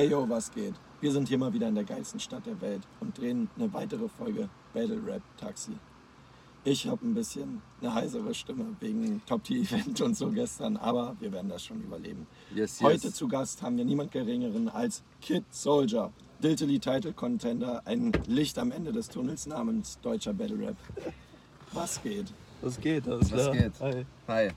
Ey 0.00 0.08
yo, 0.08 0.26
was 0.26 0.50
geht? 0.50 0.72
Wir 1.02 1.12
sind 1.12 1.28
hier 1.28 1.36
mal 1.36 1.52
wieder 1.52 1.68
in 1.68 1.74
der 1.74 1.84
geilsten 1.84 2.18
Stadt 2.18 2.46
der 2.46 2.58
Welt 2.62 2.80
und 3.00 3.18
drehen 3.18 3.50
eine 3.58 3.70
weitere 3.74 4.08
Folge 4.08 4.48
Battle 4.72 4.98
Rap 5.04 5.20
Taxi. 5.36 5.72
Ich 6.64 6.86
habe 6.86 7.06
ein 7.06 7.12
bisschen 7.12 7.60
eine 7.82 7.92
heisere 7.92 8.32
Stimme 8.32 8.64
wegen 8.80 9.20
Top 9.26 9.44
Tier 9.44 9.60
Event 9.60 10.00
und 10.00 10.16
so 10.16 10.30
gestern, 10.30 10.78
aber 10.78 11.16
wir 11.20 11.30
werden 11.32 11.50
das 11.50 11.62
schon 11.62 11.82
überleben. 11.82 12.26
Yes, 12.48 12.80
yes. 12.80 12.80
Heute 12.80 13.12
zu 13.12 13.28
Gast 13.28 13.60
haben 13.60 13.76
wir 13.76 13.84
niemand 13.84 14.10
geringeren 14.10 14.70
als 14.70 15.02
Kid 15.20 15.44
Soldier, 15.50 16.10
Diltily 16.42 16.78
Title 16.78 17.12
Contender, 17.12 17.82
ein 17.84 18.10
Licht 18.26 18.58
am 18.58 18.72
Ende 18.72 18.92
des 18.92 19.10
Tunnels 19.10 19.44
namens 19.44 19.98
deutscher 20.00 20.32
Battle 20.32 20.66
Rap. 20.66 20.76
Was 21.72 22.02
geht? 22.02 22.32
Was 22.62 22.80
geht? 22.80 23.06
Alles 23.06 23.30
Was 23.30 23.42
klar? 23.42 23.54
geht? 23.54 23.80
Hi. 23.80 24.06
Hi, 24.28 24.48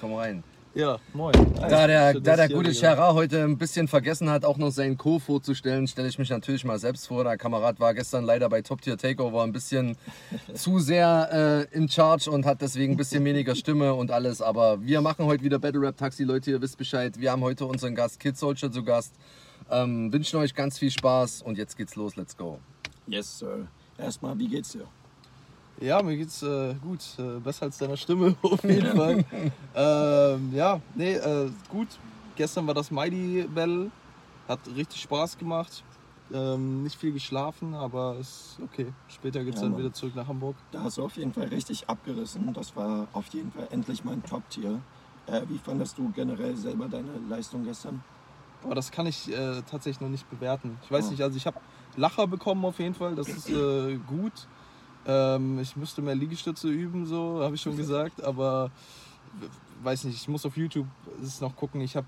komm 0.00 0.14
rein. 0.14 0.42
Ja, 0.78 1.00
moin. 1.12 1.34
Da 1.56 1.88
der, 1.88 2.20
da 2.20 2.36
der 2.36 2.48
gute. 2.48 2.72
Chara 2.72 3.12
heute 3.12 3.42
ein 3.42 3.58
bisschen 3.58 3.88
vergessen 3.88 4.30
hat, 4.30 4.44
auch 4.44 4.58
noch 4.58 4.70
seinen 4.70 4.96
Co. 4.96 5.18
vorzustellen, 5.18 5.88
stelle 5.88 6.06
ich 6.06 6.20
mich 6.20 6.30
natürlich 6.30 6.64
mal 6.64 6.78
selbst 6.78 7.08
vor. 7.08 7.24
Der 7.24 7.36
Kamerad 7.36 7.80
war 7.80 7.94
gestern 7.94 8.22
leider 8.22 8.48
bei 8.48 8.62
Top 8.62 8.80
Tier 8.80 8.96
Takeover 8.96 9.42
ein 9.42 9.50
bisschen 9.50 9.96
zu 10.54 10.78
sehr 10.78 11.66
äh, 11.72 11.76
in 11.76 11.88
charge 11.88 12.30
und 12.30 12.46
hat 12.46 12.62
deswegen 12.62 12.92
ein 12.92 12.96
bisschen 12.96 13.24
weniger 13.24 13.56
Stimme 13.56 13.92
und 13.92 14.12
alles. 14.12 14.40
Aber 14.40 14.80
wir 14.80 15.00
machen 15.00 15.24
heute 15.24 15.42
wieder 15.42 15.58
Battle 15.58 15.80
Rap 15.80 15.96
Taxi, 15.96 16.22
Leute, 16.22 16.52
ihr 16.52 16.62
wisst 16.62 16.78
Bescheid. 16.78 17.18
Wir 17.18 17.32
haben 17.32 17.42
heute 17.42 17.66
unseren 17.66 17.96
Gast 17.96 18.20
Kid 18.20 18.38
Soldier 18.38 18.70
zu 18.70 18.84
Gast. 18.84 19.16
Ähm, 19.72 20.12
wünschen 20.12 20.38
euch 20.38 20.54
ganz 20.54 20.78
viel 20.78 20.92
Spaß 20.92 21.42
und 21.42 21.58
jetzt 21.58 21.76
geht's 21.76 21.96
los. 21.96 22.14
Let's 22.14 22.36
go. 22.36 22.60
Yes, 23.08 23.40
Sir. 23.40 23.66
Erstmal, 23.98 24.38
wie 24.38 24.46
geht's 24.46 24.70
dir? 24.70 24.86
Ja, 25.80 26.02
mir 26.02 26.16
geht's 26.16 26.42
äh, 26.42 26.74
gut. 26.82 27.00
Äh, 27.18 27.38
besser 27.40 27.66
als 27.66 27.78
deiner 27.78 27.96
Stimme 27.96 28.34
auf 28.42 28.62
jeden 28.64 28.96
Fall. 28.96 29.24
ähm, 29.74 30.52
ja, 30.52 30.80
nee, 30.96 31.14
äh, 31.14 31.50
gut. 31.68 31.88
Gestern 32.36 32.66
war 32.66 32.74
das 32.74 32.90
Mighty 32.90 33.46
Battle. 33.54 33.90
Hat 34.48 34.60
richtig 34.76 35.00
Spaß 35.02 35.38
gemacht. 35.38 35.84
Ähm, 36.32 36.82
nicht 36.82 36.96
viel 36.98 37.12
geschlafen, 37.12 37.74
aber 37.74 38.16
ist 38.20 38.58
okay. 38.62 38.86
Später 39.08 39.44
geht's 39.44 39.56
Ja, 39.56 39.62
dann 39.62 39.72
Mann. 39.72 39.80
wieder 39.80 39.92
zurück 39.92 40.14
nach 40.14 40.26
Hamburg. 40.26 40.56
Da 40.72 40.82
hast 40.82 40.98
du 40.98 41.04
auf 41.04 41.16
jeden 41.16 41.32
Fall 41.32 41.48
richtig 41.48 41.88
abgerissen. 41.88 42.52
Das 42.52 42.74
war 42.76 43.06
auf 43.12 43.26
jeden 43.28 43.50
Fall 43.52 43.68
endlich 43.70 44.04
mein 44.04 44.22
Top-Tier. 44.22 44.80
Äh, 45.26 45.42
wie 45.48 45.58
fandest 45.58 45.96
du 45.98 46.10
generell 46.14 46.56
selber 46.56 46.88
deine 46.88 47.12
Leistung 47.28 47.64
gestern? 47.64 48.02
Aber 48.64 48.74
das 48.74 48.90
kann 48.90 49.06
ich 49.06 49.30
äh, 49.30 49.62
tatsächlich 49.70 50.00
noch 50.00 50.08
nicht 50.08 50.28
bewerten. 50.30 50.76
Ich 50.84 50.90
weiß 50.90 51.06
Ah. 51.06 51.10
nicht, 51.10 51.22
also 51.22 51.36
ich 51.36 51.46
habe 51.46 51.56
Lacher 51.96 52.26
bekommen 52.26 52.64
auf 52.64 52.78
jeden 52.78 52.94
Fall, 52.94 53.14
das 53.14 53.28
ist 53.28 53.48
äh, 53.48 53.96
gut. 54.08 54.32
Ähm, 55.08 55.58
ich 55.58 55.74
müsste 55.74 56.02
mehr 56.02 56.14
Liegestütze 56.14 56.68
üben, 56.68 57.06
so 57.06 57.42
habe 57.42 57.54
ich 57.54 57.62
schon 57.62 57.76
gesagt, 57.84 58.22
aber 58.22 58.70
weiß 59.82 60.04
nicht, 60.04 60.16
ich 60.16 60.28
muss 60.28 60.44
auf 60.46 60.56
YouTube 60.56 60.86
es 61.22 61.40
noch 61.40 61.56
gucken. 61.56 61.80
Ich 61.80 61.96
habe 61.96 62.06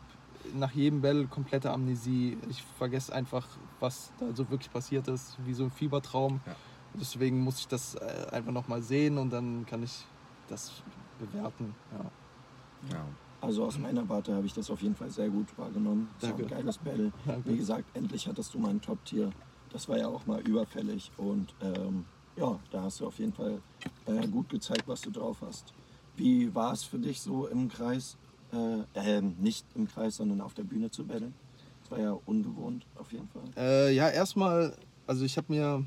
nach 0.54 0.72
jedem 0.72 1.00
Battle 1.00 1.26
komplette 1.26 1.70
Amnesie. 1.70 2.36
Ich 2.48 2.62
vergesse 2.78 3.12
einfach, 3.14 3.46
was 3.78 4.12
da 4.20 4.26
so 4.34 4.48
wirklich 4.50 4.70
passiert 4.70 5.08
ist, 5.08 5.36
wie 5.44 5.54
so 5.54 5.64
ein 5.64 5.70
Fiebertraum. 5.70 6.40
Ja. 6.46 6.54
Deswegen 6.94 7.40
muss 7.40 7.60
ich 7.60 7.68
das 7.68 7.94
äh, 7.94 8.26
einfach 8.32 8.52
noch 8.52 8.68
mal 8.68 8.82
sehen 8.82 9.16
und 9.16 9.30
dann 9.30 9.64
kann 9.66 9.82
ich 9.82 10.04
das 10.48 10.82
bewerten. 11.18 11.74
Ja. 11.92 12.96
Ja. 12.96 13.04
Also 13.40 13.64
aus 13.64 13.78
meiner 13.78 14.06
Warte 14.08 14.34
habe 14.34 14.44
ich 14.44 14.52
das 14.52 14.70
auf 14.70 14.82
jeden 14.82 14.94
Fall 14.94 15.10
sehr 15.10 15.28
gut 15.30 15.46
wahrgenommen. 15.56 16.08
Es 16.18 16.24
war 16.24 16.30
ein 16.30 16.38
Danke. 16.38 16.54
geiles 16.54 16.78
Battle. 16.78 17.12
Danke. 17.24 17.50
Wie 17.50 17.56
gesagt, 17.56 17.84
endlich 17.94 18.26
hattest 18.28 18.52
du 18.52 18.58
meinen 18.58 18.82
Top-Tier. 18.82 19.30
Das 19.70 19.88
war 19.88 19.96
ja 19.96 20.08
auch 20.08 20.26
mal 20.26 20.40
überfällig 20.40 21.10
und 21.16 21.54
ähm, 21.62 22.04
ja, 22.36 22.58
da 22.70 22.82
hast 22.82 23.00
du 23.00 23.06
auf 23.06 23.18
jeden 23.18 23.32
Fall 23.32 23.60
äh, 24.06 24.26
gut 24.28 24.48
gezeigt, 24.48 24.84
was 24.86 25.00
du 25.00 25.10
drauf 25.10 25.38
hast. 25.42 25.72
Wie 26.16 26.54
war 26.54 26.72
es 26.72 26.82
für 26.84 26.98
dich 26.98 27.20
so 27.20 27.46
im 27.46 27.68
Kreis, 27.68 28.16
äh, 28.52 28.82
ähm, 28.94 29.36
nicht 29.38 29.64
im 29.74 29.88
Kreis, 29.88 30.16
sondern 30.16 30.40
auf 30.40 30.54
der 30.54 30.64
Bühne 30.64 30.90
zu 30.90 31.04
battlen? 31.04 31.34
Das 31.82 31.92
war 31.92 32.00
ja 32.00 32.18
ungewohnt 32.26 32.86
auf 32.96 33.12
jeden 33.12 33.28
Fall. 33.28 33.42
Äh, 33.56 33.94
ja, 33.94 34.08
erstmal, 34.08 34.76
also 35.06 35.24
ich 35.24 35.36
habe 35.36 35.52
mir, 35.52 35.84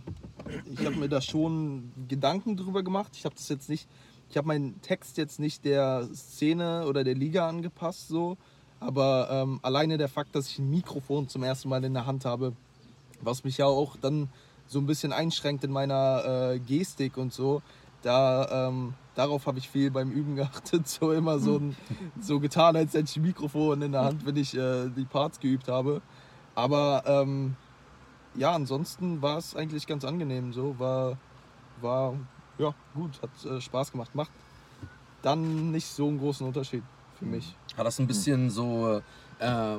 habe 0.85 0.95
mir 0.95 1.09
da 1.09 1.22
schon 1.22 1.91
Gedanken 2.07 2.57
drüber 2.57 2.84
gemacht. 2.84 3.12
Ich 3.16 3.25
habe 3.25 3.35
das 3.35 3.50
jetzt 3.50 3.69
nicht, 3.69 3.88
ich 4.29 4.38
habe 4.38 4.47
meinen 4.47 4.81
Text 4.81 5.18
jetzt 5.18 5.39
nicht 5.39 5.66
der 5.66 6.07
Szene 6.13 6.85
oder 6.88 7.03
der 7.03 7.16
Liga 7.16 7.47
angepasst, 7.47 8.07
so. 8.07 8.38
Aber 8.79 9.29
ähm, 9.31 9.59
alleine 9.62 9.97
der 9.97 10.09
Fakt, 10.09 10.35
dass 10.35 10.50
ich 10.50 10.59
ein 10.59 10.69
Mikrofon 10.69 11.29
zum 11.29 11.44
ersten 11.44 11.69
Mal 11.69 11.84
in 11.85 11.94
der 11.94 12.06
Hand 12.06 12.25
habe, 12.25 12.53
was 13.22 13.45
mich 13.45 13.57
ja 13.57 13.66
auch 13.66 13.95
dann 13.95 14.29
so 14.68 14.79
ein 14.79 14.85
bisschen 14.85 15.13
einschränkt 15.13 15.63
in 15.63 15.72
meiner 15.72 16.53
äh, 16.53 16.59
Gestik 16.59 17.18
und 17.18 17.34
so, 17.34 17.62
da 18.01 18.68
ähm, 18.68 18.94
darauf 19.16 19.47
habe 19.47 19.59
ich 19.59 19.69
viel 19.69 19.91
beim 19.91 20.12
Üben 20.12 20.35
geachtet, 20.38 20.88
so 20.88 21.12
immer 21.12 21.40
so, 21.40 21.57
ein, 21.57 21.75
so 22.19 22.40
getan, 22.40 22.75
als 22.75 22.94
hätte 22.94 23.06
ich 23.09 23.18
ein 23.18 23.24
Mikrofon 23.24 23.81
in 23.81 23.91
der 23.91 24.06
Hand, 24.06 24.25
wenn 24.25 24.35
ich 24.35 24.56
äh, 24.56 24.90
die 24.90 25.06
Parts 25.06 25.40
geübt 25.40 25.68
habe. 25.68 26.01
Aber 26.56 27.03
ähm, 27.06 27.56
ja, 28.35 28.53
ansonsten 28.53 29.22
war 29.22 29.38
es 29.38 29.56
eigentlich 29.56 29.88
ganz 29.88 30.06
angenehm. 30.06 30.53
So 30.53 30.78
war, 30.80 31.18
war 31.81 32.16
ja 32.57 32.74
gut, 32.94 33.19
hat 33.22 33.45
äh, 33.45 33.62
Spaß 33.62 33.91
gemacht. 33.91 34.13
Macht 34.13 34.31
dann 35.22 35.72
nicht 35.72 35.88
so 35.88 36.07
einen 36.07 36.19
großen 36.19 36.45
Unterschied 36.45 36.84
für 37.18 37.25
mich. 37.25 37.56
Hat 37.78 37.85
das 37.85 38.00
ein 38.00 38.07
bisschen 38.07 38.50
so 38.50 39.01
äh, 39.40 39.78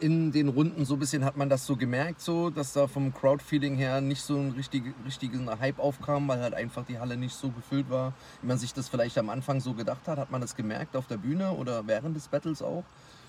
in 0.00 0.32
den 0.32 0.48
Runden 0.48 0.84
so 0.84 0.94
ein 0.94 0.98
bisschen 0.98 1.24
hat 1.24 1.36
man 1.36 1.48
das 1.48 1.66
so 1.66 1.76
gemerkt, 1.76 2.20
so 2.20 2.50
dass 2.50 2.72
da 2.72 2.86
vom 2.86 3.12
Crowdfeeling 3.12 3.76
her 3.76 4.00
nicht 4.00 4.22
so 4.22 4.36
ein 4.36 4.52
richtig, 4.52 4.94
richtigen 5.04 5.48
Hype 5.60 5.78
aufkam, 5.78 6.26
weil 6.28 6.40
halt 6.40 6.54
einfach 6.54 6.84
die 6.84 6.98
Halle 6.98 7.16
nicht 7.16 7.34
so 7.34 7.50
gefüllt 7.50 7.90
war, 7.90 8.14
wie 8.40 8.48
man 8.48 8.58
sich 8.58 8.72
das 8.72 8.88
vielleicht 8.88 9.18
am 9.18 9.28
Anfang 9.28 9.60
so 9.60 9.74
gedacht 9.74 10.08
hat. 10.08 10.18
Hat 10.18 10.30
man 10.30 10.40
das 10.40 10.56
gemerkt 10.56 10.96
auf 10.96 11.06
der 11.06 11.18
Bühne 11.18 11.52
oder 11.52 11.86
während 11.86 12.16
des 12.16 12.28
Battles 12.28 12.62
auch? 12.62 12.84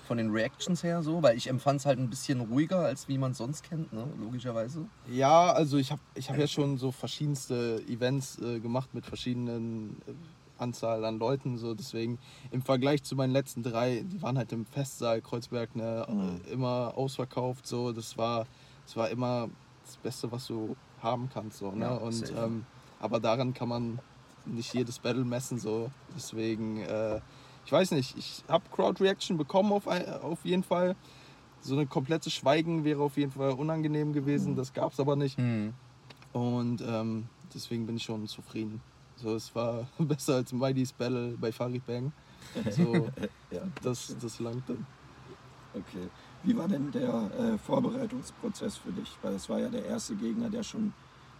Von 0.08 0.16
den 0.16 0.32
Reactions 0.32 0.82
her 0.82 1.02
so, 1.02 1.22
weil 1.22 1.36
ich 1.36 1.48
empfand 1.48 1.80
es 1.80 1.86
halt 1.86 1.98
ein 1.98 2.10
bisschen 2.10 2.40
ruhiger, 2.40 2.80
als 2.80 3.08
wie 3.08 3.18
man 3.18 3.30
es 3.30 3.38
sonst 3.38 3.62
kennt, 3.62 3.92
ne? 3.92 4.04
logischerweise. 4.20 4.84
Ja, 5.08 5.52
also 5.52 5.78
ich 5.78 5.92
habe 5.92 6.02
ich 6.16 6.28
hab 6.28 6.36
ja 6.36 6.48
schon 6.48 6.76
so 6.76 6.90
verschiedenste 6.90 7.80
Events 7.86 8.38
äh, 8.40 8.58
gemacht 8.58 8.92
mit 8.94 9.06
verschiedenen 9.06 9.96
äh, 10.06 10.12
Anzahl 10.62 11.04
an 11.04 11.18
Leuten. 11.18 11.58
So 11.58 11.74
deswegen 11.74 12.18
im 12.50 12.62
Vergleich 12.62 13.02
zu 13.02 13.14
meinen 13.16 13.32
letzten 13.32 13.62
drei, 13.62 14.02
die 14.06 14.22
waren 14.22 14.38
halt 14.38 14.52
im 14.52 14.64
Festsaal 14.64 15.20
Kreuzberg 15.20 15.76
ne, 15.76 16.06
Mhm. 16.08 16.40
immer 16.50 16.94
ausverkauft. 16.96 17.66
So 17.66 17.92
das 17.92 18.16
war, 18.16 18.46
das 18.86 18.96
war 18.96 19.10
immer 19.10 19.48
das 19.84 19.96
Beste, 19.98 20.30
was 20.32 20.46
du 20.46 20.76
haben 21.02 21.28
kannst. 21.32 21.58
So, 21.58 21.70
ne? 21.72 21.84
Ja, 21.84 21.94
Und 21.96 22.32
ähm, 22.36 22.64
aber 23.00 23.20
daran 23.20 23.52
kann 23.52 23.68
man 23.68 23.98
nicht 24.46 24.72
jedes 24.72 24.98
Battle 24.98 25.24
messen. 25.24 25.58
So 25.58 25.90
deswegen, 26.16 26.78
äh, 26.82 27.20
ich 27.66 27.72
weiß 27.72 27.90
nicht, 27.92 28.16
ich 28.16 28.42
habe 28.48 28.64
Crowd 28.72 29.02
Reaction 29.02 29.36
bekommen 29.36 29.72
auf, 29.72 29.86
auf 29.86 30.44
jeden 30.44 30.62
Fall. 30.62 30.96
So 31.60 31.74
eine 31.76 31.86
komplette 31.86 32.28
Schweigen 32.30 32.82
wäre 32.84 33.02
auf 33.02 33.16
jeden 33.16 33.30
Fall 33.30 33.52
unangenehm 33.52 34.12
gewesen. 34.12 34.56
Das 34.56 34.72
gab 34.72 34.92
es 34.92 34.98
aber 35.00 35.14
nicht. 35.14 35.38
Und 36.32 36.82
ähm, 36.84 37.28
deswegen 37.54 37.86
bin 37.86 37.96
ich 37.96 38.02
schon 38.02 38.26
zufrieden. 38.26 38.80
So, 39.22 39.34
es 39.36 39.54
war 39.54 39.86
besser 39.98 40.36
als 40.36 40.52
Mighty's 40.52 40.92
Battle 40.92 41.36
bei 41.38 41.52
Farid 41.52 41.86
Bang. 41.86 42.12
So, 42.70 43.10
Ja, 43.50 43.60
das, 43.82 44.16
das 44.20 44.38
langt 44.40 44.68
dann. 44.68 44.86
Okay. 45.74 46.08
Wie 46.42 46.56
war 46.56 46.68
denn 46.68 46.90
der 46.90 47.30
äh, 47.38 47.58
Vorbereitungsprozess 47.58 48.76
für 48.76 48.92
dich? 48.92 49.16
Weil 49.22 49.34
es 49.34 49.48
war 49.48 49.58
ja 49.60 49.68
der 49.68 49.84
erste 49.84 50.14
Gegner, 50.16 50.50
der 50.50 50.62
schon 50.62 50.92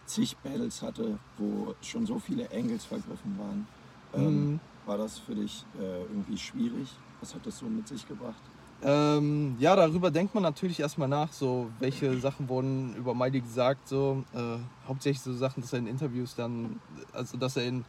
zig 0.07 0.37
Battles 0.39 0.83
hatte, 0.83 1.19
wo 1.39 1.75
schon 1.83 2.07
so 2.07 2.19
viele 2.19 2.51
Angles 2.51 2.85
vergriffen 2.85 3.39
waren. 3.39 3.67
Ähm, 4.15 4.49
Mhm. 4.49 4.61
War 4.85 4.99
das 4.99 5.19
für 5.19 5.35
dich 5.37 5.65
äh, 5.79 6.03
irgendwie 6.03 6.37
schwierig? 6.37 6.89
Was 7.21 7.35
hat 7.35 7.47
das 7.47 7.59
so 7.59 7.67
mit 7.67 7.87
sich 7.87 8.07
gebracht? 8.09 8.43
Ähm, 8.85 9.57
ja, 9.61 9.77
darüber 9.77 10.11
denkt 10.11 10.35
man 10.35 10.43
natürlich 10.43 10.81
erstmal 10.81 11.07
nach, 11.07 11.33
so 11.33 11.71
welche 11.79 12.19
Sachen 12.19 12.49
wurden 12.49 12.97
über 12.97 13.15
Mighty 13.15 13.41
gesagt, 13.41 13.87
so 13.87 14.25
äh, 14.35 14.59
hauptsächlich 14.89 15.23
so 15.23 15.33
Sachen, 15.33 15.61
dass 15.61 15.73
er 15.73 15.79
in 15.79 15.87
Interviews 15.87 16.35
dann, 16.35 16.81
also 17.13 17.37
dass 17.37 17.57
er 17.57 17.65
in 17.65 17.85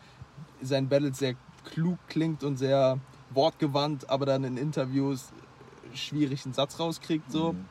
seinen 0.61 0.89
Battles 0.89 1.17
sehr 1.17 1.35
klug 1.63 1.97
klingt 2.07 2.43
und 2.43 2.57
sehr 2.57 2.99
wortgewandt, 3.31 4.07
aber 4.09 4.28
dann 4.28 4.43
in 4.43 4.55
Interviews 4.57 5.29
schwierig 5.95 6.45
einen 6.45 6.53
Satz 6.53 6.79
rauskriegt, 6.79 7.31
so. 7.31 7.53
Mhm. 7.53 7.66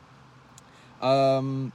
Ähm, 1.00 1.72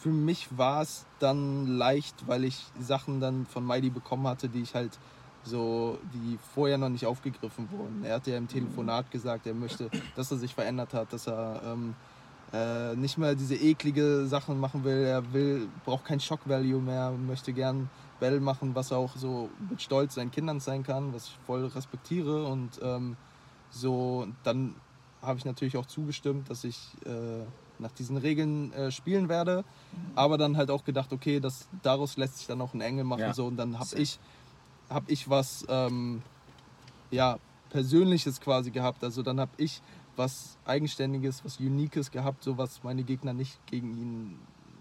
für 0.00 0.10
mich 0.10 0.56
war 0.56 0.82
es 0.82 1.04
dann 1.18 1.66
leicht, 1.66 2.26
weil 2.26 2.44
ich 2.44 2.64
Sachen 2.80 3.20
dann 3.20 3.46
von 3.46 3.66
Mighty 3.66 3.90
bekommen 3.90 4.26
hatte, 4.26 4.48
die 4.48 4.62
ich 4.62 4.74
halt 4.74 4.98
so, 5.44 5.98
die 6.12 6.38
vorher 6.54 6.78
noch 6.78 6.88
nicht 6.88 7.06
aufgegriffen 7.06 7.68
wurden. 7.70 8.04
Er 8.04 8.16
hatte 8.16 8.30
ja 8.32 8.38
im 8.38 8.48
Telefonat 8.48 9.10
gesagt, 9.10 9.46
er 9.46 9.54
möchte, 9.54 9.90
dass 10.16 10.30
er 10.30 10.36
sich 10.36 10.54
verändert 10.54 10.92
hat, 10.94 11.12
dass 11.12 11.26
er 11.26 11.62
ähm, 11.64 11.94
äh, 12.52 12.94
nicht 12.96 13.18
mehr 13.18 13.34
diese 13.34 13.54
eklige 13.56 14.26
Sachen 14.26 14.58
machen 14.58 14.84
will. 14.84 15.04
Er 15.04 15.32
will, 15.32 15.68
braucht 15.84 16.04
kein 16.04 16.20
Shock 16.20 16.40
Value 16.48 16.80
mehr, 16.80 17.12
möchte 17.12 17.52
gern 17.52 17.88
Battle 18.20 18.40
machen, 18.40 18.74
was 18.74 18.90
er 18.90 18.98
auch 18.98 19.16
so 19.16 19.48
mit 19.70 19.80
Stolz 19.80 20.14
seinen 20.14 20.30
Kindern 20.30 20.60
sein 20.60 20.82
kann, 20.82 21.14
was 21.14 21.26
ich 21.26 21.38
voll 21.46 21.66
respektiere 21.66 22.46
und 22.46 22.70
ähm, 22.82 23.16
so 23.70 24.26
dann 24.44 24.74
habe 25.22 25.38
ich 25.38 25.44
natürlich 25.44 25.76
auch 25.76 25.86
zugestimmt, 25.86 26.48
dass 26.50 26.64
ich 26.64 26.78
äh, 27.04 27.44
nach 27.78 27.92
diesen 27.92 28.16
Regeln 28.16 28.72
äh, 28.72 28.90
spielen 28.90 29.28
werde, 29.28 29.64
aber 30.14 30.36
dann 30.38 30.56
halt 30.56 30.70
auch 30.70 30.84
gedacht, 30.84 31.12
okay, 31.12 31.38
das, 31.38 31.68
daraus 31.82 32.16
lässt 32.16 32.38
sich 32.38 32.46
dann 32.46 32.60
auch 32.60 32.74
ein 32.74 32.80
Engel 32.80 33.04
machen 33.04 33.20
Ja. 33.20 33.34
so 33.34 33.46
und 33.46 33.56
dann 33.56 33.78
habe 33.78 33.88
ich 33.96 34.18
habe 34.88 35.10
ich 35.10 35.28
was 35.28 35.64
ähm, 35.68 36.22
ja 37.10 37.38
persönliches 37.70 38.40
quasi 38.40 38.70
gehabt, 38.70 39.04
also 39.04 39.22
dann 39.22 39.40
habe 39.40 39.52
ich 39.56 39.82
was 40.16 40.58
Eigenständiges, 40.64 41.44
was 41.44 41.60
Uniques 41.60 42.10
gehabt, 42.10 42.42
so 42.42 42.58
was 42.58 42.82
meine 42.82 43.04
Gegner 43.04 43.32
nicht 43.32 43.58
gegen 43.66 43.96
ihn 43.96 44.38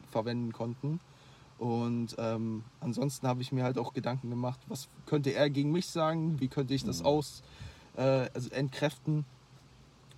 verwenden 0.10 0.52
konnten. 0.52 1.00
Und 1.60 2.16
ähm, 2.20 2.64
ansonsten 2.80 3.28
habe 3.28 3.42
ich 3.42 3.52
mir 3.52 3.64
halt 3.64 3.78
auch 3.78 3.94
Gedanken 3.94 4.30
gemacht, 4.30 4.60
was 4.68 4.90
könnte 5.06 5.34
er 5.34 5.50
gegen 5.50 5.72
mich 5.72 5.88
sagen, 5.88 6.40
wie 6.40 6.48
könnte 6.48 6.74
ich 6.74 6.84
das 6.84 7.04
aus, 7.04 7.44
äh, 7.96 8.30
also 8.34 8.50
entkräften. 8.52 9.26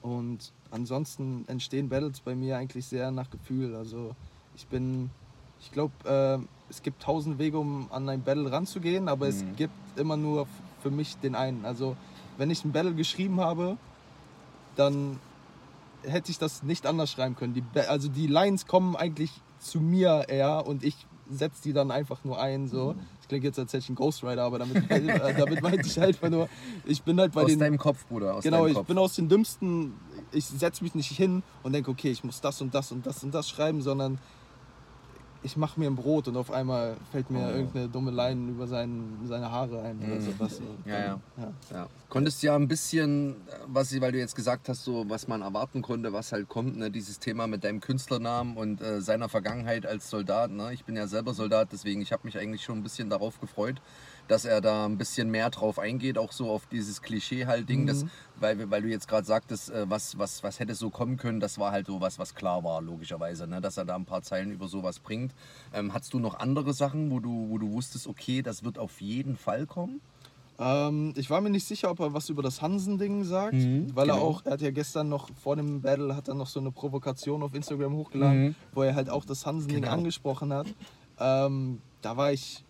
Und 0.02 0.52
ansonsten 0.72 1.46
entstehen 1.48 1.90
Battles 1.90 2.22
bei 2.22 2.36
mir 2.36 2.58
eigentlich 2.58 2.86
sehr 2.88 3.12
nach 3.12 3.30
Gefühl. 3.30 3.76
Also 3.76 4.16
ich 4.56 4.68
bin, 4.68 5.10
ich 5.62 5.72
glaube, 5.72 5.94
äh, 6.06 6.59
es 6.70 6.82
gibt 6.84 7.02
tausend 7.02 7.40
Wege, 7.40 7.58
um 7.58 7.88
an 7.92 8.08
ein 8.10 8.22
Battle 8.22 8.52
ranzugehen, 8.52 9.08
aber 9.10 9.28
es 9.28 9.44
Mhm. 9.44 9.56
gibt 9.56 9.74
immer 9.98 10.18
nur 10.18 10.48
für 10.82 10.92
mich 10.92 11.18
den 11.18 11.36
einen. 11.36 11.66
Also 11.66 11.96
wenn 12.38 12.50
ich 12.50 12.64
ein 12.64 12.72
Battle 12.72 12.94
geschrieben 12.94 13.40
habe, 13.42 13.78
dann 14.76 15.20
hätte 16.04 16.32
ich 16.32 16.38
das 16.38 16.64
nicht 16.64 16.86
anders 16.86 17.12
schreiben 17.12 17.36
können. 17.36 17.54
Die, 17.54 17.64
also 17.88 18.08
die 18.08 18.28
Lines 18.28 18.66
kommen 18.68 18.96
eigentlich 18.96 19.32
zu 19.60 19.82
mir 19.82 20.26
eher 20.30 20.66
und 20.66 20.84
ich 20.84 20.96
setze 21.30 21.62
die 21.64 21.74
dann 21.74 21.92
einfach 21.92 22.24
nur 22.24 22.40
ein. 22.40 22.68
So. 22.68 22.96
Das 23.18 23.28
klingt 23.28 23.44
jetzt, 23.44 23.60
als 23.60 23.74
hätte 23.74 23.84
ich 23.84 23.90
einen 23.90 23.96
Ghostwriter, 23.98 24.44
aber 24.44 24.60
damit, 24.60 24.78
äh, 24.90 25.34
damit 25.38 25.62
meinte 25.62 25.86
ich 25.86 25.98
halt 26.00 26.16
einfach 26.16 26.30
nur, 26.30 26.48
ich 26.86 27.04
bin 27.04 27.20
halt 27.20 27.34
bei 27.34 27.42
aus 27.44 27.48
den 27.50 27.60
deinem 27.60 27.78
Kopf, 27.78 28.06
Bruder. 28.08 28.36
Aus 28.36 28.44
genau, 28.44 28.66
ich 28.68 28.74
Kopf. 28.76 28.88
bin 28.88 28.98
aus 28.98 29.14
den 29.16 29.28
dümmsten, 29.28 29.94
ich 30.32 30.46
setze 30.46 30.84
mich 30.84 30.96
nicht 30.96 31.12
hin 31.12 31.44
und 31.62 31.74
denke, 31.74 31.92
okay, 31.92 32.10
ich 32.12 32.24
muss 32.24 32.40
das 32.42 32.62
und 32.62 32.74
das 32.74 32.92
und 32.92 33.06
das 33.06 33.24
und 33.24 33.34
das 33.34 33.50
schreiben, 33.50 33.82
sondern 33.82 34.18
ich 35.42 35.56
mache 35.56 35.80
mir 35.80 35.90
ein 35.90 35.96
Brot 35.96 36.28
und 36.28 36.36
auf 36.36 36.52
einmal 36.52 36.98
fällt 37.12 37.30
mir 37.32 37.40
Oh. 37.48 37.52
irgendeine 37.52 37.88
dumme 37.88 38.12
Line 38.12 38.52
über 38.52 38.68
sein, 38.68 39.18
seine 39.26 39.50
Haare 39.50 39.82
ein 39.82 39.98
oder 40.00 40.16
Mhm. 40.16 40.22
sowas. 40.22 40.58
So. 40.58 40.64
Ja, 40.86 41.00
ja. 41.00 41.20
ja. 41.38 41.54
Ja. 41.72 41.88
Konntest 42.10 42.44
ja 42.44 42.56
ein 42.56 42.68
bisschen, 42.68 43.36
was, 43.68 43.98
weil 44.02 44.12
du 44.12 44.18
jetzt 44.18 44.36
gesagt 44.36 44.68
hast, 44.68 44.84
so 44.84 45.06
was 45.10 45.28
man 45.28 45.42
erwarten 45.42 45.82
konnte, 45.82 46.12
was 46.12 46.32
halt 46.32 46.50
kommt, 46.50 46.78
ne? 46.78 46.92
dieses 46.92 47.20
Thema 47.20 47.48
mit 47.48 47.64
deinem 47.64 47.80
Künstlernamen 47.80 48.58
und 48.58 48.82
äh, 48.82 49.00
seiner 49.02 49.30
Vergangenheit 49.30 49.86
als 49.86 50.10
Soldat. 50.10 50.52
Ne? 50.52 50.74
Ich 50.74 50.84
bin 50.86 50.96
ja 50.96 51.08
selber 51.08 51.34
Soldat, 51.34 51.70
deswegen 51.72 52.02
ich 52.02 52.12
habe 52.12 52.24
mich 52.26 52.38
eigentlich 52.38 52.64
schon 52.64 52.78
ein 52.80 52.84
bisschen 52.84 53.10
darauf 53.10 53.40
gefreut, 53.40 53.82
dass 54.30 54.46
er 54.46 54.62
da 54.62 54.86
ein 54.86 54.98
bisschen 54.98 55.30
mehr 55.30 55.50
drauf 55.50 55.80
eingeht, 55.80 56.18
auch 56.18 56.32
so 56.32 56.50
auf 56.50 56.66
dieses 56.68 57.02
Klischee 57.02 57.46
halt 57.46 57.68
Ding, 57.68 57.86
das, 57.88 58.06
weil, 58.40 58.70
weil 58.72 58.82
du 58.84 58.88
jetzt 58.88 59.08
gerade 59.08 59.26
sagtest, 59.26 59.70
äh, 59.72 59.90
was, 59.90 60.18
was, 60.18 60.44
was 60.44 60.60
hätte 60.60 60.76
so 60.76 60.90
kommen 60.90 61.18
können, 61.18 61.40
das 61.40 61.58
war 61.60 61.72
halt 61.72 61.88
so 61.88 62.00
was, 62.00 62.20
was 62.20 62.36
klar 62.36 62.64
war, 62.64 62.82
logischerweise, 62.82 63.48
ne? 63.48 63.60
dass 63.60 63.78
er 63.78 63.86
da 63.86 63.96
ein 63.96 64.06
paar 64.06 64.22
Zeilen 64.22 64.52
über 64.52 64.68
sowas 64.68 65.00
bringt. 65.00 65.34
Ähm, 65.74 65.94
hattest 65.94 66.14
du 66.14 66.20
noch 66.20 66.40
andere 66.40 66.74
Sachen, 66.74 67.12
wo 67.12 67.20
du, 67.20 67.48
wo 67.50 67.58
du 67.58 67.72
wusstest, 67.74 68.08
okay, 68.08 68.42
das 68.42 68.64
wird 68.64 68.78
auf 68.78 69.02
jeden 69.02 69.36
Fall 69.36 69.66
kommen? 69.66 70.00
Ähm, 70.60 71.14
ich 71.16 71.30
war 71.30 71.42
mir 71.42 71.50
nicht 71.50 71.66
sicher, 71.66 71.90
ob 71.90 72.00
er 72.00 72.14
was 72.14 72.30
über 72.30 72.44
das 72.44 72.62
Hansen-Ding 72.62 73.24
sagt, 73.24 73.56
Mhm, 73.56 73.96
weil 73.96 74.10
er 74.10 74.16
genau. 74.16 74.28
auch, 74.28 74.46
er 74.46 74.52
hat 74.54 74.62
ja 74.62 74.72
gestern 74.72 75.10
noch 75.10 75.30
vor 75.42 75.56
dem 75.56 75.82
Battle 75.82 76.16
hat 76.16 76.28
er 76.28 76.34
noch 76.36 76.48
so 76.48 76.60
eine 76.60 76.72
Provokation 76.72 77.42
auf 77.44 77.54
Instagram 77.56 77.94
hochgeladen, 77.96 78.48
Mhm. 78.50 78.56
wo 78.74 78.84
er 78.84 78.94
halt 78.94 79.10
auch 79.10 79.26
das 79.26 79.46
Hansen-Ding 79.46 79.84
Genau. 79.84 79.94
angesprochen 79.94 80.54
hat. 80.54 80.68
Ähm, 81.20 81.82
da 82.02 82.16
war 82.18 82.32
ich, 82.32 82.64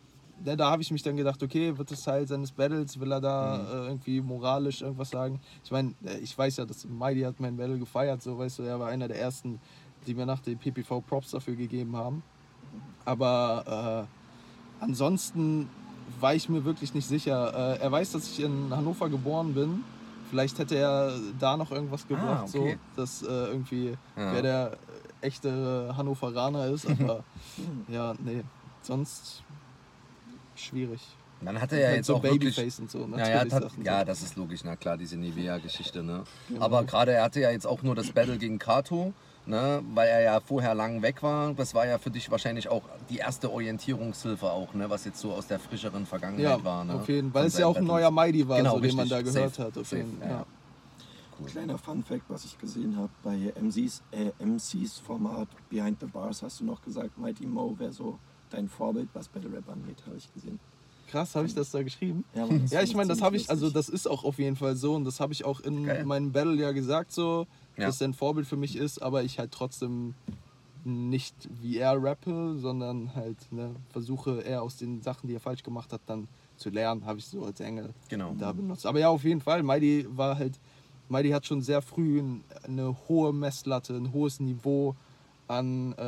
ne, 0.45 0.55
da 0.57 0.71
habe 0.71 0.81
ich 0.81 0.91
mich 0.91 1.03
dann 1.03 1.17
gedacht, 1.17 1.41
okay, 1.43 1.77
wird 1.77 1.91
das 1.91 2.03
Teil 2.03 2.27
seines 2.27 2.51
Battles, 2.51 2.99
will 2.99 3.11
er 3.11 3.21
da 3.21 3.57
Mhm. 3.57 3.65
äh, 3.67 3.87
irgendwie 3.87 4.21
moralisch 4.21 4.81
irgendwas 4.81 5.09
sagen? 5.09 5.39
Ich 5.63 5.71
meine, 5.71 5.93
äh, 6.05 6.17
ich 6.19 6.37
weiß 6.37 6.57
ja, 6.57 6.65
dass 6.65 6.85
Mighty 6.85 7.21
hat 7.21 7.39
mein 7.39 7.57
Battle 7.57 7.77
gefeiert, 7.77 8.21
so 8.21 8.37
weißt 8.37 8.59
du, 8.59 8.63
er 8.63 8.79
war 8.79 8.87
einer 8.89 9.07
der 9.07 9.19
ersten, 9.19 9.59
die 10.07 10.13
mir 10.15 10.25
nach 10.25 10.39
dem 10.41 10.57
PPV 10.57 11.01
Props 11.01 11.31
dafür 11.31 11.55
gegeben 11.55 11.95
haben. 11.95 12.23
Aber 13.05 14.07
äh, 14.81 14.83
ansonsten 14.83 15.69
war 16.19 16.33
ich 16.35 16.49
mir 16.49 16.63
wirklich 16.65 16.93
nicht 16.93 17.07
sicher. 17.07 17.75
Äh, 17.75 17.79
er 17.79 17.91
weiß, 17.91 18.11
dass 18.13 18.29
ich 18.29 18.41
in 18.43 18.75
Hannover 18.75 19.09
geboren 19.09 19.53
bin. 19.53 19.83
Vielleicht 20.29 20.59
hätte 20.59 20.75
er 20.75 21.13
da 21.39 21.57
noch 21.57 21.71
irgendwas 21.71 22.07
gebracht, 22.07 22.43
okay. 22.53 22.77
so, 22.95 23.01
dass 23.01 23.23
äh, 23.23 23.25
irgendwie 23.25 23.89
Ja. 24.15 24.33
wer 24.33 24.41
der 24.41 24.77
echte 25.21 25.93
Hannoveraner 25.97 26.67
ist. 26.67 26.85
Aber 26.87 27.23
ja, 27.87 28.13
nee, 28.23 28.43
sonst 28.83 29.43
schwierig. 30.59 31.01
Dann 31.41 31.61
hat 31.61 31.71
er 31.71 31.79
ja 31.79 31.87
Halt 31.87 31.95
jetzt 31.97 32.07
so 32.07 32.15
auch 32.17 32.23
wirklich... 32.23 32.55
Babyface 32.55 32.79
und 32.79 32.91
so. 32.91 32.99
Ja, 32.99 33.07
Natürlich 33.07 33.51
ja, 33.53 33.59
hat, 33.61 33.71
ja, 33.83 34.05
das 34.05 34.21
ist 34.21 34.35
logisch, 34.35 34.61
na 34.65 34.75
klar, 34.75 34.97
diese 34.97 35.15
Nivea-Geschichte. 35.17 36.03
Ne? 36.03 36.23
Genau. 36.49 36.61
Aber 36.65 36.83
gerade 36.83 37.13
er 37.13 37.23
hatte 37.23 37.39
ja 37.39 37.49
jetzt 37.51 37.65
auch 37.65 37.81
nur 37.81 37.95
das 37.95 38.11
Battle 38.11 38.37
gegen 38.37 38.59
Kato, 38.59 39.13
ne? 39.45 39.81
weil 39.93 40.09
er 40.09 40.21
ja 40.21 40.39
vorher 40.41 40.75
lang 40.75 41.01
weg 41.01 41.23
war. 41.23 41.53
Das 41.53 41.73
war 41.73 41.87
ja 41.87 41.97
für 41.97 42.11
dich 42.11 42.29
wahrscheinlich 42.29 42.67
auch 42.67 42.81
die 43.09 43.17
erste 43.19 43.51
Orientierungshilfe 43.53 44.51
auch, 44.51 44.73
ne? 44.73 44.89
was 44.89 45.05
jetzt 45.05 45.21
so 45.21 45.31
aus 45.31 45.47
der 45.47 45.59
frischeren 45.59 46.05
Vergangenheit 46.05 46.43
Ja, 46.43 46.63
war. 46.63 46.83
Ne? 46.83 46.95
auf 46.95 47.07
jeden 47.07 47.31
Fall. 47.31 47.43
Weil 47.43 47.47
es 47.47 47.57
ja 47.57 47.67
auch 47.67 47.77
ein 47.77 47.85
neuer 47.85 48.11
Mighty 48.11 48.45
war, 48.47 48.57
Genau, 48.57 48.75
so, 48.75 48.81
den 48.81 48.95
man 48.97 49.07
da 49.07 49.21
gehört 49.21 49.55
Safe. 49.55 49.67
hat. 49.69 49.77
Auf 49.77 49.87
Safe, 49.87 50.01
jeden, 50.01 50.19
ja, 50.19 50.25
ja. 50.27 50.31
ja. 50.39 50.45
Cool. 51.39 51.47
Kleiner 51.47 51.77
Fun 51.77 52.03
Fact, 52.03 52.23
was 52.27 52.43
ich 52.43 52.57
gesehen 52.59 52.97
habe 52.97 53.11
bei 53.23 53.53
MCs, 53.61 54.01
äh, 54.11 54.31
MCs 54.43 54.99
Format 54.99 55.47
Behind 55.69 55.97
the 56.01 56.05
Bars 56.05 56.43
hast 56.43 56.59
du 56.59 56.65
noch 56.65 56.81
gesagt, 56.81 57.17
Mighty 57.17 57.45
Mo 57.45 57.73
wäre 57.79 57.93
so 57.93 58.19
dein 58.49 58.67
Vorbild, 58.69 59.09
was 59.13 59.27
Battle 59.27 59.51
Rap 59.51 59.69
angeht, 59.69 59.97
habe 60.05 60.17
ich 60.17 60.31
gesehen. 60.33 60.59
Krass, 61.07 61.35
habe 61.35 61.47
ich 61.47 61.55
das 61.55 61.71
da 61.71 61.81
geschrieben? 61.81 62.23
Ja, 62.35 62.45
Ja, 62.69 62.81
ich 62.83 62.95
meine, 62.95 63.07
das 63.09 63.21
habe 63.21 63.35
ich, 63.35 63.49
also 63.49 63.69
das 63.71 63.89
ist 63.89 64.07
auch 64.07 64.23
auf 64.23 64.37
jeden 64.37 64.55
Fall 64.55 64.75
so 64.75 64.93
und 64.95 65.05
das 65.05 65.19
habe 65.19 65.33
ich 65.33 65.43
auch 65.43 65.59
in 65.61 65.85
Geil. 65.87 66.05
meinem 66.05 66.31
Battle 66.31 66.53
ja 66.55 66.71
gesagt, 66.71 67.11
so, 67.11 67.47
Ja. 67.77 67.87
dass 67.87 67.99
er 68.01 68.09
ein 68.09 68.13
Vorbild 68.13 68.45
für 68.45 68.57
mich 68.57 68.75
ist, 68.75 69.01
aber 69.01 69.23
ich 69.23 69.39
halt 69.39 69.51
trotzdem 69.51 70.13
nicht 70.85 71.35
wie 71.61 71.77
er 71.77 72.01
rappe, 72.01 72.55
sondern 72.57 73.13
halt 73.15 73.37
ne, 73.51 73.75
versuche 73.89 74.41
eher 74.41 74.61
aus 74.61 74.77
den 74.77 75.01
Sachen, 75.01 75.27
die 75.27 75.33
er 75.35 75.39
falsch 75.39 75.63
gemacht 75.63 75.91
hat, 75.91 76.01
dann 76.05 76.27
zu 76.57 76.69
lernen, 76.69 77.05
habe 77.05 77.19
ich 77.19 77.25
so 77.25 77.43
als 77.43 77.59
Engel 77.59 77.93
Genau. 78.07 78.33
da 78.37 78.51
benutzt. 78.53 78.85
Aber 78.85 78.99
ja, 78.99 79.09
auf 79.09 79.23
jeden 79.23 79.41
Fall, 79.41 79.61
Mighty 79.63 80.05
war 80.09 80.37
halt, 80.37 80.59
Mighty 81.09 81.29
hat 81.31 81.45
schon 81.45 81.61
sehr 81.61 81.81
früh 81.81 82.19
ein- 82.21 82.43
eine 82.63 82.95
hohe 83.09 83.33
Messlatte, 83.33 83.95
ein 83.95 84.13
hohes 84.13 84.39
Niveau 84.39 84.95
an 85.47 85.93
äh, 85.93 86.03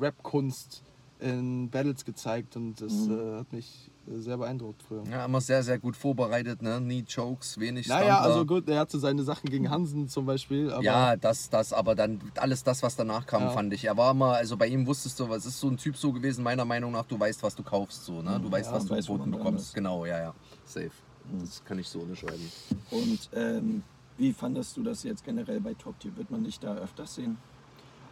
Rap-Kunst 0.00 0.82
in 1.20 1.70
Battles 1.70 2.04
gezeigt 2.04 2.56
und 2.56 2.80
das 2.80 2.92
Mhm. 2.92 3.18
äh, 3.18 3.38
hat 3.38 3.52
mich 3.52 3.90
äh, 4.08 4.18
sehr 4.18 4.36
beeindruckt 4.36 4.82
früher. 4.82 5.04
Ja, 5.10 5.24
immer 5.24 5.40
sehr, 5.40 5.62
sehr 5.62 5.78
gut 5.78 5.96
vorbereitet, 5.96 6.60
ne? 6.60 6.80
Nie 6.80 7.04
Jokes, 7.06 7.58
wenig 7.60 7.86
Naja, 7.86 8.16
Stumbler. 8.16 8.22
also 8.22 8.44
gut, 8.46 8.68
er 8.68 8.80
hatte 8.80 8.98
seine 8.98 9.22
Sachen 9.22 9.48
gegen 9.48 9.70
Hansen 9.70 10.08
zum 10.08 10.26
Beispiel, 10.26 10.70
aber 10.72 10.82
ja, 10.82 11.16
das, 11.16 11.48
das, 11.50 11.72
aber 11.72 11.94
dann 11.94 12.20
alles 12.36 12.62
das, 12.64 12.82
was 12.82 12.96
danach 12.96 13.26
kam, 13.26 13.42
Ja. 13.44 13.50
fand 13.50 13.72
ich. 13.72 13.84
Er 13.84 13.96
war 13.96 14.10
immer, 14.10 14.34
also 14.34 14.56
bei 14.56 14.66
ihm 14.66 14.86
wusstest 14.86 15.20
du, 15.20 15.28
was 15.28 15.46
ist 15.46 15.60
so 15.60 15.68
ein 15.68 15.76
Typ 15.76 15.96
so 15.96 16.12
gewesen, 16.12 16.42
meiner 16.42 16.64
Meinung 16.64 16.92
nach, 16.92 17.06
du 17.06 17.18
weißt, 17.18 17.42
was 17.42 17.54
du 17.54 17.62
kaufst, 17.62 18.04
so, 18.04 18.20
ne? 18.20 18.40
Du 18.40 18.50
weißt, 18.50 18.70
ja, 18.70 18.76
was 18.76 18.86
du 18.86 18.94
weiß, 18.94 19.06
geboten 19.06 19.30
du 19.30 19.38
bekommst. 19.38 19.72
Genau, 19.74 20.04
ja, 20.04 20.18
ja. 20.18 20.34
Safe. 20.66 20.90
Das 21.40 21.64
kann 21.64 21.78
ich 21.78 21.88
so 21.88 22.00
unterschreiben. 22.00 22.50
Und 22.90 23.30
ähm, 23.34 23.82
wie 24.18 24.32
fandest 24.32 24.76
du 24.76 24.82
das 24.82 25.02
jetzt 25.04 25.24
generell 25.24 25.60
bei 25.60 25.74
Top 25.74 25.98
Tier? 26.00 26.14
Wird 26.16 26.30
man 26.30 26.44
dich 26.44 26.58
da 26.60 26.74
öfters 26.74 27.14
sehen? 27.14 27.38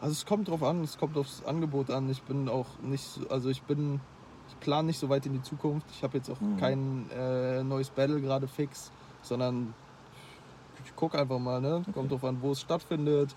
Also 0.03 0.13
es 0.13 0.27
kommt 0.27 0.49
drauf 0.49 0.63
an, 0.65 0.83
es 0.83 0.99
kommt 0.99 1.17
aufs 1.17 1.45
Angebot 1.45 1.91
an. 1.91 2.11
Ich 2.11 2.23
bin 2.23 2.49
auch 2.49 2.67
nicht, 2.83 3.05
so- 3.05 3.29
also 3.29 3.49
ich 3.51 3.63
bin, 3.63 4.01
ich 4.49 4.59
plane 4.61 4.89
nicht 4.89 4.99
so 4.99 5.09
weit 5.09 5.25
in 5.27 5.33
die 5.33 5.43
Zukunft. 5.43 5.87
Ich 5.93 6.03
habe 6.03 6.19
jetzt 6.19 6.29
auch 6.29 6.41
Mhm. 6.41 6.57
kein 6.59 7.11
äh, 7.11 7.63
neues 7.63 7.89
Battle 7.91 8.21
gerade 8.21 8.49
fix, 8.49 8.91
sondern 9.23 9.73
ich 10.85 10.95
gucke 10.97 11.19
einfach 11.19 11.39
mal, 11.39 11.61
ne? 11.61 11.85
Kommt 11.95 12.11
drauf 12.11 12.25
an, 12.25 12.39
wo 12.43 12.51
es 12.51 12.61
stattfindet, 12.61 13.33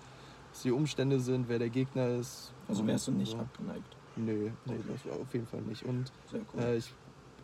was 0.52 0.62
die 0.62 0.72
Umstände 0.72 1.20
sind, 1.20 1.48
wer 1.48 1.60
der 1.60 1.70
Gegner 1.70 2.08
ist. 2.08 2.52
Also 2.68 2.84
wärst 2.84 3.06
du 3.06 3.12
nicht 3.12 3.30
so. 3.32 3.38
abgeneigt. 3.38 3.96
Nee, 4.16 4.50
nee, 4.64 4.74
Okay. 5.04 5.10
auf 5.22 5.32
jeden 5.34 5.46
Fall 5.46 5.60
nicht. 5.62 5.84
Und 5.84 6.10
cool. 6.52 6.60
Äh, 6.62 6.76
ich 6.78 6.92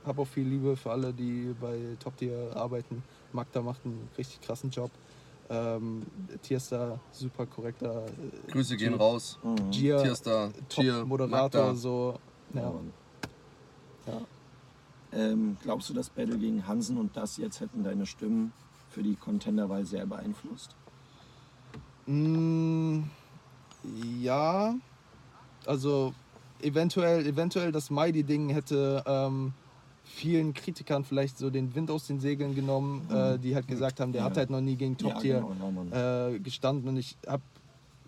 habe 0.05 0.23
auch 0.23 0.27
viel 0.27 0.49
Liebe 0.49 0.75
für 0.77 0.91
alle, 0.91 1.13
die 1.13 1.55
bei 1.61 1.97
Top 2.03 2.17
Tier 2.17 2.51
arbeiten. 2.57 3.05
Magda 3.33 3.63
macht 3.63 3.85
einen 3.85 4.09
richtig 4.19 4.41
krassen 4.41 4.71
Job. 4.71 4.91
Ähm, 5.53 6.03
Tierstar, 6.41 6.99
super 7.11 7.45
korrekter. 7.45 8.07
äh, 8.07 8.51
Grüße 8.53 8.77
gehen 8.77 8.95
raus. 8.95 9.39
Mhm. 9.43 9.71
Gia, 9.71 10.03
Tierstar, 10.03 10.51
Cheer, 10.69 11.01
Top-Moderator, 11.01 11.61
Magda. 11.65 11.75
so. 11.75 12.19
Ja. 12.55 12.73
Ja. 14.07 14.21
Ähm, 15.13 15.59
glaubst 15.63 15.91
du, 15.91 15.95
das 15.95 16.09
Battle 16.09 16.39
gegen 16.39 16.67
Hansen 16.67 16.97
und 16.97 17.17
das 17.17 17.37
jetzt 17.37 17.61
hätten 17.61 17.85
deine 17.85 18.07
Stimmen 18.07 18.53
für 18.89 19.03
die 19.03 19.15
Contenderwahl 19.15 19.85
sehr 19.85 20.07
beeinflusst? 20.07 20.75
Mm, 22.07 23.03
ja, 24.21 24.75
also 25.67 26.15
eventuell, 26.63 27.27
eventuell 27.27 27.73
das 27.73 27.91
Mighty-Ding 27.91 28.49
hätte 28.49 29.03
ähm, 29.07 29.53
vielen 30.15 30.55
Kritikern 30.55 31.05
vielleicht 31.05 31.39
so 31.39 31.51
den 31.51 31.75
Wind 31.75 31.91
aus 31.91 32.07
den 32.07 32.21
Segeln 32.21 32.55
genommen, 32.55 33.09
äh, 33.11 33.39
die 33.39 33.55
halt 33.55 33.67
gesagt 33.67 33.99
haben, 34.01 34.13
der 34.13 34.23
Ja. 34.23 34.27
hat 34.27 34.37
halt 34.37 34.51
noch 34.51 34.61
nie 34.61 34.77
gegen 34.77 34.97
Top 34.97 35.13
ja, 35.15 35.19
Tier 35.21 35.41
genau, 35.41 35.71
Mann. 35.71 35.93
äh, 36.35 36.39
gestanden 36.39 36.89
und 36.89 36.97
ich 36.99 37.17
habe, 37.27 37.43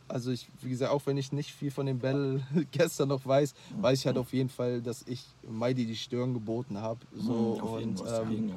also 0.08 0.30
ich, 0.30 0.46
wie 0.62 0.68
gesagt, 0.70 0.92
auch 0.92 1.04
wenn 1.06 1.16
ich 1.16 1.32
nicht 1.32 1.50
viel 1.52 1.70
von 1.70 1.87
dem 1.87 1.99
Battle 1.99 2.42
gestern 2.73 3.08
noch 3.08 3.25
weiß, 3.25 3.54
weiß 3.80 3.99
ich 3.99 4.06
halt 4.06 4.18
auf 4.18 4.32
jeden 4.32 4.50
Fall, 4.50 4.82
dass 4.82 5.02
ich 5.06 5.25
Mighty 5.49 5.87
die 5.87 5.96
Stirn 5.96 6.34
geboten 6.34 6.78
habe. 6.78 7.00
So 7.16 7.32
Mhm, 7.32 7.61
auf 7.61 7.80
jeden 7.80 7.96
und 7.96 8.04
ähm, 8.06 8.52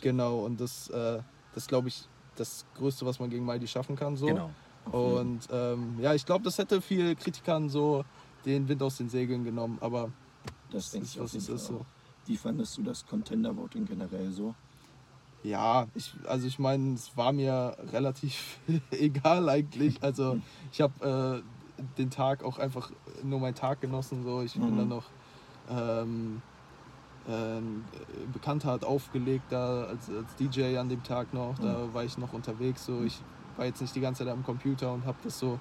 genau 0.00 0.44
und 0.44 0.60
das, 0.60 0.90
äh, 0.90 1.20
das 1.54 1.66
glaube 1.66 1.88
ich, 1.88 2.02
das 2.36 2.64
Größte, 2.76 3.06
was 3.06 3.18
man 3.20 3.30
gegen 3.30 3.44
Mighty 3.44 3.66
schaffen 3.66 3.96
kann. 3.96 4.16
So. 4.16 4.26
Genau. 4.26 4.50
Auf. 4.92 5.20
Und 5.20 5.46
ähm, 5.52 5.98
ja, 6.00 6.14
ich 6.14 6.26
glaube, 6.26 6.42
das 6.42 6.58
hätte 6.58 6.80
viel 6.80 7.14
Kritikern 7.14 7.68
so 7.68 8.02
den 8.44 8.68
Wind 8.68 8.82
aus 8.82 8.96
den 8.96 9.08
Segeln 9.08 9.44
genommen, 9.44 9.78
aber 9.80 10.10
Das 10.72 10.90
denke 10.90 11.04
ist, 11.06 11.14
ich 11.14 11.20
auf 11.20 11.26
was 11.26 11.34
es 11.34 11.46
Fall 11.46 11.56
ist 11.56 11.66
so. 11.66 11.86
Wie 12.26 12.36
fandest 12.36 12.76
du 12.78 12.82
das 12.82 13.06
Contender-Voting 13.06 13.86
generell 13.86 14.30
so? 14.30 14.54
Ja, 15.42 15.86
ich, 15.94 16.12
also 16.28 16.46
ich 16.46 16.58
meine, 16.58 16.94
es 16.94 17.16
war 17.16 17.32
mir 17.32 17.76
relativ 17.92 18.58
egal 18.90 19.48
eigentlich. 19.48 20.02
Also 20.02 20.38
ich 20.70 20.80
habe 20.80 21.42
äh, 21.78 21.82
den 21.98 22.10
Tag 22.10 22.44
auch 22.44 22.58
einfach 22.58 22.90
nur 23.22 23.40
meinen 23.40 23.54
Tag 23.54 23.80
genossen. 23.80 24.22
So. 24.22 24.42
Ich 24.42 24.52
bin 24.54 24.74
Mhm. 24.74 24.76
dann 24.76 24.88
noch 24.88 25.04
ähm, 25.70 26.42
äh, 27.26 27.60
Bekannter 28.32 28.72
hat 28.72 28.84
aufgelegt 28.84 29.44
da 29.50 29.84
als, 29.84 30.10
als 30.10 30.36
DJ 30.36 30.76
an 30.76 30.88
dem 30.88 31.02
Tag 31.02 31.32
noch. 31.32 31.58
Da 31.58 31.92
war 31.94 32.04
ich 32.04 32.18
noch 32.18 32.32
unterwegs. 32.32 32.84
So. 32.84 33.02
Ich 33.02 33.20
war 33.56 33.64
jetzt 33.64 33.80
nicht 33.80 33.94
die 33.94 34.00
ganze 34.00 34.24
Zeit 34.24 34.32
am 34.32 34.44
Computer 34.44 34.92
und 34.92 35.06
habe 35.06 35.18
das 35.24 35.38
so 35.38 35.58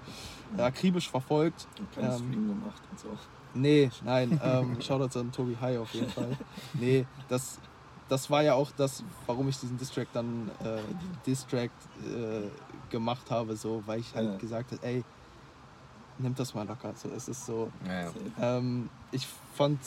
äh, 0.58 0.62
akribisch 0.62 1.10
verfolgt. 1.10 1.68
Und 1.80 1.92
keinen 1.94 2.12
Ähm, 2.12 2.18
Stream 2.18 2.48
gemacht 2.50 2.82
und 2.92 3.00
so. 3.00 3.10
Nee, 3.54 3.90
nein, 4.04 4.40
ähm, 4.44 4.80
Shoutouts 4.82 5.18
an 5.18 5.32
Tobi 5.32 5.56
High 5.58 5.80
auf 5.80 5.94
jeden 5.94 6.10
Fall. 6.10 6.38
Nee, 6.74 7.06
das, 7.28 7.60
das 8.08 8.30
war 8.30 8.44
ja 8.44 8.54
auch 8.54 8.72
das, 8.72 9.04
warum 9.26 9.48
ich 9.50 9.60
diesen 9.60 9.78
Distract 9.78 10.16
dann 10.16 10.50
äh, 10.64 10.82
Distract 11.26 11.72
äh, 12.06 12.50
gemacht 12.90 13.30
habe, 13.32 13.56
so, 13.56 13.82
weil 13.86 14.00
ich 14.00 14.16
halt 14.16 14.30
Ja. 14.32 14.38
gesagt 14.38 14.72
habe, 14.72 14.84
ey, 14.84 15.04
nimm 16.18 16.36
das 16.36 16.54
mal 16.54 16.68
locker. 16.68 16.94
So, 16.96 17.10
es 17.10 17.28
ist 17.28 17.46
so. 17.46 17.72
Ja, 17.86 18.02
ja. 18.02 18.58
Ähm, 18.58 18.90
ich 19.12 19.26
fand, 19.56 19.80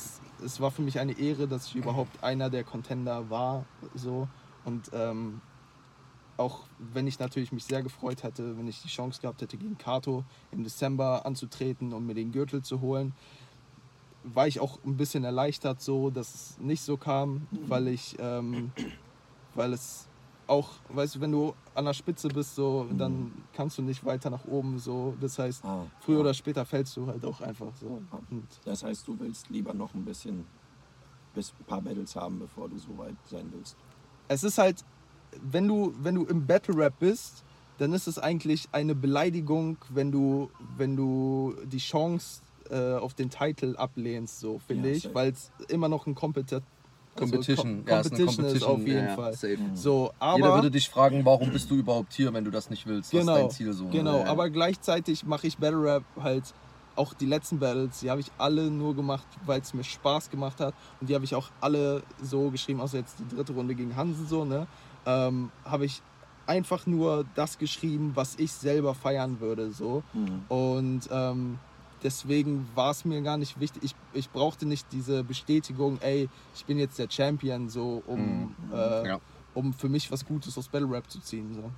es 0.44 0.60
war 0.60 0.70
für 0.70 0.82
mich 0.82 0.98
eine 0.98 1.12
Ehre, 1.18 1.46
dass 1.46 1.66
ich 1.66 1.76
überhaupt 1.76 2.22
einer 2.22 2.50
der 2.50 2.64
Contender 2.64 3.28
war, 3.30 3.64
so 3.94 4.28
und 4.64 4.90
ähm, 4.92 5.40
auch 6.38 6.66
wenn 6.78 7.06
ich 7.06 7.18
natürlich 7.18 7.52
mich 7.52 7.64
sehr 7.64 7.82
gefreut 7.82 8.22
hätte, 8.22 8.56
wenn 8.58 8.66
ich 8.66 8.82
die 8.82 8.88
Chance 8.88 9.20
gehabt 9.20 9.42
hätte, 9.42 9.56
gegen 9.56 9.78
Kato 9.78 10.24
im 10.50 10.64
Dezember 10.64 11.24
anzutreten 11.24 11.92
und 11.92 12.06
mir 12.06 12.14
den 12.14 12.32
Gürtel 12.32 12.62
zu 12.62 12.80
holen, 12.80 13.14
war 14.24 14.46
ich 14.46 14.60
auch 14.60 14.78
ein 14.84 14.96
bisschen 14.96 15.24
erleichtert, 15.24 15.80
so 15.80 16.10
dass 16.10 16.34
es 16.34 16.58
nicht 16.60 16.82
so 16.82 16.96
kam, 16.96 17.46
weil 17.66 17.88
ich, 17.88 18.16
ähm, 18.20 18.70
weil 19.54 19.72
es 19.72 20.06
auch, 20.46 20.68
weißt 20.90 21.14
du, 21.16 21.20
wenn 21.20 21.32
du 21.32 21.54
an 21.74 21.84
der 21.86 21.94
Spitze 21.94 22.28
bist, 22.28 22.54
so, 22.56 22.86
dann 22.98 23.32
kannst 23.52 23.78
du 23.78 23.82
nicht 23.82 24.04
weiter 24.04 24.28
nach 24.28 24.44
oben, 24.44 24.78
so. 24.78 25.14
Das 25.20 25.38
heißt, 25.38 25.64
Ah, 25.64 25.86
früher 26.00 26.16
ja. 26.16 26.20
oder 26.22 26.34
später 26.34 26.64
fällst 26.66 26.96
du 26.96 27.06
halt 27.06 27.24
auch 27.24 27.40
einfach 27.40 27.74
so. 27.80 28.02
Und 28.30 28.44
Das 28.64 28.82
heißt, 28.82 29.06
du 29.08 29.18
willst 29.18 29.48
lieber 29.50 29.72
noch 29.72 29.94
ein 29.94 30.04
bisschen, 30.04 30.44
bis 31.34 31.54
ein 31.58 31.64
paar 31.64 31.80
Battles 31.80 32.14
haben, 32.16 32.38
bevor 32.38 32.68
du 32.68 32.76
so 32.78 32.96
weit 32.98 33.16
sein 33.30 33.48
willst. 33.54 33.76
es 34.28 34.44
ist 34.44 34.58
halt, 34.58 34.84
wenn 35.40 35.66
du, 35.66 35.94
wenn 36.02 36.16
du 36.16 36.24
im 36.26 36.46
Battle 36.46 36.76
Rap 36.76 36.94
bist, 36.98 37.44
dann 37.78 37.92
ist 37.94 38.06
es 38.06 38.18
eigentlich 38.18 38.68
eine 38.72 38.94
Beleidigung, 38.94 39.78
wenn 39.88 40.12
du, 40.12 40.50
wenn 40.76 40.94
du 40.96 41.54
die 41.64 41.78
Chance 41.78 42.42
äh, 42.72 42.94
auf 42.94 43.14
den 43.14 43.30
Titel 43.30 43.76
ablehnst, 43.76 44.40
so 44.40 44.58
finde 44.58 44.90
Ja, 44.90 44.96
ich, 44.96 45.14
weil 45.14 45.30
es 45.30 45.50
immer 45.68 45.88
noch 45.88 46.06
ein 46.06 46.14
Competi 46.14 46.58
Competition. 47.14 47.84
Also, 47.86 47.90
ja, 47.90 48.00
ist 48.00 48.12
eine 48.12 48.24
Competition 48.24 48.56
ist 48.56 48.62
auf 48.62 48.86
jeden 48.86 49.08
ja, 49.08 49.14
Fall. 49.14 49.32
safe. 49.34 49.58
So, 49.74 50.12
aber 50.18 50.38
Jeder 50.38 50.54
würde 50.54 50.70
dich 50.70 50.88
fragen, 50.88 51.24
warum 51.24 51.50
bist 51.52 51.70
du 51.70 51.76
überhaupt 51.76 52.12
hier, 52.14 52.32
wenn 52.32 52.44
du 52.44 52.50
das 52.50 52.70
nicht 52.70 52.86
willst? 52.86 53.12
Was 53.12 53.20
genau, 53.20 53.36
ist 53.36 53.42
dein 53.42 53.50
Ziel 53.50 53.72
so? 53.74 53.88
genau. 53.90 54.20
Ja. 54.20 54.26
Aber 54.26 54.48
gleichzeitig 54.50 55.24
mache 55.24 55.46
ich 55.46 55.58
Battle 55.58 55.82
Rap 55.82 56.02
halt 56.20 56.44
auch 56.96 57.14
die 57.14 57.26
letzten 57.26 57.58
Battles, 57.58 58.00
die 58.00 58.10
habe 58.10 58.20
ich 58.20 58.30
alle 58.38 58.70
nur 58.70 58.94
gemacht, 58.94 59.26
weil 59.46 59.60
es 59.60 59.72
mir 59.72 59.84
Spaß 59.84 60.30
gemacht 60.30 60.60
hat 60.60 60.74
und 61.00 61.08
die 61.08 61.14
habe 61.14 61.24
ich 61.24 61.34
auch 61.34 61.48
alle 61.60 62.02
so 62.22 62.50
geschrieben, 62.50 62.80
außer 62.80 62.98
jetzt 62.98 63.14
die 63.18 63.34
dritte 63.34 63.52
Runde 63.52 63.74
gegen 63.74 63.96
Hansen 63.96 64.26
so, 64.26 64.44
ne? 64.44 64.66
Ähm, 65.06 65.50
habe 65.64 65.86
ich 65.86 66.02
einfach 66.46 66.86
nur 66.86 67.24
das 67.34 67.56
geschrieben, 67.58 68.12
was 68.14 68.34
ich 68.38 68.52
selber 68.52 68.94
feiern 68.94 69.40
würde 69.40 69.70
so 69.70 70.02
Mhm. 70.12 70.44
und 70.48 71.00
ähm, 71.10 71.58
deswegen 72.02 72.66
war 72.74 72.90
es 72.90 73.04
mir 73.04 73.20
gar 73.22 73.36
nicht 73.36 73.58
wichtig. 73.60 73.82
Ich, 73.84 73.94
ich 74.12 74.30
brauchte 74.30 74.66
nicht 74.66 74.86
diese 74.92 75.24
Bestätigung, 75.24 75.98
ey, 76.00 76.28
ich 76.54 76.64
bin 76.64 76.78
jetzt 76.78 76.98
der 76.98 77.08
Champion, 77.10 77.68
so 77.68 78.02
um, 78.06 78.40
Mhm. 78.42 78.72
äh, 78.72 79.08
Ja. 79.08 79.20
um 79.54 79.72
für 79.72 79.88
mich 79.88 80.10
was 80.10 80.24
Gutes 80.24 80.56
aus 80.58 80.68
Battle 80.68 80.90
Rap 80.90 81.08
zu 81.10 81.20
ziehen. 81.20 81.54
So. 81.54 81.70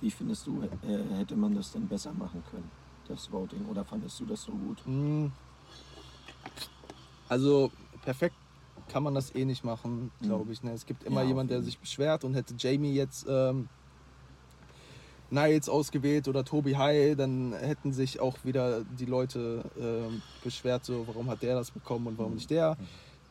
Wie 0.00 0.10
findest 0.10 0.46
du, 0.46 0.62
äh, 0.62 1.14
hätte 1.16 1.36
man 1.36 1.54
das 1.54 1.72
denn 1.72 1.86
besser 1.86 2.12
machen 2.12 2.42
können, 2.50 2.70
das 3.08 3.30
Voting? 3.30 3.64
Oder 3.66 3.84
fandest 3.84 4.18
du 4.20 4.26
das 4.26 4.42
so 4.42 4.52
gut? 4.52 4.78
Mm. 4.86 5.26
Also 7.28 7.70
perfekt 8.02 8.34
kann 8.88 9.02
man 9.02 9.14
das 9.14 9.34
eh 9.34 9.44
nicht 9.44 9.64
machen, 9.64 10.10
glaube 10.20 10.52
ich. 10.52 10.62
Ne? 10.62 10.72
Es 10.72 10.84
gibt 10.84 11.04
immer 11.04 11.20
Ja, 11.20 11.22
auf 11.22 11.28
jemand, 11.28 11.50
der 11.50 11.62
sich 11.62 11.78
beschwert 11.78 12.24
und 12.24 12.34
hätte 12.34 12.54
Jamie 12.58 12.92
jetzt 12.94 13.26
ähm, 13.28 13.68
Niles 15.32 15.68
ausgewählt 15.68 16.28
oder 16.28 16.44
Tobi 16.44 16.76
High, 16.76 17.16
dann 17.16 17.52
hätten 17.54 17.92
sich 17.92 18.20
auch 18.20 18.36
wieder 18.44 18.82
die 18.98 19.06
Leute 19.06 19.64
ähm, 19.80 20.22
beschwert, 20.44 20.84
so 20.84 21.06
warum 21.06 21.28
hat 21.30 21.42
der 21.42 21.54
das 21.54 21.70
bekommen 21.70 22.06
und 22.06 22.18
warum 22.18 22.34
nicht 22.34 22.50
der. 22.50 22.76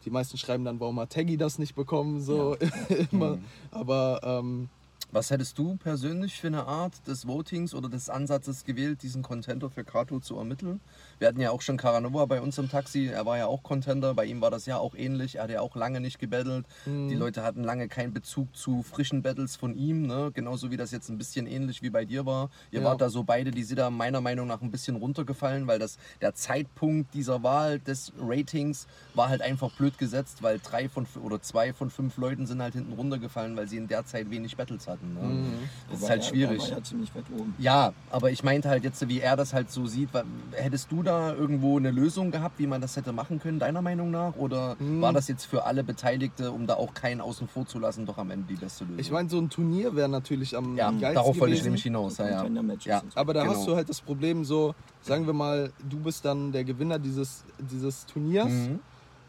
Die 0.04 0.10
meisten 0.10 0.38
schreiben 0.38 0.66
dann, 0.66 0.80
warum 0.80 1.00
hat 1.00 1.12
Taggy 1.12 1.38
das 1.38 1.60
nicht 1.60 1.76
bekommen, 1.76 2.22
so 2.22 2.58
immer. 3.12 3.38
Aber 3.70 4.20
ähm, 4.24 4.70
Was 5.14 5.30
hättest 5.30 5.58
du 5.58 5.76
persönlich 5.76 6.40
für 6.40 6.48
eine 6.48 6.66
Art 6.66 7.06
des 7.06 7.28
Votings 7.28 7.74
oder 7.76 7.90
des 7.90 8.10
Ansatzes 8.10 8.64
gewählt, 8.64 9.04
diesen 9.04 9.24
Contender 9.24 9.70
für 9.70 9.84
Kato 9.84 10.22
zu 10.22 10.38
ermitteln? 10.38 10.80
Wir 11.22 11.28
hatten 11.28 11.40
ja 11.40 11.52
auch 11.52 11.62
schon 11.62 11.78
Caranova 11.78 12.26
bei 12.26 12.42
uns 12.42 12.58
im 12.58 12.68
Taxi, 12.68 13.06
er 13.06 13.28
war 13.28 13.38
ja 13.38 13.46
auch 13.46 13.62
Contender, 13.62 14.16
bei 14.16 14.26
ihm 14.26 14.42
war 14.42 14.50
das 14.50 14.66
ja 14.66 14.80
auch 14.80 14.96
ähnlich, 14.96 15.36
er 15.36 15.44
hat 15.44 15.52
ja 15.52 15.62
auch 15.62 15.76
lange 15.76 16.02
nicht 16.02 16.18
gebettelt. 16.18 16.66
Die 16.88 17.14
Leute 17.14 17.44
hatten 17.44 17.64
lange 17.64 17.88
keinen 17.90 18.12
Bezug 18.12 18.56
zu 18.56 18.82
frischen 18.82 19.22
Battles 19.22 19.56
von 19.56 19.76
ihm, 19.78 20.08
ne? 20.08 20.32
genauso 20.34 20.72
wie 20.72 20.78
das 20.78 20.90
jetzt 20.90 21.10
ein 21.10 21.20
bisschen 21.20 21.46
ähnlich 21.46 21.84
wie 21.84 21.92
bei 21.92 22.06
dir 22.06 22.26
war. 22.26 22.50
Ihr 22.72 22.80
Ja. 22.80 22.86
wart 22.88 23.02
da 23.02 23.10
so 23.12 23.22
beide, 23.24 23.52
die 23.52 23.62
sind 23.62 23.78
da 23.78 23.92
meiner 23.92 24.20
Meinung 24.20 24.48
nach 24.48 24.64
ein 24.64 24.72
bisschen 24.72 24.96
runtergefallen, 24.96 25.68
weil 25.68 25.78
das, 25.78 26.00
der 26.22 26.34
Zeitpunkt 26.34 27.14
dieser 27.14 27.44
Wahl 27.44 27.78
des 27.78 28.12
Ratings 28.20 28.88
war 29.14 29.30
halt 29.30 29.44
einfach 29.44 29.70
blöd 29.74 30.00
gesetzt, 30.00 30.42
weil 30.42 30.58
drei 30.58 30.90
von 30.90 31.06
oder 31.24 31.40
zwei 31.40 31.72
von 31.72 31.92
fünf 31.92 32.18
Leuten 32.18 32.48
sind 32.48 32.64
halt 32.64 32.74
hinten 32.74 32.94
runtergefallen, 32.94 33.56
weil 33.56 33.68
sie 33.68 33.78
in 33.78 33.88
der 33.88 34.08
Zeit 34.08 34.32
wenig 34.32 34.58
Battles 34.58 34.88
hatten. 34.88 35.14
Ne? 35.14 35.46
Das 35.92 36.02
ist 36.02 36.10
halt 36.10 36.22
er- 36.24 36.28
schwierig. 36.30 36.64
Er 36.64 36.70
war 36.72 36.78
ja 36.80 36.84
ziemlich 36.84 37.14
weit 37.14 37.26
oben. 37.38 37.54
Ja, 37.60 37.94
aber 38.10 38.32
ich 38.32 38.44
meinte 38.44 38.70
halt 38.70 38.84
jetzt, 38.84 39.08
wie 39.08 39.20
er 39.20 39.36
das 39.36 39.54
halt 39.54 39.70
so 39.70 39.86
sieht, 39.86 40.10
hättest 40.54 40.92
du 40.92 41.04
da 41.04 41.11
irgendwo 41.36 41.78
eine 41.78 41.92
Lösung 41.92 42.32
gehabt, 42.32 42.60
wie 42.60 42.68
man 42.68 42.82
das 42.82 42.96
hätte 42.96 43.12
machen 43.14 43.40
können, 43.40 43.60
deiner 43.60 43.82
Meinung 43.82 44.12
nach? 44.12 44.36
Oder 44.36 44.76
Hm. 44.80 45.02
war 45.02 45.14
das 45.14 45.28
jetzt 45.28 45.46
für 45.46 45.66
alle 45.66 45.84
Beteiligte, 45.84 46.52
um 46.52 46.68
da 46.68 46.76
auch 46.76 46.94
keinen 46.94 47.22
außen 47.22 47.48
vor 47.48 47.66
zu 47.66 47.80
lassen, 47.80 48.06
doch 48.06 48.18
am 48.18 48.32
Ende 48.32 48.46
die 48.48 48.56
beste 48.58 48.84
Lösung? 48.86 49.00
ich 49.00 49.12
meine, 49.12 49.30
so 49.30 49.40
ein 49.40 49.50
Turnier 49.50 49.96
wäre 49.96 50.10
natürlich 50.10 50.56
am 50.56 50.76
ja, 50.78 50.90
geilsten 50.92 51.14
darauf 51.16 51.40
wollte 51.40 51.56
ich 51.56 51.64
nämlich 51.64 51.84
hinaus. 51.84 52.18
Ja, 52.18 52.30
ja. 52.30 52.48
Ja. 52.84 53.04
Aber 53.16 53.34
da 53.34 53.44
Genau. 53.44 53.54
hast 53.54 53.68
du 53.68 53.76
halt 53.76 53.90
das 53.90 54.02
Problem 54.02 54.44
so, 54.44 54.74
sagen 55.02 55.26
wir 55.26 55.34
mal, 55.34 55.74
du 55.80 56.00
bist 56.00 56.26
dann 56.26 56.52
der 56.52 56.64
Gewinner 56.64 57.00
dieses, 57.00 57.46
dieses 57.60 58.06
Turniers, 58.06 58.50
Mhm. 58.50 58.80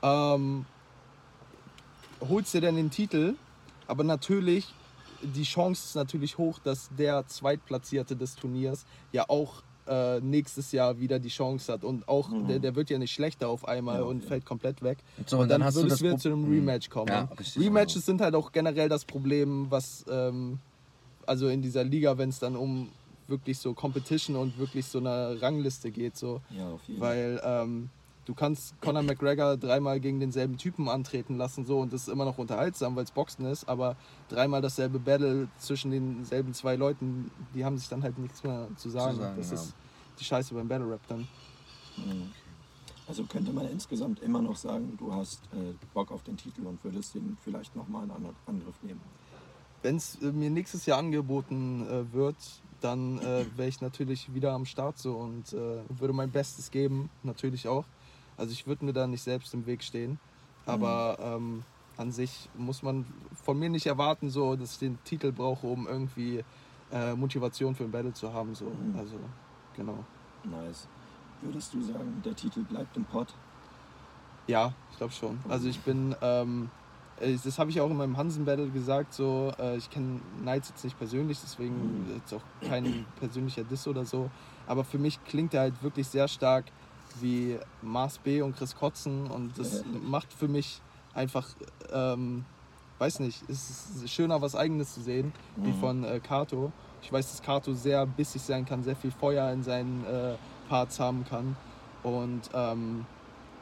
ähm, 0.03 0.67
holst 2.23 2.55
dir 2.55 2.61
dann 2.61 2.77
den 2.77 2.91
Titel, 2.91 3.39
aber 3.87 4.05
natürlich, 4.05 4.79
die 5.23 5.43
Chance 5.45 5.85
ist 5.87 5.95
natürlich 5.95 6.39
hoch, 6.39 6.59
dass 6.59 6.89
der 6.91 7.27
Zweitplatzierte 7.27 8.17
des 8.17 8.35
Turniers 8.35 8.85
ja 9.13 9.25
auch 9.29 9.63
äh, 9.87 10.21
nächstes 10.21 10.73
Jahr 10.73 11.01
wieder 11.01 11.19
die 11.19 11.29
Chance 11.29 11.73
hat 11.73 11.83
und 11.85 12.07
auch, 12.09 12.29
der, 12.49 12.59
der 12.61 12.75
wird 12.77 12.91
ja 12.91 12.99
nicht 12.99 13.13
schlechter 13.13 13.49
auf 13.49 13.67
einmal 13.67 14.01
Ja, 14.01 14.03
und 14.05 14.19
okay. 14.19 14.27
fällt 14.29 14.47
komplett 14.47 14.83
weg. 14.83 14.99
So, 15.27 15.39
und 15.39 15.49
dann 15.51 15.65
hast 15.65 15.75
du 15.75 15.81
würde 15.81 15.91
das 15.91 15.99
es 15.99 16.05
wieder 16.05 16.19
zu 16.19 16.29
einem 16.29 16.43
Mhm. 16.45 16.53
Rematch 16.53 16.89
kommen. 16.89 17.11
Ja, 17.11 17.29
Rematches 17.57 18.07
sind 18.07 18.21
halt 18.21 18.35
auch 18.35 18.53
generell 18.53 18.89
das 18.89 19.05
Problem, 19.05 19.67
was 19.71 20.05
ähm, 20.09 20.59
also 21.27 21.49
in 21.49 21.63
dieser 21.63 21.85
Liga, 21.85 22.17
wenn 22.19 22.29
es 22.29 22.39
dann 22.39 22.57
um 22.57 22.89
wirklich 23.29 23.59
so 23.59 23.73
Competition 23.75 24.37
und 24.37 24.59
wirklich 24.59 24.87
so 24.87 24.99
eine 24.99 25.41
Rangliste 25.41 25.91
geht, 25.91 26.17
so, 26.17 26.41
Ja, 26.51 26.79
weil 26.99 27.41
ähm, 27.45 27.89
du 28.25 28.35
kannst 28.35 28.81
Conor 28.81 29.03
McGregor 29.03 29.57
dreimal 29.57 30.01
gegen 30.01 30.21
denselben 30.21 30.57
Typen 30.57 30.89
antreten 30.89 31.37
lassen 31.37 31.65
so 31.65 31.81
und 31.81 31.93
das 31.93 32.03
ist 32.03 32.09
immer 32.09 32.25
noch 32.25 32.39
unterhaltsam, 32.39 32.97
weil 32.97 33.05
es 33.05 33.11
Boxen 33.11 33.47
ist, 33.47 33.69
aber 33.69 33.97
dreimal 34.29 34.61
dasselbe 34.61 34.99
Battle 34.99 35.49
zwischen 35.59 35.91
denselben 35.91 36.55
zwei 36.55 36.77
Leuten, 36.77 37.31
die 37.55 37.65
haben 37.65 37.79
sich 37.79 37.89
dann 37.89 38.03
halt 38.03 38.19
nichts 38.19 38.43
mehr 38.45 38.69
zu 38.77 38.91
sagen. 38.91 39.19
sagen, 39.19 39.37
das 39.37 39.49
ja. 39.49 39.55
ist 39.55 39.75
die 40.19 40.25
Scheiße 40.25 40.55
beim 40.55 40.69
Battle 40.69 40.91
Rap 40.91 41.01
dann. 41.09 41.27
Also 43.07 43.25
könnte 43.25 43.53
man 43.53 43.69
insgesamt 43.69 44.21
immer 44.21 44.41
noch 44.41 44.57
sagen, 44.57 44.97
du 44.97 45.13
hast 45.13 45.41
äh, 45.53 45.75
Bock 45.93 46.13
auf 46.13 46.23
den 46.23 46.37
Titel 46.37 46.67
und 46.67 46.83
würdest 46.85 47.15
den 47.15 47.37
vielleicht 47.43 47.75
nochmal 47.77 48.05
in 48.05 48.11
An- 48.13 48.37
Angriff 48.47 48.77
nehmen. 48.83 49.01
Wenn 49.83 49.97
es 49.97 50.23
äh, 50.23 50.33
mir 50.33 50.51
nächstes 50.51 50.87
Jahr 50.87 50.99
angeboten 50.99 51.87
äh, 51.89 52.13
wird, 52.13 52.37
dann 52.81 53.19
äh, 53.19 53.45
wäre 53.57 53.69
ich 53.69 53.81
natürlich 53.81 54.33
wieder 54.33 54.53
am 54.53 54.65
Start 54.65 54.99
so 54.99 55.15
und 55.17 55.53
äh, 55.53 55.81
würde 55.89 56.13
mein 56.13 56.31
Bestes 56.31 56.71
geben, 56.71 57.11
natürlich 57.23 57.69
auch. 57.69 57.85
Also 58.37 58.53
ich 58.53 58.67
würde 58.67 58.85
mir 58.85 58.93
da 58.93 59.07
nicht 59.07 59.23
selbst 59.23 59.53
im 59.55 59.67
Weg 59.67 59.83
stehen, 59.83 60.19
aber 60.67 61.19
ähm, 61.21 61.65
an 61.97 62.13
sich 62.13 62.49
muss 62.57 62.83
man 62.83 63.07
von 63.45 63.59
mir 63.59 63.69
nicht 63.69 63.87
erwarten, 63.87 64.31
so, 64.31 64.57
dass 64.57 64.73
ich 64.73 64.79
den 64.79 64.99
Titel 65.05 65.33
brauche, 65.33 65.67
um 65.67 65.87
irgendwie 65.87 66.45
äh, 66.91 67.15
Motivation 67.15 67.75
für 67.75 67.85
ein 67.85 67.91
Battle 67.91 68.13
zu 68.13 68.33
haben. 68.33 68.55
So. 68.55 68.67
Mhm. 68.67 68.99
Also 68.99 69.17
genau. 69.77 70.05
Nice. 70.45 70.89
Würdest 71.41 71.75
du 71.75 71.83
sagen, 71.83 72.23
der 72.25 72.35
Titel 72.35 72.61
bleibt 72.63 72.97
im 72.97 73.05
Pott? 73.05 73.29
Ja, 74.47 74.73
ich 74.91 74.97
glaube 74.99 75.13
schon. 75.13 75.39
Also 75.49 75.69
ich 75.69 75.81
bin, 75.81 76.15
ähm, 76.21 76.71
äh, 77.21 77.37
das 77.43 77.59
habe 77.59 77.71
ich 77.71 77.81
auch 77.81 77.91
in 77.91 77.97
meinem 77.97 78.17
Hansen-Battle 78.17 78.69
gesagt, 78.71 79.15
so, 79.15 79.53
äh, 79.59 79.77
ich 79.77 79.91
kenne 79.91 80.21
Knights 80.41 80.71
jetzt 80.71 80.85
nicht 80.85 80.99
persönlich, 80.99 81.41
deswegen 81.41 82.07
jetzt 82.15 82.33
auch 82.33 82.43
kein 82.69 83.07
persönlicher 83.19 83.65
Diss 83.65 83.87
oder 83.87 84.05
so. 84.05 84.31
Aber 84.67 84.85
für 84.85 84.99
mich 84.99 85.23
klingt 85.25 85.55
er 85.55 85.63
halt 85.63 85.83
wirklich 85.83 86.07
sehr 86.09 86.29
stark 86.29 86.67
wie 87.21 87.59
Mars 87.83 88.19
B 88.19 88.43
und 88.43 88.57
Chris 88.57 88.75
Kotzen 88.77 89.27
und 89.31 89.59
das 89.59 89.85
macht 90.03 90.33
für 90.33 90.49
mich 90.49 90.81
einfach, 91.15 91.49
ähm, 91.93 92.45
weiß 92.99 93.21
nicht, 93.21 93.43
es 93.49 93.71
ist 94.03 94.11
schöner, 94.11 94.41
was 94.41 94.55
Eigenes 94.57 94.95
zu 94.95 95.03
sehen, 95.03 95.33
wie 95.57 95.71
Mhm. 95.71 95.75
von 95.81 96.05
äh, 96.05 96.21
Kato. 96.21 96.73
Ich 97.03 97.13
weiß, 97.13 97.31
dass 97.33 97.43
Kato 97.43 97.75
sehr 97.75 98.07
bissig 98.07 98.43
sein 98.43 98.65
kann, 98.65 98.83
sehr 98.85 98.97
viel 98.97 99.11
Feuer 99.11 99.51
in 99.53 99.63
seinen 99.63 100.05
äh, 100.07 100.35
Parts 100.69 101.01
haben 101.01 101.25
kann. 101.29 101.57
Und 102.05 102.43
ähm, 102.55 103.05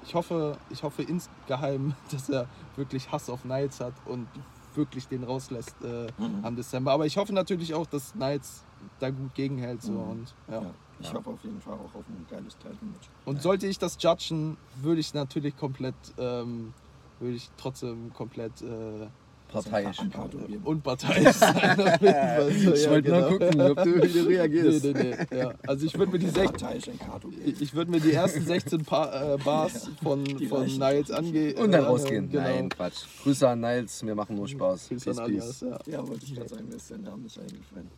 ich 0.04 0.14
hoffe, 0.14 0.56
ich 0.70 0.82
hoffe 0.82 1.02
insgeheim, 1.02 1.94
dass 2.10 2.28
er 2.28 2.46
wirklich 2.76 3.10
Hass 3.10 3.28
auf 3.30 3.44
Niles 3.44 3.80
hat 3.80 3.94
und 4.06 4.28
wirklich 4.74 5.08
den 5.08 5.24
rauslässt 5.24 5.74
äh, 5.82 6.06
Mhm. 6.18 6.44
am 6.44 6.54
Dezember. 6.56 6.92
Aber 6.92 7.06
ich 7.06 7.16
hoffe 7.16 7.32
natürlich 7.32 7.74
auch, 7.74 7.86
dass 7.86 8.14
Niles 8.14 8.62
da 8.98 9.10
gut 9.10 9.34
gegenhält. 9.34 9.82
So. 9.82 9.92
Mhm. 9.92 10.10
Und, 10.10 10.34
ja. 10.48 10.62
Ja, 10.62 10.70
ich 11.00 11.06
Ja. 11.08 11.14
hoffe 11.14 11.30
auf 11.30 11.42
jeden 11.44 11.60
Fall 11.60 11.74
auch 11.74 11.94
auf 11.94 12.04
ein 12.08 12.26
geiles 12.30 12.56
Titan-Match. 12.58 13.08
und 13.24 13.42
sollte 13.42 13.66
ich 13.66 13.78
das 13.78 13.96
judgen, 14.00 14.56
würde 14.82 15.00
ich 15.00 15.14
natürlich 15.14 15.56
komplett, 15.56 15.94
ähm, 16.18 16.72
würde 17.18 17.34
ich 17.36 17.50
trotzdem 17.56 18.12
komplett 18.14 18.62
äh, 18.62 19.06
Parteiisch. 19.48 19.98
An 19.98 20.12
geben. 20.46 20.62
unparteiisch 20.64 21.34
sein. 21.34 21.76
So, 22.60 22.72
Ich 22.72 22.84
ja, 22.84 22.90
wollte 22.92 23.10
nur 23.10 23.20
genau. 23.20 23.28
gucken, 23.30 23.60
ob 23.62 23.82
du 23.82 23.94
wieder 24.02 24.28
reagierst. 24.28 24.84
Nee, 24.84 24.92
nee, 24.92 25.16
nee. 25.28 25.38
Ja. 25.38 25.54
Also 25.66 25.86
ich 25.86 25.98
würde 25.98 26.12
mir 26.12 26.18
die 26.20 26.28
sech- 26.28 26.44
Parteiisch 26.52 26.86
in 26.86 26.96
Kato 27.00 27.28
geben. 27.28 27.42
ich 27.44 27.60
ich 27.60 27.74
würde 27.74 27.90
mir 27.90 27.98
die 28.00 28.12
ersten 28.12 28.42
16 28.46 28.84
pa 28.84 29.34
äh, 29.34 29.38
Bars 29.38 29.90
von, 30.04 30.22
Die 30.24 30.46
von 30.46 30.60
reichen. 30.62 30.78
Niles 30.78 31.10
angehen. 31.10 31.58
Und 31.58 31.72
dann 31.72 31.82
rausgehen. 31.82 32.30
Genau. 32.30 32.44
Nein, 32.44 32.68
Quatsch. 32.68 33.06
Grüße 33.24 33.48
an 33.48 33.60
Niles, 33.60 34.06
wir 34.06 34.14
machen 34.14 34.36
nur 34.36 34.46
Spaß. 34.46 34.88
Grüße 34.88 35.10
an 35.10 35.16
Peace, 35.16 35.24
Alias, 35.26 35.58
peace. 35.58 35.68
ja. 35.86 35.92
Ja, 35.94 36.06
wollte 36.08 36.24
ich 36.26 36.34
gerade 36.36 36.48
sagen, 36.48 36.68
mir 36.68 36.76
ist 36.76 36.90
der 36.90 36.98
Name 36.98 37.22
nicht 37.24 37.38
eingefallen. 37.40 37.90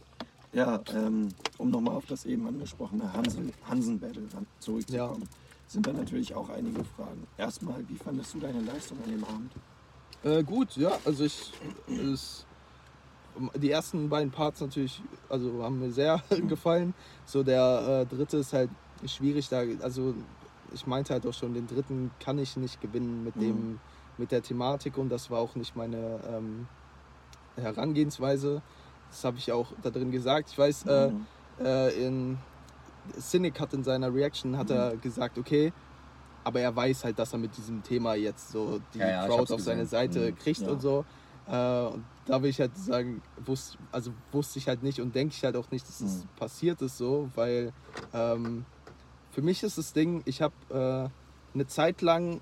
Ja, 0.52 0.80
ähm, 0.94 1.28
um 1.58 1.70
nochmal 1.70 1.96
auf 1.96 2.04
das 2.06 2.26
eben 2.26 2.46
angesprochene 2.46 3.10
Hansen- 3.12 3.52
Hansen-Battle 3.68 4.28
zurückzukommen, 4.58 5.26
sind 5.66 5.86
da 5.86 5.92
natürlich 5.92 6.34
auch 6.34 6.50
einige 6.50 6.84
Fragen. 6.84 7.26
Erstmal, 7.38 7.82
wie 7.88 7.96
fandest 7.96 8.34
du 8.34 8.40
deine 8.40 8.60
Leistung 8.60 8.98
an 9.02 9.10
dem 9.10 9.24
Abend? 9.24 9.52
Äh, 10.22 10.42
gut, 10.44 10.76
ja, 10.76 10.92
also 11.06 11.24
ich 11.24 11.52
es, 11.88 12.44
die 13.56 13.70
ersten 13.70 14.10
beiden 14.10 14.30
Parts 14.30 14.60
natürlich, 14.60 15.00
also 15.30 15.62
haben 15.62 15.80
mir 15.80 15.90
sehr 15.90 16.22
gefallen. 16.48 16.92
So 17.24 17.42
der 17.42 18.06
äh, 18.10 18.14
dritte 18.14 18.36
ist 18.36 18.52
halt 18.52 18.68
schwierig 19.06 19.48
da, 19.48 19.62
also 19.80 20.14
ich 20.74 20.86
meinte 20.86 21.14
halt 21.14 21.26
auch 21.26 21.34
schon, 21.34 21.54
den 21.54 21.66
dritten 21.66 22.10
kann 22.20 22.38
ich 22.38 22.56
nicht 22.58 22.80
gewinnen 22.80 23.24
mit 23.24 23.36
dem 23.36 23.80
mit 24.18 24.30
der 24.30 24.42
Thematik 24.42 24.98
und 24.98 25.08
das 25.08 25.30
war 25.30 25.40
auch 25.40 25.54
nicht 25.54 25.74
meine 25.74 26.20
ähm, 26.30 26.66
Herangehensweise. 27.56 28.60
Das 29.12 29.24
habe 29.24 29.36
ich 29.36 29.52
auch 29.52 29.66
da 29.82 29.90
drin 29.90 30.10
gesagt. 30.10 30.48
Ich 30.50 30.58
weiß, 30.58 30.86
äh, 30.86 31.08
Mhm. 31.10 31.26
äh, 31.60 32.06
in 32.06 32.38
Cynic 33.20 33.60
hat 33.60 33.74
in 33.74 33.84
seiner 33.84 34.12
Reaction 34.12 34.56
hat 34.56 34.70
er 34.70 34.96
gesagt, 34.96 35.36
okay, 35.38 35.70
aber 36.44 36.60
er 36.60 36.74
weiß 36.74 37.04
halt, 37.04 37.18
dass 37.18 37.32
er 37.32 37.38
mit 37.38 37.56
diesem 37.56 37.82
Thema 37.82 38.14
jetzt 38.14 38.50
so 38.50 38.80
die 38.94 38.98
Ja, 38.98 39.08
ja, 39.10 39.26
Crowd 39.26 39.52
auf 39.52 39.60
seine 39.60 39.82
gesehen. 39.82 39.88
Seite 39.88 40.32
Mhm, 40.32 40.38
kriegt 40.38 40.60
ja. 40.60 40.70
und 40.70 40.80
so. 40.80 41.04
Äh, 41.46 41.94
und 41.94 42.04
da 42.24 42.42
will 42.42 42.50
ich 42.50 42.58
halt 42.60 42.76
sagen, 42.76 43.20
wusste, 43.44 43.76
also 43.90 44.12
wusste 44.30 44.58
ich 44.58 44.66
halt 44.66 44.82
nicht 44.82 45.00
und 45.00 45.14
denke 45.14 45.34
ich 45.36 45.44
halt 45.44 45.56
auch 45.56 45.70
nicht, 45.70 45.86
dass 45.88 46.00
es 46.00 46.24
Mhm. 46.24 46.28
passiert 46.36 46.80
ist 46.80 46.96
so, 46.96 47.28
weil 47.34 47.72
ähm, 48.14 48.64
für 49.30 49.42
mich 49.42 49.62
ist 49.62 49.76
das 49.76 49.92
Ding, 49.92 50.22
ich 50.24 50.40
habe 50.40 50.54
äh, 50.70 51.54
eine 51.54 51.66
Zeit 51.66 52.00
lang 52.00 52.40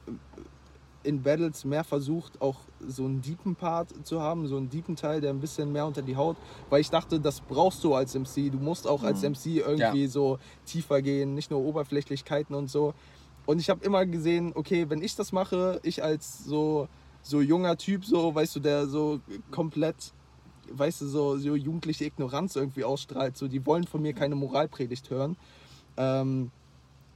in 1.02 1.23
Battles 1.23 1.64
mehr 1.64 1.85
versucht, 1.85 2.40
auch 2.42 2.57
so 2.87 3.04
einen 3.04 3.23
deepen 3.23 3.57
Part 3.57 4.07
zu 4.07 4.21
haben, 4.21 4.47
so 4.47 4.57
einen 4.57 4.69
deepen 4.69 4.97
Teil, 4.97 5.21
der 5.21 5.30
ein 5.30 5.40
bisschen 5.40 5.73
mehr 5.73 5.87
unter 5.87 6.02
die 6.02 6.16
Haut, 6.16 6.37
weil 6.69 6.80
ich 6.80 6.90
dachte, 6.90 7.19
das 7.21 7.40
brauchst 7.40 7.83
du 7.85 7.95
als 7.95 8.14
MC. 8.14 8.50
Du 8.50 8.59
musst 8.59 8.87
auch 8.87 9.02
als 9.02 9.23
Mhm. 9.23 9.30
MC 9.33 9.47
irgendwie 9.66 10.07
so 10.07 10.38
tiefer 10.66 11.00
gehen, 11.00 11.35
nicht 11.35 11.50
nur 11.50 11.61
Oberflächlichkeiten 11.61 12.54
und 12.54 12.69
so. 12.71 12.92
Und 13.47 13.61
ich 13.61 13.71
habe 13.71 13.85
immer 13.85 14.04
gesehen, 14.04 14.52
okay, 14.54 14.88
wenn 14.90 15.02
ich 15.02 15.16
das 15.16 15.33
mache, 15.33 15.80
ich 15.83 16.02
als 16.04 16.45
so, 16.45 16.87
so 17.23 17.40
junger 17.40 17.76
Typ, 17.76 18.04
so, 18.04 18.35
weißt 18.35 18.57
du, 18.57 18.61
der 18.61 18.87
so 18.87 19.21
komplett, 19.50 20.12
weißt 20.71 21.00
du, 21.00 21.07
so, 21.07 21.38
so 21.38 21.57
jugendliche 21.57 22.04
Ignoranz 22.04 22.57
irgendwie 22.57 22.85
ausstrahlt, 22.85 23.37
so, 23.38 23.49
die 23.49 23.64
wollen 23.64 23.84
von 23.84 24.02
mir 24.02 24.13
keine 24.13 24.34
Moralpredigt 24.36 25.08
hören. 25.10 25.36
Ähm, 25.97 26.50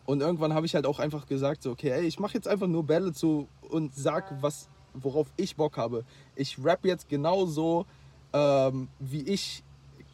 und 0.07 0.21
irgendwann 0.21 0.55
habe 0.55 0.67
ich 0.67 0.75
halt 0.75 0.87
auch 0.87 0.99
einfach 0.99 1.27
gesagt, 1.27 1.63
so, 1.63 1.71
okay, 1.71 1.91
ey, 1.91 2.03
ich 2.07 2.19
mache 2.19 2.35
jetzt 2.35 2.49
einfach 2.49 2.67
nur 2.67 2.85
Battle 2.85 3.13
zu 3.13 3.49
und 3.71 3.95
sag, 3.95 4.25
was, 4.41 4.69
worauf 4.93 5.29
ich 5.37 5.57
Bock 5.57 5.77
habe. 5.77 6.05
Ich 6.37 6.63
rap 6.63 6.85
jetzt 6.85 7.09
genauso, 7.09 7.87
ähm, 8.33 8.89
wie 8.99 9.23
ich 9.23 9.63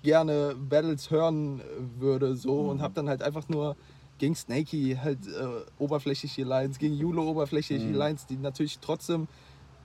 gerne 0.03 0.55
Battles 0.69 1.11
hören 1.11 1.63
würde, 1.99 2.37
so 2.37 2.71
und 2.71 2.81
habe 2.81 2.95
dann 2.95 3.09
halt 3.09 3.23
einfach 3.23 3.49
nur 3.49 3.77
gegen 4.19 4.35
Snakey 4.35 4.99
halt 5.03 5.27
äh, 5.27 5.63
oberflächliche 5.79 6.45
Lines, 6.45 6.79
gegen 6.79 6.95
Julo 6.95 7.29
oberflächliche 7.29 7.89
Mhm. 7.89 7.97
Lines, 7.97 8.27
die 8.27 8.37
natürlich 8.37 8.79
trotzdem, 8.79 9.29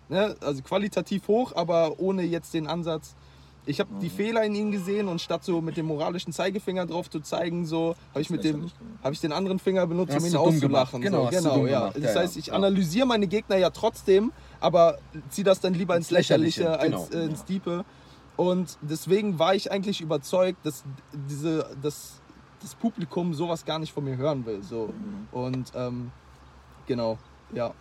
ne, 0.10 0.36
also 0.41 0.62
qualitativ 0.62 1.28
hoch, 1.28 1.54
aber 1.56 2.00
ohne 2.00 2.24
jetzt 2.24 2.54
den 2.54 2.68
Ansatz. 2.68 3.15
Ich 3.67 3.80
habe 3.80 3.89
die 3.99 4.06
Mhm. 4.08 4.12
Fehler 4.12 4.43
in 4.43 4.54
ihm 4.56 4.71
gesehen 4.71 5.08
und 5.08 5.19
statt 5.21 5.43
so 5.43 5.60
mit 5.62 5.75
dem 5.78 5.88
moralischen 5.88 6.32
Zeigefinger 6.32 6.86
drauf 6.86 7.10
zu 7.10 7.19
zeigen, 7.19 7.65
so 7.65 7.95
habe 8.12 8.21
ich 8.21 8.30
mit 8.30 8.43
dem 8.43 8.71
habe 9.04 9.13
ich 9.13 9.19
den 9.21 9.32
anderen 9.32 9.58
Finger 9.60 9.88
benutzt, 9.88 10.13
Hast 10.13 10.23
um 10.23 10.30
ihn 10.30 10.36
auszulachen. 10.36 11.01
Genau, 11.01 11.25
so. 11.25 11.30
genau 11.32 11.56
dumm 11.56 11.67
ja. 11.67 11.80
gemacht. 11.89 11.97
Das 12.04 12.15
heißt, 12.15 12.38
ich 12.38 12.47
Ja. 12.47 12.54
analysiere 12.54 13.08
meine 13.08 13.28
Gegner 13.28 13.58
ja 13.58 13.71
trotzdem, 13.71 14.32
aber 14.60 14.99
ziehe 15.30 15.45
das 15.45 15.60
dann 15.60 15.73
lieber 15.73 15.95
ins 15.95 16.08
Ins 16.08 16.12
Lächerliche, 16.12 16.62
Lächerliche, 16.63 16.95
als 16.97 17.10
genau. 17.10 17.23
äh, 17.23 17.25
ins 17.28 17.45
Diepe. 17.45 17.86
Und 18.38 18.78
deswegen 18.82 19.39
war 19.39 19.56
ich 19.56 19.71
eigentlich 19.71 20.01
überzeugt, 20.01 20.63
dass 20.65 20.84
diese, 21.30 21.75
dass 21.82 22.21
das 22.62 22.75
Publikum 22.75 23.34
sowas 23.34 23.65
gar 23.65 23.80
nicht 23.80 23.93
von 23.93 24.04
mir 24.04 24.17
hören 24.17 24.45
will. 24.45 24.62
So. 24.62 24.88
Mhm. 24.88 25.28
Und 25.32 25.71
ähm, 25.75 26.12
genau, 26.86 27.17
ja. 27.54 27.73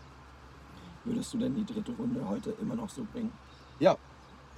Würdest 1.04 1.34
du 1.34 1.38
denn 1.38 1.54
die 1.54 1.64
dritte 1.66 1.92
Runde 1.92 2.26
heute 2.26 2.54
immer 2.62 2.74
noch 2.74 2.88
so 2.88 3.06
bringen? 3.12 3.32
Ja, 3.78 3.96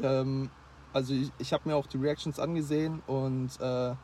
ähm, 0.00 0.50
also 0.96 1.14
ich, 1.14 1.32
ich 1.38 1.52
habe 1.52 1.68
mir 1.68 1.76
auch 1.76 1.86
die 1.86 1.98
Reactions 1.98 2.38
angesehen 2.38 3.00
und 3.06 3.58
äh, 3.60 3.94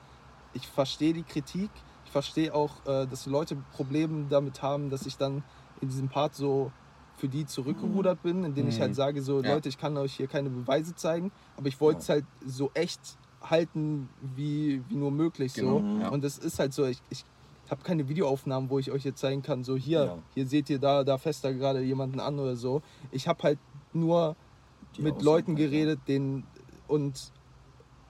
ich 0.53 0.69
verstehe 0.69 1.15
die 1.15 1.25
Kritik. 1.25 1.85
Ich 2.05 2.11
verstehe 2.13 2.55
auch, 2.55 2.85
äh, 2.87 3.07
dass 3.07 3.23
die 3.25 3.31
Leute 3.31 3.57
Probleme 3.71 4.29
damit 4.29 4.63
haben, 4.63 4.91
dass 4.91 5.07
ich 5.07 5.17
dann 5.17 5.45
in 5.81 5.89
diesem 5.89 6.09
Part 6.09 6.35
so 6.35 6.75
für 7.15 7.29
die 7.29 7.47
zurückgerudert 7.47 8.23
bin, 8.23 8.45
indem 8.45 8.69
ich 8.69 8.79
Mhm. 8.79 8.83
halt 8.83 8.95
sage, 8.95 9.23
so 9.23 9.41
Ja. 9.41 9.55
Leute, 9.55 9.69
ich 9.69 9.79
kann 9.79 9.97
euch 9.97 10.15
hier 10.15 10.29
keine 10.29 10.51
Beweise 10.51 10.95
zeigen, 10.95 11.33
aber 11.57 11.69
ich 11.69 11.81
wollte 11.81 12.01
es 12.01 12.09
halt 12.09 12.27
so 12.45 12.71
echt 12.75 13.19
halten, 13.43 14.11
wie, 14.21 14.83
wie 14.89 14.97
nur 14.97 15.11
möglich. 15.11 15.55
Genau, 15.55 15.79
so. 15.81 16.01
ja. 16.01 16.09
Und 16.11 16.25
es 16.25 16.39
ist 16.39 16.59
halt 16.59 16.73
so, 16.75 16.85
ich, 16.87 17.03
ich 17.11 17.25
habe 17.71 17.83
keine 17.83 18.09
Videoaufnahmen, 18.09 18.71
wo 18.71 18.79
ich 18.79 18.91
euch 18.91 19.05
jetzt 19.05 19.21
zeigen 19.21 19.43
kann, 19.43 19.65
so 19.65 19.77
hier, 19.77 20.07
Ja. 20.07 20.23
hier 20.35 20.47
seht 20.47 20.69
ihr 20.71 20.79
da, 20.79 21.05
da 21.05 21.19
fest 21.19 21.45
da 21.45 21.53
gerade 21.53 21.83
jemanden 21.83 22.21
an 22.21 22.39
oder 22.39 22.57
so. 22.57 22.83
Ich 23.11 23.29
habe 23.29 23.43
halt 23.43 23.61
nur 23.93 24.37
Die 24.97 25.03
mit 25.03 25.23
Leuten 25.23 25.57
ja. 25.57 25.65
geredet, 25.65 26.09
denen 26.09 26.52
und 26.93 27.33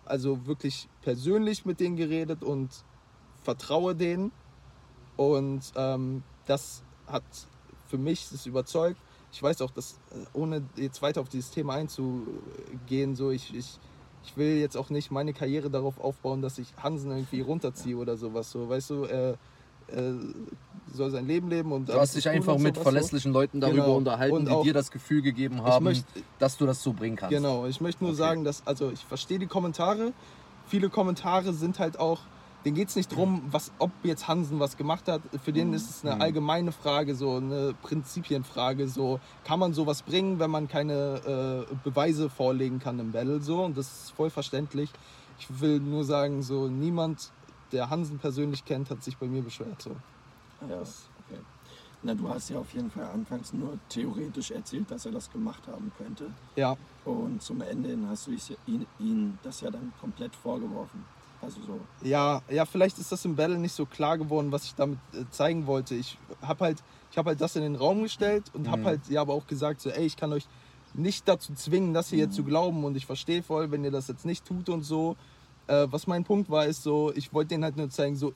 also 0.04 0.44
wirklich 0.46 0.88
persönlich 1.02 1.64
mit 1.64 1.78
denen 1.78 1.94
geredet 1.94 2.42
und 2.42 2.70
vertraue 3.40 3.94
denen. 3.94 4.32
Und 5.16 5.60
ähm, 5.76 6.24
das 6.46 6.82
hat 7.06 7.22
für 7.86 7.98
mich 7.98 8.28
das 8.30 8.44
überzeugt. 8.46 8.98
Ich 9.32 9.40
weiß 9.40 9.62
auch, 9.62 9.70
dass 9.70 10.00
äh, 10.10 10.24
ohne 10.32 10.66
jetzt 10.74 11.00
weiter 11.00 11.20
auf 11.20 11.28
dieses 11.28 11.50
Thema 11.50 11.74
einzugehen, 11.74 13.14
so 13.14 13.30
ich, 13.30 13.54
ich, 13.54 13.78
ich 14.24 14.36
will 14.36 14.58
jetzt 14.58 14.76
auch 14.76 14.90
nicht 14.90 15.12
meine 15.12 15.32
Karriere 15.32 15.70
darauf 15.70 16.00
aufbauen, 16.00 16.42
dass 16.42 16.58
ich 16.58 16.74
Hansen 16.76 17.12
irgendwie 17.12 17.40
runterziehe 17.40 17.96
oder 17.96 18.16
sowas. 18.16 18.50
So, 18.50 18.68
weißt 18.68 18.90
du, 18.90 19.04
er, 19.04 19.38
er 19.88 20.14
soll 20.92 21.10
sein 21.10 21.26
Leben 21.26 21.48
leben 21.48 21.72
und 21.72 21.88
Du 21.88 21.94
hast 21.94 22.14
dich 22.14 22.28
einfach 22.28 22.58
mit 22.58 22.76
so. 22.76 22.82
verlässlichen 22.82 23.32
Leuten 23.32 23.60
darüber 23.60 23.76
Genau. 23.82 23.96
unterhalten, 23.96 24.36
Und 24.36 24.48
die 24.48 24.62
dir 24.64 24.74
das 24.74 24.90
Gefühl 24.90 25.22
gegeben 25.22 25.62
haben, 25.62 25.84
möchte, 25.84 26.04
dass 26.38 26.56
du 26.58 26.66
das 26.66 26.82
so 26.82 26.92
bringen 26.92 27.16
kannst. 27.16 27.34
Genau, 27.34 27.66
ich 27.66 27.80
möchte 27.80 28.04
nur 28.04 28.12
Okay. 28.12 28.18
sagen, 28.18 28.44
dass, 28.44 28.66
also 28.66 28.90
ich 28.90 29.04
verstehe 29.04 29.38
die 29.38 29.46
Kommentare. 29.46 30.12
Viele 30.68 30.90
Kommentare 30.90 31.52
sind 31.52 31.78
halt 31.78 31.98
auch, 31.98 32.20
denen 32.64 32.76
geht 32.76 32.88
es 32.88 32.96
nicht 32.96 33.10
darum, 33.10 33.42
was, 33.50 33.72
ob 33.78 33.90
jetzt 34.04 34.28
Hansen 34.28 34.60
was 34.60 34.76
gemacht 34.76 35.08
hat. 35.08 35.20
Für 35.44 35.52
den 35.52 35.72
ist 35.72 35.90
es 35.90 36.04
eine 36.04 36.14
Mhm. 36.16 36.20
allgemeine 36.22 36.72
Frage, 36.72 37.14
so 37.14 37.36
eine 37.36 37.74
Prinzipienfrage. 37.82 38.86
So, 38.88 39.18
kann 39.44 39.58
man 39.58 39.72
sowas 39.74 40.02
bringen, 40.02 40.38
wenn 40.38 40.50
man 40.50 40.68
keine 40.68 41.66
äh, 41.70 41.74
Beweise 41.84 42.30
vorlegen 42.30 42.78
kann 42.78 42.98
im 43.00 43.12
Battle? 43.12 43.40
So, 43.40 43.64
und 43.64 43.76
das 43.76 43.86
ist 43.86 44.10
voll 44.12 44.30
verständlich. 44.30 44.90
Ich 45.38 45.60
will 45.60 45.80
nur 45.80 46.04
sagen, 46.04 46.42
so 46.42 46.68
niemand, 46.68 47.30
der 47.72 47.90
Hansen 47.90 48.18
persönlich 48.18 48.64
kennt, 48.64 48.90
hat 48.90 49.02
sich 49.02 49.16
bei 49.16 49.26
mir 49.26 49.42
beschwert. 49.42 49.80
So. 49.82 49.90
Ja, 50.68 50.80
okay. 50.80 51.40
Na, 52.04 52.14
du 52.14 52.28
hast 52.28 52.50
ja 52.50 52.58
auf 52.58 52.72
jeden 52.74 52.90
Fall 52.90 53.04
anfangs 53.06 53.52
nur 53.52 53.78
theoretisch 53.88 54.50
erzählt, 54.50 54.90
dass 54.90 55.06
er 55.06 55.12
das 55.12 55.30
gemacht 55.30 55.62
haben 55.68 55.90
könnte. 55.98 56.30
Ja, 56.56 56.76
Und 57.04 57.42
zum 57.42 57.60
Ende 57.60 57.90
hin 57.90 58.06
hast 58.08 58.26
du 58.26 58.32
ihn, 58.66 58.86
ihn 58.98 59.38
das 59.42 59.60
ja 59.60 59.70
dann 59.70 59.92
komplett 60.00 60.34
vorgeworfen. 60.36 61.04
Also 61.40 61.60
so. 61.62 61.80
Ja, 62.04 62.40
ja, 62.50 62.64
vielleicht 62.64 62.98
ist 62.98 63.10
das 63.10 63.24
im 63.24 63.34
Battle 63.36 63.58
nicht 63.58 63.74
so 63.74 63.86
klar 63.86 64.18
geworden, 64.18 64.52
was 64.52 64.64
ich 64.64 64.74
damit 64.74 64.98
äh, 65.12 65.24
zeigen 65.30 65.66
wollte. 65.66 65.94
Ich 65.94 66.16
habe 66.40 66.64
halt, 66.64 66.78
ich 67.10 67.18
habe 67.18 67.30
halt 67.30 67.40
das 67.40 67.56
in 67.56 67.62
den 67.62 67.74
Raum 67.76 68.02
gestellt 68.02 68.44
und 68.54 68.68
habe 68.68 68.82
Mhm. 68.82 68.86
halt 68.86 69.08
ja 69.08 69.20
aber 69.20 69.34
auch 69.34 69.46
gesagt 69.46 69.80
so, 69.80 69.90
ey, 69.90 70.04
ich 70.06 70.16
kann 70.16 70.32
euch 70.32 70.46
nicht 70.94 71.26
dazu 71.26 71.54
zwingen, 71.54 71.94
das 71.94 72.10
hier 72.10 72.18
jetzt 72.18 72.32
Mhm. 72.32 72.36
zu 72.36 72.44
glauben 72.44 72.84
und 72.84 72.96
ich 72.96 73.06
verstehe 73.06 73.42
voll, 73.42 73.70
wenn 73.70 73.82
ihr 73.84 73.90
das 73.90 74.08
jetzt 74.08 74.24
nicht 74.24 74.44
tut 74.44 74.68
und 74.68 74.82
so. 74.82 75.16
Äh, 75.72 75.90
was 75.90 76.06
mein 76.06 76.24
Punkt 76.24 76.50
war, 76.50 76.66
ist 76.66 76.82
so, 76.82 77.12
ich 77.14 77.32
wollte 77.32 77.48
denen 77.48 77.64
halt 77.64 77.76
nur 77.76 77.88
zeigen, 77.88 78.14
so 78.16 78.32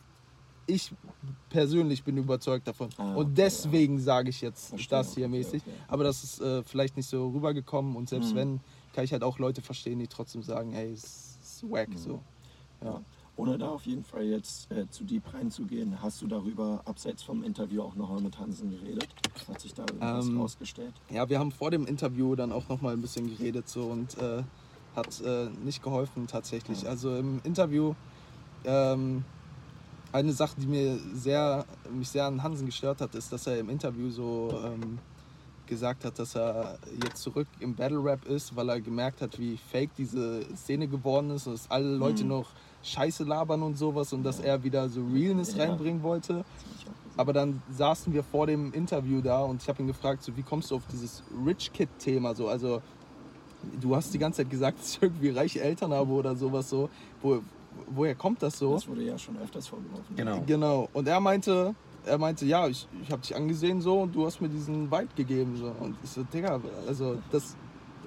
ich 0.69 0.93
persönlich 1.49 2.03
bin 2.03 2.17
überzeugt 2.17 2.67
davon 2.67 2.89
Ah, 2.99 3.13
okay, 3.13 3.21
und 3.21 3.39
deswegen 3.39 4.01
sage 4.01 4.31
ich 4.31 4.41
jetzt 4.41 4.71
Verstehe, 4.71 4.99
das 4.99 5.15
hier 5.15 5.27
okay, 5.27 5.37
mäßig. 5.39 5.63
okay. 5.63 5.73
Aber 5.87 6.03
das 6.03 6.25
ist 6.25 6.41
äh, 6.41 6.65
vielleicht 6.65 6.97
nicht 6.97 7.09
so 7.09 7.29
rübergekommen 7.29 7.95
und 7.95 8.09
selbst 8.09 8.33
Mhm. 8.33 8.39
wenn, 8.39 8.61
kann 8.93 9.05
ich 9.05 9.13
halt 9.13 9.23
auch 9.23 9.39
Leute 9.39 9.63
verstehen, 9.63 9.99
die 10.01 10.09
trotzdem 10.09 10.43
sagen, 10.43 10.73
ey, 10.73 10.93
es 10.93 11.39
ist 11.41 11.71
wack 11.71 11.91
so. 11.95 12.21
Ja. 12.83 13.01
Ohne 13.37 13.59
da 13.59 13.69
auf 13.69 13.85
jeden 13.87 14.03
Fall 14.03 14.25
jetzt 14.25 14.71
äh, 14.73 14.89
zu 14.89 15.05
deep 15.05 15.23
reinzugehen, 15.33 16.03
hast 16.03 16.23
du 16.23 16.27
darüber 16.27 16.81
abseits 16.87 17.23
vom 17.23 17.45
Interview 17.45 17.83
auch 17.83 17.95
nochmal 17.95 18.23
mit 18.23 18.39
Hansen 18.39 18.71
geredet? 18.71 19.09
Hat 19.47 19.61
sich 19.61 19.75
da 19.75 19.83
irgendwas 19.83 20.29
Ähm, 20.29 20.39
rausgestellt? 20.39 20.95
Ja, 21.13 21.29
wir 21.29 21.39
haben 21.39 21.53
vor 21.53 21.71
dem 21.71 21.87
Interview 21.87 22.35
dann 22.35 22.51
auch 22.51 22.69
noch 22.69 22.81
mal 22.81 22.95
ein 22.95 23.03
bisschen 23.03 23.29
geredet 23.29 23.69
so 23.69 23.85
und 23.85 24.17
äh, 24.19 24.43
hat 24.97 25.21
äh, 25.21 25.51
nicht 25.51 25.83
geholfen 25.83 26.27
tatsächlich. 26.27 26.89
Also 26.89 27.17
im 27.17 27.41
Interview 27.45 27.95
ähm, 28.65 29.25
eine 30.13 30.33
Sache, 30.33 30.55
die 30.59 30.67
mir 30.67 30.99
sehr, 31.15 31.67
mich 31.91 32.11
sehr 32.11 32.25
an 32.27 32.43
Hansen 32.43 32.67
gestört 32.67 33.01
hat, 33.01 33.15
ist, 33.15 33.33
dass 33.33 33.47
er 33.47 33.59
im 33.59 33.69
Interview 33.69 34.09
so 34.11 34.61
ähm, 34.65 34.99
gesagt 35.67 36.05
hat, 36.05 36.19
dass 36.19 36.37
er 36.37 36.79
jetzt 36.95 37.23
zurück 37.23 37.49
im 37.59 37.75
Battle 37.75 37.99
Rap 38.03 38.25
ist, 38.25 38.55
weil 38.57 38.69
er 38.71 38.81
gemerkt 38.81 39.21
hat, 39.21 39.39
wie 39.39 39.59
fake 39.59 39.95
diese 39.97 40.45
Szene 40.57 40.89
geworden 40.89 41.31
ist, 41.31 41.47
dass 41.47 41.69
alle 41.71 41.97
Leute 41.97 42.23
Mhm. 42.25 42.31
noch 42.31 42.55
Scheiße 42.83 43.25
labern 43.25 43.63
und 43.63 43.75
sowas 43.77 44.13
und 44.13 44.23
dass 44.23 44.39
er 44.39 44.63
wieder 44.63 44.89
so 44.89 45.05
Realness 45.05 45.55
Ja. 45.57 45.65
reinbringen 45.65 46.03
wollte. 46.03 46.45
Aber 47.19 47.33
dann 47.33 47.63
saßen 47.67 48.13
wir 48.13 48.23
vor 48.25 48.47
dem 48.47 48.73
Interview 48.73 49.23
da 49.23 49.43
und 49.43 49.63
ich 49.63 49.69
habe 49.69 49.83
ihn 49.83 49.87
gefragt, 49.89 50.23
so, 50.23 50.37
wie 50.37 50.45
kommst 50.45 50.71
du 50.71 50.77
auf 50.77 50.87
dieses 50.87 51.25
Rich 51.31 51.73
Kid-Thema? 51.73 52.35
So, 52.35 52.49
also, 52.49 52.83
du 53.81 53.95
hast 53.95 54.13
die 54.13 54.19
ganze 54.19 54.39
Zeit 54.43 54.51
gesagt, 54.51 54.79
dass 54.81 54.97
ich 54.97 55.03
irgendwie 55.03 55.31
reiche 55.31 55.61
Eltern 55.61 55.93
habe 55.93 56.11
oder 56.11 56.35
sowas 56.35 56.69
so. 56.69 56.89
Wo, 57.23 57.43
woher 57.89 58.15
kommt 58.15 58.43
das 58.43 58.59
so? 58.59 58.75
Das 58.75 58.89
wurde 58.89 59.03
ja 59.03 59.19
schon 59.19 59.37
öfters 59.39 59.69
vorgeworfen. 59.69 60.17
Genau. 60.17 60.43
Genau. 60.47 60.89
Und 60.93 61.09
er 61.09 61.21
meinte, 61.21 61.75
er 62.05 62.19
meinte, 62.19 62.47
ja, 62.47 62.69
ich, 62.69 62.87
ich 63.03 63.11
habe 63.11 63.23
dich 63.23 63.35
angesehen 63.35 63.81
so 63.81 64.01
und 64.01 64.15
du 64.15 64.27
hast 64.27 64.41
mir 64.41 64.49
diesen 64.49 64.91
Vibe 64.91 65.09
gegeben. 65.17 65.57
So. 65.57 65.75
Und 65.81 65.97
ich 66.03 66.11
so, 66.11 66.23
Digga, 66.23 66.61
also 66.87 67.19
das, 67.31 67.57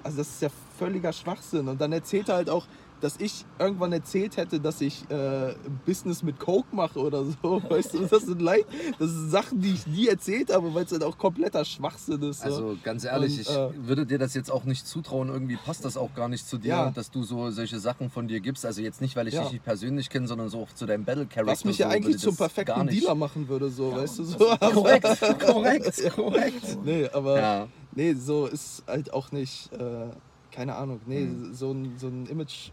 also 0.02 0.18
das 0.18 0.28
ist 0.28 0.42
ja 0.42 0.48
völliger 0.78 1.12
Schwachsinn. 1.12 1.68
Und 1.68 1.80
dann 1.80 1.92
erzählt 1.92 2.28
er 2.28 2.36
halt 2.36 2.50
auch, 2.50 2.66
dass 3.00 3.16
ich 3.18 3.44
irgendwann 3.58 3.92
erzählt 3.92 4.36
hätte, 4.36 4.60
dass 4.60 4.80
ich 4.80 5.08
äh, 5.10 5.54
Business 5.86 6.22
mit 6.22 6.38
Coke 6.38 6.68
mache 6.74 6.98
oder 6.98 7.24
so. 7.24 7.62
Weißt 7.68 7.94
du, 7.94 8.06
das 8.06 8.22
sind, 8.24 8.42
Leid, 8.42 8.66
das 8.98 9.10
sind 9.10 9.30
Sachen, 9.30 9.60
die 9.60 9.72
ich 9.72 9.86
nie 9.86 10.06
erzählt 10.08 10.52
habe, 10.52 10.74
weil 10.74 10.84
es 10.84 10.92
halt 10.92 11.02
auch 11.04 11.16
kompletter 11.16 11.64
Schwachsinn 11.64 12.22
ist. 12.22 12.40
So. 12.40 12.44
Also 12.44 12.76
ganz 12.82 13.04
ehrlich, 13.04 13.34
Und, 13.36 13.40
ich 13.40 13.50
äh, 13.50 13.86
würde 13.86 14.04
dir 14.06 14.18
das 14.18 14.34
jetzt 14.34 14.50
auch 14.50 14.64
nicht 14.64 14.86
zutrauen. 14.86 15.28
Irgendwie 15.28 15.56
passt 15.56 15.84
das 15.84 15.96
auch 15.96 16.14
gar 16.14 16.28
nicht 16.28 16.46
zu 16.46 16.58
dir, 16.58 16.68
Ja. 16.68 16.90
dass 16.90 17.10
du 17.10 17.22
so 17.22 17.50
solche 17.50 17.78
Sachen 17.80 18.10
von 18.10 18.28
dir 18.28 18.40
gibst. 18.40 18.66
Also 18.66 18.82
jetzt 18.82 19.00
nicht, 19.00 19.16
weil 19.16 19.28
ich 19.28 19.34
Ja. 19.34 19.42
dich 19.44 19.52
nicht 19.52 19.64
persönlich 19.64 20.10
kenne, 20.10 20.26
sondern 20.28 20.48
so 20.48 20.60
auch 20.60 20.72
zu 20.74 20.86
deinem 20.86 21.04
Battle 21.04 21.26
Character. 21.26 21.52
was 21.52 21.64
mich 21.64 21.78
ja 21.78 21.88
so, 21.88 21.94
eigentlich 21.96 22.18
zum 22.18 22.36
perfekten 22.36 22.86
Dealer 22.86 23.14
machen 23.14 23.48
würde, 23.48 23.70
so, 23.70 23.90
Ja, 23.90 23.96
weißt 23.98 24.18
du, 24.18 24.24
so. 24.24 24.36
das- 24.60 24.72
Korrekt, 24.72 25.06
korrekt, 25.40 26.12
korrekt. 26.14 26.78
Nee, 26.84 27.08
aber 27.12 27.68
nee, 27.94 28.14
so 28.14 28.46
ist 28.46 28.82
halt 28.86 29.12
auch 29.12 29.32
nicht, 29.32 29.72
äh, 29.72 30.08
keine 30.52 30.74
Ahnung, 30.76 31.00
nee, 31.06 31.20
Mhm. 31.24 31.54
so, 31.54 31.72
ein, 31.72 31.96
so 31.98 32.08
ein 32.08 32.26
Image 32.26 32.70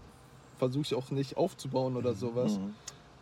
versuche 0.57 0.83
ich 0.83 0.95
auch 0.95 1.09
nicht 1.11 1.37
aufzubauen 1.37 1.95
oder 1.95 2.13
sowas. 2.13 2.59
Mhm. 2.59 2.73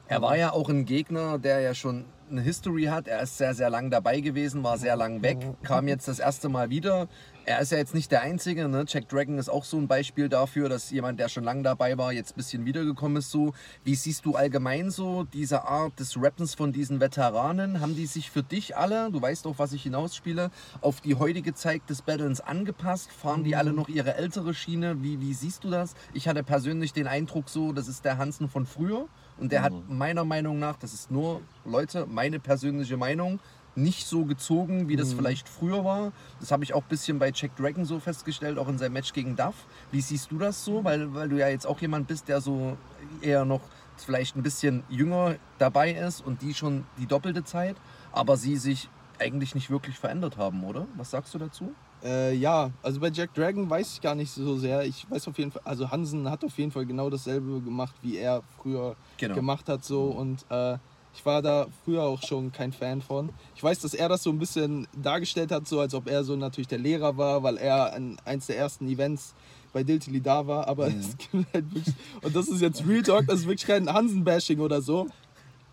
Er 0.07 0.21
war 0.21 0.37
ja 0.37 0.51
auch 0.51 0.69
ein 0.69 0.85
Gegner, 0.85 1.39
der 1.39 1.61
ja 1.61 1.73
schon 1.73 2.05
eine 2.29 2.41
History 2.41 2.85
hat. 2.85 3.07
Er 3.07 3.21
ist 3.21 3.37
sehr, 3.37 3.55
sehr 3.55 3.71
lang 3.71 3.89
dabei 3.89 4.19
gewesen, 4.19 4.63
war 4.63 4.77
sehr 4.77 4.95
lang 4.95 5.23
weg, 5.23 5.37
kam 5.63 5.87
jetzt 5.87 6.07
das 6.07 6.19
erste 6.19 6.47
Mal 6.47 6.69
wieder. 6.69 7.07
Er 7.45 7.59
ist 7.59 7.71
ja 7.71 7.77
jetzt 7.79 7.93
nicht 7.93 8.11
der 8.11 8.21
Einzige. 8.21 8.67
Ne? 8.67 8.85
Jack 8.87 9.09
Dragon 9.09 9.37
ist 9.37 9.49
auch 9.49 9.63
so 9.63 9.77
ein 9.77 9.87
Beispiel 9.87 10.29
dafür, 10.29 10.69
dass 10.69 10.89
jemand, 10.91 11.19
der 11.19 11.29
schon 11.29 11.43
lange 11.43 11.63
dabei 11.63 11.97
war, 11.97 12.11
jetzt 12.11 12.33
ein 12.33 12.37
bisschen 12.37 12.65
wiedergekommen 12.65 13.17
ist. 13.17 13.29
So. 13.29 13.53
Wie 13.83 13.95
siehst 13.95 14.25
du 14.25 14.35
allgemein 14.35 14.89
so 14.89 15.23
diese 15.23 15.63
Art 15.63 15.99
des 15.99 16.21
Rappens 16.21 16.55
von 16.55 16.71
diesen 16.71 16.99
Veteranen? 16.99 17.81
Haben 17.81 17.95
die 17.95 18.07
sich 18.07 18.31
für 18.31 18.43
dich 18.43 18.75
alle, 18.75 19.11
du 19.11 19.21
weißt 19.21 19.45
auch, 19.47 19.57
was 19.57 19.73
ich 19.73 19.83
hinausspiele, 19.83 20.49
auf 20.81 21.01
die 21.01 21.15
heutige 21.15 21.53
Zeit 21.53 21.81
des 21.89 22.01
Battlens 22.01 22.41
angepasst? 22.41 23.11
Fahren 23.11 23.43
die 23.43 23.55
alle 23.55 23.73
noch 23.73 23.89
ihre 23.89 24.15
ältere 24.15 24.53
Schiene? 24.55 25.03
Wie, 25.03 25.19
wie 25.21 25.33
siehst 25.33 25.63
du 25.63 25.69
das? 25.69 25.93
Ich 26.13 26.27
hatte 26.27 26.43
persönlich 26.43 26.93
den 26.93 27.07
Eindruck 27.07 27.49
so, 27.49 27.73
das 27.73 27.87
ist 27.87 28.05
der 28.05 28.17
Hansen 28.17 28.49
von 28.49 28.65
früher. 28.65 29.07
Und 29.37 29.51
der 29.51 29.63
hat 29.63 29.73
meiner 29.89 30.23
Meinung 30.23 30.59
nach, 30.59 30.77
das 30.77 30.93
ist 30.93 31.11
nur, 31.11 31.41
Leute, 31.65 32.05
meine 32.05 32.39
persönliche 32.39 32.97
Meinung, 32.97 33.39
nicht 33.75 34.07
so 34.07 34.23
gezogen, 34.23 34.87
wie 34.87 34.95
das 34.95 35.13
vielleicht 35.13 35.49
früher 35.49 35.83
war. 35.83 36.13
Das 36.39 36.51
habe 36.51 36.63
ich 36.63 36.73
auch 36.73 36.83
ein 36.83 36.87
bisschen 36.87 37.19
bei 37.19 37.31
Jack 37.33 37.55
Dragon 37.57 37.83
so 37.83 37.99
festgestellt, 37.99 38.57
auch 38.57 38.69
in 38.69 38.77
seinem 38.77 38.93
Match 38.93 39.11
gegen 39.11 39.35
Duff. 39.35 39.55
Wie 39.91 40.01
siehst 40.01 40.31
du 40.31 40.37
das 40.37 40.63
so? 40.63 40.83
Weil, 40.83 41.13
weil 41.13 41.27
du 41.27 41.37
ja 41.37 41.49
jetzt 41.49 41.67
auch 41.67 41.81
jemand 41.81 42.07
bist, 42.07 42.29
der 42.29 42.39
so 42.39 42.77
eher 43.21 43.43
noch 43.43 43.61
vielleicht 43.97 44.35
ein 44.35 44.43
bisschen 44.43 44.83
jünger 44.89 45.35
dabei 45.57 45.91
ist 45.91 46.25
und 46.25 46.41
die 46.41 46.53
schon 46.53 46.85
die 46.97 47.05
doppelte 47.05 47.43
Zeit, 47.43 47.75
aber 48.11 48.37
sie 48.37 48.57
sich 48.57 48.89
eigentlich 49.19 49.55
nicht 49.55 49.69
wirklich 49.69 49.97
verändert 49.97 50.37
haben, 50.37 50.63
oder? 50.63 50.87
Was 50.95 51.11
sagst 51.11 51.33
du 51.33 51.37
dazu? 51.37 51.73
Äh, 52.05 52.35
ja, 52.35 52.69
also 52.83 52.99
bei 52.99 53.09
Jack 53.09 53.33
Dragon 53.33 53.67
weiß 53.67 53.93
ich 53.93 54.01
gar 54.01 54.13
nicht 54.13 54.29
so 54.31 54.57
sehr. 54.57 54.85
Ich 54.85 55.09
weiß 55.09 55.27
auf 55.27 55.37
jeden 55.39 55.51
Fall, 55.51 55.63
also 55.65 55.89
Hansen 55.89 56.29
hat 56.29 56.43
auf 56.43 56.55
jeden 56.59 56.71
Fall 56.71 56.85
genau 56.85 57.09
dasselbe 57.09 57.59
gemacht, 57.61 57.95
wie 58.03 58.17
er 58.17 58.43
früher 58.61 58.95
Genau. 59.17 59.33
gemacht 59.35 59.67
hat 59.69 59.83
so 59.83 60.03
und 60.09 60.45
äh, 60.49 60.77
ich 61.15 61.25
war 61.25 61.41
da 61.41 61.67
früher 61.83 62.03
auch 62.03 62.21
schon 62.21 62.51
kein 62.51 62.73
Fan 62.73 63.01
von. 63.01 63.29
Ich 63.55 63.63
weiß, 63.63 63.79
dass 63.79 63.93
er 63.93 64.09
das 64.09 64.21
so 64.21 64.29
ein 64.29 64.37
bisschen 64.37 64.85
dargestellt 65.01 65.49
hat, 65.51 65.65
so 65.67 65.79
als 65.79 65.93
ob 65.95 66.07
er 66.09 66.23
so 66.25 66.35
natürlich 66.35 66.67
der 66.67 66.77
Lehrer 66.77 67.17
war, 67.17 67.41
weil 67.41 67.57
er 67.57 67.93
an 67.93 68.17
eins 68.25 68.47
der 68.47 68.57
ersten 68.57 68.87
Events 68.87 69.33
bei 69.73 69.81
Diltily 69.83 70.21
da 70.21 70.45
war, 70.45 70.67
aber 70.67 70.87
es 70.87 71.17
gibt 71.31 71.47
halt 71.53 71.73
wirklich, 71.73 71.95
und 72.21 72.35
das 72.35 72.47
ist 72.49 72.61
jetzt 72.61 72.85
Real 72.85 73.01
Talk, 73.01 73.25
das 73.27 73.39
ist 73.39 73.45
wirklich 73.47 73.65
kein 73.65 73.91
Hansen-Bashing 73.91 74.59
oder 74.59 74.81
so, 74.81 75.07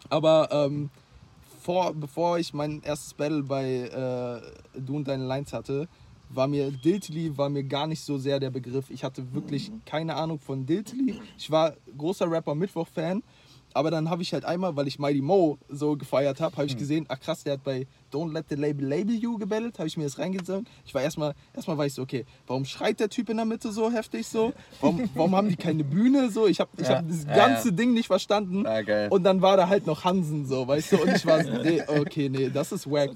aber 0.08 0.48
ähm, 0.50 0.88
vor, 1.60 1.92
bevor 1.94 2.38
ich 2.38 2.54
mein 2.54 2.80
erstes 2.82 3.12
Battle 3.14 3.42
bei 3.42 3.64
äh, 4.74 4.80
Du 4.80 4.96
und 4.96 5.06
deine 5.08 5.24
Lines 5.26 5.52
hatte, 5.52 5.88
war 6.34 6.48
mir 6.48 6.70
Diltily 6.70 7.36
war 7.36 7.48
mir 7.48 7.64
gar 7.64 7.86
nicht 7.86 8.00
so 8.00 8.18
sehr 8.18 8.40
der 8.40 8.50
Begriff. 8.50 8.90
Ich 8.90 9.04
hatte 9.04 9.32
wirklich 9.34 9.70
keine 9.84 10.14
Ahnung 10.14 10.38
von 10.38 10.66
Diltily. 10.66 11.20
Ich 11.38 11.50
war 11.50 11.74
großer 11.96 12.30
Rapper 12.30 12.54
Mittwoch 12.54 12.88
Fan, 12.88 13.22
aber 13.74 13.90
dann 13.90 14.10
habe 14.10 14.22
ich 14.22 14.32
halt 14.32 14.44
einmal, 14.44 14.76
weil 14.76 14.88
ich 14.88 14.98
Mighty 14.98 15.20
Mo 15.20 15.58
so 15.68 15.96
gefeiert 15.96 16.40
habe, 16.40 16.56
habe 16.56 16.66
ich 16.66 16.76
gesehen, 16.76 17.06
ach 17.08 17.20
krass, 17.20 17.44
der 17.44 17.54
hat 17.54 17.64
bei 17.64 17.86
Don't 18.12 18.32
Let 18.32 18.46
the 18.48 18.56
Label 18.56 18.84
Label 18.86 19.14
You 19.14 19.38
gebettelt, 19.38 19.78
habe 19.78 19.88
ich 19.88 19.96
mir 19.96 20.04
das 20.04 20.18
reingezogen. 20.18 20.66
Ich 20.84 20.94
war 20.94 21.02
erstmal, 21.02 21.34
erstmal 21.54 21.78
war 21.78 21.86
ich 21.86 21.94
so, 21.94 22.02
okay, 22.02 22.24
warum 22.46 22.64
schreit 22.64 23.00
der 23.00 23.08
Typ 23.08 23.28
in 23.30 23.36
der 23.36 23.46
Mitte 23.46 23.72
so 23.72 23.90
heftig 23.90 24.26
so? 24.26 24.52
Warum, 24.80 25.08
warum 25.14 25.34
haben 25.34 25.48
die 25.48 25.56
keine 25.56 25.84
Bühne 25.84 26.30
so? 26.30 26.46
Ich 26.46 26.60
habe 26.60 26.70
ich 26.76 26.88
Ja, 26.88 26.96
hab 26.98 27.08
das 27.08 27.24
ja, 27.24 27.34
ganze 27.34 27.68
ja. 27.68 27.74
Ding 27.74 27.94
nicht 27.94 28.06
verstanden. 28.08 28.66
Ah. 28.66 28.80
Und 29.10 29.24
dann 29.24 29.42
war 29.42 29.56
da 29.56 29.68
halt 29.68 29.86
noch 29.86 30.04
Hansen 30.04 30.46
so, 30.46 30.66
weißt 30.66 30.92
du? 30.92 31.02
Und 31.02 31.16
ich 31.16 31.26
war 31.26 31.42
so, 31.42 31.50
nee, 31.62 31.82
okay, 31.86 32.28
nee, 32.28 32.50
das 32.52 32.72
ist 32.72 32.90
wack. 32.90 33.10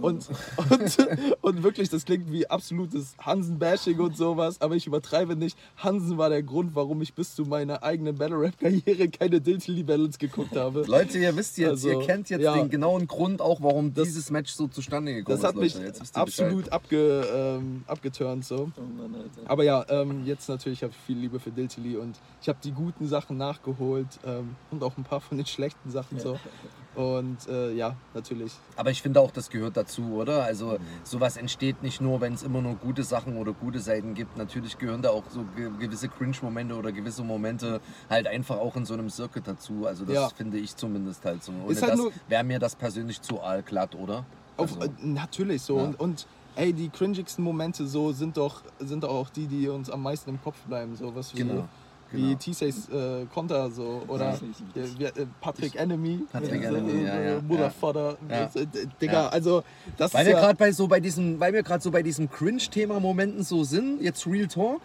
Und, 0.00 0.28
und, 0.70 0.98
und 1.40 1.62
wirklich, 1.62 1.88
das 1.88 2.04
klingt 2.04 2.30
wie 2.32 2.46
absolutes 2.48 3.14
Hansen-Bashing 3.18 3.98
und 4.00 4.16
sowas, 4.16 4.60
aber 4.60 4.74
ich 4.74 4.86
übertreibe 4.86 5.36
nicht. 5.36 5.56
Hansen 5.76 6.18
war 6.18 6.28
der 6.28 6.42
Grund, 6.42 6.74
warum 6.74 7.02
ich 7.02 7.14
bis 7.14 7.34
zu 7.34 7.44
meiner 7.44 7.82
eigenen 7.82 8.16
Battle-Rap-Karriere 8.16 9.08
keine 9.08 9.40
Diltily-Battles 9.40 10.18
geguckt 10.18 10.56
habe. 10.56 10.84
Leute, 10.86 11.18
ihr 11.18 11.36
wisst 11.36 11.58
jetzt, 11.58 11.70
Also, 11.70 11.90
ihr 11.90 12.00
kennt 12.00 12.30
jetzt 12.30 12.42
ja. 12.42 12.54
den 12.54 12.70
genauen 12.70 13.06
Grund 13.06 13.40
auch, 13.40 13.60
warum 13.62 13.94
dieses 13.94 14.30
Match 14.30 14.41
so 14.48 14.66
zustande 14.68 15.14
gekommen 15.14 15.40
Das 15.40 15.44
hat 15.46 15.56
ist. 15.56 15.76
mich. 15.76 15.84
Jetzt 15.86 16.16
absolut 16.16 16.70
abge, 16.70 17.26
ähm, 17.34 17.84
abgeturnt 17.86 18.44
so. 18.44 18.70
Oh 18.76 18.80
Mann. 18.80 19.14
Aber 19.46 19.64
ja, 19.64 19.84
ähm, 19.88 20.24
jetzt 20.24 20.48
natürlich 20.48 20.82
habe 20.82 20.92
ich 20.92 20.98
viel 21.06 21.18
Liebe 21.18 21.38
für 21.40 21.50
Diltily 21.50 21.96
und 21.96 22.18
ich 22.40 22.48
habe 22.48 22.58
die 22.62 22.72
guten 22.72 23.06
Sachen 23.06 23.36
nachgeholt 23.36 24.08
ähm, 24.24 24.56
und 24.70 24.82
auch 24.82 24.96
ein 24.96 25.04
paar 25.04 25.20
von 25.20 25.36
den 25.36 25.46
schlechten 25.46 25.90
Sachen 25.90 26.18
so. 26.18 26.38
Und 26.94 27.48
äh, 27.48 27.72
ja, 27.72 27.96
natürlich. 28.14 28.52
Aber 28.76 28.90
ich 28.90 29.00
finde 29.00 29.20
auch, 29.20 29.30
das 29.30 29.48
gehört 29.48 29.76
dazu, 29.76 30.02
oder? 30.14 30.44
Also 30.44 30.78
sowas 31.04 31.36
entsteht 31.38 31.82
nicht 31.82 32.00
nur, 32.00 32.20
wenn 32.20 32.34
es 32.34 32.42
immer 32.42 32.60
nur 32.60 32.74
gute 32.74 33.02
Sachen 33.02 33.38
oder 33.38 33.52
gute 33.52 33.80
Seiten 33.80 34.14
gibt. 34.14 34.36
Natürlich 34.36 34.78
gehören 34.78 35.00
da 35.00 35.10
auch 35.10 35.24
so 35.30 35.44
ge 35.56 35.70
gewisse 35.78 36.08
Cringe-Momente 36.08 36.74
oder 36.74 36.92
gewisse 36.92 37.22
Momente 37.22 37.80
halt 38.10 38.26
einfach 38.26 38.58
auch 38.58 38.76
in 38.76 38.84
so 38.84 38.92
einem 38.94 39.08
Circuit 39.08 39.46
dazu. 39.46 39.86
Also 39.86 40.04
das 40.04 40.14
Ja. 40.14 40.28
finde 40.28 40.58
ich 40.58 40.76
zumindest 40.76 41.24
halt 41.24 41.42
so. 41.42 41.52
Ohne 41.52 41.80
halt 41.80 41.92
das 41.92 42.00
wäre 42.28 42.44
mir 42.44 42.58
das 42.58 42.76
persönlich 42.76 43.22
zu 43.22 43.40
allglatt, 43.40 43.94
oder? 43.94 44.24
Auf, 44.58 44.74
Also, 44.78 44.92
äh, 44.92 45.06
natürlich 45.06 45.62
so. 45.62 45.78
Ja. 45.78 45.84
Und, 45.84 45.98
und 46.00 46.26
ey, 46.56 46.74
die 46.74 46.90
cringigsten 46.90 47.42
Momente 47.42 47.86
so 47.86 48.12
sind 48.12 48.36
doch, 48.36 48.62
sind 48.78 49.04
doch 49.04 49.10
auch 49.10 49.30
die, 49.30 49.46
die 49.46 49.68
uns 49.68 49.88
am 49.88 50.02
meisten 50.02 50.28
im 50.28 50.42
Kopf 50.42 50.60
bleiben. 50.66 50.94
So 50.96 51.14
was 51.14 51.34
wie, 51.34 51.40
Genau, 52.12 52.28
wie. 52.28 52.36
T-Says 52.36 52.88
äh, 52.90 53.26
Konter 53.32 53.70
so. 53.70 54.02
Oder 54.08 54.36
Ja. 54.74 54.82
äh, 54.82 55.04
äh, 55.22 55.26
Patrick 55.40 55.74
Enemy. 55.76 56.20
Patrick 56.32 56.62
äh, 56.62 56.66
Enemy, 56.66 56.92
äh, 56.92 57.04
ja, 57.06 57.20
ja, 57.20 57.40
Motherfucker. 57.40 58.16
ja. 58.30 58.50
Digga, 59.00 59.12
Ja. 59.12 59.28
also 59.28 59.62
das 59.96 60.12
Weil 60.14 60.20
ist 60.22 60.26
wir 60.28 60.34
ja... 60.34 60.40
gerade 60.40 60.56
bei 60.56 60.72
so 60.72 60.86
bei 60.86 61.00
diesen, 61.00 61.40
weil 61.40 61.52
wir 61.52 61.62
gerade 61.62 61.82
so 61.82 61.90
bei 61.90 62.02
diesem 62.02 62.30
Cringe-Thema-Momenten 62.30 63.42
so 63.42 63.64
sind, 63.64 64.00
jetzt 64.02 64.26
Real 64.26 64.46
Talk. 64.46 64.80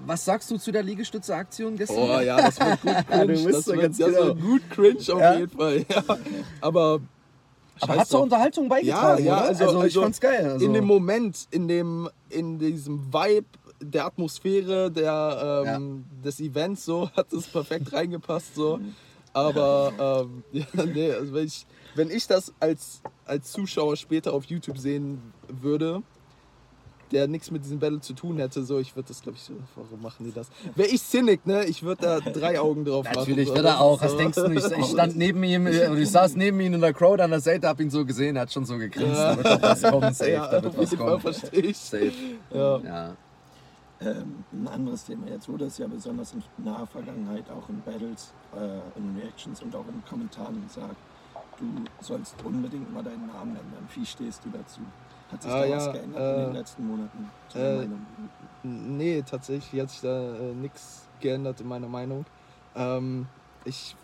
Was 0.00 0.24
sagst 0.24 0.48
du 0.50 0.58
zu 0.58 0.70
der 0.70 0.84
Liegestütze-Aktion 0.84 1.76
gestern? 1.76 1.96
Oh 1.98 2.20
ja, 2.20 2.36
das 2.36 2.60
wird 2.60 2.80
gut 2.82 3.06
cringe. 3.08 3.28
wisst 3.34 3.46
das, 3.52 3.66
wird, 3.66 3.80
ganz 3.80 3.98
das 3.98 4.14
genau. 4.14 4.34
gut 4.36 4.62
cringe 4.70 4.98
auf 5.12 5.20
Ja. 5.20 5.34
jeden 5.34 5.50
Fall. 5.58 5.84
Ja. 5.88 6.02
Aber, 6.60 7.00
Aber 7.80 7.96
hat 7.96 8.06
zur. 8.08 8.22
Unterhaltung 8.22 8.68
beigetragen, 8.68 9.24
Ja, 9.24 9.30
ja, 9.34 9.38
oder? 9.40 9.48
also- 9.48 9.64
ich 9.78 9.82
also 9.82 10.02
fand's 10.02 10.20
geil. 10.20 10.50
Also. 10.52 10.64
in 10.64 10.72
dem 10.72 10.84
Moment, 10.84 11.48
in, 11.50 11.66
dem, 11.68 12.08
in 12.28 12.58
diesem 12.60 13.12
Vibe 13.12 13.46
der 13.80 14.06
Atmosphäre 14.06 14.90
der, 14.90 15.64
ähm, 15.76 16.04
des 16.24 16.40
Events 16.40 16.84
so, 16.84 17.10
hat 17.16 17.32
es 17.32 17.46
perfekt 17.46 17.92
reingepasst. 17.92 18.54
So. 18.54 18.80
Aber 19.32 20.26
ähm, 20.26 20.42
ja, 20.52 20.84
nee, 20.84 21.12
also 21.12 21.32
wenn, 21.34 21.46
ich, 21.46 21.66
wenn 21.94 22.10
ich 22.10 22.26
das 22.26 22.52
als, 22.60 23.02
als 23.24 23.52
Zuschauer 23.52 23.96
später 23.96 24.32
auf 24.32 24.44
YouTube 24.44 24.78
sehen 24.78 25.32
würde, 25.48 26.02
der 27.12 27.26
nichts 27.26 27.50
mit 27.50 27.64
diesem 27.64 27.78
Battle 27.78 28.00
zu 28.00 28.12
tun 28.12 28.38
hätte, 28.38 28.64
so, 28.64 28.78
ich 28.78 28.94
würde 28.94 29.08
das, 29.08 29.22
glaube 29.22 29.38
ich, 29.38 29.42
so, 29.42 29.54
warum 29.76 30.02
machen 30.02 30.26
die 30.26 30.32
das? 30.32 30.48
Wäre 30.74 30.88
ich 30.88 31.02
Cynic, 31.02 31.46
ne? 31.46 31.64
Ich 31.64 31.82
würde 31.82 32.02
da 32.02 32.20
drei 32.20 32.60
Augen 32.60 32.84
drauf 32.84 33.06
machen. 33.06 33.16
Natürlich 33.16 33.48
wird 33.48 33.64
er 33.64 33.80
auch. 33.80 34.02
Was 34.02 34.16
denkst 34.16 34.36
du? 34.36 34.46
Ich, 34.50 34.64
ich 34.78 34.86
stand 34.86 35.16
neben 35.16 35.42
ihm, 35.42 35.66
äh, 35.66 35.88
und 35.88 35.98
ich 35.98 36.10
saß 36.10 36.36
neben 36.36 36.60
ihm 36.60 36.74
in 36.74 36.80
der 36.80 36.92
Crowd 36.92 37.22
an 37.22 37.30
der 37.30 37.40
Seite, 37.40 37.66
hab 37.68 37.80
ihn 37.80 37.90
so 37.90 38.04
gesehen, 38.04 38.36
er 38.36 38.42
hat 38.42 38.52
schon 38.52 38.66
so 38.66 38.76
gegrinst. 38.76 39.18
Da 39.18 39.36
wird 39.36 39.46
doch 39.46 39.62
was 39.62 39.82
kommen, 39.82 40.14
safe. 40.14 40.30
Ja, 40.38 40.46
da 40.48 40.62
wird 40.62 40.76
was 40.76 40.96
kommen. 40.96 41.20
verstehe 41.20 41.60
ich. 41.60 41.78
Safe. 41.78 42.12
Ja. 42.52 42.78
Ja. 42.78 43.16
Ähm, 44.00 44.44
ein 44.52 44.68
anderes 44.68 45.04
Thema. 45.04 45.26
Jetzt 45.26 45.48
wurde 45.48 45.64
es 45.64 45.78
ja 45.78 45.86
besonders 45.88 46.32
in 46.32 46.42
naher 46.58 46.86
Vergangenheit 46.86 47.50
auch 47.50 47.68
in 47.68 47.80
Battles, 47.82 48.32
äh, 48.54 48.98
in 48.98 49.16
Reactions 49.20 49.60
und 49.62 49.74
auch 49.74 49.86
in 49.88 50.04
Kommentaren 50.08 50.62
gesagt, 50.62 50.96
du 51.58 51.64
sollst 52.00 52.36
unbedingt 52.44 52.92
mal 52.94 53.02
deinen 53.02 53.26
Namen 53.26 53.56
ändern. 53.56 53.88
Wie 53.94 54.06
stehst 54.06 54.44
du 54.44 54.50
dazu? 54.50 54.80
Hat 55.32 55.42
sich 55.42 55.50
Ah, 55.50 55.60
da 55.60 55.66
ja, 55.66 55.76
was 55.76 55.92
geändert 55.92 56.36
in 56.36 56.40
äh, 56.40 56.44
den 56.46 56.54
letzten 56.54 56.86
Monaten? 56.86 57.30
Äh? 57.54 57.86
Nee, 58.62 59.22
tatsächlich 59.22 59.80
hat 59.82 59.90
sich 59.90 60.00
da 60.00 60.34
äh, 60.36 60.54
nichts 60.54 61.08
geändert 61.20 61.60
in 61.60 61.66
meiner 61.68 61.88
Meinung. 61.88 62.24
Ähm, 62.76 63.26
ich 63.64 63.96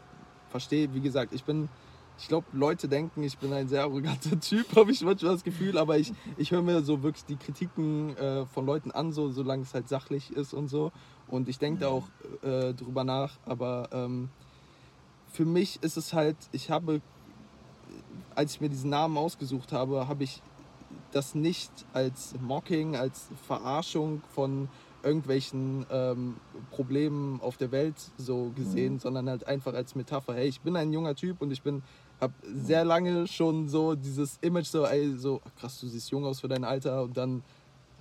verstehe, 0.51 0.93
wie 0.93 1.01
gesagt, 1.01 1.33
ich 1.33 1.45
bin, 1.45 1.69
ich 2.18 2.29
glaube, 2.29 2.46
Leute 2.53 2.88
denken, 2.88 3.22
ich 3.22 3.38
bin 3.38 3.53
ein 3.53 3.68
sehr 3.68 3.83
arroganter 3.83 4.38
Typ, 4.40 4.74
habe 4.77 4.92
ich 4.92 5.03
manchmal 5.03 5.33
das 5.35 5.44
Gefühl, 5.44 5.79
aber 5.79 5.98
ich, 5.98 6.12
ich 6.37 6.50
höre 6.53 6.62
mir 6.62 6.83
so 6.83 7.03
wirklich 7.03 7.24
die 7.24 7.37
Kritiken 7.37 8.16
äh, 8.16 8.46
von 8.46 8.66
Leuten 8.66 8.90
an, 8.92 9.12
so, 9.12 9.31
solange 9.33 9.62
es 9.62 9.74
halt 9.74 9.88
sachlich 9.88 10.31
ist 10.33 10.55
und 10.55 10.68
so. 10.68 10.92
Und 11.29 11.48
ich 11.48 11.59
denke 11.59 11.81
da 11.81 11.88
auch 11.88 12.09
äh, 12.42 12.72
drüber 12.74 13.03
nach, 13.05 13.38
aber 13.46 13.88
ähm, 13.92 14.29
für 15.33 15.44
mich 15.44 15.83
ist 15.83 15.96
es 15.96 16.12
halt, 16.12 16.37
ich 16.53 16.70
habe, 16.70 17.00
als 18.35 18.55
ich 18.55 18.61
mir 18.61 18.68
diesen 18.68 18.90
Namen 18.90 19.16
ausgesucht 19.16 19.72
habe, 19.72 20.07
habe 20.07 20.22
ich 20.24 20.40
das 21.12 21.35
nicht 21.35 21.70
als 21.92 22.35
Mocking, 22.40 22.94
als 22.96 23.29
Verarschung 23.46 24.22
von 24.35 24.68
irgendwelchen 25.03 25.85
ähm, 25.90 26.37
Problemen 26.70 27.40
auf 27.40 27.57
der 27.57 27.70
Welt 27.72 27.94
so 28.16 28.53
gesehen, 28.55 28.94
Mhm. 28.94 28.98
sondern 29.00 29.29
halt 29.29 29.46
einfach 29.46 29.74
als 29.74 29.94
Metapher. 29.94 30.35
Hey, 30.35 30.48
ich 30.48 30.61
bin 30.62 30.77
ein 30.77 30.92
junger 30.92 31.14
Typ 31.14 31.42
und 31.42 31.50
ich 31.50 31.62
bin 31.62 31.83
habe 32.25 32.35
sehr 32.43 32.85
lange 32.85 33.27
schon 33.29 33.69
so 33.69 33.95
dieses 33.95 34.39
Image 34.41 34.67
so, 34.67 34.85
ey, 34.85 35.15
so 35.17 35.41
krass, 35.61 35.79
du 35.81 35.87
siehst 35.87 36.11
jung 36.11 36.25
aus 36.25 36.41
für 36.41 36.49
dein 36.49 36.65
Alter 36.65 37.03
und 37.05 37.17
dann 37.17 37.43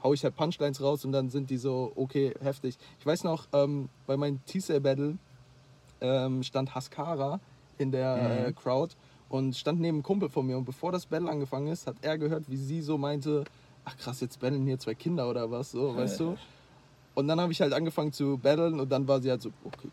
hau 0.03 0.13
ich 0.13 0.23
halt 0.23 0.35
Punchlines 0.35 0.81
raus 0.81 1.05
und 1.05 1.11
dann 1.11 1.29
sind 1.29 1.49
die 1.49 1.57
so, 1.57 1.91
okay, 1.95 2.33
heftig. 2.41 2.77
Ich 2.99 3.05
weiß 3.05 3.23
noch, 3.23 3.47
ähm, 3.53 3.87
bei 4.07 4.17
meinem 4.17 4.43
T-Cell-Battle 4.45 5.17
ähm, 6.01 6.43
stand 6.43 6.73
Haskara 6.75 7.39
in 7.77 7.91
der 7.91 8.15
Mhm. 8.17 8.47
äh, 8.49 8.53
Crowd 8.53 8.95
und 9.29 9.55
stand 9.55 9.79
neben 9.79 9.97
einem 9.97 10.03
Kumpel 10.03 10.29
von 10.29 10.45
mir. 10.45 10.57
Und 10.57 10.65
bevor 10.65 10.91
das 10.91 11.05
Battle 11.05 11.29
angefangen 11.29 11.67
ist, 11.67 11.87
hat 11.87 11.95
er 12.01 12.17
gehört, 12.17 12.49
wie 12.49 12.57
sie 12.57 12.81
so 12.81 12.97
meinte, 12.97 13.43
ach 13.85 13.95
krass, 13.97 14.19
jetzt 14.21 14.39
battlen 14.39 14.65
hier 14.65 14.77
zwei 14.79 14.95
Kinder 14.95 15.29
oder 15.29 15.49
was, 15.49 15.71
so, 15.71 15.95
weißt 15.95 16.19
du? 16.19 16.37
Und 17.15 17.27
dann 17.27 17.39
habe 17.39 17.51
ich 17.51 17.61
halt 17.61 17.73
angefangen 17.73 18.11
zu 18.11 18.37
battlen 18.37 18.79
und 18.79 18.91
dann 18.91 19.07
war 19.07 19.21
sie 19.21 19.29
halt 19.29 19.41
so, 19.41 19.51
okay, 19.63 19.89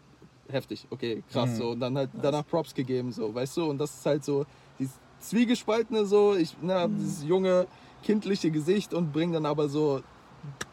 heftig, 0.52 0.86
okay, 0.90 1.22
krass, 1.32 1.50
Mhm. 1.50 1.56
so. 1.56 1.70
Und 1.70 1.80
dann 1.80 1.96
halt 1.96 2.10
danach 2.20 2.46
Props 2.46 2.74
gegeben, 2.74 3.12
so, 3.12 3.34
weißt 3.34 3.56
du? 3.56 3.64
Und 3.70 3.78
das 3.78 3.94
ist 3.94 4.06
halt 4.06 4.24
so, 4.24 4.44
dieses 4.78 4.94
Zwiegespaltene, 5.20 6.04
so, 6.06 6.34
ich, 6.34 6.56
na, 6.62 6.88
Mhm. 6.88 6.96
dieses 6.96 7.24
junge, 7.24 7.66
kindliche 8.02 8.50
Gesicht 8.50 8.94
und 8.94 9.12
bring 9.12 9.32
dann 9.32 9.46
aber 9.46 9.68
so 9.68 10.00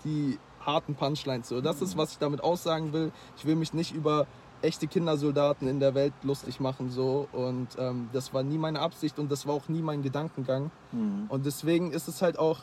die 0.04 0.38
harten 0.62 0.96
Punchlines, 0.96 1.48
so. 1.50 1.62
Das 1.62 1.82
ist, 1.82 1.98
was 1.98 2.12
ich 2.13 2.18
damit 2.18 2.42
aussagen 2.44 2.94
will. 2.94 3.12
Ich 3.38 3.46
will 3.46 3.56
mich 3.56 3.74
nicht 3.74 3.94
über 3.94 4.28
echte 4.62 4.88
Kindersoldaten 4.88 5.68
in 5.68 5.80
der 5.80 5.94
Welt 5.94 6.13
lustig 6.24 6.60
machen, 6.60 6.90
so. 6.90 7.28
Und 7.32 7.68
ähm, 7.78 8.10
das 8.13 8.34
war 8.34 8.44
nie 8.44 8.58
meine 8.58 8.80
Absicht 8.80 9.20
und 9.20 9.32
das 9.32 9.46
war 9.46 9.54
auch 9.54 9.68
nie 9.70 9.82
mein 9.82 10.02
Gedankengang. 10.04 10.72
Mhm. 10.92 11.26
Und 11.30 11.46
deswegen 11.46 11.92
ist 11.92 12.08
es 12.08 12.22
halt 12.22 12.40
auch, 12.40 12.60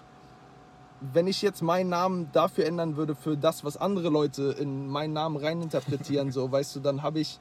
wenn 1.13 1.27
ich 1.27 1.43
jetzt 1.43 1.63
meinen 1.63 1.91
Namen 1.91 2.31
dafür 2.33 2.67
ändern 2.67 2.97
würde, 2.97 3.15
für 3.15 3.37
das, 3.37 3.65
was 3.65 3.77
andere 3.77 4.09
Leute 4.09 4.57
in 4.59 4.89
meinen 4.89 5.13
Namen 5.13 5.37
reininterpretieren, 5.37 6.33
so, 6.33 6.51
weißt 6.51 6.77
du, 6.77 6.81
dann 6.81 7.03
habe 7.03 7.21
ich, 7.21 7.39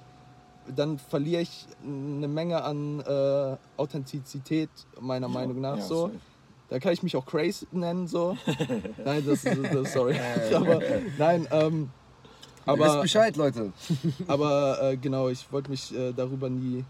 dann 0.75 0.97
verliere 0.97 1.41
ich 1.41 1.67
eine 1.83 2.27
Menge 2.27 2.63
an 2.63 2.99
äh, 3.01 3.57
Authentizität, 3.77 4.69
meiner 4.99 5.27
Meinung 5.27 5.61
nach, 5.61 5.77
Ja, 5.77 5.83
so. 5.83 6.11
Da 6.69 6.79
kann 6.79 6.93
ich 6.93 7.03
mich 7.03 7.15
auch 7.15 7.25
Craze 7.25 7.67
nennen, 7.71 8.07
so. 8.07 8.35
nein, 9.05 9.23
das 9.25 9.43
ist, 9.43 9.73
das, 9.73 9.93
sorry. 9.93 10.19
aber, 10.55 10.79
nein, 11.19 11.47
ähm, 11.51 11.89
Ihr 12.65 12.73
wisst 12.79 12.89
aber, 12.89 13.01
Bescheid, 13.01 13.35
Leute. 13.35 13.73
aber 14.27 14.81
äh, 14.81 14.97
genau, 14.97 15.29
ich 15.29 15.51
wollte 15.51 15.69
mich 15.69 15.93
äh, 15.93 16.13
darüber 16.13 16.49
nie 16.49 16.85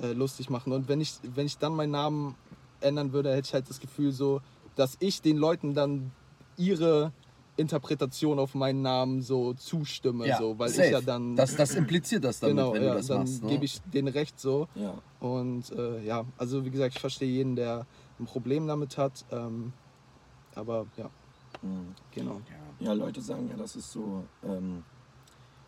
äh, 0.00 0.12
lustig 0.12 0.50
machen. 0.50 0.72
Und 0.72 0.88
wenn 0.88 1.00
ich, 1.00 1.14
wenn 1.22 1.46
ich 1.46 1.58
dann 1.58 1.74
meinen 1.74 1.92
Namen 1.92 2.34
ändern 2.80 3.12
würde, 3.12 3.30
hätte 3.30 3.46
ich 3.46 3.54
halt 3.54 3.68
das 3.68 3.80
Gefühl 3.80 4.12
so, 4.12 4.40
dass 4.76 4.96
ich 5.00 5.22
den 5.22 5.36
Leuten 5.36 5.74
dann 5.74 6.10
ihre 6.56 7.12
Interpretation 7.56 8.38
auf 8.40 8.54
meinen 8.56 8.82
Namen 8.82 9.22
so 9.22 9.54
zustimme, 9.54 10.36
so, 10.38 10.58
weil 10.58 10.68
safe. 10.70 10.86
ich 10.86 10.92
ja 10.92 11.00
dann 11.00 11.36
Das, 11.36 11.54
das 11.54 11.74
impliziert 11.76 12.24
das 12.24 12.40
damit, 12.40 12.56
genau, 12.56 12.72
wenn 12.74 12.82
ja, 12.82 12.90
du 12.90 12.96
das 12.96 13.06
dann 13.06 13.18
machst. 13.18 13.42
Ne? 13.44 13.48
gebe 13.50 13.64
ich 13.64 13.80
denen 13.82 14.08
recht 14.08 14.40
so. 14.40 14.66
Ja. 14.74 14.94
Und 15.20 15.70
äh, 15.70 16.02
ja, 16.04 16.24
also 16.36 16.64
wie 16.64 16.70
gesagt, 16.70 16.94
ich 16.96 17.00
verstehe 17.00 17.30
jeden, 17.30 17.54
der 17.54 17.86
ein 18.18 18.24
Problem 18.26 18.66
damit 18.66 18.98
hat. 18.98 19.24
Ähm, 19.30 19.72
aber 20.54 20.86
ja, 20.96 21.10
Mhm. 21.62 21.94
genau. 22.10 22.40
Ja, 22.80 22.92
Leute 22.92 23.22
sagen 23.22 23.48
ja, 23.48 23.56
das 23.56 23.76
ist 23.76 23.90
so, 23.92 24.24
ähm, 24.44 24.82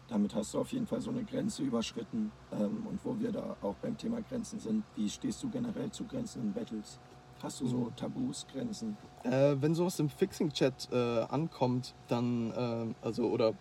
damit 0.08 0.34
hast 0.34 0.52
du 0.52 0.58
auf 0.58 0.72
jeden 0.72 0.86
Fall 0.86 1.00
so 1.00 1.10
eine 1.10 1.22
Grenze 1.24 1.62
überschritten. 1.62 2.32
Ähm, 2.52 2.84
und 2.88 2.98
wo 3.04 3.18
wir 3.18 3.30
da 3.32 3.56
auch 3.62 3.76
beim 3.76 3.96
Thema 3.96 4.20
Grenzen 4.22 4.58
sind, 4.58 4.84
wie 4.96 5.08
stehst 5.08 5.42
du 5.42 5.48
generell 5.48 5.90
zu 5.92 6.04
Grenzen 6.04 6.42
in 6.42 6.52
Battles? 6.52 6.98
Hast 7.42 7.60
du 7.60 7.66
so 7.66 7.90
Tabus, 7.96 8.46
Grenzen? 8.50 8.96
Äh, 9.24 9.56
wenn 9.60 9.74
sowas 9.74 9.98
im 9.98 10.08
Fixing-Chat 10.08 10.88
äh, 10.92 11.20
ankommt, 11.28 11.94
dann, 12.08 12.50
äh, 12.52 13.06
also 13.06 13.28
oder 13.28 13.52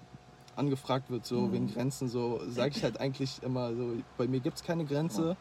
angefragt 0.55 1.09
wird, 1.09 1.25
so 1.25 1.41
Mhm. 1.41 1.51
wegen 1.51 1.67
Grenzen, 1.73 2.07
so 2.07 2.39
sage 2.47 2.73
ich 2.75 2.83
halt 2.83 2.99
eigentlich 2.99 3.43
immer 3.43 3.73
so, 3.75 3.93
bei 4.17 4.27
mir 4.27 4.39
gibt 4.39 4.57
es 4.57 4.63
keine 4.63 4.85
Grenze. 4.85 5.35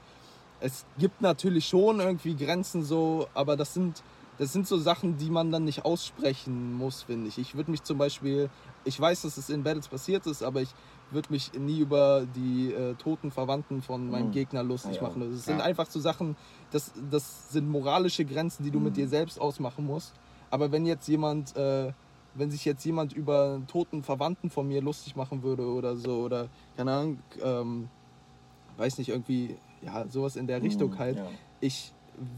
Es 0.61 0.85
gibt 0.99 1.21
natürlich 1.21 1.67
schon 1.69 2.01
irgendwie 2.01 2.35
Grenzen 2.35 2.83
so, 2.83 3.29
aber 3.35 3.57
das 3.57 3.75
sind, 3.75 4.03
das 4.39 4.53
sind 4.53 4.67
so 4.67 4.77
Sachen, 4.79 5.17
die 5.17 5.31
man 5.31 5.53
dann 5.53 5.65
nicht 5.65 5.85
aussprechen 5.85 6.73
muss, 6.73 7.03
finde 7.03 7.29
ich. 7.29 7.39
Ich 7.39 7.55
würde 7.55 7.71
mich 7.71 7.85
zum 7.85 7.99
Beispiel, 7.99 8.51
ich 8.85 8.99
weiß, 8.99 9.23
dass 9.23 9.37
es 9.37 9.51
in 9.51 9.63
Battles 9.63 9.87
passiert 9.89 10.27
ist, 10.27 10.43
aber 10.43 10.63
ich 10.63 10.71
würde 11.11 11.33
mich 11.33 11.53
nie 11.53 11.79
über 11.79 12.27
die 12.27 12.73
äh, 12.73 12.95
toten 12.97 13.31
Verwandten 13.31 13.83
von 13.83 14.11
meinem 14.11 14.29
Mhm. 14.29 14.33
Gegner 14.33 14.63
lustig 14.63 14.97
ja. 14.97 15.03
machen. 15.03 15.21
Das 15.21 15.45
sind 15.45 15.59
Ja. 15.59 15.65
einfach 15.65 15.87
so 15.89 16.01
Sachen, 16.01 16.37
das, 16.71 16.93
das 17.11 17.49
sind 17.51 17.69
moralische 17.69 18.25
Grenzen, 18.25 18.65
die 18.65 18.71
du 18.71 18.81
mit 18.81 18.93
Mhm. 18.93 18.95
dir 18.97 19.09
selbst 19.09 19.41
ausmachen 19.41 19.85
musst. 19.87 20.15
Aber 20.51 20.73
wenn 20.73 20.87
jetzt 20.87 21.07
jemand, 21.09 21.57
äh, 21.57 21.93
wenn 22.35 22.51
sich 22.51 22.65
jetzt 22.65 22.85
jemand 22.85 23.13
über 23.13 23.55
einen 23.55 23.67
toten 23.67 24.03
Verwandten 24.03 24.51
von 24.51 24.67
mir 24.67 24.83
lustig 24.83 25.15
machen 25.15 25.43
würde 25.43 25.67
oder 25.67 25.97
so, 25.97 26.23
oder 26.23 26.49
keine 26.77 26.93
Ahnung, 26.93 27.19
ähm, 27.43 27.89
weiß 28.77 28.99
nicht, 28.99 29.09
irgendwie, 29.11 29.57
ja, 29.83 30.07
sowas 30.09 30.37
in 30.37 30.47
der 30.47 30.63
Richtung 30.63 30.91
Mhm, 30.91 30.99
halt, 30.99 31.17
Ja. 31.19 31.29
ich 31.61 31.93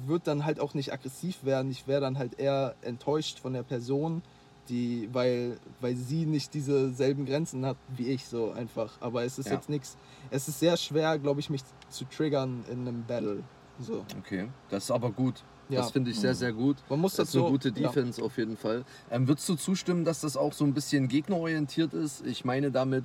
würde 0.09 0.24
dann 0.24 0.44
halt 0.44 0.61
auch 0.61 0.74
nicht 0.74 0.92
aggressiv 0.92 1.44
werden. 1.44 1.70
Ich 1.70 1.87
wäre 1.87 2.00
dann 2.00 2.18
halt 2.18 2.38
eher 2.38 2.74
enttäuscht 2.83 3.38
von 3.38 3.52
der 3.52 3.62
Person, 3.62 4.22
die, 4.68 5.09
weil, 5.12 5.59
weil 5.81 5.96
sie 5.96 6.26
nicht 6.26 6.55
diese 6.55 6.90
selben 6.92 7.24
Grenzen 7.26 7.64
hat 7.66 7.76
wie 7.96 8.09
ich, 8.09 8.26
so 8.26 8.52
einfach. 8.52 8.92
Aber 9.00 9.24
es 9.24 9.38
ist 9.38 9.46
Ja. 9.48 9.55
jetzt 9.55 9.68
nichts. 9.68 9.96
Es 10.31 10.48
ist 10.48 10.59
sehr 10.61 10.76
schwer, 10.76 11.18
glaube 11.18 11.40
ich, 11.40 11.50
mich 11.50 11.62
zu 11.88 12.05
triggern 12.05 12.64
in 12.70 12.81
einem 12.87 13.05
Battle. 13.05 13.42
So. 13.81 14.05
Okay, 14.18 14.48
das 14.70 14.85
ist 14.85 14.90
aber 14.90 15.11
gut. 15.11 15.42
Ja. 15.68 15.81
Das 15.81 15.90
finde 15.90 16.11
ich 16.12 16.20
sehr, 16.20 16.31
Mhm. 16.31 16.37
sehr 16.37 16.52
gut. 16.52 16.76
Man 16.88 17.00
muss 17.00 17.12
Das 17.16 17.26
das 17.26 17.29
ist 17.31 17.35
eine 17.37 17.44
so. 17.46 17.50
gute 17.50 17.68
ja. 17.70 17.74
Defense 17.88 18.22
auf 18.22 18.38
jeden 18.38 18.57
Fall. 18.57 18.85
Ähm, 19.11 19.26
würdest 19.26 19.48
du 19.48 19.57
zustimmen, 19.57 20.05
dass 20.05 20.20
das 20.20 20.37
auch 20.37 20.52
so 20.52 20.64
ein 20.64 20.72
bisschen 20.74 21.09
gegnerorientiert 21.09 21.92
ist? 21.92 22.24
Ich 22.24 22.44
meine 22.44 22.70
damit, 22.70 23.05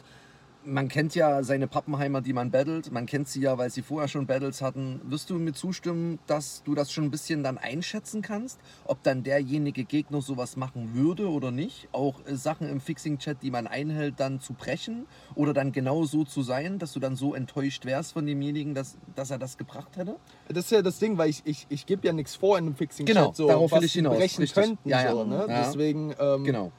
man 0.63 0.87
kennt 0.87 1.15
ja 1.15 1.43
seine 1.43 1.67
Pappenheimer, 1.67 2.21
die 2.21 2.33
man 2.33 2.51
battelt. 2.51 2.91
Man 2.91 3.05
kennt 3.05 3.27
sie 3.27 3.41
ja, 3.41 3.57
weil 3.57 3.69
sie 3.69 3.81
vorher 3.81 4.07
schon 4.07 4.27
Battles 4.27 4.61
hatten. 4.61 5.01
Wirst 5.03 5.29
du 5.29 5.35
mir 5.35 5.53
zustimmen, 5.53 6.19
dass 6.27 6.63
du 6.63 6.75
das 6.75 6.91
schon 6.91 7.05
ein 7.05 7.11
bisschen 7.11 7.43
dann 7.43 7.57
einschätzen 7.57 8.21
kannst? 8.21 8.59
Ob 8.85 9.01
dann 9.03 9.23
derjenige 9.23 9.83
Gegner 9.83 10.21
sowas 10.21 10.57
machen 10.57 10.93
würde 10.93 11.29
oder 11.29 11.51
nicht? 11.51 11.89
Auch 11.91 12.15
äh, 12.25 12.35
Sachen 12.35 12.69
im 12.69 12.79
Fixing-Chat, 12.79 13.41
die 13.41 13.51
man 13.51 13.67
einhält, 13.67 14.15
dann 14.19 14.39
zu 14.39 14.53
brechen? 14.53 15.07
Oder 15.35 15.53
dann 15.53 15.71
genau 15.71 16.03
so 16.05 16.23
zu 16.23 16.41
sein, 16.41 16.79
dass 16.79 16.93
du 16.93 16.99
dann 16.99 17.15
so 17.15 17.33
enttäuscht 17.33 17.85
wärst 17.85 18.13
von 18.13 18.25
demjenigen, 18.25 18.73
dass, 18.73 18.97
dass 19.15 19.31
er 19.31 19.39
das 19.39 19.57
gebracht 19.57 19.97
hätte? 19.97 20.17
Das 20.47 20.65
ist 20.65 20.71
ja 20.71 20.81
das 20.81 20.99
Ding, 20.99 21.17
weil 21.17 21.29
ich, 21.29 21.41
ich, 21.45 21.65
ich 21.69 21.85
gebe 21.85 22.05
ja 22.05 22.13
nichts 22.13 22.35
vor 22.35 22.57
in 22.57 22.65
einem 22.65 22.75
Fixing 22.75 23.05
Genau, 23.05 23.27
Chat, 23.27 23.35
so, 23.37 23.47
darauf 23.47 23.71
will 23.71 23.83
ich 23.83 23.93
hinaus, 23.93 24.17
brechen 24.17 24.41
richtig. 24.41 24.63
könnten. 24.63 24.89
Ja, 24.89 25.03
ja. 25.03 25.11
So, 25.11 25.23
ne? 25.23 25.45
Ja. 25.47 25.63
Deswegen, 25.63 26.13
ähm, 26.19 26.43
Genau. 26.43 26.71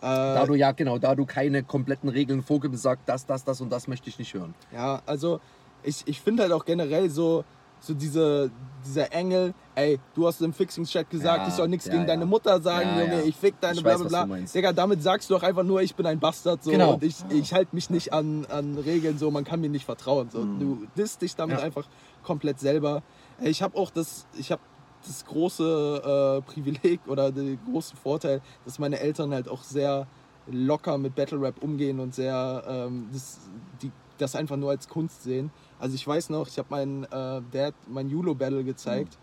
Äh, 0.00 0.06
Da 0.06 0.46
du 0.46 0.54
ja, 0.54 0.72
genau, 0.72 0.98
da 0.98 1.14
du 1.14 1.24
keine 1.26 1.62
kompletten 1.62 2.08
Regeln 2.08 2.42
vorgibst, 2.42 2.74
und 2.74 2.78
sagst, 2.80 3.02
das, 3.06 3.26
das, 3.26 3.44
das 3.44 3.60
und 3.60 3.70
das 3.70 3.88
möchte 3.88 4.08
ich 4.08 4.18
nicht 4.18 4.34
hören. 4.34 4.54
Ja, 4.72 5.02
also 5.06 5.40
ich, 5.82 6.02
ich 6.06 6.20
finde 6.20 6.42
halt 6.44 6.52
auch 6.52 6.64
generell 6.64 7.08
so, 7.10 7.44
so 7.82 7.94
diese, 7.94 8.50
dieser 8.84 9.10
Engel, 9.12 9.54
ey, 9.74 9.98
du 10.14 10.26
hast 10.26 10.42
im 10.42 10.52
Fixing-Chat 10.52 11.08
gesagt, 11.08 11.42
Ja, 11.44 11.48
ich 11.48 11.54
soll 11.54 11.68
nichts 11.68 11.86
ja, 11.86 11.92
gegen 11.92 12.02
ja. 12.02 12.08
deine 12.08 12.26
Mutter 12.26 12.60
sagen, 12.60 12.90
Junge, 12.98 13.22
ich 13.22 13.34
fick 13.34 13.58
deine 13.60 13.76
Ich 13.78 13.82
bla 13.82 13.96
bla 13.96 14.24
bla. 14.26 14.36
Digga, 14.36 14.72
damit 14.74 15.02
sagst 15.02 15.30
du 15.30 15.34
doch 15.34 15.42
einfach 15.42 15.62
nur, 15.62 15.80
ich 15.80 15.94
bin 15.94 16.04
ein 16.04 16.20
Bastard 16.20 16.62
so 16.62 16.70
Genau. 16.70 16.94
und 16.94 17.02
ich, 17.02 17.16
ich 17.30 17.54
halte 17.54 17.74
mich 17.74 17.88
nicht 17.88 18.12
an, 18.12 18.44
an 18.50 18.76
Regeln 18.76 19.16
so, 19.18 19.30
man 19.30 19.44
kann 19.44 19.60
mir 19.62 19.70
nicht 19.70 19.86
vertrauen. 19.86 20.28
So. 20.30 20.40
Mhm. 20.40 20.60
Du 20.60 20.86
disst 20.96 21.22
dich 21.22 21.36
damit 21.36 21.58
einfach 21.60 21.86
komplett 22.22 22.60
selber. 22.60 23.02
Ich 23.40 23.62
habe 23.62 23.78
auch 23.78 23.90
das, 23.90 24.26
ich 24.38 24.52
habe 24.52 24.60
das 25.06 25.24
große 25.24 26.40
äh, 26.42 26.50
Privileg 26.50 27.00
oder 27.06 27.30
den 27.32 27.58
großen 27.70 27.96
Vorteil, 27.96 28.40
dass 28.64 28.78
meine 28.78 29.00
Eltern 29.00 29.32
halt 29.32 29.48
auch 29.48 29.62
sehr 29.62 30.06
locker 30.46 30.98
mit 30.98 31.14
Battle 31.14 31.40
Rap 31.40 31.62
umgehen 31.62 32.00
und 32.00 32.14
sehr 32.14 32.64
ähm, 32.66 33.08
das, 33.12 33.38
die, 33.82 33.90
das 34.18 34.34
einfach 34.34 34.56
nur 34.56 34.70
als 34.70 34.88
Kunst 34.88 35.22
sehen. 35.22 35.50
Also 35.78 35.94
ich 35.94 36.06
weiß 36.06 36.30
noch, 36.30 36.48
ich 36.48 36.58
habe 36.58 36.68
meinen 36.70 37.04
äh, 37.04 37.42
Dad 37.52 37.74
mein 37.88 38.08
Yulo 38.08 38.34
Battle 38.34 38.64
gezeigt 38.64 39.16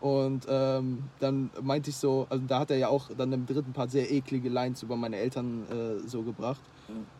und 0.00 0.46
ähm, 0.48 1.04
dann 1.20 1.50
meinte 1.62 1.90
ich 1.90 1.96
so, 1.96 2.26
also 2.28 2.44
da 2.46 2.58
hat 2.58 2.72
er 2.72 2.76
ja 2.76 2.88
auch 2.88 3.08
dann 3.16 3.32
im 3.32 3.46
dritten 3.46 3.72
Part 3.72 3.92
sehr 3.92 4.10
eklige 4.10 4.48
Lines 4.48 4.82
über 4.82 4.96
meine 4.96 5.16
Eltern 5.16 5.62
äh, 5.70 6.08
so 6.08 6.22
gebracht. 6.22 6.60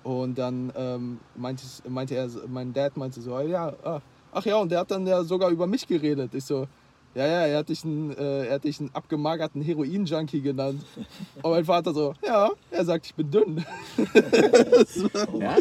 Und 0.02 0.36
dann 0.36 0.72
ähm, 0.76 1.20
meinte, 1.36 1.62
ich, 1.64 1.88
meinte 1.88 2.16
er, 2.16 2.28
mein 2.48 2.72
Dad 2.72 2.96
meinte 2.96 3.20
so, 3.20 3.38
ja, 3.40 3.72
ah, 3.84 4.00
ach 4.32 4.44
ja, 4.44 4.56
und 4.56 4.70
der 4.72 4.80
hat 4.80 4.90
dann 4.90 5.06
ja 5.06 5.22
sogar 5.22 5.50
über 5.50 5.68
mich 5.68 5.86
geredet. 5.86 6.34
Ich 6.34 6.44
so, 6.44 6.66
ja, 7.14 7.26
ja, 7.26 7.46
er 7.46 7.58
hat 7.58 7.68
dich 7.68 7.84
einen, 7.84 8.16
äh, 8.16 8.46
er 8.46 8.54
hat 8.54 8.64
dich 8.64 8.80
einen 8.80 8.90
abgemagerten 8.94 9.60
Heroin-Junkie 9.62 10.40
genannt. 10.40 10.82
Und 11.42 11.50
mein 11.50 11.64
Vater 11.64 11.92
so, 11.92 12.14
ja, 12.26 12.50
er 12.70 12.84
sagt, 12.84 13.06
ich 13.06 13.14
bin 13.14 13.30
dünn. 13.30 13.64
Ja. 15.38 15.56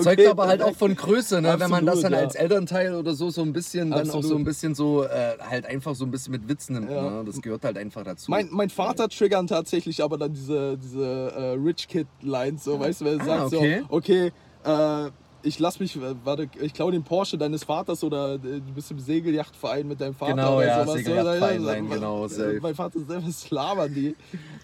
Zeugt 0.00 0.26
aber 0.26 0.46
halt 0.46 0.62
auch 0.62 0.74
von 0.74 0.94
Größe, 0.94 1.40
ne? 1.40 1.54
wenn 1.58 1.70
man 1.70 1.86
das 1.86 1.96
Absolut, 1.96 2.04
dann 2.04 2.12
ja. 2.12 2.18
als 2.26 2.34
Elternteil 2.34 2.94
oder 2.94 3.14
so 3.14 3.30
so 3.30 3.42
ein 3.42 3.52
bisschen, 3.52 3.90
dann 3.90 4.02
auch 4.08 4.12
so 4.12 4.18
Absolut. 4.18 4.40
ein 4.40 4.44
bisschen 4.44 4.74
so, 4.74 5.04
äh, 5.04 5.36
halt 5.40 5.66
einfach 5.66 5.94
so 5.94 6.04
ein 6.04 6.10
bisschen 6.10 6.32
mit 6.32 6.48
Witz 6.48 6.68
nimmt. 6.68 6.90
Ja. 6.90 7.10
Ne? 7.10 7.24
Das 7.24 7.40
gehört 7.40 7.64
halt 7.64 7.78
einfach 7.78 8.02
dazu. 8.04 8.30
Mein, 8.30 8.48
mein 8.50 8.70
Vater 8.70 9.08
triggern 9.08 9.46
tatsächlich 9.46 10.02
aber 10.02 10.18
dann 10.18 10.32
diese, 10.34 10.76
diese 10.78 11.04
äh, 11.04 11.52
Rich 11.52 11.88
Kid 11.88 12.06
Lines, 12.22 12.64
so, 12.64 12.78
weißt 12.78 13.00
du, 13.00 13.04
wer 13.06 13.20
Ah, 13.20 13.24
sagt 13.24 13.54
okay. 13.54 13.80
so, 13.88 13.96
okay, 13.96 14.32
äh, 14.64 15.10
ich 15.42 15.58
lass 15.58 15.80
mich, 15.80 15.96
äh, 15.96 16.14
warte, 16.24 16.48
ich 16.60 16.72
klau 16.74 16.90
den 16.90 17.02
Porsche 17.02 17.36
deines 17.38 17.64
Vaters 17.64 18.04
oder 18.04 18.34
äh, 18.34 18.38
du 18.38 18.60
bist 18.74 18.90
im 18.90 19.00
Segelyachtverein 19.00 19.86
mit 19.88 20.00
deinem 20.00 20.14
Vater 20.14 20.34
Genau, 20.34 20.56
oder 20.58 20.66
ja, 20.66 20.84
sowas. 20.84 20.96
Segelyachtverein, 20.98 21.60
so, 21.60 21.66
nein, 21.66 21.88
genau, 21.90 22.28
safe. 22.28 22.58
Mein 22.62 22.74
Vater 22.74 23.00
selber 23.00 23.30
slavern 23.32 23.92
die, 23.94 24.14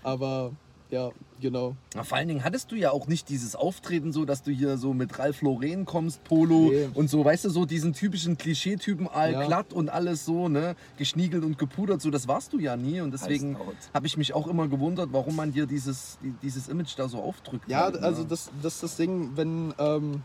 aber 0.02 0.52
ja, 0.90 1.10
genau. 1.38 1.76
Na, 1.94 2.02
Vor 2.02 2.16
allen 2.16 2.28
Dingen 2.28 2.44
hattest 2.44 2.72
du 2.72 2.74
ja 2.76 2.92
auch 2.92 3.08
nicht 3.08 3.28
dieses 3.28 3.54
Auftreten 3.54 4.10
so, 4.10 4.24
dass 4.24 4.42
du 4.42 4.50
hier 4.52 4.78
so 4.78 4.94
mit 4.94 5.18
Ralf 5.18 5.42
Lauren 5.42 5.84
kommst, 5.84 6.24
Polo 6.24 6.70
Nee. 6.70 6.88
und 6.94 7.10
so, 7.10 7.22
weißt 7.22 7.44
du, 7.44 7.50
so 7.50 7.66
diesen 7.66 7.92
typischen 7.92 8.38
Klischeetypen, 8.38 9.06
all 9.06 9.32
Ja. 9.32 9.44
glatt 9.46 9.74
und 9.74 9.90
alles 9.90 10.24
so, 10.24 10.48
ne, 10.48 10.76
geschniegelt 10.96 11.44
und 11.44 11.58
gepudert, 11.58 12.00
so, 12.00 12.10
das 12.10 12.26
warst 12.26 12.54
du 12.54 12.58
ja 12.58 12.74
nie 12.78 13.02
und 13.02 13.10
deswegen 13.12 13.58
habe 13.92 14.06
ich 14.06 14.16
mich 14.16 14.32
auch 14.32 14.46
immer 14.46 14.66
gewundert, 14.68 15.10
warum 15.12 15.36
man 15.36 15.52
dir 15.52 15.66
dieses, 15.66 16.16
die- 16.22 16.32
dieses 16.42 16.68
Image 16.68 16.94
da 16.96 17.06
so 17.06 17.18
aufdrückt. 17.18 17.68
Ja, 17.68 17.80
halt, 17.82 17.96
ne? 17.96 18.02
also 18.06 18.24
das, 18.24 18.48
das 18.62 18.74
ist 18.76 18.82
das 18.84 18.96
Ding, 18.96 19.32
wenn, 19.34 19.74
ähm, 19.78 20.22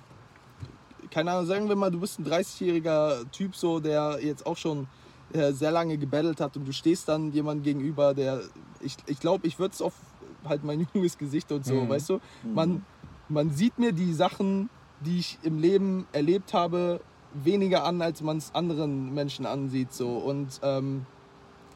keine 1.13 1.31
Ahnung, 1.31 1.45
sagen 1.45 1.69
wir 1.69 1.75
mal, 1.75 1.91
du 1.91 1.99
bist 1.99 2.19
ein 2.19 2.25
30-jähriger 2.25 3.29
Typ, 3.31 3.55
so, 3.55 3.79
der 3.79 4.17
jetzt 4.19 4.47
auch 4.47 4.57
schon 4.57 4.87
äh, 5.31 5.51
sehr 5.51 5.71
lange 5.71 5.97
gebettelt 5.97 6.41
hat 6.41 6.57
und 6.57 6.67
du 6.67 6.73
stehst 6.73 7.07
dann 7.07 7.31
jemand 7.31 7.63
gegenüber, 7.63 8.15
der, 8.15 8.41
ich 8.81 8.97
glaube, 8.97 9.11
ich, 9.11 9.19
glaub, 9.19 9.45
ich 9.45 9.59
würde 9.59 9.73
es 9.73 9.81
auf 9.81 9.93
halt 10.43 10.63
mein 10.63 10.87
junges 10.93 11.17
Gesicht 11.17 11.51
und 11.51 11.65
so, 11.65 11.85
Mhm. 11.85 11.89
weißt 11.89 12.09
du, 12.09 12.19
man, 12.55 12.83
man 13.29 13.51
sieht 13.51 13.77
mir 13.77 13.91
die 13.91 14.11
Sachen, 14.13 14.69
die 15.05 15.19
ich 15.19 15.37
im 15.43 15.59
Leben 15.59 16.07
erlebt 16.13 16.53
habe, 16.53 16.99
weniger 17.43 17.83
an, 17.83 18.01
als 18.01 18.21
man 18.21 18.37
es 18.37 18.53
anderen 18.55 19.13
Menschen 19.13 19.45
ansieht, 19.45 19.93
so, 19.93 20.17
und 20.17 20.59
ähm, 20.63 21.05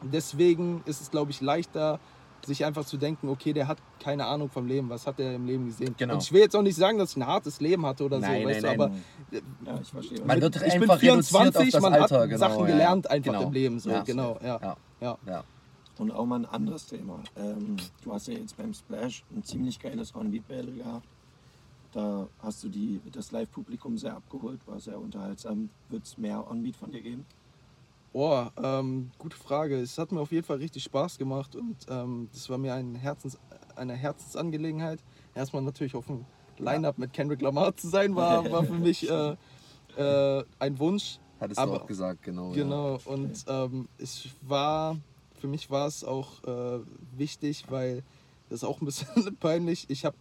deswegen 0.02 0.82
ist 0.84 1.00
es, 1.00 1.10
glaube 1.12 1.30
ich, 1.30 1.40
leichter, 1.40 2.00
sich 2.46 2.64
einfach 2.64 2.84
zu 2.84 2.96
denken, 2.96 3.28
okay, 3.28 3.52
der 3.52 3.68
hat 3.68 3.78
keine 4.02 4.26
Ahnung 4.26 4.48
vom 4.48 4.66
Leben, 4.66 4.88
was 4.88 5.06
hat 5.06 5.20
er 5.20 5.34
im 5.34 5.46
Leben 5.46 5.66
gesehen. 5.66 5.94
Genau. 5.98 6.14
Und 6.14 6.22
ich 6.22 6.32
will 6.32 6.40
jetzt 6.40 6.56
auch 6.56 6.62
nicht 6.62 6.76
sagen, 6.76 6.98
dass 6.98 7.10
ich 7.10 7.16
ein 7.16 7.26
hartes 7.26 7.60
Leben 7.60 7.84
hatte 7.84 8.04
oder 8.04 8.18
Nein, 8.18 8.42
so, 8.42 8.48
weißt 8.48 8.62
nein, 8.62 8.78
du, 8.78 8.84
aber 8.84 8.94
Ja, 9.66 9.80
ich 9.80 9.88
verstehe. 9.88 10.24
Man 10.24 10.40
wird 10.40 10.56
ich 10.56 10.62
bin 10.62 10.82
einfach 10.82 11.02
reduziert 11.02 11.26
24, 11.26 11.60
auf 11.60 11.70
das 11.70 11.82
man 11.82 11.92
Alter, 11.94 12.20
hat 12.20 12.28
genau, 12.28 12.38
Sachen 12.38 12.60
ja, 12.60 12.66
gelernt 12.66 13.10
einfach 13.10 13.32
genau. 13.32 13.46
im 13.46 13.52
Leben, 13.52 13.80
so, 13.80 13.90
Ja. 13.90 14.02
genau, 14.02 14.38
ja. 14.42 14.58
Ja. 14.60 14.76
ja. 15.00 15.18
Ja. 15.26 15.44
Und 15.98 16.12
auch 16.12 16.26
mal 16.26 16.36
ein 16.36 16.46
anderes 16.46 16.86
Thema. 16.86 17.20
Ähm, 17.36 17.76
du 18.04 18.12
hast 18.12 18.28
ja 18.28 18.34
jetzt 18.34 18.56
beim 18.56 18.72
Splash 18.72 19.24
ein 19.34 19.42
ziemlich 19.42 19.80
geiles 19.80 20.14
On-Beat-Battle 20.14 20.72
gehabt. 20.72 21.06
Da 21.92 22.28
hast 22.42 22.62
du 22.62 22.68
die, 22.68 23.00
das 23.12 23.32
Live-Publikum 23.32 23.96
sehr 23.98 24.14
abgeholt, 24.14 24.60
war 24.66 24.78
sehr 24.78 24.98
unterhaltsam. 25.00 25.70
Wird 25.88 26.04
es 26.04 26.16
mehr 26.18 26.48
On-Beat 26.48 26.76
von 26.76 26.92
dir 26.92 27.00
geben? 27.00 27.24
Boah, 28.12 28.52
ähm, 28.62 29.10
gute 29.18 29.36
Frage. 29.36 29.76
Es 29.80 29.98
hat 29.98 30.12
mir 30.12 30.20
auf 30.20 30.32
jeden 30.32 30.44
Fall 30.44 30.56
richtig 30.56 30.82
Spaß 30.84 31.18
gemacht 31.18 31.54
und 31.54 31.76
ähm, 31.88 32.28
das 32.32 32.48
war 32.48 32.58
mir 32.58 32.74
ein 32.74 32.94
Herzens, 32.94 33.38
eine 33.76 33.94
Herzensangelegenheit. 33.94 35.00
Erstmal 35.34 35.62
natürlich 35.62 35.94
auf 35.94 36.06
dem 36.06 36.24
Line-Up 36.58 36.98
mit 36.98 37.12
Kendrick 37.12 37.42
Lamar 37.42 37.76
zu 37.76 37.88
sein, 37.88 38.16
war, 38.16 38.50
war 38.50 38.64
für 38.64 38.72
mich 38.72 39.08
äh, 39.08 39.36
äh, 39.96 40.44
ein 40.58 40.78
Wunsch. 40.78 41.18
Hattest 41.38 41.60
Aber- 41.60 41.76
du 41.76 41.82
auch 41.82 41.86
gesagt, 41.86 42.22
genau. 42.22 42.48
Ja. 42.50 42.64
Genau, 42.64 42.98
und 43.04 43.44
ähm, 43.46 43.88
es 43.98 44.28
war, 44.42 44.96
für 45.38 45.46
mich 45.46 45.70
war 45.70 45.86
es 45.86 46.02
auch 46.02 46.42
äh, 46.44 46.80
wichtig, 47.16 47.64
weil 47.68 48.02
das 48.48 48.62
ist 48.62 48.64
auch 48.64 48.80
ein 48.80 48.86
bisschen 48.86 49.36
peinlich. 49.40 49.84
Ich 49.88 50.04
habe 50.04 50.16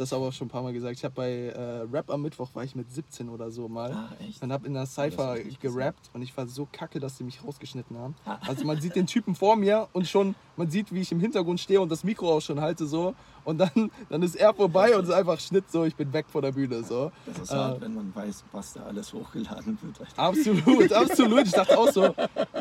das 0.00 0.12
aber 0.12 0.32
schon 0.32 0.46
ein 0.46 0.50
paar 0.50 0.62
Mal 0.62 0.72
gesagt. 0.72 0.96
Ich 0.96 1.04
habe 1.04 1.14
bei 1.14 1.30
äh, 1.30 1.86
Rap 1.92 2.10
am 2.10 2.22
Mittwoch 2.22 2.50
war 2.54 2.64
ich 2.64 2.74
mit 2.74 2.90
17 2.90 3.28
oder 3.28 3.50
so 3.50 3.68
mal. 3.68 3.92
Ah, 3.92 4.12
echt? 4.26 4.42
Und 4.42 4.52
habe 4.52 4.66
in 4.66 4.74
der 4.74 4.86
Cypher 4.86 5.36
gerappt 5.60 6.10
und 6.12 6.22
ich 6.22 6.36
war 6.36 6.46
so 6.46 6.68
kacke, 6.70 7.00
dass 7.00 7.18
sie 7.18 7.24
mich 7.24 7.44
rausgeschnitten 7.44 7.96
haben. 7.98 8.14
Also 8.24 8.64
man 8.64 8.80
sieht 8.80 8.96
den 8.96 9.06
Typen 9.06 9.34
vor 9.34 9.56
mir 9.56 9.88
und 9.92 10.06
schon, 10.06 10.34
man 10.58 10.68
sieht, 10.70 10.92
wie 10.92 11.00
ich 11.00 11.10
im 11.12 11.20
Hintergrund 11.20 11.60
stehe 11.60 11.80
und 11.80 11.90
das 11.90 12.04
Mikro 12.04 12.36
auch 12.36 12.40
schon 12.40 12.60
halte 12.60 12.86
so. 12.86 13.14
Und 13.44 13.56
dann, 13.58 13.90
dann 14.10 14.20
ist 14.22 14.36
er 14.36 14.52
vorbei 14.52 14.94
und 14.94 15.04
es 15.04 15.08
ist 15.08 15.14
einfach 15.14 15.40
Schnitt 15.40 15.70
so, 15.70 15.84
ich 15.84 15.94
bin 15.96 16.12
weg 16.12 16.26
von 16.28 16.42
der 16.42 16.52
Bühne 16.52 16.82
so. 16.82 17.10
Das 17.24 17.38
ist 17.44 17.50
Äh, 17.50 17.54
hart, 17.54 17.80
wenn 17.80 17.94
man 17.94 18.14
weiß, 18.14 18.44
was 18.52 18.74
da 18.74 18.82
alles 18.82 19.10
hochgeladen 19.14 19.78
wird. 19.80 19.98
Alter. 20.00 20.18
Absolut, 20.22 20.92
absolut. 21.04 21.46
Ich 21.46 21.52
dachte 21.52 21.78
auch 21.78 21.90
so, 21.90 22.14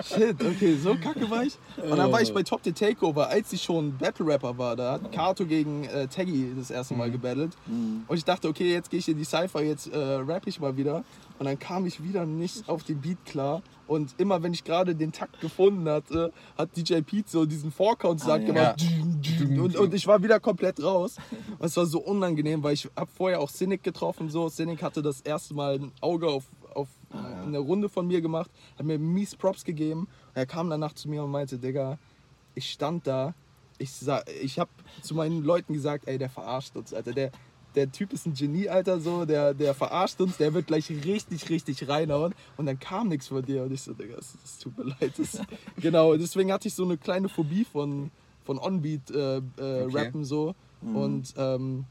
shit, 0.04 0.42
okay, 0.42 0.78
so 0.82 0.96
kacke 0.96 1.30
war 1.30 1.44
ich. 1.44 1.58
Und 1.90 1.98
dann 1.98 2.10
war 2.12 2.22
ich 2.22 2.34
bei 2.34 2.44
Top 2.44 2.62
the 2.64 2.72
Takeover, 2.72 3.28
als 3.28 3.52
ich 3.52 3.62
schon 3.62 3.98
Battle 3.98 4.26
Rapper 4.28 4.58
war. 4.58 4.76
Da 4.78 4.94
hat 4.94 5.12
Kato 5.12 5.46
gegen 5.46 5.84
äh, 5.86 6.08
Taggy 6.08 6.54
das 6.58 6.72
erste 6.72 6.94
Mal 6.94 7.12
gebattelt. 7.12 7.52
Und 8.08 8.16
ich 8.16 8.24
dachte, 8.24 8.48
okay, 8.48 8.72
jetzt 8.72 8.90
gehe 8.90 9.00
ich 9.00 9.10
in 9.10 9.18
die 9.18 9.26
Cypher, 9.26 9.64
jetzt 9.64 9.88
äh, 9.92 9.98
rap 9.98 10.44
ich 10.46 10.60
mal 10.60 10.78
wieder. 10.78 11.04
Und 11.40 11.46
dann 11.46 11.60
kam 11.60 11.86
ich 11.86 12.04
wieder 12.04 12.26
nicht 12.26 12.68
auf 12.68 12.84
den 12.84 13.00
Beat 13.02 13.24
klar. 13.26 13.62
Und 13.88 14.16
immer 14.18 14.42
wenn 14.44 14.54
ich 14.54 14.64
gerade 14.64 14.96
den 14.96 15.12
Takt 15.12 15.40
gefunden 15.40 15.88
hatte, 15.88 16.34
hat 16.58 16.76
DJ 16.76 17.02
Pete 17.02 17.30
so 17.30 17.46
diesen 17.46 17.72
Four-Count-Sack 17.72 18.42
Ah, 18.42 18.44
ja. 18.44 18.46
gemacht. 18.74 18.86
Und, 19.40 19.76
und 19.78 19.94
ich 19.94 20.06
war 20.08 20.22
wieder 20.22 20.40
komplett 20.40 20.82
raus. 20.84 21.16
Und 21.60 21.66
es 21.66 21.78
war 21.78 21.86
so 21.86 22.00
unangenehm, 22.00 22.64
weil 22.64 22.74
ich 22.74 22.90
habe 22.96 23.10
vorher 23.16 23.40
auch 23.40 23.50
Cynic 23.50 23.84
getroffen. 23.84 24.30
So. 24.30 24.50
Cynic 24.50 24.82
hatte 24.84 25.02
das 25.02 25.22
erste 25.22 25.54
Mal 25.54 25.76
ein 25.80 25.92
Auge 26.02 26.28
auf, 26.28 26.44
auf 26.74 26.88
eine 27.46 27.60
Runde 27.60 27.88
von 27.88 28.08
mir 28.08 28.20
gemacht, 28.22 28.52
hat 28.78 28.86
mir 28.86 29.00
mies 29.00 29.36
Props 29.36 29.64
gegeben. 29.64 30.02
Und 30.02 30.36
er 30.36 30.46
kam 30.46 30.70
danach 30.70 30.94
zu 30.94 31.08
mir 31.08 31.24
und 31.24 31.32
meinte, 31.32 31.58
Digga, 31.58 31.98
ich 32.56 32.70
stand 32.72 33.08
da, 33.08 33.34
ich, 33.78 33.92
ich 34.42 34.60
habe 34.60 34.72
zu 35.04 35.14
meinen 35.16 35.44
Leuten 35.44 35.74
gesagt, 35.74 36.08
ey, 36.08 36.18
der 36.18 36.30
verarscht 36.30 36.76
uns, 36.76 36.94
Alter. 36.94 37.14
Der, 37.14 37.32
der 37.78 37.92
Typ 37.92 38.12
ist 38.12 38.26
ein 38.26 38.34
Genie, 38.34 38.68
Alter, 38.70 39.00
so, 39.00 39.24
der, 39.24 39.54
der 39.54 39.76
verarscht 39.76 40.20
uns, 40.20 40.38
der 40.38 40.52
wird 40.56 40.66
gleich 40.66 40.90
richtig, 40.90 41.48
richtig 41.50 41.88
reinhauen. 41.88 42.34
Und 42.58 42.66
dann 42.66 42.80
kam 42.80 43.08
nichts 43.08 43.28
von 43.28 43.46
dir. 43.46 43.64
Und 43.64 43.72
ich 43.72 43.84
so, 43.84 43.94
Digga, 43.94 44.16
es, 44.18 44.36
es 44.44 44.58
tut 44.58 44.76
mir 44.78 44.86
leid. 44.86 45.14
Das, 45.16 45.40
genau, 45.80 46.18
deswegen 46.18 46.52
hatte 46.52 46.68
ich 46.68 46.74
so 46.74 46.84
eine 46.84 46.98
kleine 46.98 47.30
Phobie 47.30 47.66
von, 47.66 48.10
von 48.44 48.58
On-Beat 48.58 49.12
äh, 49.12 49.38
äh, 49.38 49.42
Okay. 49.58 49.98
Rappen 49.98 50.26
so. 50.26 50.56
Und 50.82 51.34
ähm, 51.38 51.86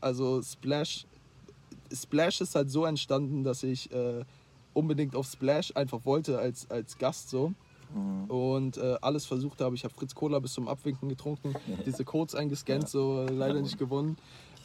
also 0.00 0.42
Splash, 0.42 1.06
Splash 1.92 2.40
ist 2.40 2.54
halt 2.54 2.70
so 2.70 2.84
entstanden, 2.84 3.44
dass 3.44 3.62
ich 3.62 3.90
äh, 3.92 4.24
unbedingt 4.72 5.16
auf 5.16 5.26
Splash 5.26 5.72
einfach 5.74 6.04
wollte 6.04 6.38
als, 6.38 6.70
als 6.70 6.96
Gast 6.98 7.30
so. 7.30 7.54
Und 8.28 8.76
äh, 8.76 8.96
alles 9.02 9.24
versucht 9.24 9.60
habe. 9.60 9.76
Ich 9.76 9.84
habe 9.84 9.94
Fritz 9.94 10.16
Cola 10.16 10.40
bis 10.40 10.54
zum 10.54 10.66
Abwinken 10.66 11.08
getrunken, 11.08 11.54
diese 11.86 12.04
Codes 12.04 12.34
eingescannt, 12.34 12.88
so 12.88 13.22
äh, 13.22 13.30
leider 13.32 13.60
nicht 13.60 13.78
gewonnen. 13.78 14.16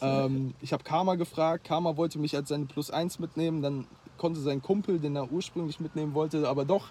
Ähm, 0.02 0.54
ich 0.62 0.74
habe 0.74 0.84
Karma 0.84 1.16
gefragt. 1.16 1.64
Karma 1.66 1.98
wollte 1.98 2.20
mich 2.20 2.36
als 2.36 2.50
seine 2.50 2.66
Plus 2.66 2.92
1 2.92 3.20
mitnehmen. 3.20 3.62
Dann 3.62 3.88
konnte 4.18 4.40
sein 4.40 4.62
Kumpel, 4.62 5.00
den 5.00 5.16
er 5.16 5.32
ursprünglich 5.32 5.80
mitnehmen 5.80 6.14
wollte, 6.14 6.48
aber 6.48 6.66
doch. 6.66 6.88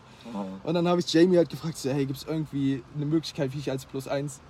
Und 0.64 0.74
dann 0.74 0.88
habe 0.88 1.00
ich 1.00 1.12
Jamie 1.12 1.36
halt 1.36 1.50
gefragt, 1.50 1.76
so, 1.76 1.90
hey, 1.90 2.06
gibt 2.06 2.18
es 2.18 2.26
irgendwie 2.26 2.82
eine 2.96 3.04
Möglichkeit, 3.06 3.52
wie 3.54 3.58
ich 3.58 3.70
als 3.70 3.84
Plus 3.84 4.08
1 4.08 4.40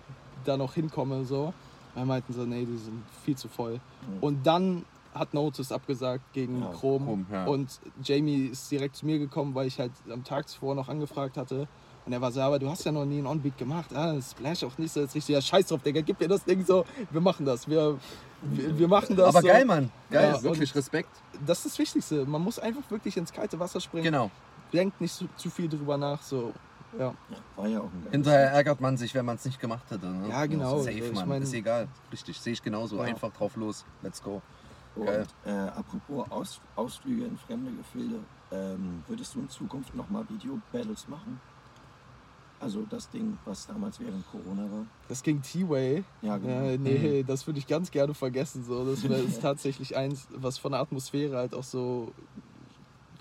da 0.44 0.56
noch 0.56 0.74
hinkomme? 0.74 1.24
So. 1.24 1.52
Er 1.96 2.04
meinten 2.04 2.32
so, 2.32 2.44
nee, 2.44 2.64
die 2.64 2.76
sind 2.76 3.02
viel 3.24 3.36
zu 3.36 3.48
voll. 3.48 3.80
Und 4.20 4.46
dann 4.46 4.84
hat 5.12 5.34
Notice 5.34 5.72
abgesagt 5.72 6.32
gegen 6.32 6.60
Ja, 6.60 6.68
Chrome. 6.68 7.04
Chrome, 7.04 7.26
ja. 7.32 7.46
Und 7.46 7.80
Jamie 8.04 8.46
ist 8.46 8.70
direkt 8.70 8.94
zu 8.96 9.06
mir 9.06 9.18
gekommen, 9.18 9.54
weil 9.54 9.66
ich 9.66 9.80
halt 9.80 9.90
am 10.10 10.22
Tag 10.22 10.48
zuvor 10.48 10.74
noch 10.74 10.88
angefragt 10.88 11.36
hatte. 11.36 11.66
Und 12.08 12.14
er 12.14 12.22
war 12.22 12.32
so, 12.32 12.40
aber 12.40 12.58
du 12.58 12.70
hast 12.70 12.82
ja 12.86 12.90
noch 12.90 13.04
nie 13.04 13.18
einen 13.18 13.26
On-Beat 13.26 13.58
gemacht. 13.58 13.94
Ah, 13.94 14.18
Splash 14.18 14.64
auch 14.64 14.78
nicht 14.78 14.90
so. 14.90 15.00
Jetzt 15.00 15.14
richtig, 15.14 15.34
ja, 15.34 15.42
scheiß 15.42 15.66
drauf, 15.66 15.82
Digga, 15.82 16.00
gib 16.00 16.18
mir 16.18 16.26
das 16.26 16.42
Ding 16.42 16.64
so. 16.64 16.86
Wir 17.10 17.20
machen 17.20 17.44
das. 17.44 17.68
Wir, 17.68 17.98
wir, 18.40 18.78
wir 18.78 18.88
machen 18.88 19.14
das. 19.14 19.28
Aber 19.28 19.42
so. 19.42 19.46
geil, 19.46 19.66
Mann. 19.66 19.90
Geil, 20.10 20.32
Ja, 20.32 20.42
wirklich 20.42 20.74
Respekt. 20.74 21.10
Das 21.46 21.58
ist 21.58 21.66
das 21.66 21.78
Wichtigste. 21.78 22.24
Man 22.24 22.40
muss 22.40 22.58
einfach 22.58 22.90
wirklich 22.90 23.14
ins 23.18 23.30
kalte 23.30 23.60
Wasser 23.60 23.78
springen. 23.78 24.04
Genau. 24.04 24.30
Denkt 24.72 24.98
nicht 25.02 25.14
zu, 25.14 25.28
zu 25.36 25.50
viel 25.50 25.68
drüber 25.68 25.98
nach. 25.98 26.22
So. 26.22 26.54
Ja. 26.98 27.12
War 27.56 27.68
ja 27.68 27.80
auch 27.80 27.84
ein 27.92 28.06
Hinterher 28.10 28.52
ärgert 28.52 28.80
man 28.80 28.96
sich, 28.96 29.14
wenn 29.14 29.26
man 29.26 29.36
es 29.36 29.44
nicht 29.44 29.60
gemacht 29.60 29.90
hätte. 29.90 30.06
Ne? 30.06 30.30
Ja, 30.30 30.46
genau. 30.46 30.78
Safe, 30.78 30.92
ich 30.92 31.12
Mann. 31.12 31.28
mein- 31.28 31.42
ist 31.42 31.52
egal. 31.52 31.88
Richtig, 32.10 32.40
sehe 32.40 32.54
ich 32.54 32.62
genauso. 32.62 32.96
Ja. 32.96 33.02
Einfach 33.02 33.30
drauf 33.34 33.54
los. 33.56 33.84
Let's 34.00 34.22
go. 34.22 34.40
Und 34.96 35.06
äh, 35.44 35.50
apropos 35.50 36.24
Aus, 36.30 36.60
Ausflüge 36.74 37.26
in 37.26 37.36
fremde 37.36 37.70
Gefilde, 37.72 38.20
ähm, 38.50 39.04
würdest 39.06 39.34
du 39.34 39.40
in 39.40 39.50
Zukunft 39.50 39.94
nochmal 39.94 40.24
Video-Battles 40.30 41.06
machen? 41.06 41.38
Also 42.60 42.84
das 42.90 43.08
Ding, 43.10 43.38
was 43.44 43.66
damals 43.66 44.00
während 44.00 44.24
Corona 44.32 44.62
war. 44.70 44.84
Das 45.08 45.22
ging 45.22 45.40
T-Way. 45.40 46.02
Ja, 46.22 46.36
genau. 46.38 46.64
Ja, 46.64 46.76
nee, 46.76 47.22
das 47.22 47.46
würde 47.46 47.58
ich 47.60 47.66
ganz 47.66 47.90
gerne 47.90 48.14
vergessen. 48.14 48.64
So. 48.64 48.84
Das 48.84 49.04
ist 49.04 49.40
tatsächlich 49.42 49.96
eins, 49.96 50.26
was 50.34 50.58
von 50.58 50.72
der 50.72 50.80
Atmosphäre 50.80 51.36
halt 51.36 51.54
auch 51.54 51.62
so 51.62 52.12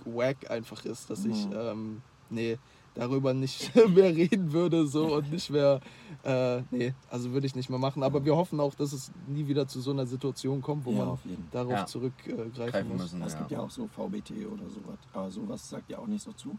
wack 0.05 0.49
einfach 0.49 0.83
ist, 0.85 1.09
dass 1.09 1.25
ich, 1.25 1.45
Mhm. 1.47 1.53
ähm, 1.53 2.01
nee, 2.29 2.57
darüber 2.95 3.33
nicht 3.35 3.71
mehr 3.89 4.15
reden 4.15 4.51
würde 4.53 4.87
so 4.87 5.15
und 5.17 5.31
nicht 5.31 5.51
mehr, 5.51 5.81
äh, 6.23 6.61
nee, 6.71 6.93
also 7.09 7.31
würde 7.31 7.45
ich 7.45 7.55
nicht 7.55 7.69
mehr 7.69 7.77
machen. 7.77 8.01
Aber 8.01 8.25
wir 8.25 8.35
hoffen 8.35 8.59
auch, 8.59 8.73
dass 8.73 8.91
es 8.91 9.11
nie 9.27 9.47
wieder 9.47 9.67
zu 9.67 9.81
so 9.81 9.91
einer 9.91 10.07
Situation 10.07 10.61
kommt, 10.61 10.83
wo 10.85 10.91
ja, 10.93 11.05
man 11.05 11.19
darauf 11.51 11.71
Ja. 11.73 11.85
zurückgreifen 11.85 12.53
Greifen 12.53 12.87
muss. 12.89 13.01
müssen. 13.03 13.21
Es 13.21 13.33
ja. 13.33 13.39
gibt 13.39 13.51
ja 13.51 13.59
auch 13.59 13.69
so 13.69 13.87
VBT 13.87 14.47
oder 14.47 14.67
sowas. 14.69 14.97
Aber 15.13 15.29
sowas 15.29 15.69
sagt 15.69 15.89
ja 15.91 15.99
auch 15.99 16.07
nicht 16.07 16.23
so 16.23 16.31
zu. 16.33 16.57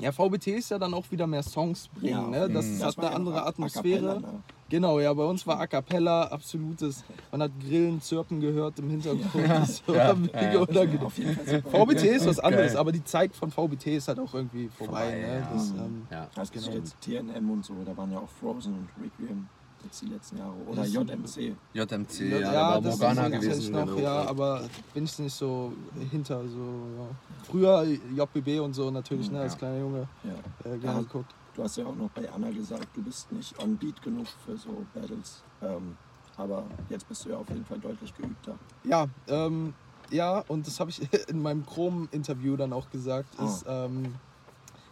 Ja, 0.00 0.12
VBT 0.12 0.48
ist 0.48 0.70
ja 0.70 0.78
dann 0.78 0.94
auch 0.94 1.04
wieder 1.10 1.26
mehr 1.26 1.42
Songs 1.42 1.88
bringen, 1.88 2.30
ne? 2.30 2.48
Das, 2.48 2.64
Mhm. 2.66 2.82
hat 2.84 2.98
eine 2.98 3.06
ja 3.08 3.12
andere 3.14 3.46
Atmosphäre. 3.46 4.00
cappella, 4.14 4.20
ne? 4.32 4.42
Genau, 4.68 5.00
ja, 5.00 5.12
bei 5.12 5.24
uns 5.24 5.44
war 5.48 5.58
A 5.58 5.66
Cappella 5.66 6.28
absolutes. 6.28 7.02
Man 7.32 7.42
hat 7.42 7.50
Grillen, 7.60 8.00
Zirpen 8.00 8.40
gehört 8.40 8.78
im 8.78 8.88
Hintergrund. 8.90 9.48
Das 9.48 9.82
Ja, 9.88 9.94
ja, 9.94 10.52
ja. 10.52 11.60
VBT 11.62 12.04
ist 12.04 12.26
was 12.26 12.38
anderes, 12.38 12.76
aber 12.76 12.92
die 12.92 13.02
Zeit 13.02 13.34
von 13.34 13.50
VBT 13.50 13.96
ist 13.96 14.06
halt 14.08 14.20
auch 14.20 14.32
irgendwie 14.32 14.68
vorbei. 14.68 14.92
Vorbei, 14.92 15.10
ne? 15.16 15.38
ja. 15.40 15.50
das, 15.52 15.72
Mhm. 15.72 15.78
ähm, 15.80 16.06
Ja. 16.10 16.28
Es 16.40 16.52
gibt 16.52 16.64
Genau. 16.66 16.76
jetzt 16.76 16.96
TNM 17.00 17.50
und 17.50 17.64
so, 17.64 17.74
da 17.84 17.96
waren 17.96 18.12
ja 18.12 18.18
auch 18.18 18.28
Frozen 18.28 18.74
und 18.74 18.88
Requiem 19.04 19.48
jetzt 19.84 20.02
die 20.02 20.06
letzten 20.06 20.38
Jahre. 20.38 20.52
Oder 20.66 20.82
Das- 20.82 20.92
JMC. 20.92 21.56
JMC, 21.74 22.40
ja, 22.40 22.50
da 22.52 22.58
war 22.72 22.80
Morgana 22.82 23.26
ist 23.26 23.40
gewesen. 23.40 23.72
noch, 23.72 23.98
ja, 23.98 24.28
aber 24.28 24.62
bin 24.94 25.04
ich 25.04 25.18
nicht 25.18 25.34
so 25.34 25.72
hinter. 26.10 26.42
So, 26.48 26.58
ja. 26.98 27.06
Früher 27.44 27.84
JBB 28.14 28.60
und 28.60 28.74
so 28.74 28.90
natürlich, 28.90 29.30
ne, 29.30 29.40
als 29.40 29.52
Ja. 29.54 29.58
kleiner 29.58 29.78
Junge 29.80 30.08
Ja. 30.24 30.70
äh, 30.70 30.78
gerne 30.78 30.98
Ja. 30.98 31.02
geguckt. 31.04 31.34
Du 31.54 31.62
hast 31.64 31.76
ja 31.76 31.84
auch 31.86 31.96
noch 31.96 32.10
bei 32.10 32.30
Anna 32.30 32.50
gesagt, 32.50 32.88
du 32.94 33.02
bist 33.02 33.30
nicht 33.32 33.58
on 33.62 33.76
beat 33.76 34.00
genug 34.02 34.26
für 34.46 34.56
so 34.56 34.84
Battles. 34.94 35.42
Ähm, 35.62 35.96
aber 36.36 36.64
jetzt 36.88 37.06
bist 37.08 37.24
du 37.24 37.30
ja 37.30 37.36
auf 37.38 37.48
jeden 37.48 37.64
Fall 37.64 37.78
deutlich 37.78 38.14
geübter. 38.16 38.54
Ja, 38.84 39.06
ähm, 39.28 39.74
ja, 40.10 40.44
und 40.48 40.66
das 40.66 40.78
habe 40.80 40.90
ich 40.90 41.00
in 41.28 41.42
meinem 41.42 41.66
Chrome-Interview 41.66 42.56
dann 42.56 42.72
auch 42.72 42.88
gesagt, 42.90 43.28
Ah. 43.38 43.44
ist 43.46 43.64
ähm, 43.68 44.14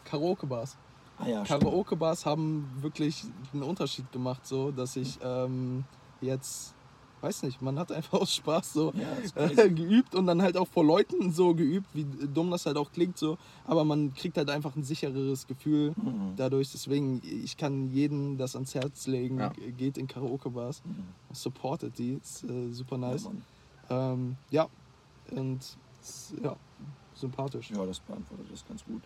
Karaoke-Bars. 0.05 0.76
Ah 1.19 1.29
ja. 1.29 1.43
Karaoke-Bars 1.45 2.25
haben 2.27 2.64
wirklich 2.81 3.25
einen 3.53 3.62
Unterschied 3.62 4.11
gemacht, 4.12 4.47
so 4.47 4.71
dass 4.71 4.97
ich 4.97 5.19
ähm, 5.23 5.85
jetzt, 6.21 6.73
weiß 7.21 7.43
nicht, 7.43 7.61
man 7.61 7.79
hat 7.79 7.91
einfach 7.91 8.21
aus 8.21 8.35
Spaß 8.35 8.73
so 8.73 8.93
Ja, 8.95 9.43
äh, 9.47 9.69
geübt 9.71 10.14
und 10.14 10.27
dann 10.27 10.41
halt 10.43 10.57
auch 10.57 10.69
vor 10.69 10.85
Leuten 10.85 11.33
so 11.33 11.55
geübt, 11.55 11.89
wie 11.95 12.05
dumm 12.05 12.51
das 12.51 12.66
halt 12.66 12.77
auch 12.77 12.93
klingt 12.93 13.19
so, 13.19 13.37
aber 13.64 13.85
man 13.85 14.14
kriegt 14.14 14.37
halt 14.37 14.49
einfach 14.51 14.77
ein 14.77 14.85
sichereres 14.85 15.47
Gefühl 15.47 15.93
Mhm. 15.97 16.37
dadurch. 16.37 16.71
Deswegen, 16.71 17.21
ich 17.25 17.57
kann 17.57 17.91
jeden 17.91 18.39
das 18.39 18.55
ans 18.55 18.75
Herz 18.75 19.07
legen, 19.09 19.39
Ja. 19.39 19.49
geht 19.77 19.99
in 19.99 20.07
Karaoke-Bars, 20.07 20.83
Mhm. 20.85 21.35
supportet 21.35 21.99
die, 21.99 22.12
ist 22.12 22.45
äh, 22.45 22.71
super 22.73 22.97
nice. 22.97 23.29
Ja. 23.91 24.12
Ähm, 24.12 24.37
ja, 24.51 24.69
und 25.33 25.61
ist, 26.01 26.35
ja, 26.43 26.55
sympathisch. 27.14 27.71
ja, 27.71 27.85
das 27.85 27.99
beantwortet 28.01 28.47
das 28.53 28.64
ganz 28.64 28.85
gut. 28.85 29.03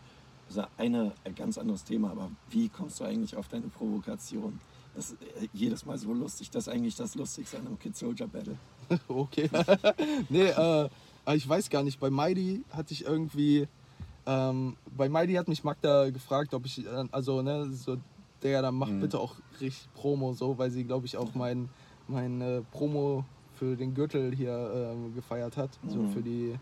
Also 0.54 0.68
eine, 0.76 1.14
ein 1.24 1.34
ganz 1.34 1.56
anderes 1.56 1.82
Thema, 1.82 2.10
aber 2.10 2.30
wie 2.50 2.68
kommst 2.68 3.00
du 3.00 3.04
eigentlich 3.04 3.34
auf 3.36 3.48
deine 3.48 3.68
Provokation? 3.68 4.58
Das 4.94 5.10
ist 5.10 5.22
äh, 5.22 5.48
jedes 5.54 5.86
Mal 5.86 5.96
so 5.96 6.12
lustig. 6.12 6.50
Das 6.50 6.66
ist 6.66 6.72
eigentlich 6.74 6.94
das 6.94 7.14
Lustigste 7.14 7.56
an 7.58 7.66
einem 7.66 7.78
Kid 7.78 7.96
Soldier 7.96 8.26
Battle. 8.28 8.56
Okay. 9.08 9.48
nee, 10.28 10.48
äh, 10.48 10.52
aber 11.24 11.36
ich 11.36 11.48
weiß 11.48 11.70
gar 11.70 11.82
nicht. 11.82 11.98
Bei 11.98 12.10
Mighty 12.10 12.62
hatte 12.70 12.92
ich 12.92 13.02
irgendwie. 13.06 13.66
Ähm, 14.26 14.76
bei 14.94 15.08
Mighty 15.08 15.32
hat 15.34 15.48
mich 15.48 15.64
Magda 15.64 16.10
gefragt, 16.10 16.52
ob 16.52 16.66
ich. 16.66 16.84
Äh, 16.84 17.04
also, 17.12 17.40
ne, 17.40 17.70
so, 17.72 17.96
der 18.42 18.60
dann 18.60 18.74
macht 18.74 18.92
Mhm. 18.92 19.00
bitte 19.00 19.18
auch 19.18 19.36
richtig 19.58 19.88
Promo, 19.94 20.34
so, 20.34 20.58
weil 20.58 20.70
sie, 20.70 20.84
glaube 20.84 21.06
ich, 21.06 21.16
auch 21.16 21.34
mein, 21.34 21.70
mein 22.08 22.42
äh, 22.42 22.60
Promo 22.72 23.24
für 23.54 23.74
den 23.76 23.94
Gürtel 23.94 24.34
hier 24.34 24.92
ähm, 24.92 25.14
gefeiert 25.14 25.56
hat. 25.56 25.70
So 25.88 26.00
Mhm. 26.02 26.08
für 26.10 26.22
die. 26.22 26.54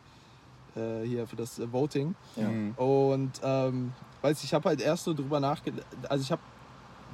Äh, 0.76 1.04
hier 1.06 1.26
für 1.26 1.36
das 1.36 1.58
äh, 1.58 1.72
Voting. 1.72 2.14
Ja. 2.36 2.48
Mhm. 2.48 2.74
Und 2.76 3.32
ähm, 3.42 3.92
weiß 4.22 4.44
ich 4.44 4.54
habe 4.54 4.68
halt 4.68 4.80
erst 4.80 5.04
so 5.04 5.14
drüber 5.14 5.40
nachgedacht, 5.40 5.86
also 6.08 6.22
ich 6.22 6.30
habe 6.30 6.42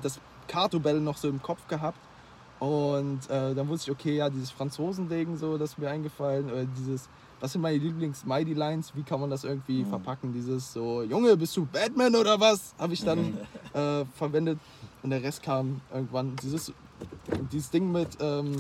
das 0.02 0.18
Kato 0.48 0.78
Battle 0.78 1.00
noch 1.00 1.16
so 1.16 1.28
im 1.28 1.40
Kopf 1.42 1.66
gehabt 1.68 1.98
und 2.59 3.20
äh, 3.30 3.54
dann 3.54 3.68
wusste 3.68 3.90
ich, 3.90 3.96
okay, 3.96 4.16
ja, 4.16 4.28
dieses 4.30 4.50
Franzosending 4.50 5.36
so, 5.36 5.57
das 5.59 5.70
ist 5.70 5.78
mir 5.78 5.88
eingefallen, 5.90 6.50
oder 6.50 6.64
dieses, 6.64 7.09
was 7.40 7.52
sind 7.52 7.61
meine 7.62 7.76
Lieblings-Mighty 7.78 8.54
Lines, 8.54 8.92
wie 8.94 9.02
kann 9.02 9.20
man 9.20 9.30
das 9.30 9.44
irgendwie 9.44 9.82
Mhm. 9.82 9.86
verpacken, 9.86 10.32
dieses 10.32 10.72
so, 10.72 11.02
Junge, 11.02 11.36
bist 11.36 11.57
du 11.57 11.66
Batman 11.66 12.14
oder 12.14 12.38
was, 12.40 12.74
habe 12.78 12.94
ich 12.94 13.04
dann 13.04 13.38
äh, 13.72 14.04
verwendet 14.16 14.59
und 15.02 15.11
der 15.11 15.22
Rest 15.22 15.42
kam 15.42 15.80
irgendwann, 15.92 16.34
dieses, 16.42 16.72
dieses 17.52 17.70
Ding 17.70 17.92
mit, 17.92 18.09
ähm, 18.20 18.57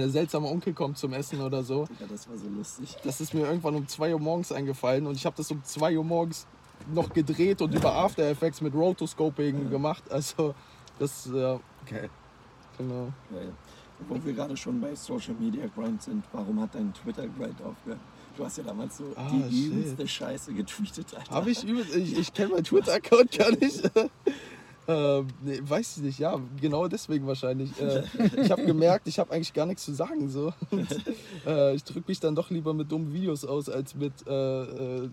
der 0.00 0.10
seltsame 0.10 0.48
Onkel 0.48 0.72
kommt 0.72 0.98
zum 0.98 1.12
Essen 1.12 1.40
oder 1.40 1.62
so, 1.62 1.86
Ja, 2.00 2.06
das 2.08 2.28
war 2.28 2.36
so 2.36 2.48
lustig. 2.48 2.96
das 3.04 3.20
ist 3.20 3.34
mir 3.34 3.46
irgendwann 3.46 3.74
um 3.76 3.86
2 3.88 4.12
Uhr 4.14 4.20
morgens 4.20 4.52
eingefallen 4.52 5.06
und 5.06 5.14
ich 5.16 5.24
habe 5.26 5.36
das 5.36 5.50
um 5.50 5.62
2 5.62 5.96
Uhr 5.98 6.04
morgens 6.04 6.46
noch 6.92 7.12
gedreht 7.12 7.62
und 7.62 7.72
über 7.74 7.94
After 7.94 8.24
Effects 8.28 8.60
mit 8.60 8.74
Rotoscoping 8.74 9.70
gemacht. 9.70 10.02
Also 10.10 10.54
das, 10.98 11.28
ja, 11.32 11.58
Okay. 11.86 12.08
genau. 12.78 13.08
Geil. 13.32 13.52
Wo 14.08 14.22
wir 14.22 14.32
gerade 14.32 14.56
schon 14.56 14.80
bei 14.80 14.94
Social 14.96 15.34
Media 15.38 15.66
Grind 15.74 16.02
sind, 16.02 16.24
warum 16.32 16.60
hat 16.60 16.74
dein 16.74 16.92
Twitter 16.92 17.26
Grind 17.28 17.62
aufgehört? 17.62 18.00
Du 18.36 18.44
hast 18.44 18.58
ja 18.58 18.64
damals 18.64 18.96
so 18.96 19.04
Ah, 19.14 19.28
die 19.30 19.42
shit. 19.56 19.72
übelste 19.72 20.08
Scheiße 20.08 20.52
getweetet, 20.52 21.14
Alter. 21.16 21.30
Habe 21.30 21.50
ich 21.52 21.62
übel, 21.62 21.86
ich, 21.96 22.18
ich 22.18 22.34
kenne 22.34 22.48
meinen 22.54 22.64
Twitter-Account 22.64 23.38
gar 23.38 23.50
nicht. 23.52 23.82
ähm, 24.86 25.26
nee, 25.42 25.60
weiß 25.62 25.96
ich 25.96 26.02
nicht, 26.02 26.18
ja, 26.18 26.38
genau 26.60 26.88
deswegen 26.88 27.26
wahrscheinlich. 27.26 27.70
Äh, 27.80 28.04
ich 28.42 28.50
habe 28.50 28.64
gemerkt, 28.64 29.08
ich 29.08 29.18
habe 29.18 29.32
eigentlich 29.32 29.52
gar 29.52 29.66
nichts 29.66 29.84
zu 29.84 29.92
sagen. 29.94 30.28
So. 30.28 30.52
äh, 31.46 31.74
ich 31.74 31.84
drücke 31.84 32.04
mich 32.08 32.20
dann 32.20 32.34
doch 32.34 32.50
lieber 32.50 32.74
mit 32.74 32.90
dummen 32.92 33.12
Videos 33.12 33.44
aus 33.44 33.68
als 33.68 33.94
mit 33.94 34.12
äh, 34.26 34.62
äh, 35.04 35.10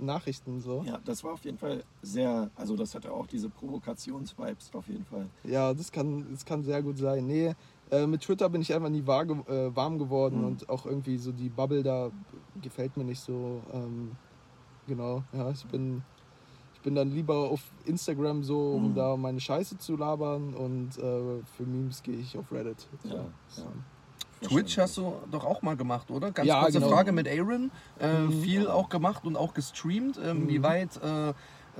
Nachrichten. 0.00 0.60
So. 0.60 0.82
Ja, 0.86 0.98
das 1.04 1.22
war 1.22 1.32
auf 1.34 1.44
jeden 1.44 1.58
Fall 1.58 1.84
sehr, 2.02 2.50
also 2.56 2.76
das 2.76 2.94
hatte 2.94 3.12
auch 3.12 3.26
diese 3.26 3.48
Provokations-Vibes 3.48 4.70
auf 4.74 4.88
jeden 4.88 5.04
Fall. 5.04 5.26
Ja, 5.44 5.72
das 5.72 5.92
kann, 5.92 6.26
das 6.30 6.44
kann 6.44 6.62
sehr 6.64 6.82
gut 6.82 6.98
sein. 6.98 7.26
Nee, 7.26 7.54
äh, 7.90 8.06
mit 8.06 8.22
Twitter 8.22 8.48
bin 8.48 8.62
ich 8.62 8.74
einfach 8.74 8.88
nie 8.88 9.00
äh, 9.00 9.04
warm 9.76 9.98
geworden 9.98 10.40
Mhm. 10.40 10.46
und 10.46 10.68
auch 10.68 10.86
irgendwie 10.86 11.18
so 11.18 11.30
die 11.30 11.48
Bubble 11.48 11.82
da 11.82 12.10
gefällt 12.60 12.96
mir 12.96 13.04
nicht 13.04 13.20
so. 13.20 13.62
Ähm, 13.72 14.12
genau, 14.86 15.22
ja, 15.32 15.50
ich 15.50 15.64
bin, 15.66 16.02
bin 16.82 16.94
dann 16.94 17.10
lieber 17.12 17.50
auf 17.50 17.60
Instagram 17.84 18.42
so, 18.44 18.72
um 18.72 18.90
Mhm. 18.90 18.94
da 18.94 19.16
meine 19.16 19.40
Scheiße 19.40 19.78
zu 19.78 19.96
labern 19.96 20.54
und 20.54 20.90
äh, 20.98 21.42
für 21.56 21.62
Memes 21.64 22.02
gehe 22.02 22.16
ich 22.16 22.36
auf 22.36 22.50
Reddit. 22.52 22.86
Ja, 23.04 23.14
ja. 23.14 23.64
Twitch 24.48 24.76
hast 24.78 24.96
du 24.96 25.12
doch 25.30 25.44
auch 25.44 25.62
mal 25.62 25.76
gemacht, 25.76 26.10
oder? 26.10 26.32
Ganz 26.32 26.48
kurze 26.50 26.80
genau. 26.80 26.90
Frage 26.90 27.12
mit 27.12 27.28
Aaron. 27.28 27.70
Äh, 28.00 28.12
Mhm. 28.22 28.42
Viel 28.42 28.68
auch 28.68 28.88
gemacht 28.88 29.24
und 29.24 29.36
auch 29.36 29.54
gestreamt. 29.54 30.18
Ähm, 30.22 30.44
Mhm. 30.44 30.48
Wie 30.48 30.62
weit 30.62 31.00
äh, 31.02 31.30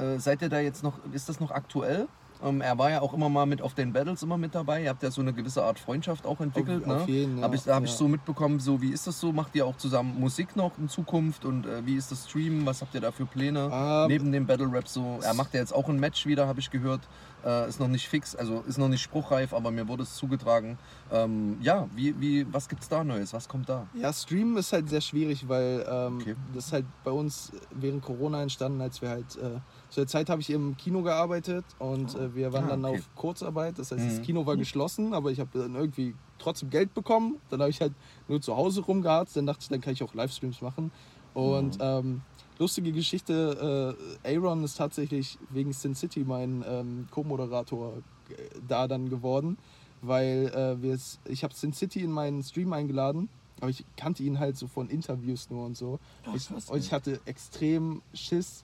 äh, 0.01 0.19
seid 0.19 0.43
ihr 0.43 0.49
da 0.49 0.61
jetzt 0.61 0.83
noch, 0.85 0.95
ist 1.13 1.29
das 1.29 1.41
noch 1.41 1.51
aktuell? 1.51 2.07
Ähm, 2.45 2.61
er 2.61 2.77
war 2.79 2.91
ja 2.91 3.01
auch 3.03 3.15
immer 3.15 3.29
mal 3.29 3.47
mit 3.47 3.63
auf 3.63 3.75
den 3.75 3.93
Battles 3.93 4.23
immer 4.23 4.37
mit 4.37 4.55
dabei. 4.55 4.83
Ihr 4.83 4.89
habt 4.91 5.03
ja 5.03 5.11
so 5.11 5.21
eine 5.21 5.33
gewisse 5.33 5.63
Art 5.63 5.79
Freundschaft 5.79 6.27
auch 6.27 6.41
entwickelt. 6.41 6.83
Auf- 6.83 6.89
ne? 6.89 6.97
auf 6.97 7.09
jeden, 7.09 7.39
ja, 7.39 7.45
Hab 7.45 7.55
ich, 7.55 7.63
da 7.63 7.75
habe 7.75 7.87
ja. 7.87 7.91
ich 7.91 7.97
so 7.97 8.09
mitbekommen, 8.09 8.59
so 8.61 8.81
wie 8.83 8.91
ist 8.91 9.07
das 9.07 9.21
so? 9.21 9.33
Macht 9.33 9.55
ihr 9.55 9.65
auch 9.67 9.77
zusammen 9.77 10.19
Musik 10.19 10.57
noch 10.57 10.77
in 10.79 10.89
Zukunft 10.89 11.45
und 11.45 11.67
äh, 11.67 11.85
wie 11.87 11.95
ist 11.95 12.11
das 12.11 12.29
Streamen? 12.29 12.67
Was 12.67 12.81
habt 12.83 12.95
ihr 12.95 13.01
da 13.01 13.13
für 13.13 13.27
Pläne? 13.27 13.71
Ähm, 13.73 14.09
Neben 14.09 14.33
dem 14.33 14.47
Battle 14.47 14.71
Rap 14.73 14.89
so, 14.89 15.19
er 15.23 15.35
macht 15.35 15.55
ja 15.55 15.61
jetzt 15.61 15.75
auch 15.75 15.89
ein 15.89 15.99
Match 16.01 16.27
wieder, 16.27 16.47
habe 16.47 16.61
ich 16.61 16.71
gehört. 16.71 17.01
Äh, 17.45 17.69
ist 17.69 17.81
noch 17.81 17.89
nicht 17.89 18.09
fix, 18.09 18.37
also 18.37 18.63
ist 18.69 18.79
noch 18.79 18.87
nicht 18.87 19.03
spruchreif, 19.03 19.53
aber 19.53 19.73
mir 19.73 19.89
wurde 19.89 20.05
es 20.05 20.15
zugetragen. 20.15 20.79
Ähm, 21.11 21.57
ja, 21.61 21.89
wie, 21.93 22.21
wie, 22.21 22.47
was 22.53 22.69
gibt's 22.69 22.89
da 22.89 23.03
Neues? 23.03 23.33
Was 23.33 23.49
kommt 23.49 23.69
da? 23.69 23.89
Ja, 23.95 24.13
Streamen 24.13 24.57
ist 24.59 24.73
halt 24.73 24.89
sehr 24.89 25.01
schwierig, 25.01 25.49
weil 25.49 25.85
ähm, 25.91 26.19
Okay. 26.19 26.37
das 26.55 26.67
ist 26.67 26.73
halt 26.73 26.85
bei 27.03 27.11
uns 27.11 27.51
während 27.73 28.03
Corona 28.03 28.43
entstanden, 28.43 28.81
als 28.81 29.03
wir 29.03 29.09
halt 29.09 29.35
äh, 29.37 29.59
zu 29.93 30.01
der 30.01 30.07
Zeit 30.07 30.31
habe 30.31 30.41
ich 30.41 30.49
im 30.49 30.75
Kino 30.79 31.03
gearbeitet 31.03 31.65
und 31.79 32.15
äh, 32.15 32.35
wir 32.35 32.53
waren 32.55 32.65
Ah, 32.65 32.69
dann 32.71 32.85
okay. 32.87 32.99
auf 32.99 33.15
Kurzarbeit. 33.15 33.79
Das 33.79 33.91
heißt, 33.93 34.03
Mhm. 34.03 34.09
das 34.09 34.23
Kino 34.23 34.47
war 34.47 34.57
geschlossen, 34.57 35.13
aber 35.13 35.31
ich 35.31 35.39
habe 35.39 35.51
dann 35.59 35.75
irgendwie 35.75 36.15
trotzdem 36.39 36.71
Geld 36.71 36.95
bekommen. 36.95 37.37
Dann 37.51 37.61
habe 37.61 37.71
ich 37.71 37.81
halt 37.81 37.93
nur 38.27 38.41
zu 38.41 38.57
Hause 38.57 38.81
rumgeharzt. 38.81 39.37
Dann 39.37 39.45
dachte 39.45 39.61
ich, 39.63 39.69
dann 39.69 39.83
kann 39.83 39.93
ich 39.93 40.03
auch 40.03 40.15
Livestreams 40.15 40.63
machen. 40.63 40.93
Und 41.35 41.77
ähm, 41.81 42.23
lustige 42.59 42.91
Geschichte, 42.93 43.97
äh, 44.25 44.35
Aaron 44.37 44.65
ist 44.65 44.79
tatsächlich 44.79 45.39
wegen 45.51 45.73
Sin 45.75 45.95
City 45.95 46.25
mein 46.25 46.65
ähm, 46.67 47.07
Co-Moderator 47.11 47.99
äh, 48.31 48.35
da 48.67 48.89
dann 48.89 49.11
geworden, 49.11 49.59
weil 50.01 50.47
äh, 50.55 50.81
wir 50.83 50.95
es- 50.95 51.19
ich 51.29 51.45
habe 51.45 51.55
Sin 51.55 51.73
City 51.75 52.01
in 52.01 52.13
meinen 52.13 52.43
Stream 52.43 52.73
eingeladen, 52.73 53.29
aber 53.61 53.71
ich 53.71 53.85
kannte 53.97 54.23
ihn 54.23 54.39
halt 54.39 54.57
so 54.57 54.67
von 54.69 54.89
Interviews 54.89 55.49
nur 55.51 55.65
und 55.67 55.77
so. 55.77 55.99
Ach, 56.27 56.35
ich, 56.35 56.51
und 56.71 56.79
ich 56.79 56.93
hatte 56.93 57.21
extrem 57.27 58.03
Schiss, 58.15 58.63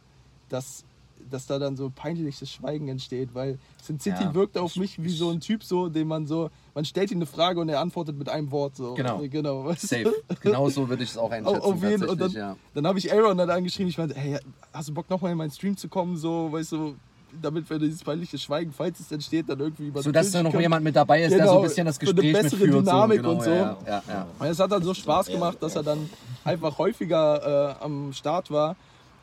dass 0.50 0.84
dass 1.32 1.46
da 1.46 1.58
dann 1.58 1.76
so 1.76 1.90
peinliches 1.94 2.50
Schweigen 2.50 2.88
entsteht, 2.88 3.30
weil 3.34 3.58
Sin 3.82 3.98
City 4.00 4.22
Ja, 4.24 4.34
wirkt 4.34 4.56
auf 4.58 4.72
ich- 4.72 4.78
mich 4.80 5.02
wie 5.02 5.10
so 5.10 5.30
ein 5.30 5.40
Typ, 5.40 5.62
so, 5.64 5.88
den 5.88 6.06
man 6.08 6.26
so, 6.26 6.50
man 6.74 6.84
stellt 6.84 7.10
ihm 7.10 7.18
eine 7.18 7.26
Frage 7.26 7.60
und 7.60 7.68
er 7.68 7.80
antwortet 7.80 8.16
mit 8.18 8.28
einem 8.28 8.50
Wort. 8.50 8.76
So. 8.76 8.94
Genau. 8.94 9.18
genau 9.28 9.64
weißt? 9.66 9.88
Safe. 9.88 10.12
Genau 10.40 10.68
so 10.68 10.88
würde 10.88 11.02
ich 11.04 11.10
es 11.10 11.18
auch 11.18 11.30
einschätzen. 11.32 11.60
Auf 11.60 11.82
jeden 11.82 12.04
und 12.04 12.20
dann, 12.20 12.30
ja. 12.32 12.56
dann 12.74 12.86
habe 12.86 12.98
ich 12.98 13.12
Aaron 13.12 13.36
dann 13.38 13.50
angeschrieben, 13.50 13.88
ich 13.90 13.98
meinte, 13.98 14.14
hey, 14.14 14.38
hast 14.72 14.88
du 14.88 14.94
Bock 14.94 15.08
nochmal 15.10 15.32
in 15.32 15.38
meinen 15.38 15.50
Stream 15.50 15.76
zu 15.76 15.88
kommen, 15.88 16.16
so, 16.16 16.50
weißt 16.52 16.72
du, 16.72 16.94
damit 17.42 17.68
wir 17.68 17.78
dieses 17.78 18.02
peinliche 18.02 18.38
Schweigen, 18.38 18.72
falls 18.72 19.00
es 19.00 19.12
entsteht, 19.12 19.50
dann 19.50 19.60
irgendwie 19.60 19.88
über 19.88 20.02
So 20.02 20.10
dass 20.10 20.30
da 20.30 20.42
noch 20.42 20.50
können. 20.50 20.62
jemand 20.62 20.82
mit 20.82 20.96
dabei 20.96 21.22
ist, 21.22 21.30
der 21.32 21.40
so 21.40 21.44
Genau, 21.44 21.56
ein 21.58 21.62
bisschen 21.64 21.84
das 21.84 21.98
für 21.98 22.06
eine 22.06 22.14
Gespräch 22.14 22.32
bessere 22.32 22.60
mitführt. 22.62 22.86
Dynamik 22.86 23.16
so, 23.18 23.22
genau, 23.22 23.34
und 23.34 23.42
so. 23.44 23.50
Ja, 23.50 23.78
ja, 23.86 24.02
ja. 24.08 24.26
Und 24.38 24.46
es 24.46 24.58
hat 24.58 24.72
dann 24.72 24.82
so 24.82 24.94
Spaß 24.94 25.26
gemacht, 25.26 25.58
dass 25.60 25.76
er 25.76 25.82
dann 25.82 26.08
einfach 26.44 26.78
häufiger 26.78 27.76
äh, 27.80 27.84
am 27.84 28.14
Start 28.14 28.50
war. 28.50 28.76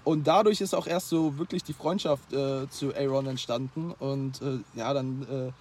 Und 0.06 0.26
dadurch 0.28 0.62
ist 0.62 0.74
auch 0.74 0.88
erst 0.88 1.10
so 1.10 1.38
wirklich 1.38 1.64
die 1.64 1.74
Freundschaft 1.74 2.32
äh, 2.32 2.70
zu 2.70 2.95
Aaron 2.95 3.28
entstanden. 3.28 3.93
Und 3.99 4.41
äh, 4.41 4.60
ja, 4.76 4.93
dann 4.93 5.24
äh, 5.24 5.51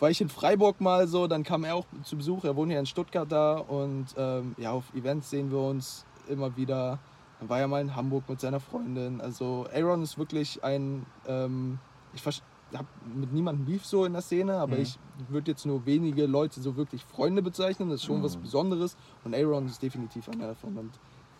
war 0.00 0.10
ich 0.10 0.20
in 0.20 0.28
Freiburg 0.30 0.80
mal 0.80 1.06
so, 1.08 1.26
dann 1.26 1.42
kam 1.42 1.64
er 1.64 1.74
auch 1.74 1.84
zu 2.04 2.16
Besuch. 2.16 2.44
Er 2.44 2.56
wohnt 2.56 2.70
hier 2.70 2.80
in 2.80 2.86
Stuttgart 2.86 3.30
da. 3.30 3.58
Und 3.58 4.06
ähm, 4.16 4.54
ja, 4.56 4.70
auf 4.70 4.84
Events 4.94 5.28
sehen 5.30 5.50
wir 5.50 5.58
uns 5.58 6.06
immer 6.28 6.56
wieder. 6.56 6.98
Dann 7.40 7.48
war 7.48 7.58
er 7.58 7.68
mal 7.68 7.80
in 7.82 7.94
Hamburg 7.96 8.28
mit 8.28 8.40
seiner 8.40 8.60
Freundin. 8.60 9.20
Also 9.20 9.66
Aaron 9.74 10.02
ist 10.02 10.16
wirklich 10.18 10.62
ein, 10.62 11.04
ähm, 11.26 11.78
ich 12.14 12.24
habe 12.24 12.86
mit 13.16 13.32
niemandem 13.32 13.66
Beef 13.66 13.84
so 13.84 14.04
in 14.04 14.12
der 14.12 14.22
Szene, 14.22 14.54
aber 14.58 14.76
Mhm. 14.76 14.82
ich 14.82 14.98
würde 15.28 15.50
jetzt 15.50 15.66
nur 15.66 15.84
wenige 15.84 16.26
Leute 16.26 16.60
so 16.60 16.76
wirklich 16.76 17.04
Freunde 17.04 17.42
bezeichnen. 17.42 17.88
Das 17.90 18.00
ist 18.00 18.06
schon 18.06 18.22
was 18.22 18.36
Besonderes. 18.36 18.96
Und 19.24 19.34
Aaron 19.34 19.66
ist 19.66 19.82
definitiv 19.82 20.28
einer 20.28 20.46
davon. 20.46 20.76
Und 20.78 20.92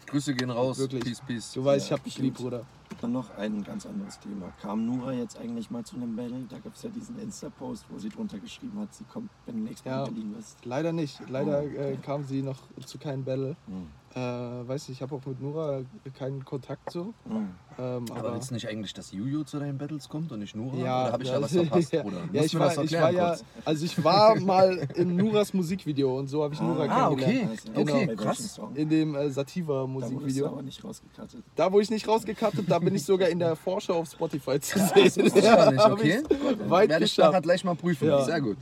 Grüße 0.07 0.35
gehen 0.35 0.51
raus. 0.51 0.79
Wirklich. 0.79 1.05
Peace, 1.05 1.21
peace. 1.27 1.53
du 1.53 1.65
weißt, 1.65 1.89
Ja, 1.91 1.95
ich 1.95 1.99
hab 2.01 2.05
dich 2.05 2.19
lieb. 2.19 2.35
Bruder. 2.35 2.65
Dann 3.01 3.13
noch 3.13 3.31
ein 3.37 3.63
ganz 3.63 3.87
anderes 3.87 4.19
Thema. 4.19 4.53
Kam 4.61 4.85
Nura 4.87 5.13
jetzt 5.13 5.39
eigentlich 5.39 5.71
mal 5.71 5.85
zu 5.85 5.97
einem 5.97 6.17
Battle? 6.17 6.45
Da 6.49 6.59
gab 6.59 6.75
es 6.75 6.83
ja 6.83 6.91
diesen 6.91 7.19
Insta-Post, 7.21 7.85
wo 7.89 7.99
sie 7.99 8.09
drunter 8.09 8.39
geschrieben 8.39 8.79
hat, 8.81 8.93
sie 8.93 9.05
kommt, 9.05 9.31
wenn 9.47 9.57
du 9.59 9.63
nächstes 9.63 9.85
Mal 9.87 9.93
Ja. 9.93 10.05
in 10.07 10.15
Berlin 10.15 10.35
bist. 10.37 10.57
Leider 10.65 10.93
nicht. 10.93 11.21
Leider 11.29 11.63
äh, 11.63 11.97
kam 11.99 12.25
sie 12.25 12.43
noch 12.43 12.59
zu 12.85 12.99
keinem 12.99 13.25
Battle. 13.25 13.57
Mhm. 13.69 13.87
Äh, 14.13 14.19
weiß 14.19 14.89
nicht, 14.89 14.99
ich 14.99 15.03
habe 15.03 15.15
auch 15.15 15.25
mit 15.25 15.41
Nura 15.41 15.83
keinen 16.19 16.45
Kontakt 16.45 16.91
so. 16.91 17.15
Mhm. 17.27 17.51
Ähm, 17.79 18.05
Aber 18.11 18.19
aber 18.19 18.35
willst 18.35 18.51
du 18.51 18.55
nicht 18.55 18.67
eigentlich, 18.69 18.93
dass 18.93 19.13
Juju 19.13 19.45
zu 19.45 19.61
deinen 19.61 19.79
Battles 19.79 20.09
kommt 20.09 20.33
und 20.33 20.41
nicht 20.41 20.57
Nura? 20.57 20.77
ja, 20.77 21.03
Oder 21.05 21.13
habe 21.13 21.23
ich 21.23 21.29
ja, 21.29 21.37
da 21.37 21.43
was 21.43 21.53
verpasst, 21.53 21.93
Bruder? 21.93 22.17
ja, 22.33 22.43
ich 22.43 22.59
war, 22.59 22.83
ich 22.85 22.93
war 22.93 23.11
ja, 23.13 23.37
also 23.65 23.85
ich 23.85 24.03
war 24.05 24.39
mal 24.41 24.89
in 24.97 25.15
Nuras 25.15 25.55
Musikvideo 25.55 26.19
und 26.19 26.27
so 26.27 26.43
habe 26.43 26.55
ich 26.55 26.61
Nura 26.61 26.87
Ah, 26.91 27.09
okay. 27.11 27.23
kennengelernt. 27.25 27.63
Okay, 27.73 27.85
bei 27.85 27.95
welchem 28.09 28.17
krass. 28.17 28.61
In 28.75 28.89
dem 28.89 29.15
äh, 29.15 29.19
Da 29.27 29.31
Sativa 29.31 29.87
Musikvideo. 29.87 30.47
aber 30.49 30.63
nicht 30.63 30.83
rausgekattet. 30.83 31.45
Da, 31.55 31.71
wo 31.73 31.79
ich 31.79 31.89
nicht 31.91 32.09
rausgekattet, 32.09 32.65
da 32.69 32.81
bin 32.81 32.95
ich 32.97 33.05
sogar 33.05 33.29
in 33.29 33.39
der 33.39 33.55
Vorschau 33.55 33.95
auf 34.01 34.11
Spotify 34.11 34.59
zu 34.59 34.79
sehen. 34.79 35.31
gar 35.41 35.71
nicht, 35.71 35.85
okay? 35.85 36.23
Weit 36.67 36.91
Werde 36.91 37.05
ich 37.05 37.17
nachher 37.17 37.41
gleich 37.41 37.65
mal 37.65 37.77
prüfen. 37.77 38.09
Ja. 38.09 38.25
Sehr 38.25 38.41
gut. 38.41 38.57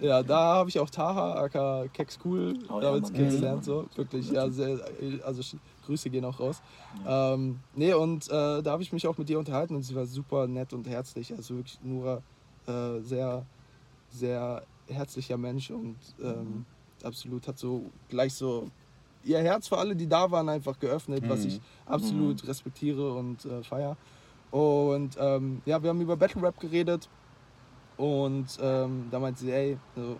Ja, 0.00 0.22
da 0.22 0.54
habe 0.54 0.70
ich 0.70 0.78
auch 0.78 0.88
Taha, 0.88 1.34
aka 1.42 1.84
Kex 1.92 2.18
Cool, 2.24 2.54
Oh 2.68 2.74
ja, 2.76 2.80
damals 2.80 3.12
kennengelernt. 3.12 3.64
So. 3.64 3.86
Wirklich, 3.96 4.30
ja, 4.30 4.48
sehr, 4.48 4.69
also 5.24 5.42
sch- 5.42 5.56
Grüße 5.86 6.10
gehen 6.10 6.24
auch 6.24 6.38
raus. 6.40 6.60
Ähm, 7.06 7.58
nee, 7.74 7.92
und 7.94 8.28
äh, 8.28 8.62
da 8.62 8.72
habe 8.72 8.82
ich 8.82 8.92
mich 8.92 9.06
auch 9.06 9.16
mit 9.18 9.28
ihr 9.30 9.38
unterhalten 9.38 9.74
und 9.74 9.82
sie 9.82 9.94
war 9.94 10.06
super 10.06 10.46
nett 10.46 10.72
und 10.72 10.86
herzlich. 10.88 11.32
Also 11.32 11.56
wirklich 11.56 11.78
Nura, 11.82 12.22
äh, 12.66 13.00
sehr, 13.00 13.44
sehr 14.12 14.62
herzlicher 14.88 15.36
Mensch 15.36 15.70
und 15.70 15.96
ähm, 16.22 16.64
absolut 17.02 17.46
hat 17.48 17.58
so 17.58 17.90
gleich 18.08 18.34
so 18.34 18.68
ihr 19.24 19.38
Herz 19.38 19.68
für 19.68 19.78
alle, 19.78 19.94
die 19.94 20.08
da 20.08 20.30
waren, 20.30 20.48
einfach 20.48 20.78
geöffnet, 20.78 21.22
was 21.28 21.44
Mhm. 21.44 21.48
ich 21.50 21.60
absolut 21.86 22.46
respektiere 22.48 23.12
und 23.14 23.44
äh, 23.44 23.62
feier. 23.62 23.96
Und 24.50 25.16
ähm, 25.20 25.60
ja, 25.64 25.82
wir 25.82 25.90
haben 25.90 26.00
über 26.00 26.16
Battle 26.16 26.42
Rap 26.42 26.58
geredet 26.58 27.08
und 27.96 28.46
ähm, 28.60 29.08
da 29.10 29.18
meinte 29.20 29.40
sie, 29.40 29.52
ey, 29.52 29.76
so, 29.94 30.16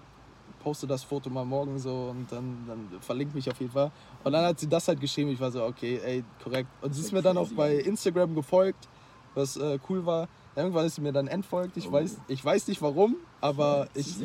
poste 0.62 0.86
das 0.86 1.02
Foto 1.04 1.30
mal 1.30 1.44
morgen 1.44 1.78
so 1.78 2.08
und 2.10 2.30
dann, 2.30 2.64
dann 2.66 3.00
verlinkt 3.00 3.34
mich 3.34 3.50
auf 3.50 3.58
jeden 3.60 3.72
Fall. 3.72 3.90
Und 4.24 4.32
dann 4.32 4.44
hat 4.44 4.60
sie 4.60 4.68
das 4.68 4.86
halt 4.88 5.00
geschrieben, 5.00 5.30
ich 5.30 5.40
war 5.40 5.50
so, 5.50 5.64
okay, 5.64 6.00
ey, 6.04 6.24
korrekt. 6.42 6.68
Und 6.82 6.94
sie 6.94 7.00
ist 7.00 7.12
mir 7.12 7.22
dann 7.22 7.36
auch 7.38 7.48
bei 7.56 7.76
Instagram 7.76 8.34
gefolgt, 8.34 8.88
was 9.34 9.56
äh, 9.56 9.78
cool 9.88 10.04
war. 10.06 10.28
Irgendwann 10.56 10.84
ist 10.86 10.96
sie 10.96 11.00
mir 11.00 11.12
dann 11.12 11.28
entfolgt, 11.28 11.76
ich, 11.76 11.88
Oh. 11.88 11.92
weiß, 11.92 12.18
ich 12.28 12.44
weiß 12.44 12.66
nicht 12.68 12.82
warum, 12.82 13.16
aber 13.40 13.86
ich, 13.94 14.16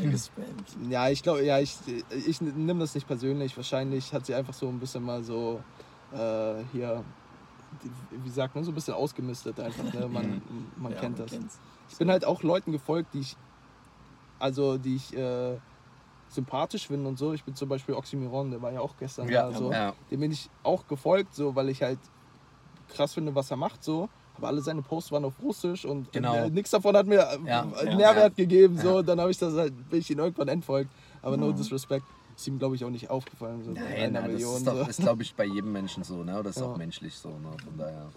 ja, 0.90 1.08
ich 1.10 1.22
glaube, 1.24 1.44
ja, 1.46 1.60
ich, 1.60 1.78
ich 2.26 2.42
nehme 2.42 2.80
das 2.80 2.96
nicht 2.96 3.08
persönlich. 3.08 3.56
Wahrscheinlich 3.56 4.12
hat 4.14 4.26
sie 4.26 4.34
einfach 4.34 4.54
so 4.54 4.68
ein 4.68 4.80
bisschen 4.80 5.04
mal 5.04 5.24
so 5.24 5.62
äh, 6.12 6.64
hier, 6.72 7.04
wie 8.24 8.30
sagt 8.30 8.56
man, 8.56 8.64
so 8.64 8.72
ein 8.72 8.76
bisschen 8.76 8.96
ausgemistet 8.96 9.60
einfach. 9.60 9.84
Ne? 9.94 10.08
Man, 10.08 10.42
man 10.78 10.92
Ja, 10.94 11.00
kennt 11.00 11.18
man 11.20 11.28
das. 11.28 11.32
kennt's. 11.38 11.60
Ich 11.92 11.98
bin 11.98 12.10
halt 12.10 12.26
auch 12.26 12.42
Leuten 12.42 12.72
gefolgt, 12.72 13.14
die 13.14 13.20
ich, 13.20 13.38
also 14.40 14.78
die 14.80 14.96
ich 14.96 15.16
äh, 15.16 15.58
sympathisch 16.30 16.88
finde 16.88 17.08
und 17.08 17.18
so. 17.18 17.34
Ich 17.34 17.44
bin 17.44 17.56
zum 17.56 17.70
Beispiel 17.70 17.96
Oxymiron, 17.96 18.52
der 18.52 18.62
war 18.62 18.72
ja 18.72 18.82
auch 18.82 18.96
gestern 18.98 19.30
Ja, 19.30 19.50
da. 19.50 19.58
So. 19.58 19.72
ja. 19.72 19.94
Dem 20.12 20.20
bin 20.20 20.32
ich 20.32 20.50
auch 20.64 20.86
gefolgt, 20.88 21.34
so, 21.34 21.56
weil 21.56 21.70
ich 21.70 21.82
halt 21.82 22.00
krass 22.90 23.14
finde, 23.14 23.34
was 23.36 23.52
er 23.52 23.58
macht 23.58 23.84
so. 23.84 24.10
Aber 24.38 24.48
alle 24.50 24.62
seine 24.62 24.82
Posts 24.82 25.14
waren 25.14 25.24
auf 25.24 25.34
Russisch 25.42 25.86
und 25.86 26.12
Genau. 26.12 26.36
äh, 26.36 26.50
nichts 26.50 26.72
davon 26.72 26.96
hat 26.98 27.06
mir 27.08 27.26
Ja, 27.46 27.66
äh, 27.82 27.96
Nährwert 27.96 28.36
gegeben. 28.36 28.78
So. 28.78 29.02
Dann 29.02 29.20
habe 29.22 29.32
ich 29.32 29.38
das 29.38 29.54
halt, 29.54 29.74
bin 29.90 30.00
ich 30.00 30.10
ihn 30.10 30.20
irgendwann 30.20 30.50
entfolgt. 30.50 30.92
Aber 31.22 31.38
no 31.38 31.48
Mhm. 31.48 31.56
disrespect. 31.56 32.06
Ist 32.36 32.46
ihm, 32.48 32.60
glaube 32.60 32.76
ich, 32.76 32.84
auch 32.84 32.90
nicht 32.90 33.10
aufgefallen. 33.10 33.64
So 33.64 33.72
Nein, 33.72 34.12
nein, 34.12 34.14
das 34.16 34.24
Million. 34.34 34.58
ist, 34.58 34.66
so. 34.66 34.82
ist 34.82 35.00
glaube 35.00 35.24
ich, 35.24 35.34
bei 35.36 35.46
jedem 35.46 35.72
Menschen 35.72 36.04
so, 36.04 36.22
ne? 36.26 36.42
Das 36.44 36.58
ist 36.58 36.62
Ja. 36.62 36.68
auch 36.70 36.76
menschlich 36.78 37.16
so, 37.16 37.30
ne? 37.30 37.50
Von 37.64 37.78
daher. 37.78 38.10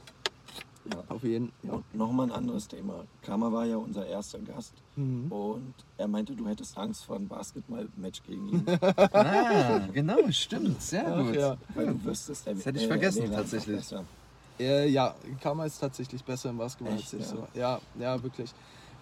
Ja. 0.93 1.05
Auf 1.09 1.22
jeden 1.22 1.53
Fall. 1.62 1.70
Und 1.76 1.95
nochmal 1.95 2.26
ein 2.26 2.32
anderes 2.32 2.66
Thema. 2.68 3.05
Kama 3.22 3.53
war 3.53 3.64
ja 3.66 3.76
unser 3.76 4.07
erster 4.07 4.39
Gast 4.39 4.72
Mhm. 4.97 5.30
und 5.30 5.74
er 5.97 6.09
meinte, 6.09 6.34
du 6.34 6.47
hättest 6.49 6.76
Angst 6.78 7.05
vor 7.05 7.16
einem 7.16 7.28
Basketball-Match 7.28 8.22
gegen 8.26 8.49
ihn, 8.49 8.66
Ah, 9.12 9.86
genau, 9.93 10.16
stimmt. 10.30 10.80
Sehr 10.82 11.07
Ach, 11.07 11.24
gut. 11.24 11.36
ja. 11.36 11.57
weil 11.74 11.86
du 11.86 12.05
wüsstest, 12.05 12.47
er 12.47 12.55
Das 12.55 12.66
hätte 12.66 12.78
ich 12.78 12.84
er 12.84 12.89
vergessen, 12.89 13.30
tatsächlich. 13.30 13.84
Äh, 14.61 14.89
ja, 14.89 15.14
Karma 15.41 15.66
ist 15.66 15.78
tatsächlich 15.78 16.24
besser 16.24 16.51
im 16.51 16.59
Basketball 16.59 16.97
Echt, 16.97 17.14
als 17.14 17.14
ich. 17.14 17.20
ja? 17.20 17.26
So. 17.36 17.49
Ja, 17.55 17.80
ja, 17.99 18.22
wirklich. 18.22 18.51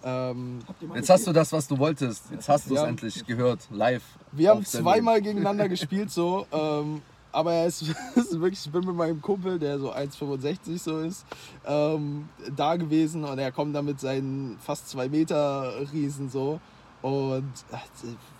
Ähm, 0.03 0.59
Jetzt 0.93 1.09
hast 1.09 1.25
du 1.25 1.33
das, 1.33 1.51
was 1.51 1.67
du 1.67 1.77
wolltest. 1.79 2.29
Jetzt 2.29 2.47
hast 2.47 2.69
du 2.69 2.75
es 2.75 2.81
Ja. 2.81 2.87
endlich 2.87 3.25
gehört, 3.25 3.67
live. 3.71 4.03
Wir 4.31 4.51
haben 4.51 4.63
zweimal 4.63 5.19
gegeneinander 5.21 5.67
gespielt 5.67 6.11
so. 6.11 6.45
Ähm, 6.51 7.01
aber 7.37 7.53
er 7.53 7.67
ist, 7.67 7.83
ist 8.15 8.39
wirklich, 8.39 8.65
ich 8.65 8.71
bin 8.71 8.83
mit 8.83 8.95
meinem 8.95 9.21
Kumpel, 9.21 9.59
der 9.59 9.77
so 9.77 9.93
1,65 9.93 10.79
so 10.79 10.99
ist, 11.01 11.23
ähm, 11.67 12.27
da 12.55 12.75
gewesen 12.75 13.23
und 13.23 13.37
er 13.37 13.51
kommt 13.51 13.75
da 13.75 13.83
mit 13.83 13.99
seinen 13.99 14.57
fast 14.59 14.89
zwei 14.89 15.07
Meter 15.07 15.71
Riesen 15.93 16.31
so 16.31 16.59
und 17.03 17.43
hat 17.71 17.89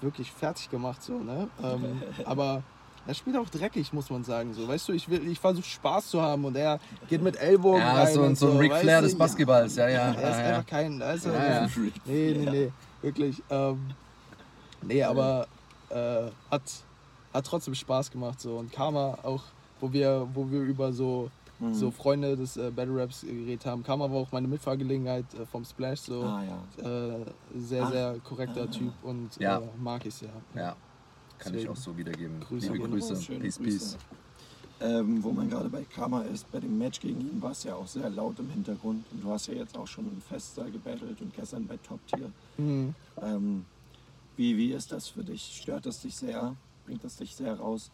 wirklich 0.01 0.31
fertig 0.31 0.71
gemacht 0.71 1.03
so, 1.03 1.13
ne? 1.19 1.47
Ähm, 1.63 2.01
aber 2.25 2.63
er 3.05 3.13
spielt 3.13 3.37
auch 3.37 3.47
dreckig, 3.49 3.93
muss 3.93 4.09
man 4.09 4.23
sagen. 4.23 4.53
So, 4.55 4.67
weißt 4.67 4.89
du, 4.89 4.93
ich, 4.93 5.07
will- 5.07 5.27
ich 5.27 5.39
versuche 5.39 5.63
Spaß 5.65 6.09
zu 6.09 6.19
haben 6.21 6.43
und 6.45 6.55
er 6.57 6.79
geht 7.07 7.21
mit 7.21 7.35
Ellbogen 7.37 7.79
Ja, 7.79 7.93
rein. 7.93 8.13
so, 8.13 8.21
ein- 8.23 8.27
und 8.29 8.37
so 8.37 8.49
ein 8.51 8.57
Ric 8.57 8.73
Flair 8.73 9.01
des 9.03 9.15
Basketballs, 9.15 9.75
ja, 9.75 9.87
ja. 9.89 10.11
Er 10.11 10.13
ist 10.31 10.37
ja, 10.37 10.41
ja. 10.41 10.47
einfach 10.55 10.65
kein. 10.65 11.01
Also, 11.03 11.29
Ja, 11.29 11.45
ja. 11.61 11.67
Nee, 12.05 12.33
nee, 12.35 12.49
nee. 12.49 12.71
Wirklich. 13.03 13.43
Ähm, 13.51 13.79
nee, 14.81 15.03
aber 15.03 15.47
äh, 15.89 16.31
hat, 16.49 16.63
hat 17.37 17.45
trotzdem 17.45 17.75
Spaß 17.75 18.11
gemacht. 18.11 18.39
So. 18.41 18.57
Und 18.57 18.71
Karma 18.71 19.17
auch, 19.23 19.43
wo 19.79 19.91
wir, 19.93 20.27
wo 20.33 20.49
wir 20.51 20.61
über 20.61 20.91
so, 20.93 21.29
Mhm. 21.59 21.73
so 21.73 21.89
Freunde 21.89 22.37
des 22.37 22.55
äh, 22.55 22.69
Battle 22.69 23.01
Raps 23.01 23.21
geredet 23.21 23.65
haben. 23.65 23.81
Karma 23.81 24.03
war 24.11 24.17
auch 24.17 24.31
meine 24.31 24.47
Mitfahrgelegenheit 24.47 25.25
äh, 25.33 25.43
vom 25.47 25.65
Splash. 25.65 26.01
So. 26.01 26.21
Ah 26.21 26.43
ja. 26.43 26.87
Äh, 27.15 27.25
sehr, 27.55 27.83
Ach. 27.83 27.91
sehr 27.91 28.15
korrekter 28.23 28.63
Ah. 28.63 28.67
Typ 28.67 28.93
und 29.01 29.35
Ja. 29.39 29.57
äh, 29.57 29.61
mag 29.81 30.05
ich 30.05 30.13
sehr. 30.13 30.29
Ja, 30.53 30.75
kann 31.39 31.53
ich 31.55 31.61
Deswegen. 31.61 31.69
auch 31.71 31.75
so 31.75 31.97
wiedergeben. 31.97 32.39
Grüße 32.41 32.71
Liebe 32.73 32.87
Grüße. 32.87 33.15
Schöne 33.19 33.39
Peace, 33.39 33.57
Grüße. 33.57 33.69
peace. 33.79 33.97
Ähm, 34.79 35.23
wo 35.23 35.31
man 35.31 35.49
gerade 35.49 35.67
bei 35.69 35.83
Karma 35.85 36.21
ist, 36.21 36.51
bei 36.51 36.59
dem 36.59 36.77
Match 36.77 36.99
gegen 36.99 37.21
ihn 37.21 37.41
war 37.41 37.49
es 37.49 37.63
ja 37.63 37.73
auch 37.73 37.87
sehr 37.87 38.11
laut 38.11 38.37
im 38.37 38.51
Hintergrund. 38.51 39.03
Und 39.11 39.23
du 39.23 39.31
hast 39.31 39.47
ja 39.47 39.55
jetzt 39.55 39.75
auch 39.75 39.87
schon 39.87 40.05
im 40.05 40.21
Fest 40.21 40.55
da 40.59 40.65
gebattelt 40.69 41.19
und 41.19 41.35
gestern 41.35 41.65
bei 41.65 41.77
Top 41.77 41.99
Tier. 42.05 42.31
Mhm. 42.59 42.93
Ähm, 43.19 43.65
wie, 44.35 44.55
wie 44.55 44.73
ist 44.73 44.91
das 44.91 45.07
für 45.07 45.23
dich? 45.23 45.57
Stört 45.59 45.87
das 45.87 46.01
dich 46.01 46.15
sehr? 46.15 46.55
Bringt 46.87 47.03
das 47.03 47.17
dich 47.17 47.35
sehr 47.35 47.53
raus? 47.59 47.91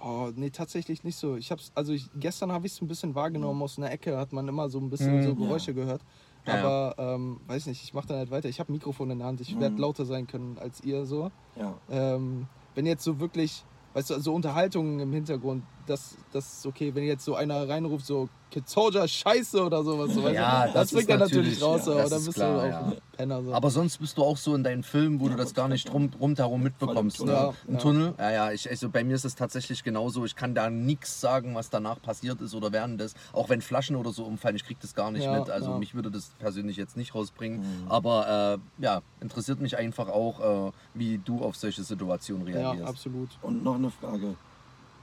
Oh, 0.00 0.30
nee, 0.36 0.50
tatsächlich 0.50 1.02
nicht 1.02 1.16
so. 1.16 1.34
Ich 1.34 1.50
hab's, 1.50 1.72
also 1.74 1.92
ich, 1.92 2.08
gestern 2.20 2.52
habe 2.52 2.66
ich 2.66 2.74
es 2.74 2.80
ein 2.80 2.86
bisschen 2.86 3.14
wahrgenommen. 3.16 3.60
Aus 3.60 3.76
einer 3.76 3.90
Ecke 3.90 4.16
hat 4.16 4.32
man 4.32 4.46
immer 4.46 4.68
so 4.68 4.78
ein 4.78 4.88
bisschen 4.88 5.16
Mhm. 5.16 5.22
so 5.22 5.34
Geräusche 5.34 5.74
gehört. 5.74 6.00
Ja, 6.46 6.54
ja. 6.54 6.60
Aber 6.60 6.94
ähm, 6.98 7.40
weiß 7.48 7.66
nicht, 7.66 7.82
ich 7.82 7.92
mache 7.92 8.06
dann 8.06 8.18
halt 8.18 8.30
weiter. 8.30 8.48
Ich 8.48 8.60
habe 8.60 8.70
Mikrofon 8.70 9.10
in 9.10 9.18
der 9.18 9.26
Hand. 9.26 9.40
Ich 9.40 9.56
Mhm. 9.56 9.60
werde 9.60 9.82
lauter 9.82 10.04
sein 10.04 10.28
können 10.28 10.58
als 10.58 10.80
ihr 10.84 11.06
so. 11.06 11.32
Ja. 11.56 11.76
Ähm, 11.90 12.46
wenn 12.76 12.86
jetzt 12.86 13.02
so 13.02 13.18
wirklich, 13.18 13.64
weißt 13.94 14.10
du, 14.10 14.20
so 14.20 14.32
Unterhaltungen 14.32 15.00
im 15.00 15.12
Hintergrund, 15.12 15.64
das, 15.86 16.14
das 16.32 16.58
ist 16.58 16.66
okay. 16.66 16.94
Wenn 16.94 17.02
jetzt 17.02 17.24
so 17.24 17.34
einer 17.34 17.68
reinruft, 17.68 18.06
so 18.06 18.28
Kid 18.56 18.68
Soldier 18.70 19.06
Scheiße 19.06 19.62
oder 19.62 19.84
sowas, 19.84 20.14
so, 20.14 20.22
weißt 20.24 20.34
Ja, 20.34 20.66
du, 20.66 20.72
das 20.72 20.90
bringt 20.90 21.02
ist 21.02 21.08
er 21.10 21.18
natürlich 21.18 21.62
raus. 21.62 21.82
ja, 21.86 21.92
das 21.94 22.00
aber 22.00 22.08
dann 22.10 22.24
bist 22.24 22.34
klar, 22.36 22.52
du 22.54 22.60
auch 22.60 22.66
ja. 22.66 22.80
ein 22.86 22.96
Penner. 23.14 23.42
So. 23.42 23.52
Aber 23.54 23.70
sonst 23.70 23.98
bist 23.98 24.16
du 24.16 24.22
auch 24.22 24.36
so 24.38 24.54
in 24.54 24.64
deinen 24.64 24.82
Filmen, 24.82 25.20
wo 25.20 25.24
Ja, 25.26 25.32
du 25.32 25.36
das 25.36 25.52
gar 25.52 25.66
ich 25.66 25.72
nicht 25.84 25.92
rum, 25.92 26.08
rundherum 26.18 26.62
mitbekommst. 26.62 27.18
Voll 27.18 27.26
Ne? 27.26 27.32
im 27.34 27.36
Tunnel. 27.36 27.54
Im 27.68 27.74
Ja, 27.74 27.80
Tunnel? 27.80 28.14
Ja, 28.18 28.30
ja. 28.30 28.52
Ich, 28.52 28.70
also 28.70 28.88
bei 28.88 29.04
mir 29.04 29.14
ist 29.14 29.26
es 29.26 29.34
tatsächlich 29.34 29.84
genauso. 29.84 30.24
Ich 30.24 30.36
kann 30.36 30.54
da 30.54 30.70
nichts 30.70 31.20
sagen, 31.20 31.54
was 31.54 31.68
danach 31.68 32.00
passiert 32.00 32.40
ist 32.40 32.54
oder 32.54 32.72
während 32.72 32.98
des. 32.98 33.14
Auch 33.34 33.50
wenn 33.50 33.60
Flaschen 33.60 33.94
oder 33.94 34.10
so 34.12 34.24
umfallen, 34.24 34.56
ich 34.56 34.64
krieg 34.64 34.80
das 34.80 34.94
gar 34.94 35.10
nicht 35.10 35.24
Ja, 35.24 35.38
mit. 35.38 35.50
Also 35.50 35.72
ja. 35.72 35.78
mich 35.78 35.94
würde 35.94 36.10
das 36.10 36.30
persönlich 36.38 36.78
jetzt 36.78 36.96
nicht 36.96 37.14
rausbringen. 37.14 37.58
Mhm. 37.60 37.90
Aber 37.90 38.58
äh, 38.80 38.82
ja, 38.82 39.02
interessiert 39.20 39.60
mich 39.60 39.76
einfach 39.76 40.08
auch, 40.08 40.68
äh, 40.68 40.72
wie 40.94 41.18
du 41.18 41.42
auf 41.44 41.56
solche 41.56 41.82
Situationen 41.84 42.46
ja, 42.48 42.70
reagierst. 42.70 42.88
absolut. 42.88 43.28
Und 43.42 43.62
noch 43.62 43.74
eine 43.74 43.90
Frage. 43.90 44.34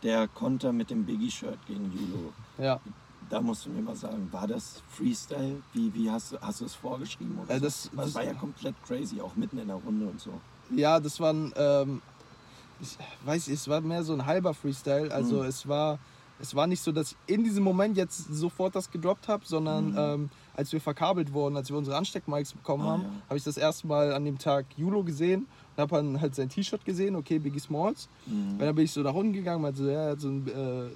Der 0.01 0.27
Konter 0.27 0.73
mit 0.73 0.89
dem 0.89 1.05
Biggie-Shirt 1.05 1.59
gegen 1.67 1.85
Julo. 1.93 2.33
Ja. 2.57 2.79
Da 3.29 3.41
musst 3.41 3.65
du 3.65 3.69
mir 3.69 3.81
mal 3.81 3.95
sagen, 3.95 4.27
war 4.31 4.47
das 4.47 4.81
Freestyle? 4.89 5.61
Wie, 5.73 5.93
wie 5.93 6.09
hast, 6.09 6.33
du, 6.33 6.37
hast 6.41 6.61
du 6.61 6.65
es 6.65 6.75
vorgeschrieben? 6.75 7.37
Oder 7.39 7.51
Äh, 7.55 7.59
so? 7.59 7.65
das- 7.65 7.89
Weil 7.93 8.05
es 8.05 8.13
das- 8.13 8.15
war 8.15 8.23
ja 8.23 8.33
komplett 8.33 8.75
crazy, 8.85 9.21
auch 9.21 9.35
mitten 9.35 9.57
in 9.57 9.67
der 9.67 9.77
Runde 9.77 10.07
und 10.07 10.19
so. 10.19 10.31
Ja, 10.75 10.99
das 10.99 11.19
war 11.19 11.33
ein, 11.33 11.53
ähm, 11.55 12.01
ich 12.81 12.97
weiß, 13.25 13.47
es 13.49 13.67
war 13.67 13.81
mehr 13.81 14.03
so 14.03 14.13
ein 14.13 14.25
halber 14.25 14.53
Freestyle. 14.53 15.11
Also 15.13 15.37
Mhm. 15.37 15.45
es 15.45 15.67
war, 15.67 15.99
es 16.39 16.55
war 16.55 16.67
nicht 16.67 16.81
so, 16.81 16.91
dass 16.91 17.11
ich 17.11 17.17
in 17.27 17.43
diesem 17.43 17.63
Moment 17.63 17.95
jetzt 17.97 18.17
sofort 18.33 18.75
das 18.75 18.89
gedroppt 18.91 19.27
habe, 19.27 19.43
sondern 19.45 19.91
Mhm. 19.91 19.95
ähm, 19.97 20.29
als 20.55 20.71
wir 20.73 20.81
verkabelt 20.81 21.31
wurden, 21.33 21.55
als 21.57 21.69
wir 21.69 21.77
unsere 21.77 21.95
Ansteckmics 21.97 22.53
bekommen 22.53 22.83
Ah, 22.85 22.91
haben, 22.91 23.01
ja. 23.03 23.09
habe 23.27 23.37
ich 23.37 23.43
das 23.43 23.57
erste 23.57 23.87
Mal 23.87 24.13
an 24.13 24.25
dem 24.25 24.37
Tag 24.37 24.65
Julo 24.75 25.03
gesehen 25.03 25.47
und 25.75 25.81
habe 25.81 25.95
dann 25.95 26.19
halt 26.19 26.35
sein 26.35 26.49
T-Shirt 26.49 26.83
gesehen, 26.85 27.15
okay, 27.15 27.39
Biggie 27.39 27.59
Smalls. 27.59 28.09
Mhm. 28.25 28.51
Und 28.53 28.59
dann 28.59 28.75
bin 28.75 28.85
ich 28.85 28.91
so 28.91 29.01
nach 29.01 29.13
unten 29.13 29.33
gegangen, 29.33 29.61
meinte 29.61 29.83
so, 29.83 29.89
ja, 29.89 30.15
so, 30.17 30.27
ein, 30.29 30.47
äh, 30.47 30.89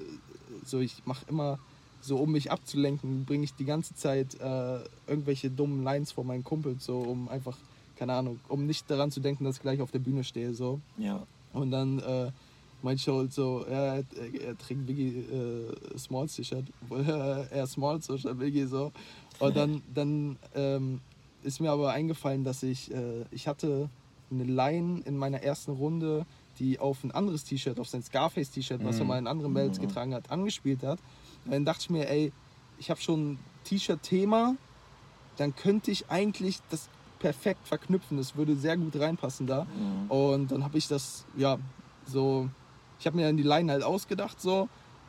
so 0.65 0.79
ich 0.79 1.05
mache 1.05 1.25
immer 1.29 1.59
so, 2.07 2.17
um 2.17 2.31
mich 2.31 2.51
abzulenken, 2.51 3.25
bringe 3.25 3.43
ich 3.43 3.55
die 3.55 3.65
ganze 3.65 3.93
Zeit 3.93 4.35
äh, 4.39 4.83
irgendwelche 5.07 5.51
dummen 5.51 5.83
Lines 5.83 6.11
vor 6.11 6.23
meinen 6.23 6.43
Kumpels, 6.43 6.85
so 6.85 6.99
um 7.01 7.27
einfach, 7.29 7.57
keine 7.95 8.13
Ahnung, 8.13 8.39
um 8.47 8.65
nicht 8.65 8.89
daran 8.89 9.11
zu 9.11 9.19
denken, 9.19 9.43
dass 9.43 9.57
ich 9.57 9.61
gleich 9.61 9.81
auf 9.81 9.91
der 9.91 9.99
Bühne 9.99 10.23
stehe, 10.23 10.53
so. 10.53 10.81
Ja, 10.97 11.25
Und 11.53 11.71
dann 11.71 11.99
äh, 11.99 12.31
meinte 12.81 13.01
ich 13.01 13.07
halt 13.07 13.33
so, 13.33 13.65
ja, 13.69 13.95
er, 13.97 14.03
er 14.41 14.57
trägt 14.57 14.85
Biggie 14.85 15.19
äh, 15.19 15.97
Smalls 15.97 16.35
T-Shirt, 16.35 16.65
er 16.89 17.67
Smalls 17.67 18.05
statt 18.05 18.37
Biggie 18.39 18.65
so. 18.65 18.91
Und 19.39 19.55
dann, 19.55 19.81
dann 19.93 20.37
ähm, 20.53 20.99
ist 21.43 21.59
mir 21.59 21.71
aber 21.71 21.91
eingefallen, 21.91 22.43
dass 22.43 22.63
ich, 22.63 22.91
äh, 22.93 23.25
ich 23.31 23.47
hatte 23.47 23.89
eine 24.29 24.43
Line 24.43 25.01
in 25.05 25.17
meiner 25.17 25.41
ersten 25.41 25.71
Runde, 25.71 26.25
die 26.59 26.79
auf 26.79 27.03
ein 27.03 27.11
anderes 27.11 27.43
T-Shirt, 27.45 27.79
auf 27.79 27.87
sein 27.87 28.03
Scarface 28.03 28.51
T-Shirt, 28.51 28.83
was 28.83 28.97
er 28.99 29.03
Mhm. 29.03 29.07
mal 29.07 29.19
in 29.19 29.27
anderen 29.27 29.53
Bands 29.53 29.77
Mhm. 29.79 29.83
getragen 29.83 30.13
hat, 30.13 30.29
angespielt 30.31 30.83
hat. 30.83 30.99
Und 31.47 31.53
dann 31.53 31.65
dachte 31.65 31.81
ich 31.81 31.89
mir, 31.89 32.09
ey, 32.09 32.31
ich 32.77 32.89
habe 32.89 32.99
schon 32.99 33.31
ein 33.31 33.39
T-Shirt-Thema, 33.63 34.55
dann 35.37 35.55
könnte 35.55 35.91
ich 35.91 36.09
eigentlich 36.09 36.59
das 36.69 36.89
perfekt 37.19 37.67
verknüpfen. 37.67 38.17
Das 38.17 38.35
würde 38.35 38.55
sehr 38.55 38.75
gut 38.77 38.99
reinpassen 38.99 39.47
da. 39.47 39.63
Mhm. 39.63 40.11
Und 40.11 40.51
dann 40.51 40.63
habe 40.63 40.77
ich 40.77 40.87
das, 40.87 41.25
ja, 41.37 41.57
so, 42.05 42.49
ich 42.99 43.05
habe 43.07 43.15
mir 43.15 43.27
dann 43.27 43.37
die 43.37 43.43
Line 43.43 43.71
halt 43.71 43.83
ausgedacht 43.83 44.41
so 44.41 44.67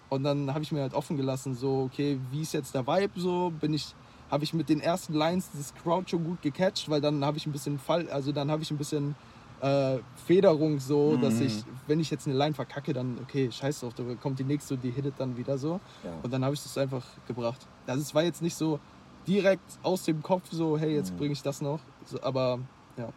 und 0.09 0.23
dann 0.25 0.53
habe 0.55 0.63
ich 0.63 0.73
mir 0.73 0.83
halt 0.83 0.95
offen 0.95 1.17
gelassen, 1.17 1.55
so, 1.55 1.89
okay, 1.91 2.19
wie 2.31 2.43
ist 2.43 2.55
jetzt 2.55 2.75
der 2.75 2.87
Vibe 2.87 3.21
so, 3.21 3.53
bin 3.61 3.75
ich, 3.75 3.95
habe 4.31 4.45
ich 4.45 4.55
mit 4.55 4.69
den 4.69 4.81
ersten 4.81 5.15
Lines 5.15 5.51
das 5.55 5.75
Crowd 5.75 6.09
schon 6.09 6.25
gut 6.25 6.41
gecatcht, 6.43 6.89
weil 6.89 7.01
dann 7.01 7.25
habe 7.25 7.37
ich 7.37 7.47
ein 7.47 7.53
bisschen 7.53 7.79
Fall, 7.79 8.09
also 8.11 8.33
dann 8.33 8.51
habe 8.51 8.63
ich 8.63 8.71
ein 8.71 8.79
bisschen 8.79 9.15
äh, 9.61 9.99
Federung 10.15 10.79
so, 10.81 11.17
dass 11.17 11.41
Mhm. 11.41 11.47
ich, 11.47 11.65
wenn 11.87 12.01
ich 12.01 12.11
jetzt 12.11 12.27
eine 12.27 12.37
Line 12.37 12.55
verkacke, 12.55 12.93
dann, 12.93 13.19
okay, 13.19 13.51
scheiß 13.51 13.81
drauf, 13.81 13.95
da 13.95 14.05
kommt 14.17 14.39
die 14.39 14.45
nächste 14.45 14.75
und 14.75 14.85
die 14.85 14.91
hittet 14.91 15.19
dann 15.21 15.37
wieder 15.37 15.59
so. 15.59 15.81
ja. 16.03 16.23
Und 16.23 16.33
dann 16.33 16.45
habe 16.45 16.55
ich 16.55 16.63
das 16.63 16.77
einfach 16.79 17.19
gebracht. 17.25 17.69
Also 17.87 18.03
es 18.03 18.15
war 18.15 18.23
jetzt 18.25 18.43
nicht 18.43 18.57
so 18.57 18.81
direkt 19.27 19.79
aus 19.83 20.05
dem 20.05 20.23
Kopf 20.23 20.49
so, 20.51 20.79
hey, 20.79 20.95
jetzt 20.95 21.11
Mhm. 21.13 21.17
bringe 21.17 21.33
ich 21.33 21.43
das 21.43 21.61
noch, 21.61 21.81
so, 22.05 22.21
aber 22.23 22.61
ja. 22.97 23.13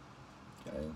Geil. 0.64 0.94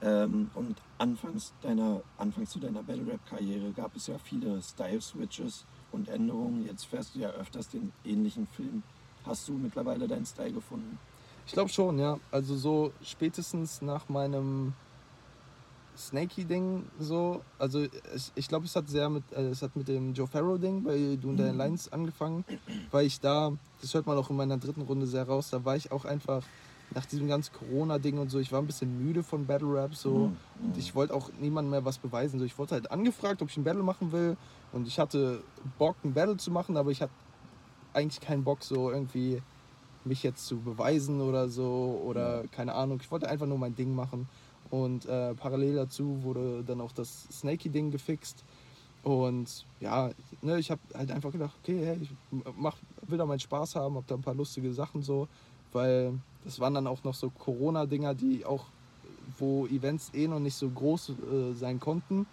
Ähm, 0.00 0.50
und 0.54 0.82
anfangs, 0.98 1.54
deiner, 1.60 2.02
anfangs 2.16 2.50
zu 2.50 2.60
deiner 2.60 2.82
Battle 2.82 3.06
Rap 3.06 3.24
Karriere 3.26 3.72
gab 3.72 3.96
es 3.96 4.06
ja 4.08 4.18
viele 4.18 4.60
Style 4.62 5.00
Switches 5.00 5.66
und 5.90 6.08
Änderungen. 6.08 6.62
Jetzt 6.62 6.86
fährst 6.86 7.14
du 7.14 7.20
ja 7.20 7.30
öfters 7.30 7.68
den 7.68 7.92
ähnlichen 8.04 8.46
Film. 8.46 8.84
Hast 9.24 9.48
du 9.48 9.58
mittlerweile 9.58 10.08
deinen 10.08 10.26
Style 10.26 10.52
gefunden? 10.52 11.00
Ich 11.46 11.52
glaube 11.52 11.70
schon, 11.70 11.98
ja. 11.98 12.18
Also 12.30 12.56
so 12.56 12.92
spätestens 13.02 13.82
nach 13.82 14.08
meinem 14.08 14.72
Snaky-Ding 15.96 16.84
so. 16.98 17.42
Also 17.58 17.82
ich, 17.82 18.32
ich 18.34 18.48
glaube, 18.48 18.66
es 18.66 18.74
hat 18.76 18.88
sehr 18.88 19.10
mit, 19.10 19.24
äh, 19.32 19.48
es 19.48 19.62
hat 19.62 19.76
mit 19.76 19.88
dem 19.88 20.14
Joe 20.14 20.26
Farrow-Ding 20.26 20.84
bei 20.84 21.18
Du 21.20 21.30
und 21.30 21.36
Deine 21.36 21.52
Mhm. 21.52 21.58
Lines 21.58 21.92
angefangen, 21.92 22.44
weil 22.90 23.06
ich 23.06 23.20
da, 23.20 23.52
das 23.80 23.92
hört 23.94 24.06
man 24.06 24.16
auch 24.16 24.30
in 24.30 24.36
meiner 24.36 24.56
dritten 24.56 24.82
Runde 24.82 25.06
sehr 25.06 25.26
raus, 25.26 25.50
da 25.50 25.64
war 25.64 25.76
ich 25.76 25.92
auch 25.92 26.04
einfach 26.04 26.42
nach 26.94 27.06
diesem 27.06 27.28
ganzen 27.28 27.52
Corona-Ding 27.54 28.18
und 28.18 28.30
so, 28.30 28.38
ich 28.38 28.52
war 28.52 28.60
ein 28.60 28.66
bisschen 28.66 29.04
müde 29.04 29.22
von 29.22 29.46
Battle 29.46 29.72
Rap 29.72 29.94
so. 29.94 30.28
Mhm. 30.28 30.36
Und 30.64 30.76
ich 30.78 30.94
wollte 30.94 31.14
auch 31.14 31.30
niemandem 31.40 31.70
mehr 31.70 31.84
was 31.84 31.98
beweisen. 31.98 32.38
So, 32.38 32.44
ich 32.44 32.56
wurde 32.58 32.72
halt 32.72 32.90
angefragt, 32.90 33.42
ob 33.42 33.48
ich 33.48 33.56
ein 33.56 33.64
Battle 33.64 33.82
machen 33.82 34.12
will. 34.12 34.36
Und 34.72 34.86
ich 34.86 34.98
hatte 34.98 35.42
Bock, 35.78 35.96
ein 36.04 36.14
Battle 36.14 36.36
zu 36.36 36.50
machen, 36.50 36.76
aber 36.76 36.90
ich 36.90 37.02
hatte 37.02 37.12
eigentlich 37.94 38.20
keinen 38.20 38.44
Bock, 38.44 38.62
so 38.62 38.90
irgendwie 38.90 39.42
mich 40.04 40.22
jetzt 40.22 40.46
zu 40.46 40.58
beweisen 40.58 41.20
oder 41.20 41.48
so. 41.48 42.02
Oder 42.04 42.44
keine 42.52 42.74
Ahnung. 42.74 42.98
Ich 43.00 43.10
wollte 43.10 43.28
einfach 43.28 43.46
nur 43.46 43.58
mein 43.58 43.74
Ding 43.74 43.94
machen. 43.94 44.28
Und 44.70 45.06
äh, 45.06 45.34
parallel 45.34 45.74
dazu 45.74 46.22
wurde 46.22 46.64
dann 46.64 46.80
auch 46.80 46.92
das 46.92 47.28
Snaky-Ding 47.30 47.90
gefixt. 47.90 48.44
Und 49.02 49.66
ja, 49.80 50.10
ne, 50.40 50.58
ich 50.58 50.70
habe 50.70 50.80
halt 50.94 51.10
einfach 51.10 51.32
gedacht, 51.32 51.54
okay, 51.62 51.84
hey, 51.84 51.98
ich 52.00 52.10
mach, 52.56 52.76
will 53.06 53.18
da 53.18 53.26
meinen 53.26 53.40
Spaß 53.40 53.76
haben, 53.76 53.96
hab 53.96 54.06
da 54.06 54.14
ein 54.14 54.22
paar 54.22 54.34
lustige 54.34 54.72
Sachen 54.72 55.02
so, 55.02 55.28
weil 55.72 56.18
das 56.44 56.60
waren 56.60 56.74
dann 56.74 56.86
auch 56.86 57.02
noch 57.04 57.14
so 57.14 57.30
Corona-Dinger, 57.30 58.14
die 58.14 58.44
auch, 58.44 58.66
wo 59.38 59.66
Events 59.66 60.12
eh 60.14 60.28
noch 60.28 60.38
nicht 60.38 60.54
so 60.54 60.68
groß 60.68 61.10
äh, 61.10 61.52
sein 61.54 61.80
konnten. 61.80 62.26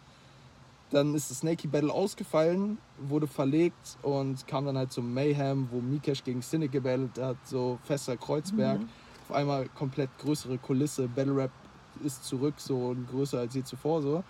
Dann 0.91 1.13
ist 1.13 1.29
das 1.29 1.39
Snaky 1.39 1.67
Battle 1.67 1.93
ausgefallen, 1.93 2.79
wurde 2.97 3.27
verlegt 3.27 3.97
und 4.01 4.47
kam 4.47 4.65
dann 4.65 4.77
halt 4.77 4.91
zum 4.91 5.13
Mayhem, 5.13 5.67
wo 5.71 5.81
Mikesh 5.81 6.23
gegen 6.23 6.41
Cynic 6.41 6.71
gebattelt 6.71 7.17
hat, 7.19 7.37
so 7.45 7.77
fester 7.83 8.17
Kreuzberg. 8.17 8.79
Mhm. 8.79 8.89
Auf 9.27 9.35
einmal 9.35 9.69
komplett 9.69 10.09
größere 10.17 10.57
Kulisse, 10.57 11.07
Battle 11.07 11.35
Rap 11.35 11.51
ist 12.03 12.23
zurück, 12.25 12.55
so 12.57 12.95
größer 13.11 13.39
als 13.39 13.53
je 13.53 13.63
zuvor 13.63 14.01
so. 14.01 14.23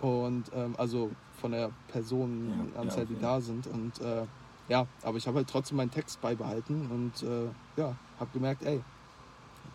Und 0.00 0.44
ähm, 0.54 0.74
also 0.78 1.10
von 1.40 1.52
der 1.52 1.60
Ja, 1.60 1.70
Personenanzahl, 1.88 3.00
ja, 3.00 3.04
die 3.04 3.14
okay. 3.14 3.22
da 3.22 3.40
sind. 3.40 3.66
Und 3.66 4.00
äh, 4.00 4.24
ja, 4.68 4.86
aber 5.02 5.18
ich 5.18 5.26
habe 5.26 5.38
halt 5.38 5.48
trotzdem 5.48 5.76
meinen 5.76 5.90
Text 5.90 6.20
beibehalten 6.20 6.90
und 6.90 7.22
äh, 7.22 7.48
ja, 7.76 7.96
habe 8.18 8.30
gemerkt, 8.32 8.62
ey, 8.64 8.82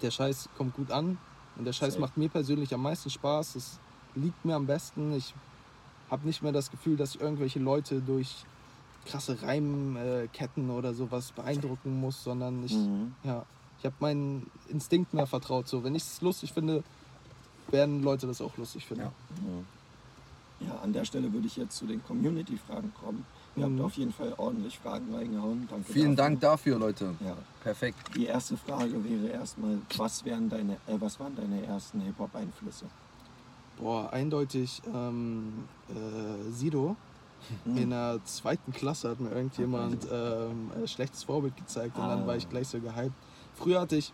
der 0.02 0.12
Scheiß 0.12 0.50
kommt 0.58 0.76
gut 0.76 0.92
an 0.92 1.18
und 1.58 1.66
der 1.66 1.74
Scheiß 1.74 1.94
Safe. 1.94 2.02
macht 2.02 2.18
mir 2.18 2.30
persönlich 2.30 2.74
am 2.74 2.82
meisten 2.82 3.10
Spaß. 3.10 3.56
Es 3.56 3.80
liegt 4.16 4.44
mir 4.46 4.56
am 4.56 4.66
besten. 4.66 5.14
Ich 5.14 5.34
habe 6.14 6.28
nicht 6.28 6.43
mehr 6.43 6.51
das 6.51 6.70
Gefühl, 6.70 6.95
dass 6.95 7.16
ich 7.16 7.22
irgendwelche 7.22 7.57
Leute 7.59 7.99
durch 7.99 8.45
krasse 9.05 9.41
Reimketten 9.41 10.70
oder 10.70 10.93
sowas 10.93 11.32
beeindrucken 11.32 11.99
muss, 11.99 12.24
sondern 12.24 12.64
ich, 12.64 12.74
Mhm. 12.74 13.14
ja, 13.24 13.45
ich 13.80 13.86
habe 13.86 13.95
meinen 13.99 14.49
Instinkt 14.70 15.14
mehr 15.14 15.26
vertraut. 15.28 15.68
So, 15.68 15.84
wenn 15.84 15.95
ich 15.95 16.03
es 16.03 16.22
lustig 16.22 16.53
finde, 16.53 16.84
werden 17.70 18.03
Leute 18.03 18.28
das 18.28 18.41
auch 18.41 18.55
lustig 18.57 18.86
finden. 18.86 19.03
Ja. 19.03 19.11
Ja, 20.68 20.76
an 20.82 20.93
der 20.93 21.03
Stelle 21.03 21.34
würde 21.34 21.47
ich 21.47 21.57
jetzt 21.57 21.76
zu 21.76 21.86
den 21.88 22.01
Community-Fragen 22.05 22.93
kommen. 22.93 23.26
Ihr 23.55 23.68
Mhm. 23.68 23.80
habt 23.80 23.86
auf 23.88 23.93
jeden 23.97 24.14
Fall 24.14 24.34
ordentlich 24.38 24.78
Fragen 24.80 25.14
reingehauen. 25.14 25.68
Danke 25.70 25.91
Vielen 25.91 26.16
dafür. 26.16 26.30
Dank 26.30 26.39
dafür, 26.41 26.80
Leute. 26.80 27.16
Ja. 27.26 27.36
Perfekt. 27.64 27.97
Die 28.16 28.26
erste 28.28 28.55
Frage 28.55 29.03
wäre 29.03 29.28
erstmal, 29.34 29.80
was, 29.97 30.24
wären 30.24 30.47
deine, 30.49 30.74
äh, 30.88 30.95
was 30.99 31.20
waren 31.20 31.36
deine 31.36 31.66
ersten 31.66 31.99
Hip-Hop-Einflüsse? 32.01 32.86
Boah, 33.78 34.12
eindeutig 34.14 34.82
ähm, 34.94 35.66
äh, 35.90 36.52
Sido. 36.52 36.96
Mhm. 37.66 37.78
In 37.78 37.90
der 37.90 38.20
zweiten 38.24 38.72
Klasse 38.72 39.10
hat 39.10 39.20
mir 39.20 39.30
irgendjemand 39.32 40.08
ähm, 40.12 40.72
ein 40.76 40.88
schlechtes 40.88 41.24
Vorbild 41.24 41.58
gezeigt 41.58 41.98
und 41.98 42.04
Ah. 42.04 42.16
dann 42.16 42.26
war 42.28 42.36
ich 42.38 42.48
gleich 42.48 42.68
so 42.70 42.80
gehypt. 42.80 43.14
Früher 43.56 43.82
hatte 43.82 43.98
ich, 43.98 44.14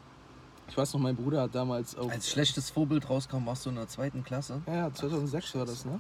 ich 0.68 0.76
weiß 0.78 0.94
noch, 0.94 1.00
mein 1.02 1.16
Bruder 1.16 1.42
hat 1.44 1.54
damals 1.54 1.96
auf. 1.96 2.12
Als 2.12 2.30
schlechtes 2.30 2.72
Vorbild 2.72 3.08
rauskam, 3.10 3.46
warst 3.46 3.66
du 3.66 3.70
in 3.70 3.76
der 3.76 3.88
zweiten 3.88 4.24
Klasse. 4.24 4.62
ja, 4.66 4.92
2006 4.92 5.56
war 5.56 5.66
das, 5.66 5.86
ne? 5.86 6.00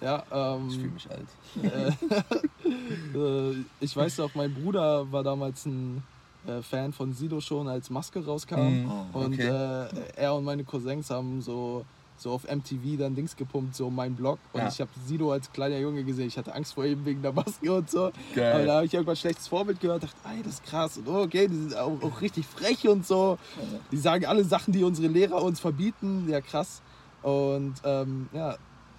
Ja, 0.00 0.22
ja 0.30 0.58
Ich 0.68 0.74
fühle 0.76 0.88
ähm, 0.88 0.94
mich 0.94 1.08
alt. 1.10 1.28
äh, 3.14 3.54
ich 3.80 3.96
weiß 3.96 4.18
noch, 4.18 4.34
mein 4.34 4.52
Bruder 4.52 5.10
war 5.12 5.22
damals 5.22 5.64
ein 5.66 6.02
äh, 6.46 6.60
Fan 6.62 6.92
von 6.92 7.12
Sido 7.14 7.40
schon, 7.40 7.68
als 7.68 7.88
Maske 7.90 8.24
rauskam. 8.24 8.56
Mhm. 8.82 8.90
Ah, 8.90 9.04
Und 9.12 9.34
Okay. 9.34 9.48
äh, 9.48 9.88
er 10.16 10.34
und 10.34 10.44
meine 10.44 10.64
Cousins 10.64 11.08
haben 11.10 11.40
so, 11.40 11.84
so 12.16 12.30
auf 12.30 12.44
MTV 12.44 12.98
dann 12.98 13.14
Dings 13.14 13.34
gepumpt, 13.36 13.74
so 13.74 13.90
mein 13.90 14.14
Blog. 14.14 14.38
Und 14.52 14.60
Ja. 14.60 14.68
ich 14.68 14.80
habe 14.80 14.90
Sido 15.06 15.32
als 15.32 15.50
kleiner 15.52 15.78
Junge 15.78 16.04
gesehen. 16.04 16.28
Ich 16.28 16.38
hatte 16.38 16.54
Angst 16.54 16.74
vor 16.74 16.84
ihm 16.84 17.04
wegen 17.04 17.20
der 17.22 17.32
Maske 17.32 17.72
und 17.72 17.90
so. 17.90 18.12
Geil. 18.34 18.54
Aber 18.54 18.64
da 18.64 18.74
habe 18.76 18.86
ich 18.86 18.94
irgendwann 18.94 19.16
schlechtes 19.16 19.48
Vorbild 19.48 19.80
gehört, 19.80 20.04
dachte, 20.04 20.16
ey, 20.24 20.42
das 20.42 20.54
ist 20.54 20.64
krass. 20.64 20.98
Und 20.98 21.08
oh, 21.08 21.22
okay, 21.22 21.48
die 21.48 21.56
sind 21.56 21.76
auch, 21.76 22.00
auch 22.02 22.20
richtig 22.20 22.46
frech 22.46 22.86
und 22.88 23.06
so. 23.06 23.38
Ja. 23.56 23.78
Die 23.90 23.96
sagen 23.96 24.26
alle 24.26 24.44
Sachen, 24.44 24.72
die 24.72 24.84
unsere 24.84 25.08
Lehrer 25.08 25.42
uns 25.42 25.58
verbieten. 25.60 26.28
Ja, 26.28 26.40
krass. 26.40 26.80
Und 27.22 27.74
ähm, 27.84 28.28
ja, 28.32 28.56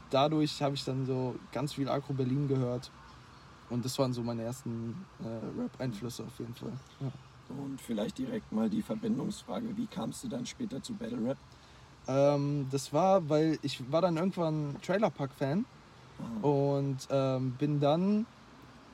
dadurch 0.10 0.62
habe 0.62 0.76
ich 0.76 0.84
dann 0.84 1.06
so 1.06 1.36
ganz 1.52 1.74
viel 1.74 1.88
Agro 1.90 2.14
Berlin 2.14 2.48
gehört. 2.48 2.92
Und 3.70 3.86
das 3.86 3.98
waren 3.98 4.14
so 4.14 4.22
meine 4.22 4.44
ersten 4.44 4.96
äh, 5.24 5.62
Rap-Einflüsse 5.62 6.24
auf 6.24 6.38
jeden 6.40 6.54
Fall. 6.56 6.74
Ja. 7.00 7.12
Und 7.50 7.80
vielleicht 7.82 8.18
direkt 8.18 8.52
mal 8.52 8.70
die 8.70 8.82
Verbindungsfrage, 8.82 9.76
wie 9.78 9.86
kamst 9.88 10.24
du 10.24 10.28
dann 10.28 10.46
später 10.46 10.82
zu 10.82 10.94
Battle 10.94 11.24
Rap? 11.30 11.38
Ähm, 12.08 12.68
das 12.70 12.92
war, 12.94 13.30
weil 13.30 13.58
ich 13.62 13.92
war 13.92 14.02
dann 14.02 14.18
irgendwann 14.18 14.78
Trailer 14.82 15.10
Park 15.12 15.34
Fan 15.36 15.66
Ah, 16.20 16.40
und 16.42 17.08
ähm, 17.10 17.58
bin 17.58 17.80
dann 17.80 18.28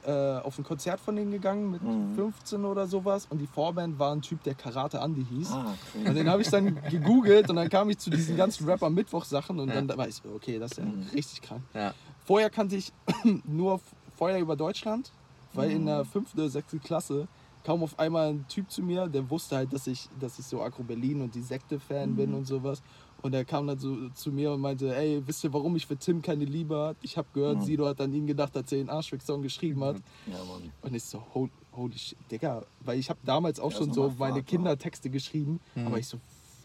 äh, 0.04 0.12
auf 0.40 0.58
ein 0.58 0.64
Konzert 0.64 1.02
von 1.02 1.16
denen 1.16 1.32
gegangen 1.32 1.70
mit 1.72 1.82
Mhm. 1.84 2.16
15 2.16 2.66
oder 2.66 2.88
sowas 2.88 3.26
und 3.26 3.40
die 3.40 3.48
Vorband 3.48 4.00
war 4.00 4.14
ein 4.16 4.22
Typ, 4.22 4.44
der 4.44 4.56
Karate 4.56 5.00
Andy 5.00 5.26
hieß. 5.26 5.50
ah, 5.52 5.76
Und 5.76 5.82
crazy. 5.92 6.14
den 6.16 6.30
habe 6.30 6.42
ich 6.42 6.50
dann 6.50 6.76
gegoogelt 6.88 7.50
und 7.50 7.58
dann 7.58 7.70
kam 7.70 7.90
ich 7.90 8.00
zu 8.00 8.10
diesen 8.10 8.36
ganzen 8.38 8.66
Rapper 8.70 8.90
Mittwoch 8.90 9.26
Sachen 9.26 9.60
und 9.60 9.70
Ja. 9.70 9.82
dann 9.82 9.98
war 9.98 10.08
ich 10.08 10.24
okay, 10.26 10.60
das 10.60 10.72
ist 10.74 10.78
ja 10.78 10.86
Mhm. 10.86 11.10
richtig 11.14 11.42
krank. 11.42 11.64
Ja. 11.74 11.94
Vorher 12.26 12.50
kannte 12.50 12.76
ich 12.78 12.94
nur 13.44 13.82
Feuer 14.16 14.40
über 14.40 14.56
Deutschland 14.56 15.14
weil 15.52 15.72
in 15.72 15.86
der 15.88 16.06
fünften 16.06 16.40
oder 16.40 16.50
sechsten 16.50 16.80
Klasse 16.80 17.28
kam 17.70 17.84
auf 17.84 18.00
einmal 18.00 18.30
ein 18.30 18.48
Typ 18.48 18.72
zu 18.72 18.82
mir, 18.82 19.08
der 19.08 19.30
wusste 19.30 19.58
halt, 19.58 19.72
dass 19.72 19.86
ich, 19.86 20.10
dass 20.20 20.40
ich 20.40 20.46
so 20.48 20.60
Agro 20.60 20.82
Berlin 20.82 21.22
und 21.22 21.36
die 21.36 21.42
Sekte-Fan 21.42 22.16
bin 22.16 22.34
und 22.34 22.46
sowas. 22.46 22.82
Und 23.22 23.36
er 23.36 23.46
kam 23.46 23.68
dann 23.68 23.78
so 23.78 24.10
zu 24.16 24.32
mir 24.32 24.54
und 24.54 24.62
meinte, 24.62 24.96
ey, 24.96 25.22
wisst 25.28 25.44
ihr, 25.44 25.54
warum 25.54 25.76
ich 25.76 25.86
für 25.86 25.96
Tim 25.96 26.20
keine 26.24 26.46
Liebe 26.46 26.76
hat? 26.76 26.98
Ich 27.04 27.16
habe 27.16 27.28
gehört, 27.32 27.62
Sido 27.62 27.86
hat 27.86 28.02
an 28.02 28.12
ihn 28.12 28.26
gedacht, 28.26 28.58
als 28.58 28.72
er 28.72 28.80
den 28.80 28.90
Arschweg-Song 28.90 29.44
geschrieben 29.44 29.84
hat. 29.84 29.98
Ja, 30.26 30.44
Mann. 30.46 30.72
Und 30.82 30.96
ich 30.96 31.04
so, 31.04 31.24
holy, 31.36 31.52
holy 31.74 31.96
shit, 31.96 32.18
Digga, 32.32 32.66
weil 32.80 32.98
ich 32.98 33.08
habe 33.12 33.20
damals 33.24 33.60
auch 33.60 33.72
Ja, 33.72 33.78
schon 33.78 33.94
so 33.94 34.06
nochmal 34.08 34.30
meine 34.30 34.40
Vater. 34.40 34.46
Kindertexte 34.48 35.12
geschrieben, 35.12 35.60
aber 35.76 36.00
ich 36.00 36.08
so, 36.08 36.18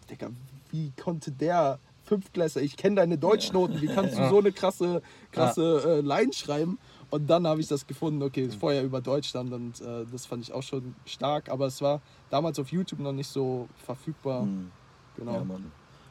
Digga, 0.08 0.30
wie 0.70 0.90
konnte 0.92 1.32
der 1.32 1.80
Fünftklässler, 2.04 2.62
ich 2.62 2.78
kenne 2.78 2.96
deine 2.96 3.18
Deutschnoten, 3.18 3.82
wie 3.82 3.88
kannst 3.88 4.16
du 4.16 4.26
so 4.28 4.38
eine 4.38 4.52
krasse, 4.52 5.02
krasse 5.32 5.98
äh, 5.98 6.00
Line 6.00 6.32
schreiben? 6.32 6.78
Und 7.14 7.28
dann 7.28 7.46
habe 7.46 7.60
ich 7.60 7.68
das 7.68 7.86
gefunden, 7.86 8.20
okay, 8.24 8.42
ist 8.46 8.56
vorher 8.56 8.82
über 8.82 9.00
Deutschland 9.00 9.52
und 9.52 9.80
äh, 9.80 10.04
das 10.10 10.26
fand 10.26 10.42
ich 10.42 10.52
auch 10.52 10.64
schon 10.64 10.96
stark, 11.06 11.48
aber 11.48 11.66
es 11.66 11.80
war 11.80 12.00
damals 12.28 12.58
auf 12.58 12.72
YouTube 12.72 12.98
noch 12.98 13.12
nicht 13.12 13.28
so 13.28 13.68
verfügbar. 13.86 14.46
Mhm. 14.46 14.72
Genau. 15.16 15.34
Ja, 15.34 15.44
Mann. 15.44 15.70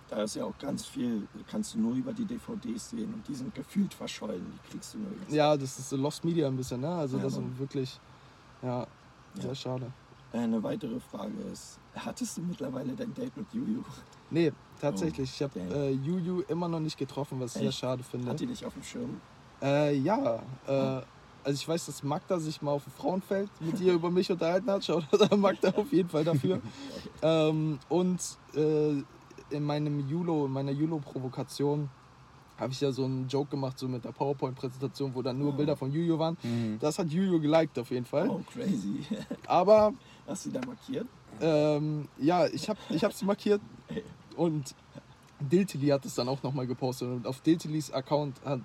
Da 0.09 0.23
ist 0.23 0.37
ja 0.37 0.45
auch 0.45 0.57
ganz 0.59 0.85
viel, 0.85 1.27
kannst 1.51 1.73
du 1.73 1.79
nur 1.79 1.95
über 1.95 2.13
die 2.13 2.23
DVDs 2.23 2.91
sehen 2.91 3.13
und 3.13 3.27
die 3.27 3.35
sind 3.35 3.53
gefühlt 3.53 3.93
verschollen. 3.93 4.45
Die 4.65 4.71
kriegst 4.71 4.93
du 4.93 4.99
nirgends. 4.99 5.33
Ja, 5.33 5.57
das 5.57 5.77
ist 5.77 5.89
so 5.89 5.97
Lost 5.97 6.23
Media 6.23 6.47
ein 6.47 6.55
bisschen, 6.55 6.79
ne? 6.79 6.87
Also 6.87 7.17
Ja, 7.17 7.23
das 7.23 7.33
Mann. 7.33 7.47
sind 7.47 7.59
wirklich, 7.59 7.99
ja, 8.61 8.87
sehr 9.35 9.45
Ja. 9.47 9.55
schade. 9.55 9.91
Äh, 10.31 10.37
Eine 10.37 10.63
weitere 10.63 11.01
Frage 11.01 11.33
ist, 11.51 11.79
hattest 11.95 12.37
du 12.37 12.41
mittlerweile 12.43 12.93
dein 12.93 13.13
Date 13.13 13.35
mit 13.35 13.53
Juju? 13.53 13.83
Nee, 14.29 14.53
tatsächlich. 14.79 15.31
Ich 15.33 15.41
habe 15.43 15.59
äh, 15.59 15.91
Juju 15.91 16.43
immer 16.47 16.69
noch 16.69 16.79
nicht 16.79 16.97
getroffen, 16.97 17.41
was 17.41 17.57
ich 17.57 17.61
sehr 17.63 17.71
schade 17.73 18.03
finde. 18.03 18.29
Hat 18.29 18.39
die 18.39 18.47
dich 18.47 18.65
auf 18.65 18.73
dem 18.73 18.83
Schirm? 18.83 19.19
Äh, 19.63 19.95
ja, 19.97 20.41
äh, 20.67 20.71
also 20.71 21.05
ich 21.55 21.67
weiß, 21.67 21.85
dass 21.85 22.03
Magda 22.03 22.39
sich 22.39 22.61
mal 22.61 22.71
auf 22.71 22.83
dem 22.83 22.93
Frauenfeld 22.93 23.49
mit 23.61 23.79
ihr 23.79 23.93
über 23.93 24.11
mich 24.11 24.29
unterhalten 24.31 24.69
hat. 24.69 24.83
Schaut 24.85 25.05
an 25.31 25.39
Magda 25.39 25.69
auf 25.75 25.91
jeden 25.93 26.09
Fall 26.09 26.23
dafür. 26.25 26.61
ähm, 27.21 27.79
und 27.89 28.19
äh, 28.55 28.91
in 29.55 29.63
meinem 29.63 30.07
Julo, 30.09 30.45
in 30.45 30.51
meiner 30.51 30.71
Julo-Provokation 30.71 31.89
habe 32.57 32.71
ich 32.71 32.81
ja 32.81 32.91
so 32.91 33.03
einen 33.05 33.27
Joke 33.27 33.49
gemacht, 33.51 33.77
so 33.79 33.87
mit 33.87 34.05
der 34.05 34.11
PowerPoint-Präsentation, 34.11 35.13
wo 35.15 35.21
dann 35.21 35.37
nur 35.39 35.49
Oh. 35.53 35.57
Bilder 35.57 35.75
von 35.75 35.91
Juju 35.91 36.17
waren. 36.19 36.37
Das 36.79 36.99
hat 36.99 37.09
Juju 37.09 37.39
geliked 37.39 37.77
auf 37.79 37.89
jeden 37.91 38.05
Fall. 38.05 38.29
Oh, 38.29 38.41
crazy. 38.51 38.99
Aber 39.47 39.93
Hast 40.27 40.45
du 40.45 40.49
die 40.51 40.59
da 40.59 40.65
markiert? 40.65 41.07
ähm, 41.41 42.07
ja, 42.19 42.45
ich 42.47 42.69
habe 42.69 42.79
ich 42.89 43.03
hab 43.03 43.11
sie 43.11 43.25
markiert 43.25 43.59
und 44.37 44.75
Diltili 45.39 45.87
hat 45.87 46.05
es 46.05 46.15
dann 46.15 46.29
auch 46.29 46.41
nochmal 46.43 46.67
gepostet 46.67 47.09
und 47.09 47.27
auf 47.27 47.41
Diltilis 47.41 47.91
Account 47.91 48.39
hat 48.45 48.61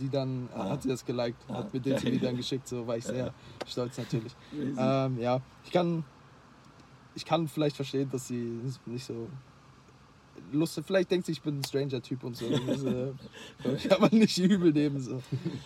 die 0.00 0.08
dann 0.08 0.48
Ah. 0.54 0.70
hat 0.70 0.82
sie 0.82 0.88
das 0.88 1.04
geliked, 1.04 1.38
Ah, 1.48 1.54
hat 1.58 1.72
mir 1.74 1.80
Diltili 1.80 2.18
geil. 2.18 2.20
dann 2.28 2.36
geschickt, 2.36 2.66
so 2.68 2.86
war 2.86 2.96
ich 2.96 3.04
sehr 3.04 3.32
stolz 3.66 3.96
natürlich. 3.98 4.34
Ähm, 4.76 5.18
ja, 5.20 5.40
ich 5.64 5.70
kann 5.70 6.04
ich 7.14 7.24
kann 7.24 7.48
vielleicht 7.48 7.74
verstehen, 7.76 8.08
dass 8.10 8.28
sie 8.28 8.60
nicht 8.86 9.04
so 9.04 9.28
Lust, 10.52 10.80
vielleicht 10.86 11.10
denkt 11.10 11.26
sie, 11.26 11.32
ich 11.32 11.42
bin 11.42 11.58
ein 11.58 11.64
Stranger-Typ 11.64 12.22
und 12.22 12.36
so. 12.36 12.48
Das, 12.48 12.82
äh, 12.84 13.12
kann 13.88 14.00
man 14.00 14.10
nicht 14.12 14.38
übel 14.38 14.72
nehmen. 14.72 15.00
So. 15.00 15.20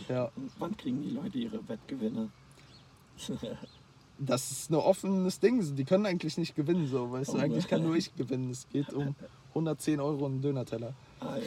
Ja, 0.08 0.30
Wann 0.58 0.76
kriegen 0.76 1.02
die 1.02 1.10
Leute 1.10 1.38
ihre 1.38 1.68
Wettgewinne? 1.68 2.30
das 4.18 4.50
ist 4.50 4.70
ein 4.70 4.74
offenes 4.76 5.40
Ding. 5.40 5.76
Die 5.76 5.84
können 5.84 6.06
eigentlich 6.06 6.38
nicht 6.38 6.54
gewinnen, 6.54 6.86
so, 6.86 7.10
weißt 7.12 7.34
du. 7.34 7.36
Oh. 7.36 7.40
Eigentlich 7.40 7.68
kann 7.68 7.82
nur 7.82 7.96
ich 7.96 8.14
gewinnen. 8.16 8.50
Es 8.50 8.68
geht 8.68 8.92
um 8.92 9.14
110 9.50 10.00
Euro 10.00 10.24
und 10.26 10.32
einen 10.32 10.42
Dönerteller. 10.42 10.94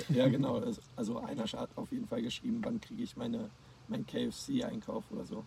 Ja, 0.10 0.28
genau. 0.28 0.60
Es- 0.60 0.80
Also 0.96 1.20
einer 1.20 1.44
hat 1.46 1.70
auf 1.76 1.92
jeden 1.92 2.08
Fall 2.08 2.22
geschrieben, 2.22 2.62
wann 2.64 2.80
kriege 2.82 3.04
ich 3.04 3.16
meine, 3.18 3.50
mein 3.88 4.06
KFC-Einkauf 4.06 5.04
oder 5.12 5.26
so. 5.26 5.44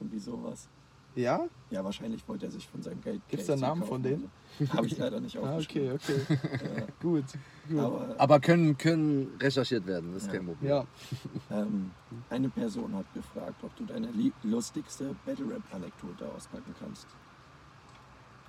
Irgendwie 0.00 0.18
sowas. 0.18 0.68
Ja? 1.16 1.46
Ja, 1.70 1.84
wahrscheinlich 1.84 2.26
wollte 2.26 2.46
er 2.46 2.50
sich 2.50 2.66
von 2.66 2.82
seinem 2.82 3.00
Geld. 3.00 3.20
Gibt's 3.28 3.46
da 3.46 3.52
KFC 3.54 3.60
Namen 3.62 3.84
von 3.84 4.02
denen? 4.02 4.30
So. 4.58 4.72
Habe 4.72 4.86
ich 4.88 4.98
leider 4.98 5.20
nicht 5.20 5.36
Ah, 5.38 5.56
okay, 5.58 5.90
aufgeschrieben. 5.92 6.28
okay. 6.32 6.86
gut, 7.00 7.24
gut. 7.68 7.78
Aber 7.78 8.14
Aber 8.18 8.40
können, 8.40 8.76
können 8.76 9.30
recherchiert 9.40 9.86
werden, 9.86 10.12
das 10.12 10.22
ist 10.24 10.32
Ja. 10.32 10.38
kein 10.38 10.46
Problem. 10.46 10.68
ja, 10.70 10.84
ähm, 11.52 11.90
eine 12.30 12.48
Person 12.48 12.94
hat 12.96 13.06
gefragt, 13.14 13.62
ob 13.62 13.74
du 13.76 13.84
deine 13.84 14.08
lustigste 14.42 15.14
Battle 15.24 15.50
Rap-Anekdote 15.50 16.26
auspacken 16.32 16.74
kannst. 16.80 17.06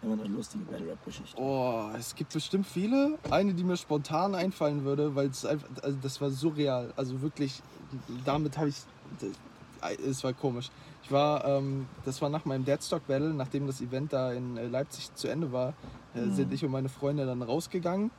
Immer 0.06 0.24
eine 0.24 0.34
lustige 0.34 0.64
Battle 0.66 0.92
Rap-Geschichte. 0.92 1.42
oh, 1.42 1.90
es 1.98 2.14
gibt 2.16 2.32
bestimmt 2.32 2.68
viele. 2.68 3.18
Eine, 3.32 3.56
die 3.56 3.64
mir 3.64 3.76
spontan 3.76 4.36
einfallen 4.36 4.84
würde, 4.86 5.16
weil 5.16 5.28
es 5.30 5.46
einfach, 5.46 5.68
also 5.82 5.98
das 6.02 6.22
war 6.22 6.30
surreal. 6.30 6.94
Also 6.96 7.22
wirklich, 7.24 7.60
damit 8.24 8.56
habe 8.58 8.70
ich, 8.70 8.76
es 10.08 10.24
war 10.24 10.34
komisch. 10.34 10.70
Ich 11.04 11.12
war, 11.12 11.44
ähm, 11.46 11.88
das 12.06 12.22
war 12.22 12.30
nach 12.30 12.46
meinem 12.46 12.66
Deadstock 12.66 13.08
Battle, 13.08 13.34
nachdem 13.34 13.66
das 13.66 13.82
Event 13.82 14.14
da 14.14 14.32
in 14.32 14.58
äh, 14.58 14.68
Leipzig 14.68 15.14
zu 15.16 15.28
Ende 15.28 15.52
war, 15.52 15.74
äh, 16.14 16.20
Mhm. 16.22 16.34
sind 16.36 16.54
ich 16.54 16.64
und 16.64 16.72
meine 16.72 16.90
Freunde 16.90 17.26
dann 17.26 17.42
rausgegangen 17.42 18.12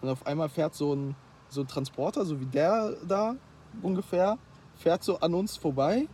und 0.00 0.08
auf 0.08 0.24
einmal 0.26 0.48
fährt 0.48 0.74
so 0.74 0.94
ein, 0.94 1.14
so 1.48 1.62
ein 1.62 1.68
Transporter, 1.68 2.24
so 2.24 2.40
wie 2.40 2.46
der 2.46 2.96
da 3.06 3.34
ungefähr, 3.82 4.38
fährt 4.76 5.04
so 5.04 5.18
an 5.20 5.34
uns 5.34 5.56
vorbei 5.56 6.08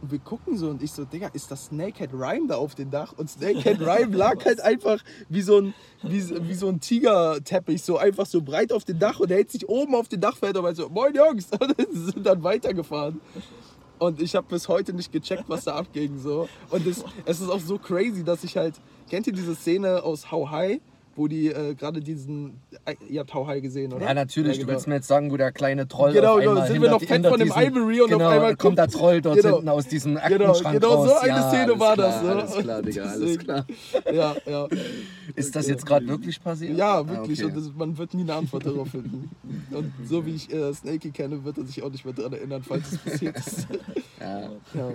und 0.00 0.12
wir 0.12 0.18
gucken 0.18 0.56
so 0.56 0.68
und 0.68 0.82
ich 0.82 0.92
so, 0.92 1.04
Digga, 1.04 1.28
ist 1.32 1.50
das 1.50 1.66
Snakehead 1.66 2.12
Rhyme 2.12 2.46
da 2.48 2.56
auf 2.56 2.74
dem 2.74 2.90
Dach? 2.90 3.14
Und 3.16 3.28
Snakehead 3.28 3.80
Rhyme 3.80 4.16
lag 4.16 4.44
halt 4.44 4.60
einfach 4.60 5.02
wie 5.28 5.42
so 5.42 5.58
ein, 5.58 5.74
wie, 6.02 6.48
wie 6.48 6.54
so 6.54 6.68
ein 6.68 6.80
Tigerteppich, 6.80 7.82
so 7.82 7.98
einfach 7.98 8.26
so 8.26 8.40
breit 8.40 8.72
auf 8.72 8.84
dem 8.84 8.98
Dach 8.98 9.18
und 9.18 9.30
er 9.30 9.38
hält 9.38 9.50
sich 9.50 9.68
oben 9.68 9.94
auf 9.94 10.08
den 10.08 10.20
Dachfeld 10.20 10.56
und 10.56 10.62
meint 10.62 10.76
so, 10.76 10.88
moin 10.88 11.14
Jungs, 11.14 11.48
und 11.60 11.74
sind 11.92 12.24
dann 12.24 12.42
weitergefahren. 12.42 13.20
Und 13.98 14.22
ich 14.22 14.36
habe 14.36 14.46
bis 14.48 14.68
heute 14.68 14.92
nicht 14.92 15.10
gecheckt, 15.10 15.44
was 15.48 15.64
da 15.64 15.74
abging. 15.74 16.18
So. 16.18 16.48
Und 16.70 16.86
es, 16.86 17.04
es 17.24 17.40
ist 17.40 17.50
auch 17.50 17.60
so 17.60 17.78
crazy, 17.78 18.22
dass 18.24 18.44
ich 18.44 18.56
halt. 18.56 18.74
Kennt 19.10 19.26
ihr 19.26 19.32
diese 19.32 19.54
Szene 19.54 20.02
aus 20.02 20.30
How 20.30 20.50
High, 20.50 20.80
wo 21.18 21.26
die 21.28 21.48
äh, 21.48 21.74
gerade 21.74 22.00
diesen. 22.00 22.60
äh, 22.84 22.94
Ihr 23.08 23.20
habt 23.20 23.34
High 23.34 23.60
gesehen, 23.60 23.92
oder? 23.92 24.06
Ja, 24.06 24.14
natürlich. 24.14 24.52
Ja, 24.56 24.60
Du 24.62 24.66
genau. 24.66 24.72
willst 24.76 24.86
mir 24.86 24.94
jetzt 24.94 25.08
sagen, 25.08 25.30
wo 25.32 25.36
der 25.36 25.50
kleine 25.52 25.88
Troll 25.88 26.12
Genau, 26.12 26.34
auf 26.34 26.38
genau. 26.38 26.50
einmal 26.52 26.68
Sind 26.68 26.80
wir 26.82 26.90
noch 26.90 27.00
fett 27.02 27.26
von 27.26 27.38
dem 27.38 27.48
diesen- 27.48 27.60
Ivory 27.62 28.00
und 28.00 28.12
auf 28.12 28.18
genau, 28.18 28.30
einmal 28.30 28.56
kommt 28.56 28.78
der 28.78 28.88
Troll 28.88 29.20
dort 29.20 29.36
Genau. 29.36 29.54
hinten 29.56 29.68
aus 29.68 29.86
diesem 29.88 30.14
Genau, 30.14 30.24
Aktenschrank 30.52 30.80
genau 30.80 30.94
raus. 30.94 31.08
so 31.08 31.16
eine 31.16 31.28
ja, 31.28 31.48
Szene 31.50 31.80
war 31.80 31.94
klar, 31.94 31.96
das. 32.08 32.22
Ne? 32.22 32.30
Alles 32.30 32.54
klar, 32.56 32.82
Digga, 32.82 33.02
alles 33.04 33.38
klar. 33.38 33.66
Ja, 34.12 34.36
ja. 34.46 34.68
Ist 35.34 35.56
das 35.56 35.66
jetzt 35.66 35.84
gerade 35.84 36.06
wirklich 36.08 36.40
passiert? 36.42 36.76
Ja, 36.78 36.98
Ah, 37.00 37.08
wirklich. 37.08 37.44
okay. 37.44 37.52
Und 37.52 37.56
das, 37.66 37.72
man 37.76 37.98
wird 37.98 38.14
nie 38.14 38.22
eine 38.22 38.34
Antwort 38.34 38.64
darauf 38.64 38.88
finden. 38.88 39.28
Und 39.72 39.92
so 40.06 40.24
wie 40.24 40.34
ich 40.36 40.52
äh, 40.52 40.72
Snakey 40.72 41.10
kenne, 41.10 41.44
wird 41.44 41.58
er 41.58 41.64
sich 41.64 41.82
auch 41.82 41.90
nicht 41.90 42.04
mehr 42.04 42.14
daran 42.14 42.32
erinnern, 42.32 42.62
falls 42.62 42.92
es 42.92 42.98
passiert 42.98 43.36
ist. 43.36 43.66
Ja. 44.20 44.40
ja. 44.74 44.92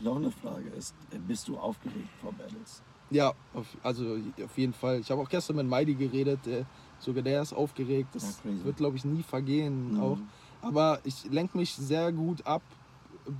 Noch 0.00 0.16
eine 0.16 0.30
Frage 0.30 0.64
ist, 0.78 0.94
bist 1.26 1.48
du 1.48 1.56
aufgeregt 1.56 2.08
vor 2.20 2.32
Battles? 2.32 2.82
Ja, 3.10 3.32
auf, 3.54 3.66
also 3.82 4.16
auf 4.44 4.56
jeden 4.58 4.72
Fall. 4.72 5.00
Ich 5.00 5.10
habe 5.10 5.20
auch 5.20 5.28
gestern 5.28 5.56
mit 5.56 5.66
Meidi 5.66 5.94
geredet, 5.94 6.40
der, 6.46 6.64
sogar 6.98 7.22
der 7.22 7.42
ist 7.42 7.52
aufgeregt. 7.52 8.08
Das 8.14 8.40
Ja, 8.44 8.64
wird, 8.64 8.76
glaube 8.76 8.96
ich, 8.96 9.04
nie 9.04 9.22
vergehen 9.22 9.92
Mhm. 9.94 10.00
auch. 10.00 10.18
Aber 10.62 10.98
ich 11.04 11.24
lenke 11.30 11.56
mich 11.58 11.74
sehr 11.74 12.10
gut 12.12 12.46
ab 12.46 12.62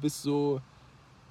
bis 0.01 0.23
so 0.23 0.61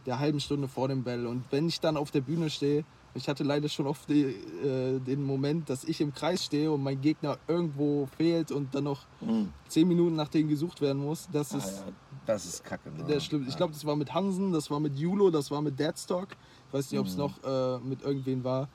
der 0.06 0.20
halben 0.20 0.40
Stunde 0.40 0.68
vor 0.68 0.88
dem 0.88 1.04
Battle. 1.04 1.30
Und 1.30 1.44
wenn 1.52 1.68
ich 1.68 1.80
dann 1.80 1.96
auf 1.98 2.12
der 2.12 2.22
Bühne 2.22 2.50
stehe, 2.50 2.84
ich 3.16 3.30
hatte 3.30 3.44
leider 3.44 3.70
schon 3.70 3.86
oft 3.86 4.10
die, 4.10 4.24
äh, 4.24 5.00
den 5.00 5.24
Moment, 5.24 5.70
dass 5.70 5.84
ich 5.84 6.02
im 6.02 6.14
Kreis 6.14 6.44
stehe 6.44 6.72
und 6.72 6.82
mein 6.82 7.00
Gegner 7.00 7.38
irgendwo 7.48 8.08
fehlt 8.18 8.52
und 8.52 8.74
dann 8.74 8.86
noch 8.86 9.06
Mhm. 9.22 9.54
zehn 9.68 9.88
Minuten 9.88 10.16
nach 10.16 10.28
denen 10.30 10.50
gesucht 10.50 10.82
werden 10.82 11.02
muss. 11.04 11.28
Das 11.32 11.54
Ah, 11.54 11.58
ist 11.60 11.78
ja. 11.78 11.84
Das 12.26 12.46
ist 12.46 12.64
kacke. 12.64 12.90
Ne? 12.90 13.04
der 13.04 13.20
schlimm. 13.20 13.46
Ich 13.48 13.56
glaube, 13.58 13.74
das 13.74 13.86
war 13.86 13.96
mit 13.96 14.14
Hansen, 14.14 14.52
das 14.54 14.72
war 14.72 14.80
mit 14.80 14.96
Julo, 14.98 15.30
das 15.30 15.52
war 15.52 15.62
mit 15.62 15.78
Deadstock. 15.80 16.30
Ich 16.74 16.80
weiß 16.80 16.92
nicht, 16.92 17.00
ob 17.02 17.06
es 17.06 17.18
Mhm. 17.18 17.22
noch 17.22 17.44
äh, 17.44 17.80
mit 17.88 18.02
irgendwen 18.02 18.44
war. 18.44 18.68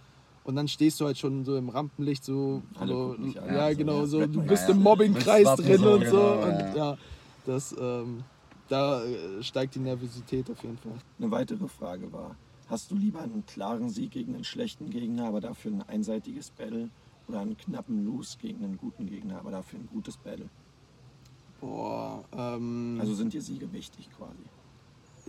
Und 0.44 0.55
dann 0.55 0.68
stehst 0.68 1.01
du 1.01 1.05
halt 1.07 1.18
schon 1.18 1.44
so 1.44 1.57
im 1.57 1.68
Rampenlicht, 1.68 2.24
so, 2.24 2.62
so 2.86 3.16
an, 3.18 3.34
ja, 3.44 3.70
so, 3.72 3.76
genau, 3.76 4.07
so, 4.07 4.24
du 4.24 4.40
bist 4.40 4.68
Ja, 4.68 4.70
im 4.70 4.84
Mobbingkreis 4.84 5.57
drin 5.57 5.82
wappen, 5.82 5.94
und 5.94 6.05
so, 6.07 6.11
so. 6.11 6.16
genau, 6.16 6.49
und 6.49 6.76
ja. 6.76 6.96
das, 7.44 7.74
ähm, 7.76 8.22
da 8.68 9.05
äh, 9.05 9.42
steigt 9.42 9.74
die 9.74 9.80
Nervosität 9.80 10.49
auf 10.49 10.62
jeden 10.62 10.78
Fall. 10.78 10.92
Eine 11.18 11.32
weitere 11.32 11.66
Frage 11.66 12.12
war, 12.12 12.36
hast 12.68 12.88
du 12.92 12.94
lieber 12.94 13.20
einen 13.20 13.44
klaren 13.46 13.90
Sieg 13.90 14.12
gegen 14.12 14.36
einen 14.36 14.44
schlechten 14.44 14.90
Gegner, 14.90 15.26
aber 15.26 15.40
dafür 15.40 15.72
ein 15.72 15.82
einseitiges 15.82 16.53
Battle 16.53 16.90
oder 17.26 17.40
einen 17.40 17.57
knappen 17.57 18.05
Lose 18.05 18.36
gegen 18.40 18.62
einen 18.64 18.76
guten 18.78 19.07
Gegner, 19.07 19.40
aber 19.40 19.51
dafür 19.51 19.80
ein 19.80 19.88
gutes 19.88 20.16
Battle? 20.18 20.46
Boah, 21.61 22.22
ähm, 22.32 22.96
Also 23.01 23.14
sind 23.16 23.32
dir 23.32 23.42
Siege 23.42 23.72
wichtig 23.72 24.09
quasi? 24.16 24.44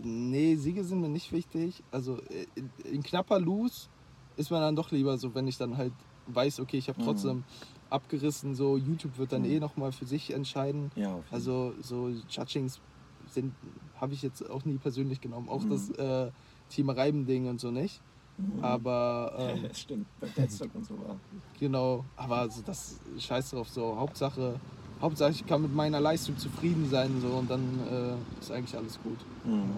Nee, 0.03 0.55
Siege 0.55 0.83
sind 0.83 1.01
mir 1.01 1.09
nicht 1.09 1.31
wichtig. 1.31 1.83
Also 1.91 2.19
äh, 2.23 2.45
in, 2.55 2.71
in 2.83 3.03
knapper 3.03 3.39
Lose 3.39 3.89
ist 4.35 4.51
mir 4.51 4.59
dann 4.59 4.75
doch 4.75 4.91
lieber 4.91 5.17
so, 5.17 5.35
wenn 5.35 5.47
ich 5.47 5.57
dann 5.57 5.77
halt 5.77 5.93
weiß, 6.25 6.59
okay, 6.59 6.77
ich 6.77 6.89
habe 6.89 6.99
Mhm. 6.99 7.03
trotzdem 7.05 7.45
abgerissen, 7.89 8.55
so 8.55 8.77
YouTube 8.77 9.17
wird 9.17 9.31
dann 9.31 9.43
Mhm. 9.43 9.51
eh 9.51 9.59
nochmal 9.59 9.91
für 9.91 10.05
sich 10.05 10.31
entscheiden. 10.31 10.91
Ja, 10.95 11.21
Also 11.29 11.73
so 11.81 12.09
Judgings 12.09 12.81
sind 13.25 13.57
habe 13.95 14.13
ich 14.13 14.21
jetzt 14.21 14.47
auch 14.49 14.63
nie 14.65 14.77
persönlich 14.77 15.21
genommen. 15.21 15.49
Auch 15.49 15.63
Mhm. 15.63 15.69
das 15.69 15.89
äh, 15.91 16.31
Team 16.69 16.89
Reiben-Ding 16.89 17.47
und 17.47 17.59
so 17.59 17.71
nicht. 17.71 18.01
Mhm. 18.37 18.61
Aber 18.63 19.33
ähm, 19.57 19.63
Ja, 19.63 19.73
stimmt, 19.73 20.07
bei 20.19 20.29
Deadstock 20.29 20.75
und 20.75 20.85
so 20.85 20.99
war. 20.99 21.21
genau, 21.57 22.05
aber 22.15 22.37
also 22.37 22.61
das 22.61 22.99
scheiß 23.17 23.49
drauf 23.51 23.69
so. 23.69 23.97
Hauptsache, 23.97 24.61
Hauptsache 25.01 25.31
ich 25.31 25.45
kann 25.45 25.61
mit 25.61 25.73
meiner 25.73 25.99
Leistung 25.99 26.37
zufrieden 26.37 26.87
sein 26.89 27.21
so 27.21 27.27
und 27.29 27.49
dann 27.49 27.61
äh, 27.89 28.39
ist 28.41 28.51
eigentlich 28.51 28.75
alles 28.77 28.99
gut. 29.01 29.17
Mhm. 29.45 29.77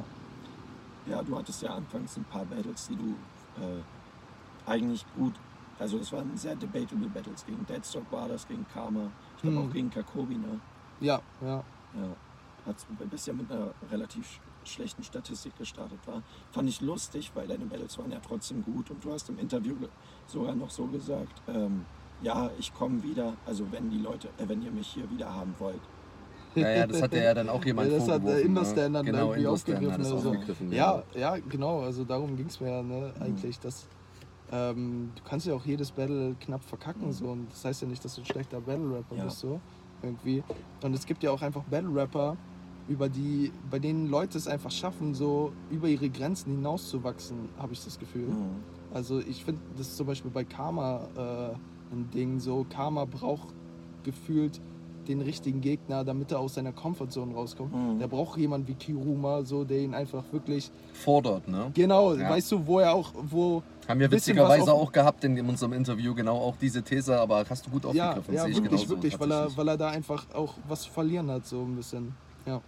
ja, 1.07 1.21
du 1.21 1.37
hattest 1.37 1.61
ja 1.61 1.75
anfangs 1.75 2.17
ein 2.17 2.23
paar 2.25 2.45
Battles, 2.45 2.87
die 2.87 2.95
du 2.95 3.15
äh, 3.61 3.81
eigentlich 4.69 5.05
gut, 5.15 5.33
also 5.79 5.97
es 5.97 6.11
waren 6.11 6.35
sehr 6.37 6.55
debatable 6.55 7.07
Battles. 7.09 7.45
Gegen 7.45 7.65
Deadstock 7.65 8.11
war 8.11 8.27
das, 8.27 8.47
gegen 8.47 8.65
Karma, 8.73 9.11
ich 9.35 9.41
glaube 9.43 9.57
Hm. 9.57 9.67
auch 9.69 9.73
gegen 9.73 9.89
Kakobi, 9.89 10.35
ne? 10.35 10.59
Ja, 10.99 11.19
ja. 11.41 11.63
Ja, 11.93 12.15
hat's, 12.65 12.85
bist 13.09 13.27
ja 13.27 13.33
mit 13.33 13.51
einer 13.51 13.73
relativ 13.91 14.25
sch- 14.25 14.67
schlechten 14.67 15.03
Statistik 15.03 15.57
gestartet 15.57 15.99
war. 16.05 16.21
Fand 16.51 16.69
ich 16.69 16.79
lustig, 16.81 17.31
weil 17.33 17.47
deine 17.47 17.65
Battles 17.65 17.97
waren 17.97 18.11
ja 18.11 18.19
trotzdem 18.25 18.63
gut 18.63 18.89
und 18.91 19.03
du 19.03 19.11
hast 19.11 19.27
im 19.29 19.39
Interview 19.39 19.75
sogar 20.27 20.53
noch 20.55 20.69
so 20.69 20.85
gesagt, 20.85 21.41
ähm, 21.47 21.85
ja, 22.21 22.49
ich 22.59 22.73
komme 22.73 23.01
wieder, 23.03 23.33
also 23.45 23.65
wenn 23.71 23.89
die 23.89 23.97
Leute, 23.97 24.27
äh, 24.37 24.47
wenn 24.47 24.61
ihr 24.61 24.71
mich 24.71 24.87
hier 24.87 25.09
wieder 25.09 25.33
haben 25.33 25.53
wollt. 25.59 25.81
Naja, 26.53 26.85
das 26.85 27.01
hat 27.01 27.13
ja 27.13 27.33
dann 27.33 27.49
auch 27.49 27.63
jemand 27.63 27.89
Ja, 27.91 27.97
das 27.97 28.07
hat 28.09 28.15
der 28.15 28.19
vorgeworfen. 28.19 28.47
Indoor-Stand 28.47 28.77
ne? 28.77 28.91
dann 28.91 29.05
genau, 29.05 29.27
irgendwie 29.29 29.47
aufgegriffen. 29.47 30.01
Also. 30.01 30.15
aufgegriffen. 30.15 30.71
Ja, 30.71 31.03
ja, 31.15 31.37
genau. 31.37 31.81
Also 31.81 32.03
darum 32.03 32.35
ging 32.35 32.47
es 32.47 32.59
mir 32.59 32.69
ja 32.69 32.83
ne, 32.83 33.13
eigentlich. 33.21 33.59
Dass, 33.59 33.87
ähm, 34.51 35.11
du 35.15 35.21
kannst 35.23 35.45
ja 35.45 35.53
auch 35.53 35.65
jedes 35.65 35.91
Battle 35.91 36.35
knapp 36.41 36.63
verkacken. 36.63 37.13
So, 37.13 37.27
und 37.27 37.49
das 37.51 37.63
heißt 37.63 37.83
ja 37.83 37.87
nicht, 37.87 38.03
dass 38.03 38.15
du 38.15 38.21
ein 38.21 38.25
schlechter 38.25 38.59
Battle-Rapper 38.59 39.15
Ja. 39.15 39.23
bist. 39.25 39.39
So, 39.39 39.61
irgendwie. 40.03 40.43
Und 40.83 40.93
es 40.93 41.05
gibt 41.05 41.23
ja 41.23 41.31
auch 41.31 41.41
einfach 41.41 41.63
Battle-Rapper, 41.63 42.35
über 42.89 43.07
die, 43.07 43.53
bei 43.69 43.79
denen 43.79 44.09
Leute 44.09 44.37
es 44.37 44.47
einfach 44.47 44.71
schaffen, 44.71 45.13
so 45.13 45.53
über 45.69 45.87
ihre 45.87 46.09
Grenzen 46.09 46.55
hinauszuwachsen, 46.55 47.47
habe 47.57 47.71
ich 47.71 47.83
das 47.85 47.97
Gefühl. 47.97 48.27
Mhm. 48.27 48.63
Also 48.93 49.19
ich 49.19 49.45
finde, 49.45 49.61
das 49.77 49.87
ist 49.87 49.97
zum 49.97 50.07
Beispiel 50.07 50.31
bei 50.31 50.43
Karma 50.43 51.07
äh, 51.15 51.55
ein 51.91 52.09
Ding 52.11 52.39
so. 52.39 52.65
Karma 52.69 53.05
braucht 53.05 53.49
gefühlt 54.03 54.59
den 55.07 55.19
richtigen 55.21 55.61
Gegner, 55.61 56.03
damit 56.03 56.31
er 56.31 56.39
aus 56.39 56.53
seiner 56.53 56.71
Comfortzone 56.71 57.33
rauskommt. 57.33 57.73
Mhm. 57.73 57.97
Der 57.99 58.07
braucht 58.07 58.37
jemanden 58.37 58.67
wie 58.67 58.75
Kiruma, 58.75 59.43
so, 59.43 59.63
der 59.63 59.79
ihn 59.79 59.95
einfach 59.95 60.23
wirklich, 60.31 60.71
Fordert, 60.93 61.47
ne? 61.47 61.71
genau, 61.73 62.13
Ja. 62.13 62.29
weißt 62.29 62.51
du, 62.51 62.67
wo 62.67 62.79
er 62.79 62.93
auch, 62.93 63.11
wo, 63.29 63.63
Haben 63.87 63.99
wir 63.99 64.11
witzigerweise 64.11 64.71
auf- 64.71 64.81
auch 64.89 64.91
gehabt 64.91 65.23
in 65.23 65.39
unserem 65.49 65.73
Interview, 65.73 66.13
genau 66.13 66.37
auch 66.37 66.55
diese 66.61 66.83
These, 66.83 67.19
aber 67.19 67.43
hast 67.49 67.65
du 67.65 67.71
gut 67.71 67.83
ja, 67.93 68.09
aufgegriffen. 68.11 68.33
ja 68.35 68.41
sehe 68.43 68.51
ich 68.51 68.57
wirklich, 68.57 68.81
genauso, 68.81 68.89
wirklich, 68.89 69.19
weil 69.19 69.31
er, 69.31 69.57
weil 69.57 69.67
er 69.69 69.77
da 69.77 69.89
einfach 69.89 70.25
auch 70.35 70.53
was 70.67 70.83
zu 70.83 70.91
verlieren 70.91 71.31
hat, 71.31 71.47
so 71.47 71.61
ein 71.63 71.75
bisschen. 71.75 72.13
Ja. 72.45 72.61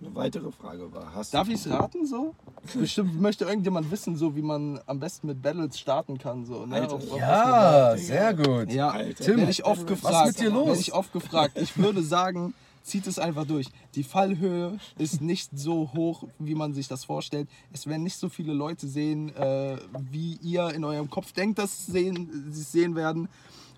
Eine 0.00 0.14
weitere 0.14 0.52
Frage 0.52 0.92
war, 0.92 1.12
hast 1.14 1.34
Darf 1.34 1.48
ich 1.48 1.54
es 1.54 1.68
raten 1.68 2.06
so? 2.06 2.34
Bestimmt 2.74 3.20
möchte 3.20 3.44
irgendjemand 3.44 3.90
wissen, 3.90 4.16
so 4.16 4.36
wie 4.36 4.42
man 4.42 4.80
am 4.86 5.00
besten 5.00 5.26
mit 5.26 5.42
Battles 5.42 5.78
starten 5.78 6.18
kann, 6.18 6.44
so, 6.44 6.66
ne? 6.66 6.76
Alter, 6.76 6.94
Auf- 6.94 7.10
was 7.10 7.18
Ja, 7.18 7.96
sehr 7.96 8.34
gut. 8.34 8.72
Ja, 8.72 8.90
Alter. 8.90 9.24
Tim, 9.24 9.38
werde 9.38 9.50
ich 9.50 9.64
oft 9.64 9.82
was 9.82 9.86
gefragt. 9.86 10.28
ist 10.28 10.38
mit 10.38 10.48
dir 10.48 10.54
los? 10.54 10.78
Ich 10.80 10.92
oft 10.92 11.12
gefragt. 11.12 11.58
Ich 11.60 11.76
würde 11.76 12.02
sagen, 12.02 12.54
zieht 12.84 13.06
es 13.08 13.18
einfach 13.18 13.44
durch. 13.44 13.66
Die 13.96 14.04
Fallhöhe 14.04 14.78
ist 14.98 15.20
nicht 15.20 15.50
so 15.58 15.90
hoch, 15.94 16.24
wie 16.38 16.54
man 16.54 16.74
sich 16.74 16.86
das 16.86 17.04
vorstellt. 17.04 17.48
Es 17.72 17.86
werden 17.88 18.04
nicht 18.04 18.16
so 18.16 18.28
viele 18.28 18.52
Leute 18.52 18.86
sehen, 18.86 19.34
äh, 19.34 19.78
wie 20.10 20.38
ihr 20.42 20.70
in 20.70 20.84
eurem 20.84 21.10
Kopf 21.10 21.32
denkt, 21.32 21.58
dass 21.58 21.86
sie 21.86 21.92
sehen, 21.92 22.46
sie 22.50 22.60
es 22.60 22.70
sehen 22.72 22.94
werden. 22.94 23.28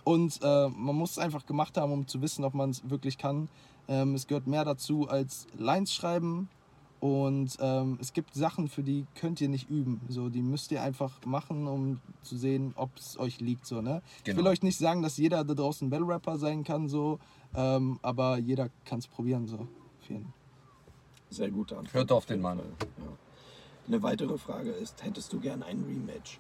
Und 0.05 0.39
äh, 0.43 0.69
man 0.69 0.97
muss 0.97 1.13
es 1.13 1.19
einfach 1.19 1.47
gemacht 1.47 1.77
haben, 1.77 1.93
um 1.93 2.07
zu 2.07 2.21
wissen, 2.23 2.45
ob 2.45 2.55
man 2.55 2.71
es 2.71 2.89
wirklich 2.89 3.19
kann. 3.19 3.49
Ähm, 3.91 4.15
es 4.15 4.27
gehört 4.27 4.47
mehr 4.47 4.65
dazu 4.65 5.07
als 5.09 5.47
Lines 5.59 5.93
schreiben. 5.93 6.49
Und 7.01 7.57
ähm, 7.61 7.97
es 8.01 8.13
gibt 8.13 8.35
Sachen, 8.35 8.69
für 8.69 8.83
die 8.83 9.07
könnt 9.15 9.41
ihr 9.41 9.49
nicht 9.49 9.69
üben. 9.71 10.01
So, 10.09 10.29
die 10.29 10.43
müsst 10.43 10.71
ihr 10.71 10.83
einfach 10.83 11.13
machen, 11.25 11.67
um 11.67 11.99
zu 12.23 12.37
sehen, 12.37 12.73
ob 12.77 12.91
es 12.97 13.19
euch 13.19 13.41
liegt. 13.41 13.65
So, 13.67 13.81
ne? 13.81 14.03
Ich 14.21 14.27
will 14.29 14.35
Genau. 14.37 14.51
euch 14.51 14.63
nicht 14.63 14.77
sagen, 14.79 15.01
dass 15.03 15.17
jeder 15.17 15.43
da 15.45 15.55
draußen 15.55 15.89
Battle 15.89 16.07
Rapper 16.07 16.37
sein 16.39 16.63
kann, 16.63 16.89
so, 16.91 17.19
ähm, 17.55 17.99
aber 18.03 18.37
jeder 18.39 18.69
kann 18.85 18.99
es 18.99 19.07
probieren. 19.07 19.47
So. 19.47 19.57
Auf 19.57 20.09
jeden. 20.11 20.33
Sehr 21.31 21.51
gute 21.51 21.77
Antwort. 21.79 21.95
Hört 21.95 22.13
auf 22.13 22.27
den 22.27 22.43
Mann. 22.43 22.59
Ja. 22.59 22.65
Eine 23.89 24.03
weitere 24.03 24.37
Frage 24.37 24.71
ist, 24.71 25.03
hättest 25.03 25.33
du 25.33 25.41
gern 25.41 25.63
ein 25.63 25.83
Rematch? 25.83 26.39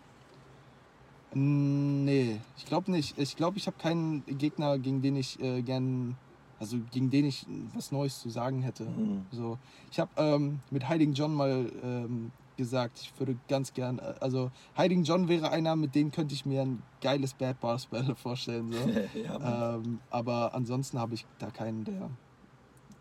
Nee, 1.32 2.40
ich 2.58 2.66
glaube 2.66 2.90
nicht. 2.90 3.16
Ich 3.18 3.36
glaube, 3.36 3.56
ich 3.56 3.66
habe 3.66 3.76
keinen 3.78 4.24
Gegner, 4.26 4.78
gegen 4.78 5.00
den 5.00 5.16
ich 5.16 5.40
äh, 5.40 5.62
gern, 5.62 6.16
also 6.60 6.76
gegen 6.92 7.10
den 7.10 7.24
ich 7.24 7.46
was 7.74 7.90
Neues 7.90 8.20
zu 8.20 8.28
sagen 8.28 8.62
hätte. 8.62 8.84
Mhm. 8.84 9.22
So, 9.32 9.58
ich 9.90 9.98
habe 9.98 10.10
ähm, 10.16 10.60
mit 10.70 10.88
Hiding 10.88 11.14
John 11.14 11.34
mal 11.34 11.72
ähm, 11.82 12.30
gesagt, 12.56 13.00
ich 13.00 13.18
würde 13.18 13.34
ganz 13.48 13.72
gern, 13.72 13.98
äh, 13.98 14.14
also 14.20 14.50
Hiding 14.76 15.02
John 15.04 15.28
wäre 15.28 15.50
einer, 15.50 15.74
mit 15.74 15.94
dem 15.94 16.10
könnte 16.12 16.34
ich 16.34 16.44
mir 16.44 16.62
ein 16.62 16.82
geiles 17.00 17.32
Bad 17.34 17.58
Bars 17.60 17.86
Battle 17.86 18.14
vorstellen. 18.14 18.70
So. 18.70 18.78
ja, 19.24 19.74
ähm, 19.76 19.98
aber 20.10 20.54
ansonsten 20.54 20.98
habe 20.98 21.14
ich 21.14 21.24
da 21.38 21.50
keinen, 21.50 21.84
der, 21.84 22.10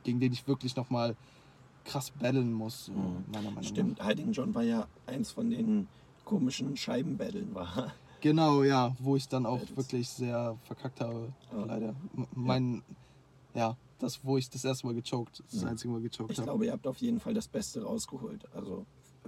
gegen 0.03 0.21
den 0.21 0.31
ich 0.31 0.47
wirklich 0.47 0.75
nochmal 0.77 1.15
krass 1.83 2.11
battlen 2.11 2.53
muss, 2.53 2.85
so, 2.85 2.93
Mhm. 2.93 3.23
meiner 3.27 3.41
Meinung 3.43 3.55
nach. 3.55 3.63
Stimmt, 3.63 4.05
Hiding 4.05 4.31
John 4.31 4.55
war 4.55 4.63
ja 4.63 4.87
eins 5.05 5.31
von 5.31 5.49
den 5.49 5.87
komischen 6.23 6.77
Scheibenbetteln 6.77 7.53
war. 7.53 7.91
Genau, 8.21 8.63
ja, 8.63 8.93
wo 8.99 9.15
ich 9.15 9.27
dann 9.29 9.45
auch 9.45 9.59
Battles. 9.59 9.77
wirklich 9.77 10.09
sehr 10.09 10.57
verkackt 10.63 10.99
habe, 11.01 11.33
Ja. 11.53 11.63
leider. 11.65 11.95
M- 12.15 12.27
Mein, 12.35 12.83
ja, 13.53 13.75
das, 13.99 14.23
wo 14.23 14.37
ich 14.37 14.49
das 14.49 14.63
erste 14.65 14.87
Mal 14.87 14.93
gechoked, 14.95 15.43
das 15.51 15.61
Ja. 15.61 15.67
einzige 15.69 15.91
Mal 15.93 16.01
gechoked 16.01 16.31
Ich 16.31 16.37
habe. 16.37 16.45
glaube, 16.47 16.65
ihr 16.65 16.71
habt 16.71 16.87
auf 16.87 16.97
jeden 16.97 17.19
Fall 17.19 17.33
das 17.33 17.47
Beste 17.47 17.83
rausgeholt. 17.83 18.45
Also 18.53 18.85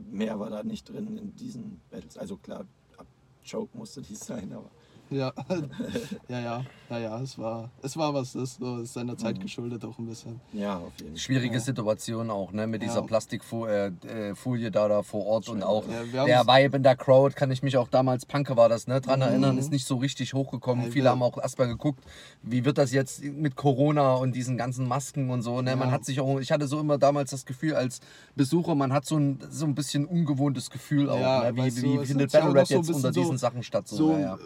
mehr 0.10 0.40
war 0.40 0.50
da 0.50 0.64
nicht 0.64 0.88
drin 0.90 1.18
in 1.18 1.36
diesen 1.36 1.82
Battles. 1.90 2.18
Also 2.18 2.38
klar, 2.38 2.66
ab 2.98 3.08
Choke 3.50 3.78
musste 3.78 4.02
die 4.02 4.16
sein, 4.16 4.54
aber 4.54 4.70
Ja, 5.12 5.34
ja, 6.30 6.40
ja, 6.40 6.66
ja, 6.90 6.98
ja, 7.00 7.22
es 7.22 7.38
war, 7.38 7.70
es 7.84 7.98
war 7.98 8.14
was, 8.14 8.34
es 8.34 8.54
ist, 8.54 8.60
so, 8.60 8.84
seiner 8.86 9.18
Zeit 9.18 9.38
Mhm. 9.38 9.42
geschuldet 9.42 9.84
auch 9.86 9.98
ein 10.00 10.06
bisschen. 10.08 10.40
ja, 10.54 10.78
auf 10.78 10.94
jeden 11.00 11.12
Fall. 11.12 11.18
Schwierige 11.18 11.56
Ja. 11.56 11.60
Situation 11.60 12.30
auch, 12.32 12.52
ne? 12.54 12.66
Mit 12.66 12.82
Ja. 12.82 12.88
dieser 12.88 13.02
Plastikfolie 13.02 13.94
äh, 14.08 14.36
Folie 14.36 14.72
da, 14.72 14.88
da 14.88 15.04
vor 15.04 15.26
Ort 15.26 15.50
und 15.50 15.64
auch 15.64 15.84
Ja, 16.14 16.26
der 16.26 16.48
Vibe 16.48 16.78
in 16.78 16.84
der 16.84 16.96
Crowd, 16.96 17.36
kann 17.36 17.52
ich 17.52 17.62
mich 17.62 17.76
auch 17.78 17.90
damals, 17.90 18.26
Panke 18.26 18.56
war 18.56 18.70
das, 18.70 18.88
ne? 18.88 19.02
Dran 19.02 19.20
Mhm. 19.20 19.26
erinnern, 19.26 19.58
ist 19.58 19.70
nicht 19.72 19.86
so 19.86 19.98
richtig 19.98 20.34
hochgekommen. 20.34 20.86
Ja, 20.86 20.92
Viele 20.92 21.10
haben 21.10 21.24
auch 21.24 21.38
erstmal 21.38 21.68
geguckt, 21.68 22.04
wie 22.42 22.64
wird 22.64 22.78
das 22.78 22.92
jetzt 22.94 23.22
mit 23.24 23.56
Corona 23.58 24.14
und 24.16 24.34
diesen 24.34 24.58
ganzen 24.58 24.88
Masken 24.88 25.30
und 25.30 25.42
so, 25.42 25.62
ne? 25.62 25.76
Man 25.76 25.92
hat 25.92 26.06
sich 26.06 26.22
auch, 26.22 26.40
ich 26.40 26.52
hatte 26.54 26.68
so 26.68 26.80
immer 26.80 26.98
damals 26.98 27.32
das 27.32 27.46
Gefühl 27.46 27.76
als 27.76 28.00
Besucher, 28.36 28.76
man 28.76 28.94
hat 28.94 29.06
so 29.06 29.18
ein, 29.18 29.40
so 29.50 29.66
ein 29.66 29.76
bisschen 29.76 30.06
ungewohntes 30.06 30.70
Gefühl 30.70 31.10
auch, 31.10 31.20
Ja, 31.20 31.44
ne? 31.52 31.56
Wie, 31.58 31.64
wie 31.82 31.96
es 31.98 32.08
findet 32.08 32.32
Battle 32.32 32.54
Rap 32.54 32.68
so 32.68 32.76
jetzt 32.76 32.88
unter 32.90 33.10
bisschen 33.10 33.14
diesen 33.14 33.38
so- 33.38 33.42
Sachen 33.42 33.64
statt? 33.64 33.88
So, 33.90 33.98
So 33.98 34.12
ja, 34.14 34.20
ja. 34.20 34.38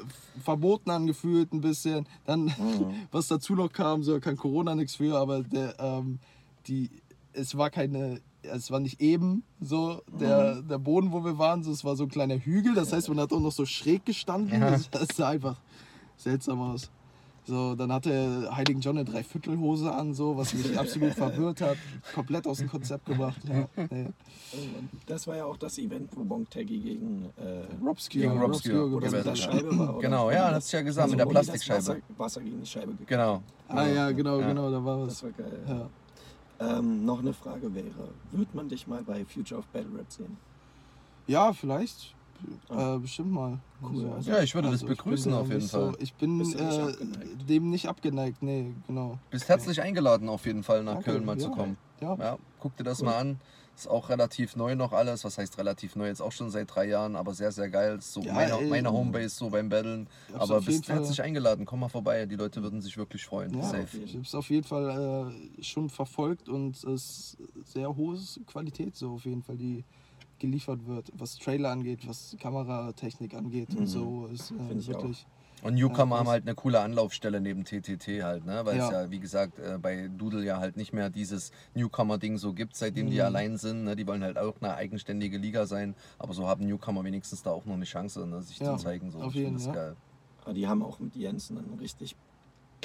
Verboten 0.56 0.90
angefühlt 0.90 1.54
ein 1.54 1.62
bisschen. 1.62 2.08
Dann, 2.26 2.54
was 3.12 3.28
dazu 3.28 3.56
noch 3.56 3.72
kam, 3.72 4.04
so 4.04 4.20
kein 4.20 4.38
Corona 4.38 4.74
nichts 4.76 4.96
für, 4.96 5.18
aber 5.18 5.44
der, 5.44 5.76
ähm, 5.80 6.20
die, 6.68 6.90
es 7.34 7.58
war 7.58 7.70
keine, 7.70 8.22
es 8.44 8.72
war 8.72 8.80
nicht 8.80 9.02
eben 9.02 9.44
so 9.60 10.02
der, 10.20 10.62
der 10.62 10.78
Boden, 10.78 11.12
wo 11.12 11.26
wir 11.26 11.38
waren, 11.38 11.64
so, 11.64 11.72
es 11.72 11.84
war 11.84 11.96
so 11.96 12.04
ein 12.04 12.10
kleiner 12.10 12.38
Hügel, 12.38 12.74
das 12.74 12.94
heißt, 12.94 13.10
man 13.10 13.20
hat 13.20 13.34
auch 13.34 13.40
noch 13.42 13.52
so 13.52 13.66
schräg 13.66 14.06
gestanden, 14.06 14.62
Ja. 14.62 14.72
das, 14.72 14.90
das 14.92 15.08
sah 15.16 15.30
einfach 15.30 15.60
seltsam 16.16 16.62
aus. 16.62 16.90
So, 17.48 17.76
dann 17.76 17.92
hatte 17.94 18.50
Heiligen 18.56 18.82
John 18.82 18.98
eine 18.98 19.06
Dreiviertelhose 19.06 19.92
an, 19.94 20.14
so, 20.16 20.36
was 20.36 20.54
mich 20.54 20.78
absolut 20.80 21.14
verwirrt 21.14 21.62
hat, 21.62 21.78
komplett 22.14 22.48
aus 22.48 22.58
dem 22.58 22.70
Konzept 22.70 23.06
gebracht. 23.06 23.40
Ja, 23.48 23.68
nee. 23.92 24.08
Das 25.06 25.28
war 25.28 25.36
ja 25.38 25.46
auch 25.46 25.58
das 25.58 25.78
Event, 25.78 26.10
wo 26.16 26.24
Bonteggi 26.24 26.80
gegen 26.80 27.26
äh, 27.38 27.66
Robscure, 27.86 28.22
Gegen 28.24 28.40
Rob 28.40 28.52
Robscure 28.54 28.76
Skure 28.76 28.92
wo 28.94 29.00
das 29.00 29.12
mit 29.12 29.26
der. 29.26 29.36
Scheibe 29.36 29.78
war. 29.78 29.90
Oder? 29.98 30.02
Genau, 30.02 30.32
ja, 30.32 30.50
das 30.52 30.66
ist 30.66 30.72
ja 30.72 30.82
gesagt, 30.82 31.12
mit 31.12 31.20
der 31.20 31.26
Plastikscheibe. 31.28 31.78
Wasser, 31.80 31.98
Wasser 32.18 32.42
gegen 32.42 32.60
die 32.62 32.66
Scheibe 32.66 32.92
gekriegt 32.92 33.10
Genau. 33.10 33.44
Ah 33.68 33.86
ja, 33.88 34.12
genau, 34.12 34.40
Ja. 34.40 34.48
genau, 34.48 34.72
da 34.72 34.84
war 34.84 35.02
was. 35.02 35.10
Das 35.10 35.24
war 35.24 35.32
geil. 35.32 35.60
Ja. 35.68 35.90
Ähm, 36.80 37.06
noch 37.06 37.20
eine 37.20 37.34
Frage 37.34 37.76
wäre, 37.76 38.10
wird 38.32 38.56
man 38.56 38.70
dich 38.70 38.88
mal 38.88 39.04
bei 39.04 39.24
Future 39.26 39.60
of 39.60 39.68
Battle 39.68 40.00
Rap 40.00 40.10
sehen? 40.10 40.38
Ja, 41.28 41.54
vielleicht. 41.54 42.15
Äh, 42.70 42.98
bestimmt 43.00 43.32
mal. 43.32 43.60
Cool, 43.82 44.10
also- 44.12 44.32
Ja, 44.32 44.42
ich 44.42 44.54
würde 44.56 44.70
das 44.70 44.82
ich 44.82 44.88
bin 44.88 44.96
begrüßen 44.96 45.34
auf 45.34 45.48
jeden 45.50 45.62
Fall. 45.68 45.92
So, 45.92 45.98
ich 46.00 46.14
bin 46.16 46.38
nicht 46.38 46.56
äh, 46.60 46.94
dem 47.48 47.70
nicht 47.70 47.88
abgeneigt, 47.88 48.42
nee, 48.44 48.74
genau. 48.88 49.18
Bist 49.30 49.48
herzlich 49.50 49.82
eingeladen, 49.82 50.30
auf 50.30 50.46
jeden 50.46 50.64
Fall 50.64 50.84
nach 50.84 50.96
Danke, 50.96 51.12
Köln 51.12 51.26
mal 51.26 51.38
zu 51.38 51.50
ja. 51.50 51.56
kommen. 51.56 51.78
Ja, 52.02 52.16
Ja, 52.16 52.38
guck 52.60 52.76
dir 52.78 52.84
das 52.84 53.00
Cool. 53.00 53.06
mal 53.08 53.18
an. 53.18 53.40
Ist 53.78 53.90
auch 53.90 54.08
relativ 54.08 54.56
neu 54.56 54.74
noch 54.76 54.94
alles. 54.94 55.26
Was 55.26 55.38
heißt 55.38 55.58
relativ 55.58 55.98
neu? 55.98 56.08
Jetzt 56.08 56.22
auch 56.22 56.32
schon 56.32 56.50
seit 56.50 56.74
drei 56.74 56.86
Jahren, 56.88 57.18
aber 57.18 57.34
sehr, 57.34 57.52
sehr 57.52 57.70
geil. 57.70 58.00
So 58.00 58.22
Ja, 58.22 58.34
meine, 58.34 58.54
ey, 58.54 58.70
meine 58.70 58.90
Homebase 58.90 59.36
so 59.36 59.50
beim 59.50 59.68
Battlen. 59.68 60.08
hab's 60.32 60.44
Aber 60.50 60.62
bist 60.62 60.88
herzlich 60.88 61.22
eingeladen. 61.22 61.66
Komm 61.66 61.82
mal 61.82 61.90
vorbei. 61.90 62.26
Die 62.26 62.38
Leute 62.38 62.64
würden 62.64 62.82
sich 62.82 62.96
wirklich 62.96 63.26
freuen. 63.26 63.54
Ja, 63.54 63.64
Safe. 63.64 63.98
ich 63.98 64.14
habe 64.14 64.24
es 64.24 64.34
auf 64.34 64.50
jeden 64.50 64.64
Fall 64.66 65.34
äh, 65.60 65.62
schon 65.64 65.90
verfolgt 65.90 66.48
und 66.48 66.78
es 66.78 66.84
ist 66.86 67.38
sehr 67.66 67.94
hohe 67.94 68.18
Qualität, 68.48 68.96
so 68.96 69.12
auf 69.16 69.26
jeden 69.26 69.44
Fall, 69.44 69.58
die 69.58 69.84
geliefert 70.40 70.86
wird, 70.86 71.12
was 71.14 71.38
Trailer 71.38 71.72
angeht, 71.72 72.08
was 72.08 72.36
Kameratechnik 72.40 73.34
angeht 73.34 73.74
Mhm. 73.74 73.78
und 73.80 73.88
so. 73.88 74.28
Ist 74.28 74.52
äh, 74.52 74.56
Find 74.68 74.82
ich 74.82 74.88
wirklich. 74.88 75.26
Und 75.62 75.76
Newcomer 75.76 76.16
Ja, 76.16 76.20
haben 76.20 76.30
halt 76.30 76.44
eine 76.44 76.54
coole 76.54 76.80
Anlaufstelle 76.82 77.42
neben 77.42 77.64
TTT 77.64 78.22
halt, 78.22 78.46
ne? 78.46 78.62
Weil 78.66 78.78
es 78.78 78.90
Ja. 78.90 79.04
ja, 79.04 79.10
wie 79.12 79.20
gesagt, 79.20 79.58
äh, 79.58 79.80
bei 79.82 80.10
Doodle 80.10 80.44
ja 80.44 80.60
halt 80.60 80.78
nicht 80.78 80.94
mehr 80.94 81.10
dieses 81.10 81.52
Newcomer-Ding 81.74 82.38
so 82.38 82.54
gibt, 82.54 82.76
seitdem 82.76 83.10
die 83.10 83.16
Mhm. 83.16 83.22
allein 83.22 83.58
sind. 83.58 83.86
Ne? 83.86 83.96
Die 83.96 84.06
wollen 84.06 84.22
halt 84.24 84.38
auch 84.38 84.56
eine 84.62 84.76
eigenständige 84.76 85.38
Liga 85.38 85.66
sein. 85.66 85.96
Aber 86.20 86.34
so 86.34 86.48
haben 86.48 86.66
Newcomer 86.68 87.04
wenigstens 87.04 87.42
da 87.42 87.52
auch 87.52 87.66
noch 87.66 87.74
eine 87.76 87.86
Chance, 87.86 88.28
ne? 88.28 88.42
sich 88.44 88.60
Ja, 88.60 88.78
zu 88.78 88.84
zeigen. 88.84 89.10
So. 89.10 89.20
auf 89.22 89.30
Ich 89.34 89.40
jeden, 89.40 89.54
das 89.54 89.66
ja. 89.68 89.74
geil. 89.74 89.96
Aber 90.44 90.54
die 90.54 90.68
haben 90.68 90.84
auch 90.84 91.00
mit 91.00 91.16
Jensen 91.16 91.58
einen 91.58 91.74
richtig 91.80 92.16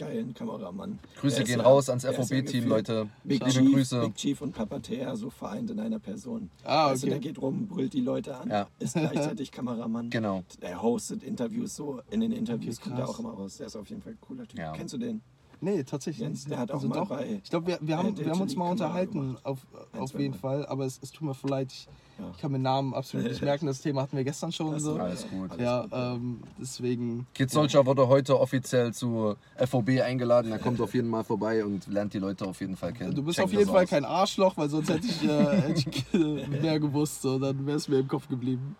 geilen 0.00 0.34
Kameramann. 0.34 0.98
Grüße 1.20 1.44
gehen 1.44 1.58
ja- 1.58 1.64
raus 1.64 1.88
ans 1.88 2.02
ja 2.04 2.12
FOB-Team, 2.12 2.66
Leute. 2.66 3.08
Big 3.24 3.40
Liebe 3.40 3.50
Chief, 3.52 3.72
Grüße. 3.72 4.00
Big 4.00 4.14
Chief 4.16 4.40
und 4.40 4.52
Papa 4.52 4.78
Thea 4.80 5.14
so 5.14 5.30
vereint 5.30 5.70
in 5.70 5.78
einer 5.78 5.98
Person. 5.98 6.50
Ah, 6.64 6.86
Also 6.88 7.06
okay. 7.06 7.10
der 7.10 7.18
geht 7.20 7.40
rum, 7.42 7.66
brüllt 7.68 7.92
die 7.92 8.00
Leute 8.00 8.36
an, 8.36 8.48
Ja. 8.50 8.66
ist 8.78 8.94
gleichzeitig 8.94 9.52
Kameramann. 9.52 10.10
Genau. 10.10 10.42
Der 10.62 10.80
hostet 10.82 11.22
Interviews 11.22 11.76
so, 11.76 12.00
in 12.10 12.20
den 12.20 12.32
Interviews 12.32 12.78
Okay, 12.78 12.88
kommt 12.90 12.98
er 13.00 13.04
krass. 13.04 13.14
auch 13.14 13.18
immer 13.20 13.30
raus. 13.30 13.56
Der 13.58 13.66
ist 13.66 13.76
auf 13.76 13.88
jeden 13.90 14.02
Fall 14.02 14.12
ein 14.12 14.18
cooler 14.20 14.46
Typ. 14.48 14.58
Kennst 14.74 14.94
du 14.94 14.98
den? 14.98 15.20
Nee, 15.62 15.82
tatsächlich. 15.84 16.22
Jens, 16.22 16.44
der 16.46 16.58
hat 16.58 16.72
auch 16.72 16.82
mal 16.82 17.04
bei, 17.04 17.40
Ich 17.42 17.50
glaube, 17.50 17.66
wir, 17.66 17.78
wir, 17.82 17.94
äh, 17.94 17.98
haben, 17.98 18.16
wir 18.18 18.30
haben 18.30 18.40
uns 18.40 18.56
mal 18.56 18.70
unterhalten, 18.70 19.36
auf, 19.42 19.58
auf 19.98 20.12
jeden 20.18 20.30
Mal. 20.32 20.38
Fall. 20.38 20.66
Aber 20.66 20.86
es, 20.86 20.98
es 21.02 21.12
tut 21.12 21.26
mir 21.26 21.34
voll 21.34 21.50
leid. 21.50 21.70
Ich, 21.72 21.86
Ja. 22.18 22.30
ich 22.34 22.38
kann 22.38 22.52
mir 22.52 22.58
Namen 22.58 22.92
absolut 22.94 23.26
nicht 23.28 23.42
merken. 23.50 23.66
Das 23.66 23.80
Thema 23.80 24.02
hatten 24.02 24.16
wir 24.16 24.24
gestern 24.24 24.52
schon 24.52 24.72
Das 24.72 24.82
so. 24.82 24.94
ist 24.94 25.00
Alles 25.00 25.28
gut. 25.28 25.50
Alles 25.50 25.62
Ja, 25.62 25.82
gut. 25.82 25.90
ähm, 25.94 26.40
deswegen. 26.60 27.26
Kid 27.34 27.50
Soldier 27.50 27.84
wurde 27.86 28.08
heute 28.08 28.38
offiziell 28.38 28.92
zu 28.94 29.36
FOB 29.56 29.88
eingeladen. 30.02 30.50
Er 30.52 30.58
kommt 30.58 30.80
auf 30.80 30.94
jeden 30.94 31.10
Fall 31.10 31.24
vorbei 31.24 31.64
und 31.64 31.86
lernt 31.88 32.12
die 32.14 32.18
Leute 32.18 32.46
auf 32.46 32.60
jeden 32.60 32.76
Fall 32.76 32.92
kennen. 32.92 33.14
Du 33.14 33.22
bist 33.22 33.36
Check 33.36 33.44
auf 33.46 33.52
jeden 33.52 33.66
Fall 33.70 33.84
aus. 33.84 33.90
kein 33.90 34.04
Arschloch, 34.04 34.56
weil 34.56 34.68
sonst 34.68 34.88
hätte 34.90 35.06
ich, 35.06 35.22
äh, 35.24 35.60
hätte 35.62 35.80
ich 35.90 36.62
mehr 36.62 36.78
gewusst. 36.80 37.22
So, 37.22 37.38
dann 37.38 37.66
wäre 37.66 37.76
es 37.76 37.86
mir 37.88 37.98
im 37.98 38.08
Kopf 38.08 38.28
geblieben. 38.28 38.76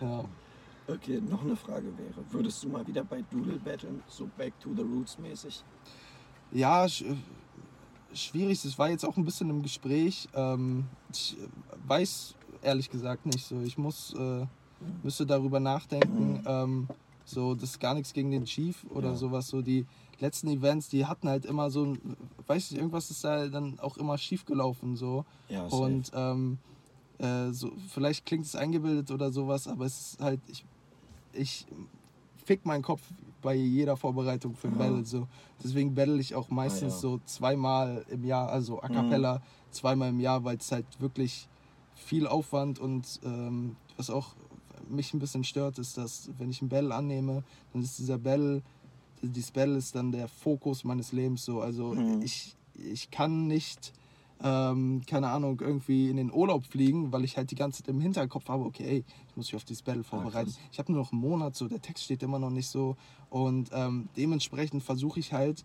Ja. 0.00 0.24
Okay, 0.88 1.20
noch 1.20 1.42
eine 1.42 1.56
Frage 1.56 1.86
wäre, 1.98 2.24
würdest 2.30 2.62
du 2.62 2.68
mal 2.68 2.86
wieder 2.86 3.02
bei 3.02 3.20
Doodle 3.32 3.58
battlen, 3.58 4.04
so 4.06 4.28
Back 4.38 4.52
to 4.60 4.68
the 4.72 4.82
Roots 4.82 5.18
mäßig? 5.18 5.64
Ja, 6.56 6.88
sch 6.88 7.02
äh, 7.02 7.14
schwierig. 8.14 8.64
Es 8.64 8.78
war 8.78 8.88
jetzt 8.88 9.04
auch 9.04 9.16
ein 9.16 9.24
bisschen 9.24 9.50
im 9.50 9.62
Gespräch. 9.62 10.26
Ähm, 10.34 10.86
ich 11.12 11.36
äh, 11.38 11.46
weiß 11.86 12.34
ehrlich 12.62 12.90
gesagt 12.90 13.26
nicht. 13.26 13.46
So, 13.46 13.60
ich 13.60 13.76
muss, 13.76 14.14
äh, 14.14 14.46
müsste 15.02 15.26
darüber 15.26 15.60
nachdenken. 15.60 16.40
Ähm, 16.46 16.88
so, 17.26 17.54
das 17.54 17.70
ist 17.70 17.80
gar 17.80 17.94
nichts 17.94 18.12
gegen 18.14 18.30
den 18.30 18.46
Chief 18.46 18.84
oder 18.94 19.10
Ja. 19.10 19.16
sowas. 19.16 19.48
So 19.48 19.60
die 19.60 19.84
letzten 20.18 20.48
Events, 20.48 20.88
die 20.88 21.04
hatten 21.04 21.28
halt 21.28 21.44
immer 21.44 21.70
so, 21.70 21.94
weiß 22.46 22.70
nicht, 22.70 22.80
irgendwas 22.80 23.10
ist 23.10 23.22
da 23.22 23.48
dann 23.48 23.78
auch 23.80 23.98
immer 23.98 24.16
schief 24.16 24.46
gelaufen. 24.46 24.96
So. 24.96 25.24
Ja, 25.50 25.68
safe. 25.68 25.82
Und 25.82 26.10
ähm, 26.14 26.58
äh, 27.18 27.50
so, 27.52 27.70
vielleicht 27.92 28.24
klingt 28.24 28.46
es 28.46 28.56
eingebildet 28.56 29.10
oder 29.10 29.30
sowas, 29.30 29.68
aber 29.68 29.84
es 29.84 30.12
ist 30.12 30.20
halt, 30.20 30.40
ich, 30.46 30.64
ich 31.32 31.66
fick 32.46 32.64
meinen 32.64 32.82
Kopf 32.82 33.02
bei 33.46 33.54
jeder 33.54 33.96
Vorbereitung 33.96 34.56
für 34.56 34.66
ein. 34.66 34.76
Battle. 34.76 35.04
So. 35.04 35.28
Deswegen 35.62 35.94
battle 35.94 36.18
ich 36.20 36.34
auch 36.34 36.50
meistens 36.50 36.94
Ah, 36.94 36.96
ja. 36.96 37.00
so 37.00 37.20
zweimal 37.26 38.04
im 38.10 38.24
Jahr, 38.24 38.48
also 38.50 38.82
a 38.82 38.88
cappella 38.88 39.40
zweimal 39.70 40.08
im 40.08 40.18
Jahr, 40.18 40.42
weil 40.42 40.56
es 40.56 40.72
halt 40.72 40.84
wirklich 40.98 41.48
viel 41.94 42.26
Aufwand 42.26 42.80
und 42.80 43.20
ähm, 43.24 43.76
was 43.96 44.10
auch 44.10 44.34
mich 44.88 45.14
ein 45.14 45.20
bisschen 45.20 45.44
stört, 45.44 45.78
ist, 45.78 45.96
dass 45.96 46.28
wenn 46.38 46.50
ich 46.50 46.60
ein 46.60 46.68
Battle 46.68 46.92
annehme, 46.92 47.44
dann 47.72 47.82
ist 47.82 47.98
dieser 48.00 48.18
Battle, 48.18 48.62
dieses 49.22 49.52
Battle 49.52 49.76
ist 49.76 49.94
dann 49.94 50.10
der 50.10 50.26
Fokus 50.26 50.82
meines 50.82 51.12
Lebens 51.12 51.44
so. 51.44 51.60
Also 51.60 51.94
Mhm. 51.94 52.20
ich, 52.22 52.56
ich 52.74 53.10
kann 53.12 53.46
nicht, 53.46 53.92
ähm, 54.42 55.02
keine 55.06 55.28
Ahnung, 55.28 55.60
irgendwie 55.60 56.10
in 56.10 56.16
den 56.16 56.32
Urlaub 56.32 56.66
fliegen, 56.66 57.10
weil 57.12 57.24
ich 57.24 57.36
halt 57.36 57.50
die 57.50 57.54
ganze 57.54 57.82
Zeit 57.82 57.88
im 57.88 58.00
Hinterkopf 58.00 58.48
habe, 58.48 58.64
okay, 58.64 58.84
ey, 58.84 59.04
ich 59.28 59.36
muss 59.36 59.46
mich 59.46 59.56
auf 59.56 59.64
dieses 59.64 59.82
Battle 59.82 60.04
vorbereiten. 60.04 60.50
krass. 60.50 60.58
ich 60.70 60.78
habe 60.78 60.92
nur 60.92 61.00
noch 61.02 61.12
einen 61.12 61.20
Monat 61.20 61.54
so, 61.56 61.68
der 61.68 61.80
Text 61.80 62.04
steht 62.04 62.22
immer 62.22 62.38
noch 62.38 62.50
nicht 62.50 62.68
so 62.68 62.96
und 63.30 63.70
ähm, 63.72 64.08
dementsprechend 64.16 64.82
versuche 64.82 65.20
ich 65.20 65.32
halt 65.32 65.64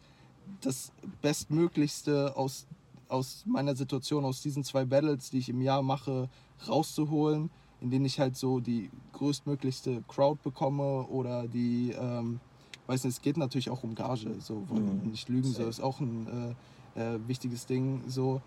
das 0.62 0.92
Bestmöglichste 1.22 2.36
aus, 2.38 2.66
aus 3.10 3.44
meiner 3.46 3.76
Situation, 3.76 4.24
aus 4.26 4.42
diesen 4.42 4.64
zwei 4.64 4.86
Battles, 4.86 5.30
die 5.30 5.40
ich 5.40 5.50
im 5.50 5.62
Jahr 5.62 5.82
mache, 5.82 6.30
rauszuholen, 6.68 7.50
in 7.82 7.90
denen 7.90 8.06
ich 8.06 8.20
halt 8.20 8.38
so 8.38 8.60
die 8.60 8.90
größtmöglichste 9.14 10.04
Crowd 10.08 10.40
bekomme 10.44 11.06
oder 11.08 11.48
die, 11.48 11.92
ähm, 12.00 12.40
weiß 12.88 13.04
nicht, 13.04 13.16
es 13.18 13.22
geht 13.22 13.38
natürlich 13.38 13.70
auch 13.70 13.84
um 13.84 13.96
Gage, 13.96 14.40
so 14.40 14.68
wollen 14.70 15.02
Mhm. 15.04 15.10
nicht 15.12 15.28
lügen, 15.30 15.48
so 15.48 15.54
Safe. 15.54 15.70
ist 15.70 15.80
auch 15.82 16.00
ein 16.00 16.56
äh, 16.96 17.14
äh, 17.16 17.20
wichtiges 17.28 17.66
Ding, 17.66 18.04
so 18.08 18.42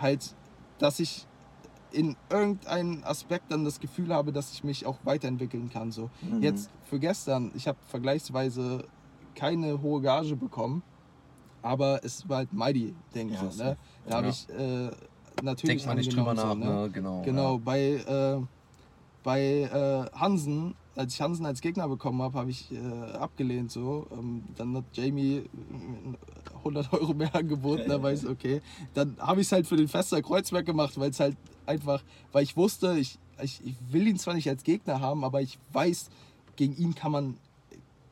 halt, 0.00 0.34
dass 0.78 1.00
ich 1.00 1.26
in 1.90 2.16
irgendeinem 2.30 3.02
Aspekt 3.04 3.50
dann 3.50 3.64
das 3.64 3.80
Gefühl 3.80 4.12
habe, 4.12 4.32
dass 4.32 4.52
ich 4.52 4.62
mich 4.62 4.84
auch 4.86 4.96
weiterentwickeln 5.04 5.70
kann. 5.70 5.90
So. 5.90 6.10
Mhm. 6.22 6.42
Jetzt 6.42 6.70
für 6.84 6.98
gestern, 6.98 7.50
ich 7.54 7.66
habe 7.66 7.78
vergleichsweise 7.88 8.84
keine 9.34 9.80
hohe 9.80 10.02
Gage 10.02 10.36
bekommen, 10.36 10.82
aber 11.62 12.00
es 12.04 12.28
war 12.28 12.38
halt 12.38 12.52
Mighty, 12.52 12.94
denke 13.14 13.34
Ja, 13.34 13.46
ich. 13.48 13.54
So, 13.54 13.64
ne? 13.64 13.76
Da 14.06 14.16
habe 14.16 14.26
Ja. 14.26 14.32
ich 14.32 14.48
äh, 14.50 14.90
natürlich 15.42 15.82
Denkt 15.82 15.86
man 15.86 15.96
nicht 15.96 16.14
drüber 16.14 16.34
nach, 16.34 16.50
so, 16.50 16.54
ne? 16.54 16.90
Genau. 16.92 17.22
Genau, 17.22 17.52
Ja. 17.54 17.60
bei, 17.64 17.80
äh, 17.80 18.40
bei 19.22 19.40
äh, 20.12 20.18
Hansen, 20.18 20.74
als 20.98 21.14
ich 21.14 21.20
Hansen 21.20 21.46
als 21.46 21.60
Gegner 21.60 21.88
bekommen 21.88 22.20
habe, 22.20 22.36
habe 22.36 22.50
ich 22.50 22.72
äh, 22.72 23.12
abgelehnt. 23.12 23.70
So. 23.70 24.08
Ähm, 24.10 24.42
dann 24.56 24.76
hat 24.76 24.84
Jamie 24.92 25.36
äh, 25.36 26.56
100 26.58 26.92
Euro 26.92 27.14
mehr 27.14 27.34
angeboten, 27.34 27.84
da 27.88 28.02
weiß 28.02 28.24
ich, 28.24 28.28
okay. 28.28 28.60
Dann 28.94 29.16
habe 29.18 29.40
ich 29.40 29.46
es 29.46 29.52
halt 29.52 29.66
für 29.66 29.76
den 29.76 29.86
Fester 29.86 30.20
Kreuzberg 30.20 30.66
gemacht, 30.66 30.98
weil 30.98 31.10
es 31.10 31.20
halt 31.20 31.36
einfach, 31.66 32.02
weil 32.32 32.42
ich 32.42 32.56
wusste, 32.56 32.98
ich, 32.98 33.16
ich, 33.40 33.64
ich 33.64 33.76
will 33.90 34.08
ihn 34.08 34.18
zwar 34.18 34.34
nicht 34.34 34.48
als 34.48 34.64
Gegner 34.64 35.00
haben, 35.00 35.22
aber 35.22 35.40
ich 35.40 35.58
weiß, 35.72 36.10
gegen 36.56 36.76
ihn 36.76 36.96
kann 36.96 37.12
man, 37.12 37.36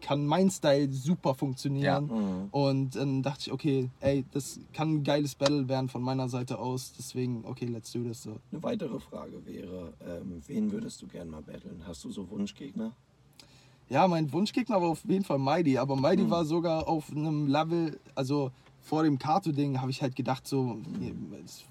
kann 0.01 0.27
mein 0.27 0.51
Style 0.51 0.93
super 0.93 1.35
funktionieren. 1.35 2.07
Mhm. 2.07 2.49
Und 2.51 2.97
dann 2.97 3.23
dachte 3.23 3.41
ich, 3.47 3.53
okay, 3.53 3.91
ey, 4.01 4.25
das 4.33 4.61
kann 4.73 4.95
ein 4.97 5.05
geiles 5.05 5.35
Battle 5.35 5.69
werden 5.69 5.89
von 5.89 6.03
meiner 6.03 6.29
Seite 6.29 6.59
aus. 6.59 6.93
Deswegen, 6.99 7.45
okay, 7.45 7.67
let's 7.67 7.93
do 7.93 8.03
this 8.03 8.23
so. 8.23 8.39
Eine 8.53 8.63
weitere 8.63 8.99
Frage 9.01 9.45
wäre, 9.45 9.93
ähm, 10.01 10.43
wen 10.47 10.71
würdest 10.73 11.03
du 11.03 11.07
gern 11.07 11.29
mal 11.29 11.43
battlen? 11.43 11.83
Hast 11.87 12.05
du 12.05 12.11
so 12.11 12.29
Wunschgegner? 12.31 12.93
Ja, 13.89 14.09
mein 14.09 14.33
Wunschgegner 14.33 14.81
war 14.83 14.89
auf 14.89 15.05
jeden 15.05 15.25
Fall 15.25 15.39
Mighty, 15.39 15.79
aber 15.79 15.95
Mighty 15.97 16.25
Mhm. 16.25 16.31
war 16.31 16.45
sogar 16.45 16.89
auf 16.89 17.11
einem 17.11 17.47
Level, 17.47 18.01
also 18.15 18.51
vor 18.81 19.03
dem 19.05 19.19
Kato-Ding 19.19 19.81
habe 19.81 19.91
ich 19.91 20.03
halt 20.03 20.17
gedacht, 20.17 20.47
so, 20.47 20.79
es, 21.45 21.65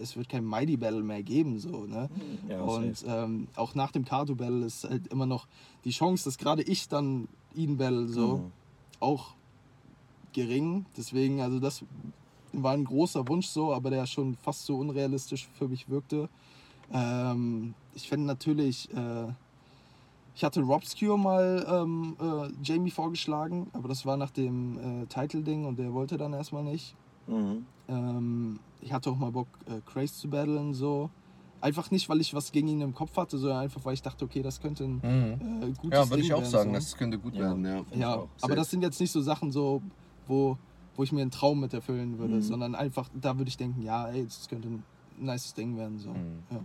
es 0.00 0.16
wird 0.16 0.28
kein 0.28 0.44
Mighty-Battle 0.44 1.02
mehr 1.02 1.22
geben, 1.22 1.58
so, 1.58 1.86
ne? 1.86 2.08
Ja, 2.48 2.60
Und 2.60 3.04
ähm, 3.06 3.48
auch 3.56 3.74
nach 3.74 3.92
dem 3.92 4.04
Kato-Battle 4.04 4.64
ist 4.66 4.84
halt 4.84 5.06
immer 5.08 5.26
noch 5.26 5.46
die 5.84 5.90
Chance, 5.90 6.24
dass 6.24 6.38
gerade 6.38 6.62
ich 6.62 6.88
dann 6.88 7.28
ihn 7.54 7.76
battle, 7.76 8.08
so, 8.08 8.38
Mhm. 8.38 8.52
auch 9.00 9.34
gering. 10.32 10.86
Deswegen, 10.96 11.40
also 11.40 11.58
das 11.60 11.84
war 12.52 12.72
ein 12.72 12.84
großer 12.84 13.26
Wunsch 13.28 13.46
so, 13.46 13.72
aber 13.72 13.90
der 13.90 14.06
schon 14.06 14.36
fast 14.36 14.64
so 14.66 14.76
unrealistisch 14.76 15.48
für 15.54 15.68
mich 15.68 15.88
wirkte. 15.88 16.28
Ähm, 16.92 17.74
ich 17.94 18.08
fände 18.08 18.26
natürlich, 18.26 18.88
äh, 18.94 19.32
ich 20.34 20.44
hatte 20.44 20.60
Robscure 20.62 21.18
mal 21.18 21.66
ähm, 21.68 22.16
äh, 22.20 22.48
Jamie 22.62 22.90
vorgeschlagen, 22.90 23.68
aber 23.72 23.88
das 23.88 24.06
war 24.06 24.16
nach 24.16 24.30
dem 24.30 25.02
äh, 25.02 25.06
Title-Ding 25.06 25.64
und 25.64 25.78
der 25.78 25.92
wollte 25.92 26.16
dann 26.16 26.32
erstmal 26.32 26.64
nicht. 26.64 26.94
Mhm. 27.28 27.66
Ähm, 27.88 28.58
ich 28.80 28.92
hatte 28.92 29.10
auch 29.10 29.16
mal 29.16 29.30
Bock, 29.30 29.48
äh, 29.66 29.80
Craze 29.86 30.14
zu 30.14 30.28
battlen, 30.28 30.74
so. 30.74 31.10
Einfach 31.60 31.90
nicht, 31.90 32.08
weil 32.08 32.20
ich 32.20 32.34
was 32.34 32.52
gegen 32.52 32.68
ihn 32.68 32.80
im 32.80 32.94
Kopf 32.94 33.16
hatte, 33.16 33.36
sondern 33.36 33.58
einfach, 33.58 33.84
weil 33.84 33.94
ich 33.94 34.02
dachte, 34.02 34.24
okay, 34.24 34.42
das 34.42 34.60
könnte 34.60 34.84
ein 34.84 34.94
Mhm. 35.02 35.62
äh, 35.62 35.72
gutes 35.72 35.98
Ja, 35.98 36.10
würde 36.10 36.22
ich 36.22 36.32
auch 36.32 36.38
werden, 36.40 36.50
sagen, 36.50 36.70
so. 36.70 36.74
das 36.74 36.96
könnte 36.96 37.18
gut 37.18 37.34
Ja. 37.34 37.40
werden, 37.40 37.64
ja. 37.64 37.84
Ja, 37.94 38.12
aber 38.14 38.28
Safe. 38.38 38.54
das 38.54 38.70
sind 38.70 38.82
jetzt 38.82 39.00
nicht 39.00 39.10
so 39.10 39.20
Sachen 39.20 39.50
so, 39.50 39.82
wo, 40.28 40.56
wo 40.96 41.02
ich 41.02 41.10
mir 41.12 41.22
einen 41.22 41.30
Traum 41.32 41.60
mit 41.60 41.74
erfüllen 41.74 42.18
würde, 42.18 42.36
Mhm. 42.36 42.42
sondern 42.42 42.74
einfach, 42.74 43.08
da 43.20 43.36
würde 43.38 43.48
ich 43.48 43.56
denken, 43.56 43.82
ja, 43.82 44.08
ey, 44.08 44.24
das 44.24 44.48
könnte 44.48 44.68
ein 44.68 44.84
nices 45.18 45.54
Ding 45.54 45.76
werden. 45.76 45.98
So. 45.98 46.10
Mhm. 46.10 46.42
Ja. 46.50 46.60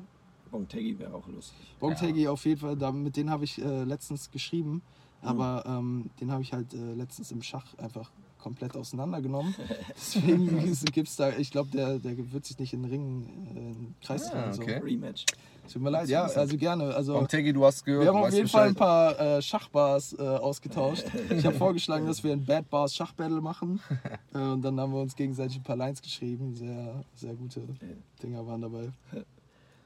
Bongtegi 0.51 0.99
wäre 0.99 1.15
auch 1.15 1.27
lustig. 1.27 1.75
Bongtegi 1.79 2.27
auf 2.27 2.45
jeden 2.45 2.59
Fall, 2.59 2.77
da, 2.77 2.91
mit 2.91 3.17
denen 3.17 3.31
habe 3.31 3.43
ich 3.45 3.59
äh, 3.59 3.83
letztens 3.85 4.29
geschrieben, 4.29 4.83
Mhm. 5.23 5.27
aber 5.27 5.63
ähm, 5.65 6.09
den 6.19 6.31
habe 6.31 6.43
ich 6.43 6.53
halt 6.53 6.71
äh, 6.75 6.93
letztens 6.93 7.31
im 7.31 7.41
Schach 7.41 7.65
einfach 7.79 8.11
komplett 8.43 8.75
auseinandergenommen. 8.75 9.55
Deswegen 9.95 10.75
gibt 10.91 11.07
es 11.07 11.15
da, 11.15 11.29
ich 11.29 11.49
glaube, 11.49 11.69
der, 11.71 11.97
der 11.97 12.31
wird 12.33 12.45
sich 12.45 12.59
nicht 12.59 12.73
in 12.73 12.83
den 12.83 12.91
Ring, 12.91 13.25
äh, 13.55 13.59
in 13.59 13.95
Kreis 14.03 14.29
Ah, 14.31 14.51
drehen. 14.51 14.61
okay. 14.61 14.77
Rematch. 14.83 15.25
So. 15.65 15.73
Tut 15.75 15.81
mir 15.83 15.91
leid, 15.91 16.09
ja, 16.09 16.25
also 16.25 16.57
gerne. 16.57 16.93
Also, 16.93 17.17
Und 17.17 17.29
Teggy, 17.29 17.53
du 17.53 17.63
hast 17.63 17.85
gehört, 17.85 18.03
wir 18.03 18.13
haben 18.13 18.21
auf 18.21 18.33
jeden 18.33 18.49
Fall 18.49 18.67
ein 18.67 18.75
paar 18.75 19.17
äh, 19.17 19.41
Schachbars 19.41 20.13
äh, 20.19 20.21
ausgetauscht. 20.21 21.05
Ich 21.29 21.45
habe 21.45 21.55
vorgeschlagen, 21.55 22.05
dass 22.05 22.21
wir 22.21 22.33
ein 22.33 22.43
Bad 22.45 22.69
Bars 22.69 22.93
Schachbattle 22.93 23.39
machen. 23.39 23.79
Äh, 24.33 24.39
und 24.39 24.61
dann 24.61 24.77
haben 24.77 24.91
wir 24.91 24.99
uns 24.99 25.15
gegenseitig 25.15 25.57
ein 25.57 25.63
paar 25.63 25.77
Lines 25.77 26.01
geschrieben. 26.01 26.53
Sehr, 26.53 27.03
sehr 27.15 27.33
gute 27.33 27.61
Dinger 28.21 28.45
waren 28.45 28.61
dabei. 28.61 28.91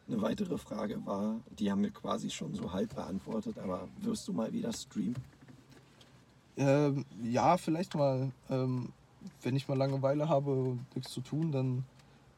Eine 0.07 0.21
weitere 0.21 0.57
Frage 0.57 1.05
war, 1.05 1.35
die 1.59 1.69
haben 1.69 1.83
wir 1.83 1.91
quasi 1.91 2.29
schon 2.31 2.55
so 2.55 2.71
halb 2.71 2.95
beantwortet, 2.95 3.57
aber 3.59 3.87
wirst 4.01 4.27
du 4.27 4.33
mal 4.33 4.51
wieder 4.53 4.71
streamen? 4.73 5.15
Ähm, 6.57 7.05
ja, 7.23 7.57
vielleicht 7.57 7.95
mal, 7.95 8.31
ähm, 8.49 8.89
wenn 9.43 9.55
ich 9.55 9.67
mal 9.67 9.77
Langeweile 9.77 10.27
habe 10.27 10.51
und 10.51 10.95
nichts 10.95 11.11
zu 11.11 11.21
tun, 11.21 11.51
dann 11.51 11.83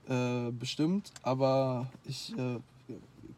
äh, 0.08 0.52
bestimmt. 0.52 1.12
Aber 1.24 1.88
ich 2.06 2.38
äh, 2.38 2.60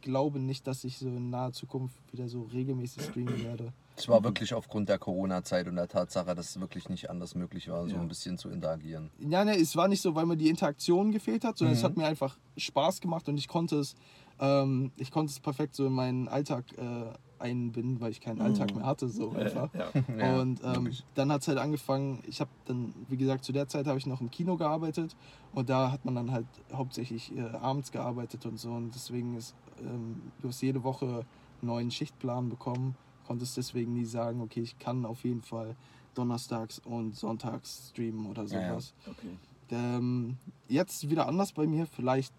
glaube 0.01 0.39
nicht, 0.39 0.65
dass 0.67 0.83
ich 0.83 0.97
so 0.97 1.07
in 1.07 1.29
naher 1.29 1.53
Zukunft 1.53 1.95
wieder 2.11 2.27
so 2.27 2.43
regelmäßig 2.51 3.03
streamen 3.03 3.43
werde. 3.43 3.71
Es 3.97 4.07
war 4.07 4.23
wirklich 4.23 4.53
aufgrund 4.55 4.89
der 4.89 4.97
Corona-Zeit 4.97 5.67
und 5.67 5.75
der 5.75 5.87
Tatsache, 5.87 6.33
dass 6.33 6.49
es 6.51 6.59
wirklich 6.59 6.89
nicht 6.89 7.09
anders 7.11 7.35
möglich 7.35 7.69
war, 7.69 7.87
so 7.87 7.95
Ja. 7.95 8.01
ein 8.01 8.07
bisschen 8.07 8.37
zu 8.39 8.49
interagieren. 8.49 9.11
Ja, 9.19 9.45
ne, 9.45 9.55
es 9.59 9.75
war 9.75 9.87
nicht 9.87 10.01
so, 10.01 10.15
weil 10.15 10.25
mir 10.25 10.37
die 10.37 10.49
Interaktion 10.49 11.11
gefehlt 11.11 11.43
hat, 11.43 11.57
sondern 11.59 11.75
es 11.75 11.83
Mhm. 11.83 11.85
hat 11.87 11.97
mir 11.97 12.05
einfach 12.07 12.35
Spaß 12.57 13.01
gemacht 13.01 13.29
und 13.29 13.37
ich 13.37 13.47
konnte 13.47 13.75
es 13.77 13.93
Ähm, 14.41 14.91
ich 14.97 15.11
konnte 15.11 15.31
es 15.31 15.39
perfekt 15.39 15.75
so 15.75 15.85
in 15.85 15.93
meinen 15.93 16.27
Alltag 16.27 16.65
äh, 16.77 17.13
einbinden, 17.39 17.99
weil 18.01 18.11
ich 18.11 18.21
keinen 18.21 18.41
Alltag 18.41 18.75
mehr 18.75 18.85
hatte, 18.85 19.07
so 19.07 19.31
einfach. 19.31 19.73
Ja. 19.73 19.89
Ja, 20.19 20.39
und 20.39 20.61
ähm, 20.63 20.91
dann 21.15 21.31
hat 21.31 21.41
es 21.41 21.47
halt 21.47 21.57
angefangen, 21.57 22.19
ich 22.27 22.39
habe 22.41 22.49
dann, 22.65 22.93
wie 23.07 23.17
gesagt, 23.17 23.43
zu 23.45 23.51
der 23.51 23.67
Zeit 23.67 23.87
habe 23.87 23.97
ich 23.97 24.05
noch 24.05 24.21
im 24.21 24.29
Kino 24.29 24.57
gearbeitet 24.57 25.15
und 25.53 25.69
da 25.69 25.91
hat 25.91 26.05
man 26.05 26.15
dann 26.15 26.31
halt 26.31 26.45
hauptsächlich 26.73 27.35
äh, 27.35 27.41
abends 27.41 27.91
gearbeitet 27.91 28.45
und 28.45 28.59
so 28.59 28.71
und 28.71 28.93
deswegen 28.93 29.35
ist, 29.37 29.55
ähm, 29.79 30.21
du 30.41 30.49
hast 30.49 30.61
jede 30.61 30.83
Woche 30.83 31.05
einen 31.05 31.25
neuen 31.61 31.91
Schichtplan 31.91 32.49
bekommen, 32.49 32.95
konntest 33.25 33.57
deswegen 33.57 33.93
nie 33.93 34.05
sagen, 34.05 34.41
okay, 34.41 34.61
ich 34.61 34.77
kann 34.77 35.05
auf 35.05 35.23
jeden 35.23 35.41
Fall 35.41 35.75
donnerstags 36.13 36.79
und 36.79 37.15
sonntags 37.15 37.89
streamen 37.89 38.25
oder 38.27 38.43
Ja, 38.45 38.59
ja. 38.59 38.69
sowas. 38.69 38.93
Okay. 39.07 39.37
Ähm, 39.71 40.37
jetzt 40.67 41.09
wieder 41.09 41.27
anders 41.27 41.53
bei 41.53 41.65
mir, 41.65 41.85
vielleicht, 41.87 42.33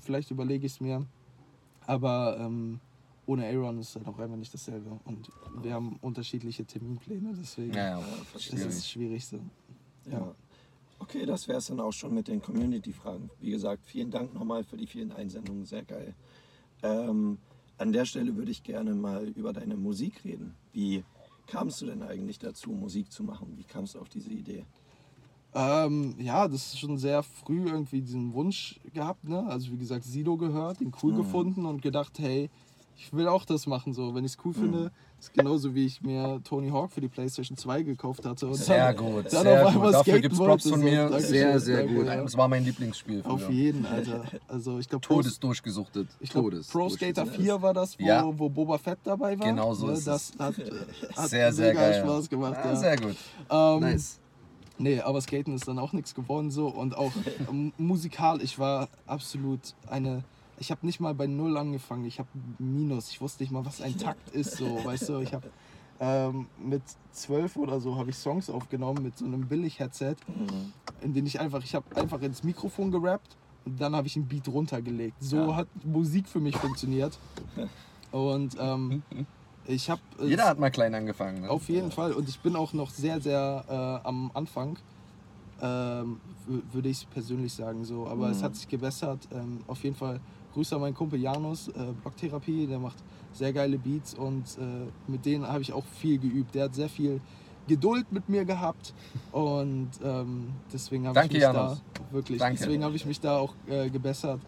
vielleicht 0.00 0.30
überlege 0.30 0.64
ich 0.66 0.72
es 0.74 0.80
mir, 0.80 1.04
aber 1.86 2.38
ähm, 2.40 2.80
ohne 3.26 3.46
Aaron 3.46 3.78
ist 3.78 3.90
es 3.90 3.96
halt 3.96 4.06
auch 4.06 4.18
einfach 4.18 4.36
nicht 4.36 4.54
dasselbe 4.54 4.98
und 5.04 5.30
wir 5.62 5.74
haben 5.74 5.98
unterschiedliche 6.00 6.64
Terminpläne, 6.64 7.34
deswegen 7.38 7.74
Ja, 7.74 7.98
ja. 7.98 7.98
Ja, 7.98 8.04
das 8.34 8.76
ist 8.76 8.88
schwierig 8.88 9.26
so. 9.26 9.40
Ja. 10.10 10.34
Okay, 10.98 11.26
das 11.26 11.46
wäre 11.48 11.58
es 11.58 11.66
dann 11.66 11.80
auch 11.80 11.92
schon 11.92 12.14
mit 12.14 12.28
den 12.28 12.40
Community-Fragen. 12.40 13.30
Wie 13.40 13.50
gesagt, 13.50 13.84
vielen 13.84 14.10
Dank 14.10 14.32
nochmal 14.32 14.64
für 14.64 14.76
die 14.76 14.86
vielen 14.86 15.12
Einsendungen, 15.12 15.66
sehr 15.66 15.82
geil. 15.82 16.14
Ähm, 16.82 17.38
an 17.78 17.92
der 17.92 18.06
Stelle 18.06 18.34
würde 18.36 18.50
ich 18.50 18.62
gerne 18.62 18.94
mal 18.94 19.28
über 19.28 19.52
deine 19.52 19.76
Musik 19.76 20.24
reden. 20.24 20.54
Wie 20.72 21.04
kamst 21.46 21.82
du 21.82 21.86
denn 21.86 22.02
eigentlich 22.02 22.38
dazu, 22.38 22.70
Musik 22.70 23.12
zu 23.12 23.22
machen? 23.24 23.54
Wie 23.56 23.64
kamst 23.64 23.94
du 23.94 24.00
auf 24.00 24.08
diese 24.08 24.30
Idee? 24.30 24.64
Ähm, 25.58 26.14
ja, 26.18 26.46
das 26.48 26.66
ist 26.74 26.78
schon 26.80 26.98
sehr 26.98 27.22
früh 27.22 27.66
irgendwie 27.66 28.02
diesen 28.02 28.34
Wunsch 28.34 28.78
gehabt, 28.92 29.26
ne? 29.26 29.46
Also 29.48 29.72
wie 29.72 29.78
gesagt, 29.78 30.04
Sido 30.04 30.36
gehört, 30.36 30.82
ihn 30.82 30.92
cool 31.02 31.12
Mhm. 31.12 31.16
gefunden 31.16 31.64
und 31.64 31.80
gedacht, 31.80 32.18
hey, 32.18 32.50
ich 32.98 33.10
will 33.12 33.26
auch 33.26 33.44
das 33.46 33.66
machen 33.66 33.92
so. 33.94 34.14
Wenn 34.14 34.24
ich 34.26 34.32
es 34.32 34.38
cool 34.44 34.52
Mhm. 34.52 34.60
finde, 34.60 34.92
ist 35.18 35.32
genauso 35.32 35.74
wie 35.74 35.86
ich 35.86 36.02
mir 36.02 36.40
Tony 36.44 36.68
Hawk 36.70 36.92
für 36.92 37.00
die 37.00 37.08
Playstation 37.08 37.56
2 37.56 37.82
gekauft 37.84 38.26
hatte. 38.26 38.46
Und 38.48 38.54
Sehr 38.56 38.92
dann, 38.92 38.96
gut, 39.04 39.24
dann 39.32 39.42
sehr 39.44 39.62
auf 39.62 39.68
einmal 39.68 39.84
gut. 39.86 39.94
Dafür 39.94 40.20
gibt 40.20 40.32
es 40.34 40.38
Props 40.38 40.68
von 40.68 40.80
so. 40.80 40.84
mir. 40.84 41.02
Dankeschön, 41.08 41.28
Sehr, 41.28 41.60
sehr 41.60 41.76
danke, 41.78 41.94
gut. 41.94 42.06
ja. 42.06 42.22
Das 42.22 42.36
war 42.36 42.48
mein 42.48 42.64
Lieblingsspiel 42.64 43.22
Auf 43.24 43.40
früher. 43.42 43.50
jeden, 43.50 43.86
Alter. 43.86 44.24
Also 44.48 44.78
ich 44.78 44.88
glaube, 44.90 45.06
Todes 45.06 45.40
durchgesuchtet. 45.40 46.08
ich 46.20 46.28
glaub, 46.30 46.44
Todes. 46.44 46.68
Pro 46.68 46.88
Skater 46.90 47.22
durchgesuchtet. 47.24 47.44
4 47.44 47.62
war 47.62 47.72
das, 47.74 47.98
wo, 47.98 48.04
Ja. 48.04 48.38
wo 48.38 48.48
Boba 48.50 48.76
Fett 48.76 48.98
dabei 49.04 49.38
war. 49.38 49.46
Genau 49.46 49.72
so 49.74 49.86
Ne, 49.86 49.92
ist 49.94 50.06
das 50.06 50.30
es. 50.34 50.38
hat, 50.38 50.54
hat 51.16 51.28
Sehr, 51.30 51.50
sehr 51.52 51.72
geil. 51.74 52.00
Spaß 52.02 52.28
gemacht. 52.28 52.56
Ah, 52.62 52.68
ja. 52.68 52.76
Sehr 52.76 52.96
gut. 52.98 53.16
Ähm, 53.50 53.80
Nice. 53.80 54.18
Nee, 54.78 55.00
aber 55.00 55.20
Skaten 55.20 55.54
ist 55.54 55.66
dann 55.68 55.78
auch 55.78 55.92
nichts 55.92 56.14
geworden 56.14 56.50
so 56.50 56.68
und 56.68 56.96
auch 56.96 57.12
ähm, 57.48 57.72
musikal, 57.78 58.42
ich 58.42 58.58
war 58.58 58.88
absolut 59.06 59.74
eine, 59.86 60.24
ich 60.58 60.70
habe 60.70 60.84
nicht 60.84 61.00
mal 61.00 61.14
bei 61.14 61.26
Null 61.26 61.56
angefangen, 61.56 62.04
ich 62.04 62.18
habe 62.18 62.28
Minus, 62.58 63.10
ich 63.10 63.20
wusste 63.20 63.42
nicht 63.42 63.52
mal, 63.52 63.64
was 63.64 63.80
ein 63.80 63.96
Takt 63.96 64.30
ist 64.30 64.56
so, 64.56 64.66
weißt 64.84 65.08
du, 65.08 65.20
ich 65.20 65.32
habe 65.32 65.50
ähm, 65.98 66.48
mit 66.58 66.82
zwölf 67.12 67.56
oder 67.56 67.80
so 67.80 67.96
habe 67.96 68.10
ich 68.10 68.16
Songs 68.16 68.50
aufgenommen 68.50 69.02
mit 69.02 69.16
so 69.16 69.24
einem 69.24 69.48
Billig-Headset, 69.48 70.16
Mhm. 70.28 70.72
in 71.00 71.14
denen 71.14 71.26
ich 71.26 71.40
einfach, 71.40 71.62
ich 71.64 71.74
habe 71.74 71.86
einfach 71.96 72.20
ins 72.20 72.42
Mikrofon 72.42 72.90
gerappt 72.90 73.36
und 73.64 73.80
dann 73.80 73.96
habe 73.96 74.06
ich 74.06 74.16
einen 74.16 74.28
Beat 74.28 74.48
runtergelegt. 74.48 75.16
So 75.20 75.36
Ja. 75.36 75.56
hat 75.56 75.68
Musik 75.84 76.28
für 76.28 76.40
mich 76.40 76.56
funktioniert 76.56 77.18
und 78.10 78.56
ähm, 78.60 79.02
ich 79.68 79.90
habe 79.90 80.00
Jeder 80.22 80.44
hat 80.46 80.58
mal 80.58 80.70
klein 80.70 80.94
angefangen. 80.94 81.42
Ne? 81.42 81.50
auf 81.50 81.68
jeden 81.68 81.90
Fall. 81.90 82.12
Und 82.12 82.28
ich 82.28 82.38
bin 82.40 82.56
auch 82.56 82.72
noch 82.72 82.90
sehr, 82.90 83.20
sehr 83.20 83.64
äh, 84.02 84.06
am 84.06 84.30
Anfang, 84.34 84.78
ähm, 85.60 86.20
wü- 86.48 86.62
würde 86.72 86.88
ich 86.88 87.08
persönlich 87.10 87.52
sagen. 87.52 87.84
so. 87.84 88.06
Aber 88.06 88.30
es 88.30 88.40
Mhm. 88.40 88.44
hat 88.44 88.56
sich 88.56 88.68
gebessert. 88.68 89.26
Ähm, 89.32 89.60
auf 89.66 89.82
jeden 89.84 89.96
Fall 89.96 90.20
Grüße 90.54 90.74
an 90.74 90.80
meinen 90.82 90.94
Kumpel 90.94 91.20
Janus, 91.20 91.68
äh, 91.68 91.72
Blocktherapie. 92.02 92.66
Der 92.66 92.78
macht 92.78 92.96
sehr 93.32 93.52
geile 93.52 93.78
Beats 93.78 94.14
und 94.14 94.44
äh, 94.58 95.10
mit 95.10 95.24
denen 95.26 95.46
habe 95.46 95.60
ich 95.62 95.72
auch 95.72 95.84
viel 96.00 96.18
geübt. 96.18 96.54
Der 96.54 96.64
hat 96.64 96.74
sehr 96.74 96.88
viel 96.88 97.20
Geduld 97.68 98.10
mit 98.12 98.28
mir 98.28 98.44
gehabt 98.44 98.94
und 99.32 99.90
ähm, 100.04 100.50
deswegen 100.72 101.08
habe 101.08 101.18
ich 101.24 101.32
mich 101.32 101.42
Janus. 101.42 101.82
da 101.82 102.14
wirklich, 102.14 102.38
Danke. 102.38 102.58
deswegen 102.60 102.84
habe 102.84 102.94
ich 102.94 103.04
mich 103.04 103.18
da 103.20 103.38
auch 103.38 103.54
äh, 103.66 103.90
gebessert. 103.90 104.40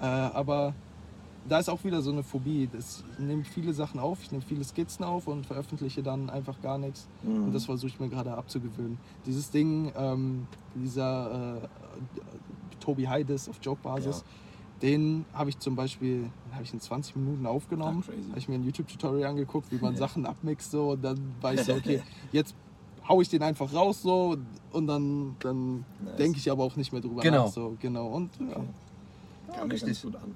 Äh, 0.00 0.04
aber 0.04 0.74
da 1.48 1.58
ist 1.58 1.68
auch 1.68 1.82
wieder 1.84 2.02
so 2.02 2.10
eine 2.10 2.22
Phobie. 2.22 2.68
Das, 2.72 3.02
ich 3.18 3.24
nehme 3.24 3.44
viele 3.44 3.72
Sachen 3.72 3.98
auf, 4.00 4.22
ich 4.22 4.30
nehme 4.30 4.42
viele 4.42 4.64
Skizzen 4.64 5.04
auf 5.04 5.26
und 5.26 5.46
veröffentliche 5.46 6.02
dann 6.02 6.30
einfach 6.30 6.60
gar 6.62 6.78
nichts. 6.78 7.06
Mhm. 7.22 7.44
Und 7.46 7.52
das 7.54 7.64
versuche 7.64 7.88
ich 7.88 8.00
mir 8.00 8.08
gerade 8.08 8.32
abzugewöhnen. 8.36 8.98
Dieses 9.26 9.50
Ding, 9.50 9.92
ähm, 9.96 10.46
dieser 10.74 11.56
äh, 11.62 11.68
Tobi 12.80 13.06
Heides 13.06 13.48
auf 13.48 13.58
Joke-Basis, 13.62 14.24
den 14.82 15.24
habe 15.32 15.50
ich 15.50 15.58
zum 15.58 15.74
Beispiel 15.74 16.30
habe 16.52 16.62
ich 16.62 16.72
in 16.72 16.80
20 16.80 17.16
Minuten 17.16 17.46
aufgenommen. 17.46 18.04
Habe 18.30 18.38
ich 18.38 18.48
mir 18.48 18.54
ein 18.54 18.64
YouTube-Tutorial 18.64 19.30
angeguckt, 19.30 19.72
wie 19.72 19.78
man 19.78 19.96
Sachen 19.96 20.24
abmixt 20.26 20.70
so 20.70 20.90
und 20.92 21.02
dann 21.04 21.18
war 21.40 21.54
ich 21.54 21.62
so, 21.62 21.72
okay, 21.76 22.02
jetzt 22.32 22.54
hau 23.08 23.20
ich 23.20 23.28
den 23.28 23.42
einfach 23.42 23.72
raus 23.72 24.02
so 24.02 24.36
und 24.72 24.86
dann, 24.86 25.34
dann 25.40 25.84
Nice. 26.04 26.16
denke 26.18 26.38
ich 26.38 26.50
aber 26.50 26.62
auch 26.62 26.76
nicht 26.76 26.92
mehr 26.92 27.00
drüber 27.00 27.22
Genau. 27.22 27.46
nach. 27.46 27.52
So, 27.52 27.76
genau. 27.80 28.08
Und 28.08 28.30
ja. 28.38 28.46
Okay. 28.56 28.64
Ja, 29.48 29.54
Kam 29.54 29.68
ganz 29.68 29.82
richtig. 29.82 30.02
gut 30.02 30.16
an. 30.16 30.34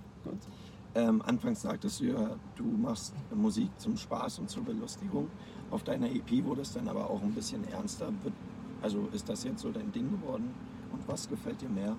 Ähm, 0.95 1.23
anfangs 1.23 1.63
sagtest 1.63 2.01
du 2.01 2.05
ja, 2.05 2.37
du 2.57 2.65
machst 2.65 3.15
Musik 3.35 3.71
zum 3.79 3.97
Spaß 3.97 4.41
und 4.41 4.51
zur 4.51 4.63
Belustigung. 4.63 5.29
Auf 5.71 5.85
deiner 5.85 6.11
EP 6.11 6.45
wurde 6.45 6.61
es 6.63 6.73
dann 6.73 6.87
aber 6.89 7.09
auch 7.09 7.23
ein 7.23 7.33
bisschen 7.33 7.67
ernster. 7.69 8.13
Also 8.83 9.09
ist 9.13 9.29
das 9.29 9.45
jetzt 9.45 9.63
so 9.63 9.71
dein 9.71 9.91
Ding 9.93 10.11
geworden? 10.11 10.51
Und 10.93 11.09
was 11.09 11.29
gefällt 11.29 11.63
dir 11.63 11.69
mehr? 11.71 11.97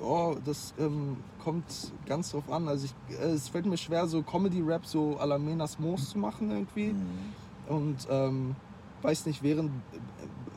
Oh, 0.00 0.36
das 0.44 0.74
ähm, 0.78 1.16
kommt 1.42 1.64
ganz 2.04 2.32
drauf 2.32 2.50
an. 2.50 2.68
Also 2.68 2.86
ich, 2.86 3.16
äh, 3.18 3.30
es 3.30 3.48
fällt 3.48 3.64
mir 3.64 3.78
schwer, 3.78 4.06
so 4.06 4.22
Comedy-Rap 4.22 4.84
so 4.84 5.16
à 5.18 5.24
la 5.24 5.38
Menas 5.38 5.78
Moos 5.78 6.10
zu 6.10 6.18
machen 6.18 6.50
irgendwie. 6.50 6.92
Mhm. 6.92 7.74
Und 7.74 8.06
ähm, 8.10 8.56
weiß 9.00 9.24
nicht, 9.24 9.42
während 9.42 9.70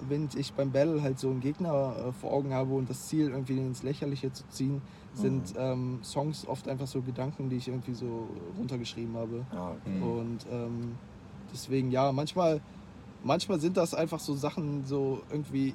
wenn 0.10 0.30
ich 0.36 0.54
beim 0.54 0.72
Battle 0.72 1.02
halt 1.02 1.20
so 1.20 1.30
einen 1.30 1.40
Gegner 1.40 1.96
äh, 2.08 2.12
vor 2.12 2.32
Augen 2.32 2.54
habe 2.54 2.74
und 2.74 2.90
das 2.90 3.08
Ziel 3.08 3.30
irgendwie 3.30 3.58
ins 3.58 3.84
Lächerliche 3.84 4.32
zu 4.32 4.48
ziehen, 4.50 4.82
sind 5.14 5.54
ähm, 5.58 6.00
Songs 6.04 6.48
oft 6.48 6.68
einfach 6.68 6.88
so 6.88 7.02
Gedanken, 7.02 7.50
die 7.50 7.58
ich 7.58 7.68
irgendwie 7.68 7.94
so 7.94 8.28
runtergeschrieben 8.58 9.16
habe. 9.18 9.46
Ja, 9.52 9.72
okay. 9.72 9.90
Mhm. 9.90 10.04
Und 10.04 10.46
ähm, 10.52 10.96
deswegen, 11.52 11.92
ja, 11.92 12.12
manchmal, 12.12 12.62
manchmal 13.24 13.60
sind 13.60 13.76
das 13.76 13.94
einfach 13.94 14.20
so 14.20 14.36
Sachen, 14.36 14.86
so 14.86 15.22
irgendwie 15.32 15.74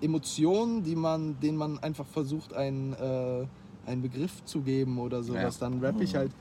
Emotionen, 0.00 0.82
die 0.82 0.96
man, 0.96 1.38
denen 1.40 1.58
man 1.58 1.78
einfach 1.80 2.06
versucht, 2.06 2.54
einen, 2.54 2.94
äh, 2.94 3.46
einen 3.86 4.02
Begriff 4.02 4.44
zu 4.44 4.62
geben 4.62 4.98
oder 4.98 5.22
sowas. 5.22 5.60
Ja. 5.60 5.68
Dann 5.68 5.84
rapp 5.84 6.00
ich 6.00 6.14
Mhm. 6.14 6.18
halt. 6.18 6.32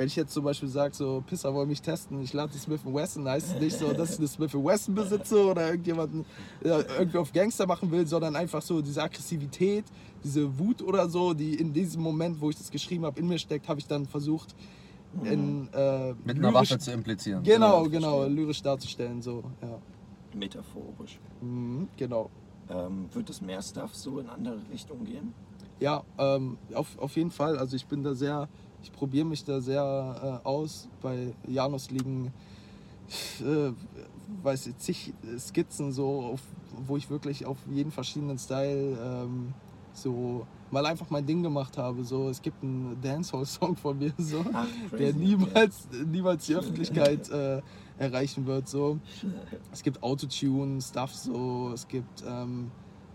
Wenn 0.00 0.06
ich 0.06 0.16
jetzt 0.16 0.32
zum 0.32 0.44
Beispiel 0.44 0.70
sage, 0.70 0.94
so, 0.94 1.22
Pisser 1.26 1.52
wollen 1.52 1.68
mich 1.68 1.82
testen, 1.82 2.22
ich 2.22 2.32
lade 2.32 2.50
die 2.54 2.58
Smith 2.58 2.80
Wesson, 2.86 3.28
heißt 3.28 3.48
es 3.48 3.60
nicht 3.60 3.76
so, 3.76 3.92
dass 3.92 4.12
ich 4.12 4.18
eine 4.18 4.28
Smith 4.28 4.54
Wesson 4.54 4.94
besitze 4.94 5.44
oder 5.44 5.66
irgendjemanden 5.66 6.24
ja, 6.64 6.78
irgendwie 6.98 7.18
auf 7.18 7.30
Gangster 7.34 7.66
machen 7.66 7.90
will, 7.90 8.06
sondern 8.06 8.34
einfach 8.34 8.62
so 8.62 8.80
diese 8.80 9.02
Aggressivität, 9.02 9.84
diese 10.24 10.58
Wut 10.58 10.80
oder 10.80 11.06
so, 11.10 11.34
die 11.34 11.54
in 11.54 11.74
diesem 11.74 12.00
Moment, 12.00 12.40
wo 12.40 12.48
ich 12.48 12.56
das 12.56 12.70
geschrieben 12.70 13.04
habe, 13.04 13.20
in 13.20 13.28
mir 13.28 13.38
steckt, 13.38 13.68
habe 13.68 13.78
ich 13.78 13.86
dann 13.86 14.06
versucht, 14.06 14.54
in, 15.22 15.68
äh, 15.74 16.14
Mit 16.24 16.38
einer 16.38 16.48
lyrisch- 16.48 16.54
Waffe 16.54 16.78
zu 16.78 16.92
implizieren. 16.92 17.42
Genau, 17.44 17.82
genau, 17.82 18.20
verstehe. 18.20 18.34
lyrisch 18.36 18.62
darzustellen, 18.62 19.20
so, 19.20 19.42
ja. 19.60 19.78
Metaphorisch. 20.34 21.18
Mhm, 21.42 21.88
genau. 21.98 22.30
Ähm, 22.70 23.04
wird 23.12 23.28
es 23.28 23.42
mehr 23.42 23.60
Stuff 23.60 23.94
so 23.94 24.18
in 24.18 24.30
andere 24.30 24.62
Richtungen 24.72 25.04
gehen? 25.04 25.34
Ja, 25.78 26.02
ähm, 26.16 26.56
auf, 26.72 26.98
auf 26.98 27.16
jeden 27.16 27.30
Fall. 27.30 27.58
Also 27.58 27.76
ich 27.76 27.84
bin 27.84 28.02
da 28.02 28.14
sehr, 28.14 28.48
ich 28.82 28.92
probiere 28.92 29.26
mich 29.26 29.44
da 29.44 29.60
sehr 29.60 30.40
äh, 30.42 30.46
aus. 30.46 30.88
Bei 31.02 31.34
Janus 31.46 31.90
liegen, 31.90 32.32
äh, 33.40 33.72
weiß 34.42 34.68
ich, 34.68 34.78
zig 34.78 35.12
Skizzen, 35.38 35.92
so, 35.92 36.22
auf, 36.22 36.40
wo 36.86 36.96
ich 36.96 37.10
wirklich 37.10 37.46
auf 37.46 37.58
jeden 37.70 37.90
verschiedenen 37.90 38.38
Style 38.38 38.98
ähm, 39.02 39.54
so 39.92 40.46
mal 40.70 40.86
einfach 40.86 41.10
mein 41.10 41.26
Ding 41.26 41.42
gemacht 41.42 41.76
habe. 41.78 42.04
So, 42.04 42.28
es 42.28 42.40
gibt 42.40 42.62
einen 42.62 43.00
Dancehall-Song 43.00 43.76
von 43.76 43.98
mir, 43.98 44.12
so, 44.18 44.44
Ach, 44.52 44.66
der 44.96 45.12
niemals, 45.12 45.88
niemals 46.06 46.46
die 46.46 46.54
Öffentlichkeit 46.54 47.28
äh, 47.30 47.60
erreichen 47.98 48.46
wird. 48.46 48.68
So. 48.68 48.98
Es 49.72 49.82
gibt 49.82 50.02
Autotune, 50.02 50.80
Stuff, 50.80 51.14
so, 51.14 51.72
es 51.74 51.86
gibt 51.88 52.24
ähm, 52.26 52.70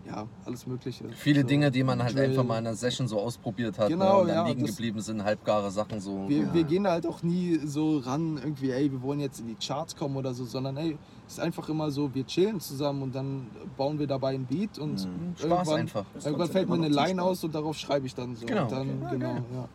ja, 0.06 0.26
alles 0.44 0.66
Mögliche. 0.66 1.04
Viele 1.10 1.42
so, 1.42 1.46
Dinge, 1.48 1.70
die 1.70 1.82
man 1.82 2.02
halt 2.02 2.14
Drill. 2.16 2.30
einfach 2.30 2.44
mal 2.44 2.58
in 2.58 2.66
einer 2.66 2.76
Session 2.76 3.08
so 3.08 3.18
ausprobiert 3.20 3.78
hat 3.78 3.88
Genau, 3.88 4.04
ne, 4.16 4.20
und 4.22 4.28
dann 4.28 4.36
ja, 4.36 4.46
liegen 4.48 4.64
geblieben 4.64 5.00
sind, 5.00 5.24
halbgare 5.24 5.70
Sachen 5.70 6.00
so. 6.00 6.28
Wir, 6.28 6.42
Ja. 6.42 6.54
wir 6.54 6.64
gehen 6.64 6.86
halt 6.86 7.06
auch 7.06 7.22
nie 7.22 7.58
so 7.64 7.98
ran, 7.98 8.36
irgendwie, 8.36 8.70
ey, 8.70 8.90
wir 8.92 9.02
wollen 9.02 9.20
jetzt 9.20 9.40
in 9.40 9.46
die 9.48 9.56
Charts 9.56 9.96
kommen 9.96 10.16
oder 10.16 10.32
so, 10.34 10.44
sondern 10.44 10.76
ey, 10.76 10.96
es 11.26 11.34
ist 11.34 11.40
einfach 11.40 11.68
immer 11.68 11.90
so, 11.90 12.14
wir 12.14 12.24
chillen 12.26 12.60
zusammen 12.60 13.02
und 13.02 13.14
dann 13.14 13.46
bauen 13.76 13.98
wir 13.98 14.06
dabei 14.06 14.34
ein 14.34 14.46
Beat 14.46 14.78
und 14.78 14.92
Mhm. 15.04 15.34
Spaß 15.36 15.44
irgendwann, 15.50 15.80
einfach. 15.80 16.04
Das 16.14 16.26
irgendwann 16.26 16.48
fällt 16.50 16.68
mir 16.68 16.74
eine 16.76 16.88
Line 16.88 17.20
Spaß. 17.20 17.30
aus 17.30 17.44
und 17.44 17.54
darauf 17.54 17.76
schreibe 17.76 18.06
ich 18.06 18.14
dann 18.14 18.36
so. 18.36 18.46
Genau. 18.46 18.62
Und 18.64 18.72
dann, 18.72 19.02
Okay. 19.02 19.10
genau, 19.18 19.30
Okay. 19.32 19.42
ja. 19.54 19.68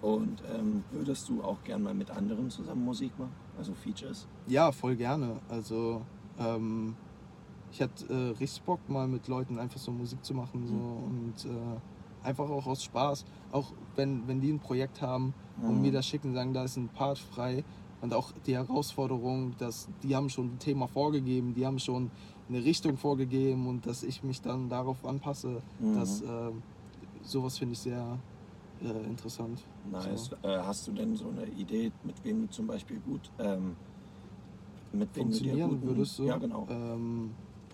Und 0.00 0.42
ähm, 0.54 0.84
würdest 0.92 1.28
du 1.28 1.42
auch 1.42 1.56
gern 1.64 1.82
mal 1.82 1.94
mit 1.94 2.08
anderen 2.10 2.50
zusammen 2.50 2.84
Musik 2.84 3.18
machen? 3.18 3.32
Also 3.58 3.72
Features? 3.74 4.28
ja, 4.46 4.70
voll 4.70 4.94
gerne. 4.94 5.40
Also, 5.48 6.02
ähm, 6.38 6.94
ich 7.72 7.82
hatte 7.82 8.06
äh, 8.08 8.38
richtig 8.38 8.62
Bock, 8.62 8.80
mal 8.88 9.06
mit 9.06 9.28
Leuten 9.28 9.58
einfach 9.58 9.78
so 9.80 9.90
Musik 9.90 10.24
zu 10.24 10.34
machen. 10.34 10.66
So. 10.66 10.74
Mhm. 10.74 11.04
Und 11.04 11.44
äh, 11.44 12.26
einfach 12.26 12.48
auch 12.48 12.66
aus 12.66 12.82
Spaß. 12.82 13.24
Auch 13.52 13.72
wenn, 13.96 14.26
wenn 14.26 14.40
die 14.40 14.50
ein 14.52 14.58
Projekt 14.60 15.00
haben 15.02 15.34
und 15.62 15.76
Mhm. 15.76 15.82
mir 15.82 15.92
das 15.92 16.06
schicken, 16.06 16.34
sagen, 16.34 16.52
da 16.52 16.64
ist 16.64 16.76
ein 16.76 16.88
Part 16.88 17.18
frei. 17.18 17.64
Und 18.00 18.14
auch 18.14 18.30
die 18.46 18.54
Herausforderung, 18.54 19.54
dass 19.58 19.88
die 20.02 20.14
haben 20.14 20.30
schon 20.30 20.46
ein 20.46 20.58
Thema 20.60 20.86
vorgegeben, 20.86 21.54
die 21.54 21.66
haben 21.66 21.80
schon 21.80 22.10
eine 22.48 22.64
Richtung 22.64 22.96
vorgegeben 22.96 23.66
und 23.66 23.86
dass 23.86 24.02
ich 24.04 24.22
mich 24.22 24.40
dann 24.40 24.68
darauf 24.68 25.04
anpasse, 25.04 25.60
Mhm. 25.80 25.94
das, 25.94 26.20
ähm, 26.22 26.62
sowas 27.24 27.58
finde 27.58 27.72
ich 27.72 27.80
sehr 27.80 28.18
äh, 28.84 29.04
interessant. 29.06 29.60
Nice. 29.90 30.30
So. 30.30 30.48
Äh, 30.48 30.58
hast 30.58 30.86
du 30.86 30.92
denn 30.92 31.16
so 31.16 31.28
eine 31.28 31.46
Idee, 31.46 31.90
mit 32.04 32.24
wem 32.24 32.42
du 32.42 32.50
zum 32.52 32.66
Beispiel 32.68 33.00
gut 33.00 33.20
ähm, 33.38 33.74
mit 34.92 35.14
wem 35.16 35.30
du 35.30 35.38
dir 35.38 35.50
Funktionieren 35.50 35.70
guten, 35.70 35.86
würdest 35.86 36.16
so. 36.16 36.26
Ja, 36.26 36.36
genau. 36.38 36.66
Ähm, 36.70 37.30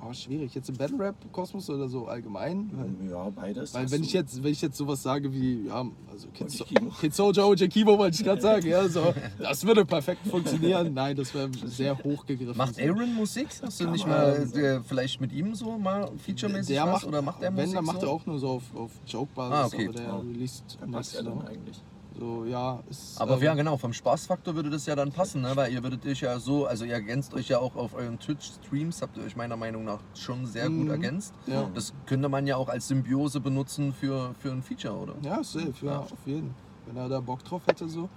oh, 0.08 0.12
schwierig. 0.12 0.54
Jetzt 0.54 0.68
im 0.68 0.76
Battle 0.76 0.98
Rap 0.98 1.14
Kosmos 1.32 1.68
oder 1.70 1.88
so 1.88 2.06
allgemein? 2.06 2.70
Weil, 2.72 3.10
ja, 3.10 3.30
beides. 3.30 3.74
weil 3.74 3.90
wenn 3.90 4.02
ich 4.02 4.12
jetzt, 4.12 4.42
wenn 4.42 4.52
ich 4.52 4.60
jetzt 4.62 4.76
sowas 4.76 5.02
sage 5.02 5.32
wie, 5.32 5.66
ja, 5.66 5.84
also 6.10 6.28
Kid, 6.28 6.46
OG 6.46 6.50
so 6.50 6.64
Kimo. 6.64 6.90
Kid 7.00 7.14
Soja, 7.14 7.44
OJ 7.44 7.68
Kimo 7.68 7.98
wollte 7.98 8.16
ich 8.18 8.24
gerade 8.24 8.40
sagen, 8.40 8.66
ja, 8.66 8.88
so, 8.88 9.14
das 9.38 9.64
würde 9.66 9.84
perfekt 9.84 10.26
funktionieren. 10.26 10.92
Nein, 10.94 11.16
das 11.16 11.34
wäre 11.34 11.50
sehr 11.66 11.96
hochgegriffen. 11.98 12.56
Macht. 12.56 12.78
Aaron 12.80 13.14
Musik? 13.14 13.48
Hast 13.62 13.80
du 13.80 13.90
nicht 13.90 14.06
mal 14.06 14.48
äh, 14.54 14.80
vielleicht 14.82 15.20
mit 15.20 15.32
ihm 15.32 15.54
so 15.54 15.78
mal 15.78 16.10
featuremäßig 16.18 16.74
der 16.74 16.84
was? 16.84 16.92
macht, 16.92 17.06
oder 17.06 17.22
macht 17.22 17.40
wenn, 17.40 17.54
Musik 17.54 17.74
dann 17.74 17.84
macht 17.84 18.00
so? 18.00 18.06
er 18.06 18.12
auch 18.12 18.26
nur 18.26 18.38
so 18.38 18.48
auf, 18.48 18.62
auf 18.74 18.90
Joke-Basis, 19.06 19.54
Ah, 19.54 19.66
okay. 19.66 19.84
aber 19.88 19.92
der 19.94 20.04
Ja. 20.06 20.16
released 20.18 20.78
Wer 20.80 20.88
passt 20.88 21.14
ja 21.14 21.22
dann 21.22 21.40
So. 21.40 21.46
eigentlich? 21.46 21.82
So, 22.18 22.44
ja, 22.44 22.80
ist, 22.88 23.20
Aber 23.20 23.36
ähm, 23.36 23.42
ja, 23.42 23.54
genau, 23.54 23.76
vom 23.76 23.92
Spaßfaktor 23.92 24.54
würde 24.54 24.70
das 24.70 24.86
ja 24.86 24.94
dann 24.94 25.10
passen, 25.12 25.42
ne? 25.42 25.52
weil 25.56 25.72
ihr 25.72 25.82
würdet 25.82 26.06
euch 26.06 26.20
ja 26.20 26.38
so, 26.38 26.66
also 26.66 26.84
ihr 26.84 26.92
ergänzt 26.94 27.34
euch 27.34 27.48
ja 27.48 27.58
auch 27.58 27.74
auf 27.76 27.94
euren 27.94 28.18
Twitch-Streams, 28.18 29.02
habt 29.02 29.16
ihr 29.16 29.24
euch 29.24 29.36
meiner 29.36 29.56
Meinung 29.56 29.84
nach 29.84 30.00
schon 30.14 30.46
sehr 30.46 30.68
gut 30.68 30.84
Mhm. 30.84 30.90
ergänzt. 30.90 31.34
Ja. 31.46 31.68
Das 31.74 31.92
könnte 32.06 32.28
man 32.28 32.46
ja 32.46 32.56
auch 32.56 32.68
als 32.68 32.88
Symbiose 32.88 33.40
benutzen 33.40 33.92
für, 33.92 34.34
für 34.38 34.50
ein 34.52 34.62
Feature, 34.62 34.94
oder? 34.94 35.14
Ja, 35.22 35.42
safe, 35.42 35.72
ja, 35.82 35.92
Ja. 35.92 35.98
auf 36.00 36.26
jeden. 36.26 36.54
Wenn 36.86 36.96
er 36.96 37.08
da 37.08 37.20
Bock 37.20 37.42
drauf 37.44 37.66
hätte, 37.66 37.88
so. 37.88 38.08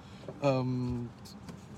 Ähm, 0.41 1.09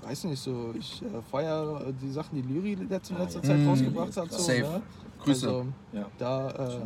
weiß 0.02 0.24
nicht, 0.24 0.42
so, 0.42 0.74
ich 0.76 1.02
äh, 1.02 1.22
feiere 1.22 1.92
die 1.92 2.10
Sachen, 2.10 2.34
die 2.36 2.42
Lyri 2.42 2.72
in 2.72 2.88
letzter, 2.88 3.16
Ah, 3.16 3.20
letzter 3.22 3.40
ja. 3.40 3.46
Zeit 3.46 3.58
Mhm. 3.60 3.68
rausgebracht 3.68 4.16
hat. 4.16 4.32
So, 4.32 4.38
Safe. 4.38 4.58
Ja. 4.60 4.82
Grüße. 5.22 5.46
Also, 5.48 5.66
Ja. 5.92 6.06
da, 6.18 6.50
äh, 6.50 6.80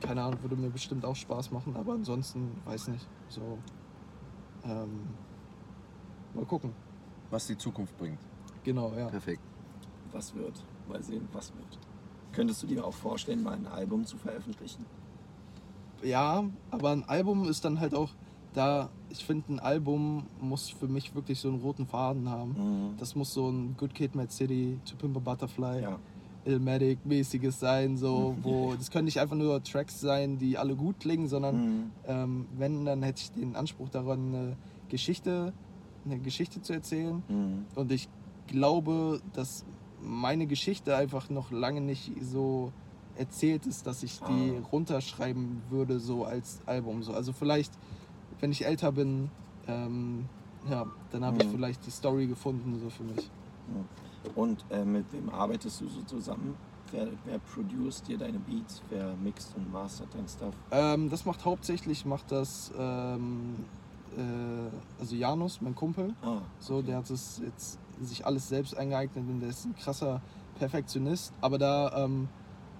keine 0.00 0.22
Ahnung, 0.22 0.38
würde 0.42 0.56
mir 0.56 0.70
bestimmt 0.70 1.04
auch 1.04 1.16
Spaß 1.16 1.50
machen, 1.50 1.74
aber 1.76 1.94
ansonsten, 1.94 2.60
weiß 2.64 2.88
nicht. 2.88 3.06
So, 3.28 3.58
ähm, 4.64 5.08
mal 6.34 6.44
gucken. 6.44 6.72
Was 7.30 7.46
die 7.46 7.56
Zukunft 7.56 7.96
bringt. 7.98 8.18
Genau, 8.64 8.92
ja. 8.94 9.08
Perfekt. 9.08 9.42
Was 10.12 10.34
wird? 10.34 10.64
Mal 10.88 11.02
sehen, 11.02 11.28
was 11.32 11.52
wird. 11.54 11.78
Könntest 12.32 12.62
du 12.62 12.66
dir 12.66 12.84
auch 12.84 12.94
vorstellen, 12.94 13.42
mal 13.42 13.54
ein 13.54 13.66
Album 13.66 14.04
zu 14.04 14.16
veröffentlichen? 14.16 14.84
Ja, 16.02 16.44
aber 16.70 16.90
ein 16.90 17.04
Album 17.08 17.48
ist 17.48 17.64
dann 17.64 17.80
halt 17.80 17.94
auch 17.94 18.10
da, 18.52 18.88
ich 19.10 19.24
finde, 19.24 19.54
ein 19.54 19.60
Album 19.60 20.26
muss 20.40 20.70
für 20.70 20.88
mich 20.88 21.14
wirklich 21.14 21.38
so 21.38 21.48
einen 21.48 21.60
roten 21.60 21.86
Faden 21.86 22.28
haben. 22.28 22.90
Mhm. 22.90 22.96
Das 22.96 23.14
muss 23.14 23.32
so 23.32 23.48
ein 23.48 23.76
Good 23.76 23.94
Kid, 23.94 24.14
Mad 24.14 24.32
City, 24.32 24.78
To 24.88 24.96
Pimp 24.96 25.16
a 25.16 25.20
Butterfly, 25.20 25.82
Ja. 25.82 25.98
Illmatic-mäßiges 26.44 27.58
sein, 27.60 27.96
so, 27.96 28.36
wo 28.42 28.74
das 28.74 28.90
können 28.90 29.04
nicht 29.06 29.20
einfach 29.20 29.36
nur 29.36 29.62
Tracks 29.62 30.00
sein, 30.00 30.38
die 30.38 30.58
alle 30.58 30.74
gut 30.76 31.00
klingen, 31.00 31.28
sondern 31.28 31.56
Mhm. 31.56 31.90
ähm, 32.06 32.46
wenn, 32.56 32.84
dann 32.84 33.02
hätte 33.02 33.22
ich 33.22 33.32
den 33.32 33.56
Anspruch 33.56 33.88
daran, 33.88 34.34
eine 34.34 34.56
Geschichte, 34.88 35.52
eine 36.04 36.18
Geschichte 36.18 36.62
zu 36.62 36.72
erzählen. 36.72 37.22
Mhm. 37.28 37.66
Und 37.74 37.92
ich 37.92 38.08
glaube, 38.46 39.20
dass 39.34 39.64
meine 40.02 40.46
Geschichte 40.46 40.96
einfach 40.96 41.28
noch 41.30 41.50
lange 41.50 41.80
nicht 41.80 42.10
so 42.22 42.72
erzählt 43.16 43.66
ist, 43.66 43.86
dass 43.86 44.02
ich 44.02 44.18
die 44.20 44.56
Ah. 44.56 44.66
runterschreiben 44.72 45.60
würde, 45.68 46.00
so 46.00 46.24
als 46.24 46.60
Album. 46.66 47.02
So. 47.02 47.12
Also 47.12 47.32
vielleicht, 47.32 47.72
wenn 48.40 48.50
ich 48.50 48.64
älter 48.64 48.92
bin, 48.92 49.30
ähm, 49.68 50.24
ja, 50.70 50.86
dann 51.10 51.24
habe 51.24 51.38
ich 51.38 51.44
Mhm. 51.44 51.50
vielleicht 51.50 51.86
die 51.86 51.90
Story 51.90 52.26
gefunden, 52.26 52.78
so 52.80 52.88
für 52.88 53.02
mich. 53.04 53.30
Und 54.34 54.64
äh, 54.70 54.84
mit 54.84 55.10
wem 55.12 55.30
arbeitest 55.30 55.80
du 55.80 55.88
so 55.88 56.02
zusammen? 56.02 56.54
Wer, 56.92 57.08
wer 57.24 57.38
produced 57.38 58.08
dir 58.08 58.18
deine 58.18 58.38
Beats? 58.38 58.82
Wer 58.90 59.14
mixt 59.22 59.54
und 59.56 59.72
mastert 59.72 60.08
dein 60.14 60.26
Stuff? 60.28 60.54
Ähm, 60.72 61.08
das 61.08 61.24
macht 61.24 61.44
hauptsächlich, 61.44 62.04
macht 62.04 62.30
das, 62.32 62.72
ähm, 62.76 63.54
äh, 64.16 64.20
also 65.00 65.14
Janus, 65.14 65.60
mein 65.60 65.74
Kumpel. 65.74 66.12
Ah, 66.22 66.38
So, 66.58 66.82
der 66.82 66.96
hat 66.98 67.08
es 67.10 67.40
jetzt 67.44 67.78
sich 68.00 68.26
alles 68.26 68.48
selbst 68.48 68.76
eingeeignet 68.76 69.24
und 69.28 69.40
der 69.40 69.50
ist 69.50 69.64
ein 69.66 69.76
krasser 69.76 70.20
Perfektionist. 70.58 71.32
Aber 71.40 71.58
da, 71.58 72.04
ähm, 72.04 72.28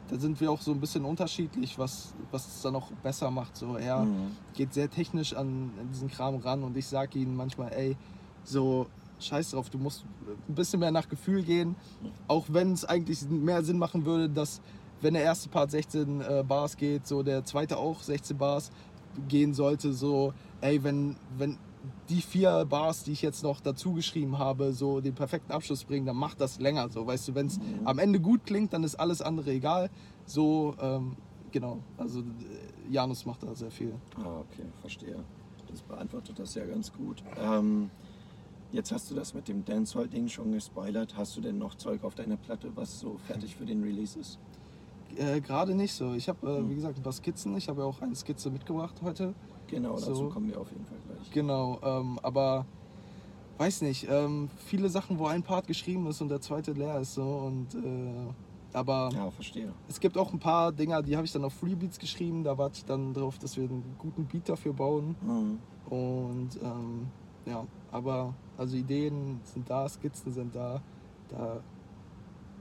da 0.08 0.18
sind 0.18 0.40
wir 0.40 0.50
auch 0.50 0.60
so 0.60 0.72
ein 0.72 0.80
bisschen 0.80 1.04
unterschiedlich, 1.04 1.78
was, 1.78 2.12
was 2.32 2.46
es 2.48 2.62
dann 2.62 2.74
auch 2.74 2.90
besser 3.02 3.30
macht. 3.30 3.56
So, 3.56 3.76
er 3.76 4.06
Mhm. 4.06 4.36
geht 4.54 4.74
sehr 4.74 4.90
technisch 4.90 5.34
an, 5.34 5.70
an 5.78 5.88
diesen 5.92 6.08
Kram 6.10 6.36
ran 6.36 6.64
und 6.64 6.76
ich 6.76 6.86
sage 6.88 7.18
ihm 7.18 7.36
manchmal, 7.36 7.72
ey, 7.72 7.96
so 8.42 8.86
scheiß 9.20 9.50
drauf, 9.52 9.70
du 9.70 9.78
musst 9.78 10.04
ein 10.48 10.54
bisschen 10.54 10.80
mehr 10.80 10.90
nach 10.90 11.08
Gefühl 11.08 11.42
gehen. 11.42 11.76
Auch 12.28 12.46
wenn 12.48 12.72
es 12.72 12.84
eigentlich 12.84 13.22
mehr 13.28 13.62
Sinn 13.62 13.78
machen 13.78 14.04
würde, 14.04 14.28
dass 14.28 14.60
wenn 15.00 15.14
der 15.14 15.22
erste 15.22 15.48
Part 15.48 15.70
16 15.70 16.20
äh, 16.20 16.44
Bars 16.46 16.76
geht, 16.76 17.06
so 17.06 17.22
der 17.22 17.44
zweite 17.44 17.78
auch 17.78 18.02
16 18.02 18.36
Bars 18.36 18.70
gehen 19.28 19.54
sollte, 19.54 19.92
so, 19.92 20.32
ey, 20.60 20.82
wenn, 20.84 21.16
wenn 21.38 21.56
die 22.10 22.20
vier 22.20 22.66
Bars, 22.66 23.04
die 23.04 23.12
ich 23.12 23.22
jetzt 23.22 23.42
noch 23.42 23.60
dazu 23.60 23.94
geschrieben 23.94 24.38
habe, 24.38 24.72
so 24.74 25.00
den 25.00 25.14
perfekten 25.14 25.52
Abschluss 25.52 25.84
bringen, 25.84 26.04
dann 26.04 26.16
macht 26.16 26.40
das 26.40 26.60
länger. 26.60 26.90
So, 26.90 27.06
weißt 27.06 27.28
du, 27.28 27.34
wenn 27.34 27.46
es 27.46 27.58
Mhm. 27.58 27.64
am 27.86 27.98
Ende 27.98 28.20
gut 28.20 28.44
klingt, 28.44 28.72
dann 28.74 28.84
ist 28.84 28.96
alles 28.96 29.22
andere 29.22 29.50
egal. 29.52 29.88
So, 30.26 30.74
ähm, 30.80 31.16
genau. 31.50 31.78
Also 31.96 32.20
äh, 32.20 32.24
Janus 32.90 33.24
macht 33.24 33.42
da 33.42 33.54
sehr 33.54 33.70
viel. 33.70 33.94
Ah, 34.16 34.40
okay, 34.40 34.66
verstehe. 34.82 35.16
Das 35.70 35.80
beantwortet 35.82 36.38
das 36.38 36.54
ja 36.54 36.66
ganz 36.66 36.92
gut. 36.92 37.22
Ähm, 37.40 37.90
jetzt 38.72 38.92
hast 38.92 39.10
du 39.10 39.14
das 39.14 39.34
mit 39.34 39.48
dem 39.48 39.64
Dancehall-Ding 39.64 40.28
schon 40.28 40.52
gespoilert. 40.52 41.16
Hast 41.16 41.36
du 41.36 41.40
denn 41.40 41.58
noch 41.58 41.74
Zeug 41.74 42.04
auf 42.04 42.14
deiner 42.14 42.36
Platte, 42.36 42.70
was 42.74 43.00
so 43.00 43.16
fertig 43.26 43.56
für 43.56 43.64
den 43.66 43.82
Release 43.82 44.18
ist? 44.18 44.38
Äh, 45.16 45.40
Gerade 45.40 45.74
nicht 45.74 45.92
so. 45.92 46.14
Ich 46.14 46.28
habe, 46.28 46.46
äh, 46.48 46.58
Hm. 46.58 46.70
wie 46.70 46.74
gesagt, 46.76 46.96
ein 46.98 47.02
paar 47.02 47.12
Skizzen. 47.12 47.56
Ich 47.56 47.68
habe 47.68 47.80
ja 47.80 47.86
auch 47.86 48.00
eine 48.00 48.14
Skizze 48.14 48.50
mitgebracht 48.50 48.94
heute. 49.02 49.34
Genau, 49.66 49.94
dazu 49.94 50.14
So. 50.14 50.28
kommen 50.28 50.48
wir 50.48 50.60
auf 50.60 50.70
jeden 50.70 50.84
Fall 50.86 50.98
gleich. 51.06 51.30
Genau, 51.32 51.78
ähm, 51.82 52.18
aber 52.22 52.64
weiß 53.58 53.82
nicht. 53.82 54.06
Ähm, 54.08 54.48
viele 54.66 54.88
Sachen, 54.88 55.18
wo 55.18 55.26
ein 55.26 55.42
Part 55.42 55.66
geschrieben 55.66 56.06
ist 56.06 56.20
und 56.20 56.28
der 56.28 56.40
zweite 56.40 56.72
leer 56.72 57.00
ist. 57.00 57.14
So, 57.14 57.22
und, 57.22 57.74
äh, 57.74 58.32
aber 58.72 59.10
Ja, 59.12 59.30
verstehe. 59.30 59.72
es 59.88 59.98
gibt 59.98 60.16
auch 60.16 60.32
ein 60.32 60.38
paar 60.38 60.70
Dinger, 60.72 61.02
die 61.02 61.16
habe 61.16 61.26
ich 61.26 61.32
dann 61.32 61.44
auf 61.44 61.54
Freebeats 61.54 61.98
geschrieben. 61.98 62.44
Da 62.44 62.56
warte 62.56 62.78
ich 62.78 62.84
dann 62.84 63.12
drauf, 63.12 63.38
dass 63.38 63.56
wir 63.56 63.64
einen 63.64 63.82
guten 63.98 64.24
Beat 64.26 64.48
dafür 64.48 64.72
bauen. 64.72 65.16
Mhm. 65.22 65.58
Und 65.92 66.50
ähm, 66.62 67.08
ja, 67.46 67.66
aber 67.92 68.34
also 68.56 68.76
Ideen 68.76 69.40
sind 69.44 69.68
da, 69.68 69.88
Skizzen 69.88 70.32
sind 70.32 70.54
da. 70.54 70.80
da 71.28 71.60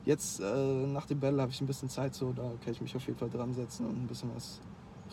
jetzt 0.05 0.39
äh, 0.39 0.87
nach 0.87 1.05
dem 1.05 1.19
Battle 1.19 1.41
habe 1.41 1.51
ich 1.51 1.59
ein 1.61 1.67
bisschen 1.67 1.89
Zeit, 1.89 2.15
so 2.15 2.31
da 2.31 2.51
kann 2.63 2.73
ich 2.73 2.81
mich 2.81 2.95
auf 2.95 3.05
jeden 3.05 3.19
Fall 3.19 3.29
dran 3.29 3.53
setzen 3.53 3.85
und 3.85 4.03
ein 4.03 4.07
bisschen 4.07 4.31
was 4.33 4.59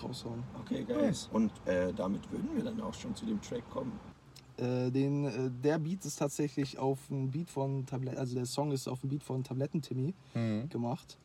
raushauen. 0.02 0.43
Okay, 0.60 0.84
geil. 0.84 1.12
Und 1.32 1.51
äh, 1.66 1.93
damit 1.93 2.30
würden 2.30 2.48
wir 2.55 2.64
dann 2.64 2.80
auch 2.80 2.94
schon 2.94 3.14
zu 3.14 3.26
dem 3.26 3.40
Track 3.40 3.68
kommen. 3.70 3.93
Äh, 4.59 4.90
den, 4.90 5.24
äh, 5.24 5.51
der 5.62 5.78
Beat 5.78 6.05
ist 6.05 6.16
tatsächlich 6.18 6.78
auf 6.78 7.10
ein 7.10 7.30
Beat 7.30 7.51
von 7.51 7.84
Tablet, 7.84 8.16
also 8.16 8.34
der 8.36 8.47
Song 8.47 8.72
ist 8.72 8.88
auf 8.88 9.02
ein 9.05 9.09
Beat 9.09 9.22
von 9.22 9.43
Tabletten 9.44 9.82
Timmy 9.82 10.14
Mhm. 10.34 10.68
gemacht. 10.70 11.18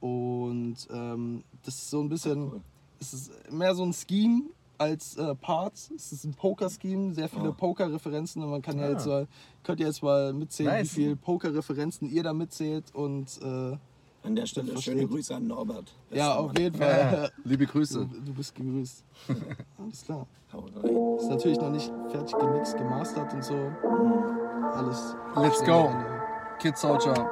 Und 0.00 0.76
ähm, 0.92 1.42
das 1.64 1.74
ist 1.74 1.90
so 1.90 2.00
ein 2.00 2.08
bisschen, 2.08 2.52
Cool. 2.52 2.60
es 3.00 3.12
ist 3.14 3.52
mehr 3.52 3.74
so 3.74 3.82
ein 3.84 3.92
Scheme 3.92 4.42
als 4.78 5.16
äh, 5.16 5.34
Part. 5.34 5.74
Es 5.74 6.12
ist 6.12 6.24
ein 6.24 6.34
Poker-Scheme, 6.34 7.14
sehr 7.14 7.28
viele 7.28 7.48
Ah. 7.48 7.52
Poker-Referenzen 7.52 8.42
und 8.42 8.50
man 8.50 8.62
kann 8.62 8.78
ja 8.78 8.86
Ah. 8.86 8.90
jetzt 8.90 9.06
mal, 9.06 9.26
könnt 9.64 9.80
ihr 9.80 9.86
jetzt 9.86 10.02
mal 10.02 10.32
mitzählen, 10.32 10.70
Nice. 10.70 10.96
wie 10.96 11.02
viele 11.02 11.16
Poker-Referenzen 11.16 12.08
ihr 12.10 12.22
da 12.22 12.32
mitzählt 12.32 12.94
und 12.94 13.26
äh, 13.42 13.76
An 14.26 14.34
der 14.36 14.46
Stelle 14.46 14.80
schöne 14.80 15.06
Grüße 15.06 15.34
an 15.34 15.46
Norbert. 15.46 15.92
ja, 16.10 16.28
Bester 16.36 16.40
auf 16.40 16.58
jeden 16.58 16.76
Fall. 16.76 17.30
Liebe 17.44 17.66
Du, 17.66 17.72
Grüße. 17.72 18.08
du 18.24 18.32
bist 18.34 18.54
gegrüßt. 18.54 19.04
Alles 19.78 20.04
klar. 20.04 20.26
Hau 20.52 20.64
rein. 20.82 21.18
Ist 21.18 21.28
natürlich 21.28 21.60
noch 21.60 21.70
nicht 21.70 21.92
fertig 22.10 22.36
gemixt, 22.38 22.76
gemastert 22.76 23.32
und 23.34 23.44
so. 23.44 23.54
Alles. 24.74 25.14
Let's 25.36 25.64
go. 25.64 25.88
an 25.88 25.98
der- 26.04 26.56
Kid 26.58 26.76
Soldier. 26.76 27.30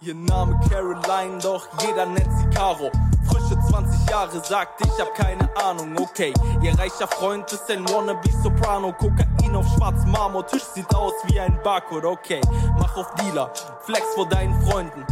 Ihr 0.00 0.14
Name 0.14 0.58
Caroline, 0.70 1.38
doch 1.42 1.66
jeder 1.84 2.06
nennt 2.06 2.30
sie 2.38 2.48
Caro. 2.50 2.88
Frische 3.26 3.58
20 3.68 4.08
Jahre 4.08 4.44
sagt, 4.44 4.80
ich 4.86 5.00
hab 5.00 5.12
keine 5.12 5.48
Ahnung, 5.56 5.96
okay. 5.98 6.32
Ihr 6.62 6.78
reicher 6.78 7.08
Freund 7.08 7.52
ist 7.52 7.68
ein 7.68 7.84
Wannabe 7.88 8.30
Soprano. 8.40 8.92
Kokain 8.92 9.56
auf 9.56 9.66
schwarzem 9.74 10.12
Marmortisch 10.12 10.62
sieht 10.62 10.94
aus 10.94 11.14
wie 11.26 11.40
ein 11.40 11.58
Barcode, 11.64 12.04
okay. 12.04 12.40
Mach 12.78 12.96
auf 12.96 13.12
Dealer, 13.16 13.52
flex 13.80 14.06
vor 14.14 14.28
deinen 14.28 14.54
Freunden. 14.68 15.04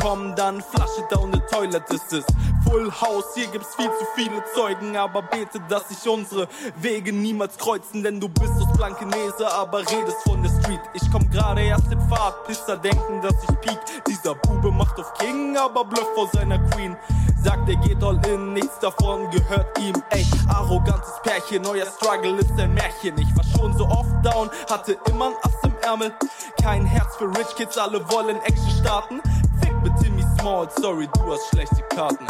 Komm 0.00 0.34
dann, 0.36 0.60
Flasche 0.60 1.02
down 1.10 1.32
the 1.32 1.40
toilet, 1.50 1.88
ist 1.90 2.12
es 2.12 2.24
Full 2.68 2.90
House, 2.90 3.34
hier 3.34 3.46
gibt's 3.46 3.74
viel 3.76 3.86
zu 3.86 4.06
viele 4.14 4.42
Zeugen, 4.54 4.96
aber 4.96 5.22
bete, 5.22 5.60
dass 5.68 5.88
sich 5.88 6.08
unsere 6.08 6.48
Wege 6.76 7.12
niemals 7.12 7.56
kreuzen, 7.56 8.02
denn 8.02 8.20
du 8.20 8.28
bist 8.28 8.52
aus 8.60 8.76
Blankenese, 8.76 9.48
aber 9.48 9.80
redest 9.80 10.16
von 10.24 10.42
der 10.42 10.50
Street. 10.50 10.80
Ich 10.94 11.10
komm 11.12 11.30
gerade 11.30 11.62
erst 11.62 11.90
in 11.92 12.00
Fahrt, 12.08 12.44
Pisser 12.46 12.76
denken, 12.76 13.22
dass 13.22 13.34
ich 13.42 13.60
peak. 13.60 13.78
Dieser 14.08 14.34
Bube 14.34 14.72
macht 14.72 14.98
auf 14.98 15.14
King, 15.14 15.56
aber 15.56 15.84
bluff 15.84 16.08
vor 16.14 16.28
seiner 16.32 16.58
Queen. 16.70 16.96
Sagt, 17.42 17.68
er 17.68 17.76
geht 17.76 18.02
all 18.02 18.20
in, 18.26 18.54
nichts 18.54 18.78
davon 18.80 19.30
gehört 19.30 19.78
ihm. 19.78 19.94
Ey, 20.10 20.26
arrogantes 20.48 21.14
Pärchen, 21.22 21.64
euer 21.66 21.86
Struggle 21.86 22.36
ist 22.38 22.50
ein 22.58 22.74
Märchen. 22.74 23.16
Ich 23.18 23.36
war 23.36 23.44
schon 23.56 23.76
so 23.78 23.86
oft 23.86 24.10
down, 24.24 24.50
hatte 24.68 24.98
immer 25.08 25.26
ein 25.26 25.34
Ass 25.42 25.54
im 25.62 25.74
Ärmel. 25.82 26.12
Kein 26.60 26.84
Herz 26.84 27.14
für 27.16 27.28
Rich 27.28 27.54
Kids, 27.56 27.78
alle 27.78 28.00
wollen 28.10 28.36
Action 28.42 28.70
starten. 28.80 29.22
Fick 29.60 29.82
mit 29.82 29.92
Timmy 30.00 30.22
Small, 30.38 30.68
sorry, 30.78 31.06
du 31.14 31.32
hast 31.32 31.48
schlechte 31.50 31.82
Karten. 31.90 32.26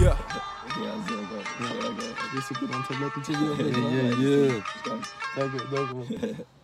Yeah. 0.00 0.16
Ja, 0.84 0.94
sehr 1.08 1.16
geil. 1.16 1.44
Sehr 1.58 1.90
geil. 1.90 2.14
Grüße 2.30 2.54
gehen 2.54 2.74
an 2.74 2.84
Tabletten 2.84 3.22
Yeah, 3.28 4.18
yeah, 4.18 4.48
yeah. 4.48 4.62
Danke, 5.36 5.58
danke. 5.74 6.46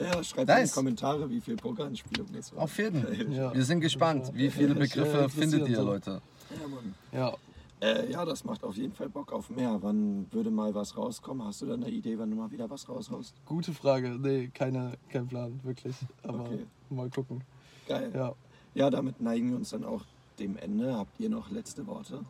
Ja, 0.00 0.22
schreibt 0.22 0.46
Nice. 0.46 0.60
in 0.60 0.66
die 0.66 0.70
Kommentare, 0.74 1.28
wie 1.28 1.40
viel 1.40 1.56
Pokeranspielung 1.56 2.28
das 2.32 2.54
war. 2.54 2.62
Auf 2.62 2.78
jeden. 2.78 3.32
Ja. 3.32 3.52
Wir 3.52 3.64
sind 3.64 3.80
gespannt. 3.80 4.30
Wie 4.32 4.48
viele 4.48 4.68
Ja, 4.68 4.74
Begriffe 4.74 5.18
interessiert 5.18 5.32
findet 5.50 5.68
ihr. 5.68 5.82
Leute? 5.82 6.22
Ja, 6.50 6.68
Mann. 6.68 6.94
Ja, 7.10 7.34
Äh, 7.80 8.08
ja, 8.12 8.24
das 8.24 8.44
macht 8.44 8.62
auf 8.62 8.76
jeden 8.76 8.92
Fall 8.92 9.08
Bock 9.08 9.32
auf 9.32 9.50
mehr. 9.50 9.76
Wann 9.80 10.26
würde 10.30 10.50
mal 10.52 10.72
was 10.72 10.96
rauskommen? 10.96 11.44
Hast 11.44 11.62
du 11.62 11.66
da 11.66 11.74
eine 11.74 11.88
Idee, 11.90 12.16
wann 12.16 12.30
du 12.30 12.36
mal 12.36 12.48
wieder 12.52 12.70
was 12.70 12.88
raushaust? 12.88 13.34
gute 13.44 13.72
Frage. 13.72 14.10
Nee, 14.10 14.50
keine, 14.54 14.92
kein 15.10 15.26
Plan, 15.26 15.58
wirklich. 15.64 15.96
Aber 16.22 16.42
Okay. 16.44 16.64
mal 16.90 17.10
gucken. 17.10 17.42
Geil. 17.88 18.12
Ja. 18.14 18.34
Ja, 18.78 18.90
damit 18.90 19.20
neigen 19.20 19.50
wir 19.50 19.56
uns 19.56 19.70
dann 19.70 19.82
auch 19.82 20.04
dem 20.38 20.56
Ende. 20.56 20.94
Habt 20.94 21.18
ihr 21.18 21.28
noch 21.28 21.50
letzte 21.50 21.88
Worte? 21.88 22.24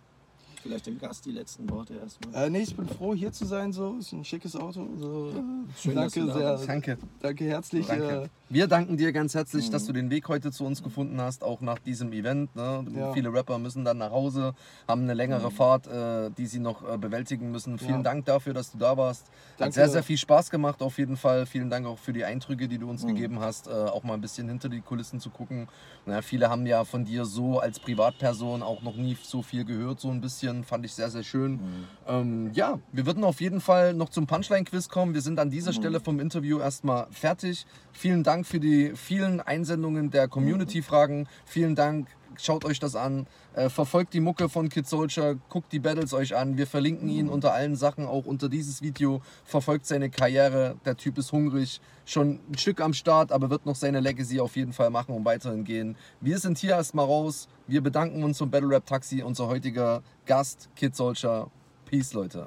Vielleicht 0.63 0.87
dem 0.87 0.99
Gast 0.99 1.25
die 1.25 1.31
letzten 1.31 1.71
Worte 1.71 1.95
erstmal. 1.95 2.47
Äh, 2.47 2.51
nee, 2.51 2.61
ich 2.61 2.75
bin 2.77 2.89
froh, 2.89 3.15
hier 3.15 3.33
zu 3.33 3.45
sein. 3.47 3.73
So 3.73 3.97
ist 3.99 4.13
ein 4.13 4.25
schickes 4.25 4.57
Auto. 4.57 4.87
So. 4.99 5.33
Schön, 5.81 5.95
dass 5.95 6.13
danke 6.13 6.21
du 6.21 6.27
da 6.27 6.33
sehr. 6.35 6.45
warst. 6.51 6.69
Danke. 6.69 6.99
Danke 7.21 7.45
herzlich. 7.45 7.87
Danke. 7.87 8.23
Äh, 8.25 8.29
Wir 8.51 8.67
danken 8.67 8.97
dir 8.97 9.13
ganz 9.13 9.35
herzlich, 9.35 9.71
dass 9.71 9.87
du 9.87 9.93
den 9.93 10.11
Weg 10.11 10.27
heute 10.29 10.51
zu 10.51 10.65
uns 10.65 10.83
gefunden 10.83 11.21
hast, 11.21 11.45
auch 11.45 11.61
nach 11.61 11.79
diesem 11.79 12.13
Event. 12.13 12.57
Ne? 12.57 12.85
Ja. 12.97 13.13
Viele 13.13 13.33
Rapper 13.33 13.59
müssen 13.59 13.85
dann 13.85 13.99
nach 13.99 14.11
Hause, 14.11 14.55
haben 14.89 15.03
eine 15.03 15.15
längere 15.15 15.51
Fahrt, 15.51 15.87
äh, 15.87 16.31
die 16.37 16.47
sie 16.47 16.59
noch 16.59 16.83
äh, 16.89 16.97
bewältigen 16.99 17.51
müssen. 17.53 17.79
Vielen 17.79 17.97
Ja. 17.99 18.03
Dank 18.03 18.25
dafür, 18.25 18.55
dass 18.55 18.73
du 18.73 18.79
da 18.79 18.97
warst. 18.97 19.27
Hat 19.27 19.61
Danke. 19.61 19.75
sehr, 19.75 19.89
sehr 19.91 20.03
viel 20.03 20.17
Spaß 20.19 20.51
gemacht 20.51 20.83
auf 20.83 20.99
jeden 20.99 21.17
Fall. 21.17 21.47
Vielen 21.47 21.69
Dank 21.71 21.87
auch 21.87 21.99
für 21.99 22.13
die 22.13 22.25
Eindrücke, 22.25 22.67
die 22.69 22.79
du 22.79 22.89
uns 22.89 23.05
Mhm. 23.05 23.09
gegeben 23.09 23.41
hast, 23.41 23.69
äh, 23.69 23.71
auch 23.71 24.03
mal 24.03 24.15
ein 24.15 24.21
bisschen 24.21 24.49
hinter 24.49 24.69
die 24.69 24.81
Kulissen 24.81 25.21
zu 25.21 25.31
gucken. 25.31 25.69
Na, 26.07 26.23
viele 26.23 26.49
haben 26.49 26.67
ja 26.67 26.85
von 26.85 27.05
dir 27.05 27.25
so 27.27 27.61
als 27.61 27.79
Privatperson 27.79 28.63
auch 28.63 28.83
noch 28.83 28.97
nie 28.97 29.17
so 29.23 29.43
viel 29.43 29.65
gehört, 29.65 30.01
so 30.01 30.11
ein 30.11 30.21
bisschen. 30.21 30.48
Fand 30.65 30.85
ich 30.85 30.93
sehr, 30.93 31.11
sehr 31.11 31.23
schön. 31.23 31.53
Mhm. 31.53 31.59
Ähm, 32.07 32.51
ja, 32.53 32.79
wir 32.93 33.07
würden 33.07 33.25
auf 33.25 33.41
jeden 33.41 33.61
Fall 33.61 33.95
noch 33.95 34.09
zum 34.09 34.27
Punchline-Quiz 34.27 34.89
kommen. 34.89 35.15
Wir 35.15 35.20
sind 35.20 35.39
an 35.39 35.51
dieser 35.51 35.73
Stelle 35.73 36.01
vom 36.01 36.20
Interview 36.20 36.59
erstmal 36.59 37.07
fertig. 37.11 37.66
Vielen 37.93 38.25
Dank 38.25 38.47
für 38.47 38.61
die 38.61 38.93
vielen 38.95 39.41
Einsendungen 39.41 40.11
der 40.11 40.29
Community-Fragen. 40.29 41.29
Vielen 41.45 41.75
Dank. 41.75 42.09
Schaut 42.40 42.65
euch 42.65 42.78
das 42.78 42.94
an. 42.94 43.27
Äh, 43.55 43.69
verfolgt 43.69 44.15
die 44.15 44.20
Mucke 44.20 44.48
von 44.48 44.69
Kid 44.69 44.86
Soldier. 44.86 45.36
Guckt 45.48 45.73
die 45.73 45.81
Battles 45.81 46.15
euch 46.15 46.36
an. 46.36 46.56
Wir 46.56 46.69
verlinken 46.69 47.09
ihn 47.09 47.28
unter 47.28 47.52
allen 47.52 47.74
Sachen, 47.74 48.06
auch 48.06 48.27
unter 48.27 48.48
dieses 48.48 48.81
Video. 48.81 49.20
Verfolgt 49.44 49.86
seine 49.86 50.09
Karriere. 50.09 50.77
Der 50.85 50.97
Typ 50.97 51.19
ist 51.19 51.32
hungrig. 51.32 51.81
Schon 52.05 52.39
ein 52.48 52.56
Stück 52.56 52.81
am 52.81 52.94
Start, 52.94 53.32
aber 53.32 53.51
wird 53.51 53.66
noch 53.66 53.74
seine 53.74 53.98
Legacy 53.98 54.39
auf 54.39 54.55
jeden 54.55 54.73
Fall 54.73 54.90
machen 54.90 55.15
und 55.15 55.24
weiterhin 55.24 55.65
gehen. 55.65 55.97
Wir 56.20 56.39
sind 56.39 56.59
hier 56.59 56.70
erstmal 56.70 57.06
raus. 57.06 57.48
Wir 57.66 57.82
bedanken 57.82 58.23
uns 58.23 58.39
zum 58.39 58.51
Battle 58.51 58.70
Rap 58.70 58.86
Taxi. 58.86 59.23
Unser 59.23 59.48
heutiger 59.48 60.02
Gast, 60.24 60.70
Kid 60.77 60.94
Soldier. 60.94 61.51
Peace, 61.86 62.12
Leute. 62.12 62.47